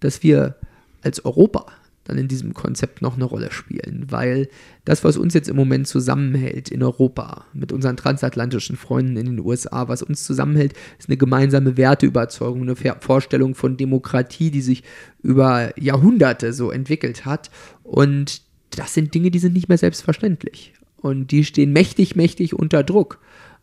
dass 0.00 0.22
wir 0.22 0.56
als 1.02 1.24
Europa 1.24 1.66
dann 2.04 2.18
in 2.18 2.28
diesem 2.28 2.54
Konzept 2.54 3.02
noch 3.02 3.14
eine 3.14 3.24
Rolle 3.24 3.52
spielen, 3.52 4.06
weil 4.08 4.48
das, 4.84 5.04
was 5.04 5.16
uns 5.16 5.34
jetzt 5.34 5.48
im 5.48 5.56
Moment 5.56 5.86
zusammenhält 5.86 6.70
in 6.70 6.82
Europa, 6.82 7.44
mit 7.52 7.72
unseren 7.72 7.96
transatlantischen 7.96 8.76
Freunden 8.76 9.16
in 9.16 9.26
den 9.26 9.40
USA, 9.40 9.88
was 9.88 10.02
uns 10.02 10.24
zusammenhält, 10.24 10.74
ist 10.98 11.08
eine 11.08 11.16
gemeinsame 11.16 11.76
Werteüberzeugung, 11.76 12.62
eine 12.62 12.76
Vorstellung 13.00 13.54
von 13.54 13.76
Demokratie, 13.76 14.50
die 14.50 14.62
sich 14.62 14.82
über 15.22 15.78
Jahrhunderte 15.78 16.52
so 16.52 16.70
entwickelt 16.70 17.26
hat. 17.26 17.50
Und 17.82 18.42
das 18.70 18.94
sind 18.94 19.14
Dinge, 19.14 19.30
die 19.30 19.38
sind 19.38 19.52
nicht 19.52 19.68
mehr 19.68 19.78
selbstverständlich. 19.78 20.74
Und 21.00 21.30
die 21.30 21.44
stehen 21.44 21.72
mächtig, 21.72 22.16
mächtig 22.16 22.54
unter 22.54 22.82
Druck 22.82 23.18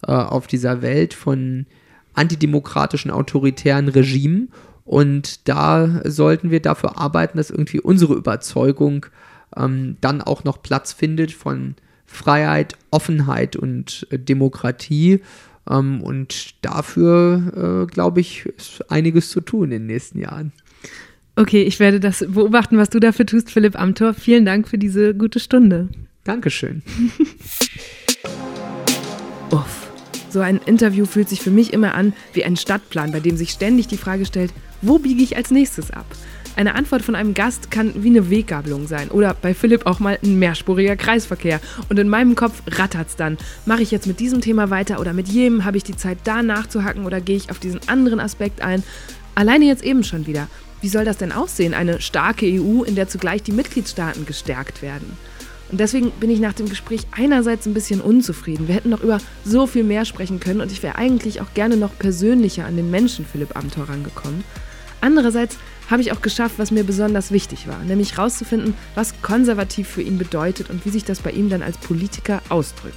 äh, 0.05 0.11
auf 0.11 0.47
dieser 0.47 0.81
Welt 0.81 1.13
von 1.13 1.65
antidemokratischen, 2.13 3.11
autoritären 3.11 3.87
Regimen. 3.87 4.49
Und 4.85 5.47
da 5.47 6.01
sollten 6.05 6.49
wir 6.49 6.61
dafür 6.61 6.97
arbeiten, 6.97 7.37
dass 7.37 7.49
irgendwie 7.51 7.79
unsere 7.79 8.15
Überzeugung 8.15 9.05
ähm, 9.55 9.97
dann 10.01 10.21
auch 10.21 10.43
noch 10.43 10.61
Platz 10.61 10.93
findet 10.93 11.31
von 11.31 11.75
Freiheit, 12.05 12.75
Offenheit 12.89 13.55
und 13.55 14.07
äh, 14.09 14.17
Demokratie. 14.17 15.19
Ähm, 15.69 16.01
und 16.01 16.55
dafür, 16.63 17.85
äh, 17.85 17.91
glaube 17.91 18.21
ich, 18.21 18.45
ist 18.45 18.89
einiges 18.89 19.29
zu 19.29 19.41
tun 19.41 19.65
in 19.65 19.69
den 19.71 19.85
nächsten 19.87 20.19
Jahren. 20.19 20.53
Okay, 21.35 21.63
ich 21.63 21.79
werde 21.79 21.99
das 21.99 22.25
beobachten, 22.27 22.77
was 22.77 22.89
du 22.89 22.99
dafür 22.99 23.25
tust, 23.25 23.51
Philipp 23.51 23.79
Amthor. 23.79 24.15
Vielen 24.15 24.45
Dank 24.45 24.67
für 24.67 24.79
diese 24.79 25.13
gute 25.13 25.39
Stunde. 25.39 25.89
Dankeschön. 26.27 26.83
Uff. 29.49 29.87
So 30.29 30.41
ein 30.41 30.59
Interview 30.65 31.05
fühlt 31.05 31.29
sich 31.29 31.39
für 31.39 31.51
mich 31.51 31.71
immer 31.71 31.95
an 31.95 32.11
wie 32.33 32.43
ein 32.43 32.57
Stadtplan, 32.57 33.13
bei 33.13 33.21
dem 33.21 33.37
sich 33.37 33.51
ständig 33.51 33.87
die 33.87 33.95
Frage 33.95 34.25
stellt, 34.25 34.51
wo 34.81 34.99
biege 34.99 35.23
ich 35.23 35.37
als 35.37 35.51
nächstes 35.51 35.89
ab? 35.89 36.05
Eine 36.57 36.75
Antwort 36.75 37.01
von 37.01 37.15
einem 37.15 37.33
Gast 37.33 37.71
kann 37.71 38.03
wie 38.03 38.09
eine 38.09 38.29
Weggabelung 38.29 38.87
sein 38.87 39.09
oder 39.09 39.37
bei 39.41 39.53
Philipp 39.53 39.85
auch 39.85 39.99
mal 39.99 40.19
ein 40.21 40.37
mehrspuriger 40.37 40.97
Kreisverkehr. 40.97 41.61
Und 41.87 41.97
in 41.97 42.09
meinem 42.09 42.35
Kopf 42.35 42.61
rattert's 42.67 43.15
dann. 43.15 43.37
Mache 43.65 43.83
ich 43.83 43.91
jetzt 43.91 44.07
mit 44.07 44.19
diesem 44.19 44.41
Thema 44.41 44.69
weiter 44.69 44.99
oder 44.99 45.13
mit 45.13 45.29
jedem? 45.29 45.63
Habe 45.63 45.77
ich 45.77 45.83
die 45.83 45.95
Zeit 45.95 46.17
da 46.25 46.43
nachzuhacken 46.43 47.05
oder 47.05 47.21
gehe 47.21 47.37
ich 47.37 47.51
auf 47.51 47.59
diesen 47.59 47.87
anderen 47.87 48.19
Aspekt 48.19 48.61
ein? 48.61 48.83
Alleine 49.33 49.63
jetzt 49.63 49.83
eben 49.83 50.03
schon 50.03 50.27
wieder. 50.27 50.49
Wie 50.81 50.89
soll 50.89 51.05
das 51.05 51.17
denn 51.17 51.31
aussehen, 51.31 51.73
eine 51.73 52.01
starke 52.01 52.47
EU, 52.47 52.83
in 52.83 52.95
der 52.95 53.07
zugleich 53.07 53.43
die 53.43 53.53
Mitgliedstaaten 53.53 54.25
gestärkt 54.25 54.81
werden? 54.81 55.17
Und 55.69 55.79
deswegen 55.79 56.11
bin 56.11 56.29
ich 56.29 56.39
nach 56.39 56.53
dem 56.53 56.69
Gespräch 56.69 57.07
einerseits 57.11 57.65
ein 57.65 57.73
bisschen 57.73 57.99
unzufrieden. 57.99 58.67
Wir 58.67 58.75
hätten 58.75 58.89
noch 58.89 59.03
über 59.03 59.19
so 59.43 59.67
viel 59.67 59.83
mehr 59.83 60.05
sprechen 60.05 60.39
können 60.39 60.61
und 60.61 60.71
ich 60.71 60.81
wäre 60.81 60.95
eigentlich 60.95 61.41
auch 61.41 61.53
gerne 61.53 61.75
noch 61.75 61.97
persönlicher 61.97 62.65
an 62.65 62.77
den 62.77 62.89
Menschen 62.89 63.25
Philipp 63.25 63.55
Amthor 63.55 63.89
rangekommen. 63.89 64.43
Andererseits 65.01 65.57
habe 65.89 66.01
ich 66.01 66.11
auch 66.11 66.21
geschafft, 66.21 66.55
was 66.57 66.71
mir 66.71 66.83
besonders 66.83 67.31
wichtig 67.31 67.67
war, 67.67 67.83
nämlich 67.83 68.17
herauszufinden, 68.17 68.73
was 68.95 69.21
konservativ 69.21 69.87
für 69.87 70.01
ihn 70.01 70.17
bedeutet 70.17 70.69
und 70.69 70.85
wie 70.85 70.89
sich 70.89 71.05
das 71.05 71.19
bei 71.19 71.31
ihm 71.31 71.49
dann 71.49 71.61
als 71.61 71.77
Politiker 71.77 72.41
ausdrückt. 72.49 72.95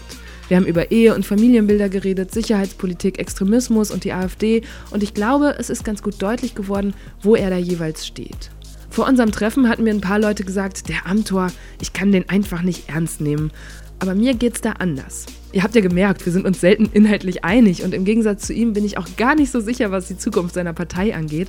Wir 0.49 0.57
haben 0.57 0.67
über 0.67 0.91
Ehe- 0.91 1.15
und 1.15 1.25
Familienbilder 1.25 1.89
geredet, 1.89 2.33
Sicherheitspolitik, 2.33 3.21
Extremismus 3.21 3.93
und 3.93 4.03
die 4.03 4.13
AfD 4.13 4.63
und 4.91 5.03
ich 5.05 5.15
glaube, 5.15 5.55
es 5.59 5.71
ist 5.71 5.85
ganz 5.85 6.03
gut 6.03 6.21
deutlich 6.21 6.57
geworden, 6.57 6.95
wo 7.23 7.37
er 7.37 7.51
da 7.51 7.57
jeweils 7.57 8.07
steht. 8.07 8.51
Vor 8.91 9.07
unserem 9.07 9.31
Treffen 9.31 9.69
hatten 9.69 9.85
mir 9.85 9.95
ein 9.95 10.01
paar 10.01 10.19
Leute 10.19 10.45
gesagt, 10.45 10.89
der 10.89 11.07
Amtor, 11.07 11.53
ich 11.81 11.93
kann 11.93 12.11
den 12.11 12.29
einfach 12.29 12.63
nicht 12.63 12.89
ernst 12.89 13.21
nehmen. 13.21 13.53
Aber 14.01 14.15
mir 14.15 14.35
geht's 14.35 14.61
da 14.61 14.73
anders. 14.73 15.27
Ihr 15.53 15.63
habt 15.63 15.75
ja 15.75 15.81
gemerkt, 15.81 16.25
wir 16.25 16.33
sind 16.33 16.47
uns 16.47 16.61
selten 16.61 16.89
inhaltlich 16.93 17.45
einig 17.45 17.83
und 17.83 17.95
im 17.95 18.05
Gegensatz 18.05 18.47
zu 18.47 18.53
ihm 18.53 18.73
bin 18.73 18.85
ich 18.85 18.99
auch 18.99 19.07
gar 19.17 19.35
nicht 19.35 19.53
so 19.53 19.61
sicher, 19.61 19.91
was 19.91 20.09
die 20.09 20.19
Zukunft 20.19 20.55
seiner 20.55 20.73
Partei 20.73 21.15
angeht. 21.15 21.49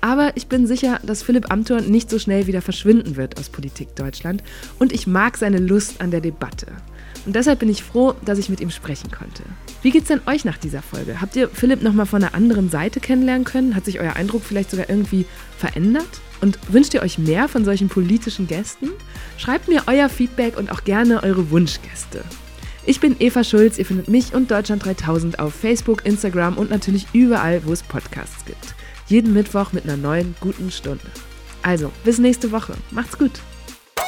Aber 0.00 0.32
ich 0.36 0.46
bin 0.46 0.66
sicher, 0.66 1.00
dass 1.04 1.22
Philipp 1.22 1.50
Amthor 1.50 1.80
nicht 1.80 2.08
so 2.08 2.18
schnell 2.18 2.46
wieder 2.46 2.62
verschwinden 2.62 3.16
wird 3.16 3.38
aus 3.38 3.48
Politik 3.48 3.96
Deutschland 3.96 4.42
und 4.78 4.92
ich 4.92 5.06
mag 5.06 5.36
seine 5.36 5.58
Lust 5.58 6.00
an 6.00 6.10
der 6.10 6.20
Debatte. 6.20 6.68
Und 7.26 7.34
deshalb 7.34 7.58
bin 7.58 7.68
ich 7.68 7.82
froh, 7.82 8.14
dass 8.24 8.38
ich 8.38 8.48
mit 8.48 8.60
ihm 8.60 8.70
sprechen 8.70 9.10
konnte. 9.10 9.42
Wie 9.82 9.90
geht's 9.90 10.08
denn 10.08 10.20
euch 10.26 10.44
nach 10.44 10.56
dieser 10.56 10.82
Folge? 10.82 11.20
Habt 11.20 11.36
ihr 11.36 11.48
Philipp 11.48 11.82
nochmal 11.82 12.06
von 12.06 12.22
einer 12.22 12.34
anderen 12.34 12.70
Seite 12.70 13.00
kennenlernen 13.00 13.44
können? 13.44 13.74
Hat 13.74 13.84
sich 13.84 14.00
euer 14.00 14.14
Eindruck 14.14 14.42
vielleicht 14.44 14.70
sogar 14.70 14.88
irgendwie 14.88 15.26
verändert? 15.58 16.20
Und 16.40 16.58
wünscht 16.72 16.94
ihr 16.94 17.02
euch 17.02 17.18
mehr 17.18 17.48
von 17.48 17.64
solchen 17.64 17.88
politischen 17.88 18.46
Gästen? 18.46 18.90
Schreibt 19.36 19.68
mir 19.68 19.82
euer 19.86 20.08
Feedback 20.08 20.56
und 20.56 20.70
auch 20.70 20.84
gerne 20.84 21.22
eure 21.22 21.50
Wunschgäste. 21.50 22.22
Ich 22.86 23.00
bin 23.00 23.16
Eva 23.18 23.44
Schulz, 23.44 23.78
ihr 23.78 23.84
findet 23.84 24.08
mich 24.08 24.32
und 24.32 24.50
Deutschland 24.50 24.84
3000 24.84 25.38
auf 25.40 25.54
Facebook, 25.54 26.06
Instagram 26.06 26.56
und 26.56 26.70
natürlich 26.70 27.06
überall, 27.12 27.60
wo 27.66 27.72
es 27.72 27.82
Podcasts 27.82 28.44
gibt. 28.46 28.74
Jeden 29.08 29.34
Mittwoch 29.34 29.72
mit 29.72 29.84
einer 29.84 29.96
neuen 29.96 30.34
guten 30.40 30.70
Stunde. 30.70 31.04
Also, 31.62 31.92
bis 32.04 32.18
nächste 32.18 32.52
Woche. 32.52 32.74
Macht's 32.90 33.18
gut. 33.18 33.32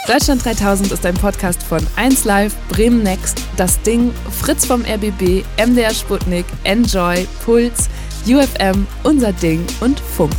Deutschland 0.06 0.44
3000 0.44 0.92
ist 0.92 1.04
ein 1.04 1.14
Podcast 1.14 1.62
von 1.62 1.80
1Live, 1.96 2.52
Bremen 2.70 3.02
Next, 3.02 3.42
Das 3.56 3.80
Ding, 3.82 4.12
Fritz 4.40 4.64
vom 4.64 4.82
RBB, 4.82 5.44
MDR 5.58 5.94
Sputnik, 5.94 6.46
Enjoy, 6.64 7.26
Puls, 7.44 7.88
UFM, 8.26 8.86
Unser 9.02 9.32
Ding 9.32 9.64
und 9.80 10.00
Funk. 10.00 10.34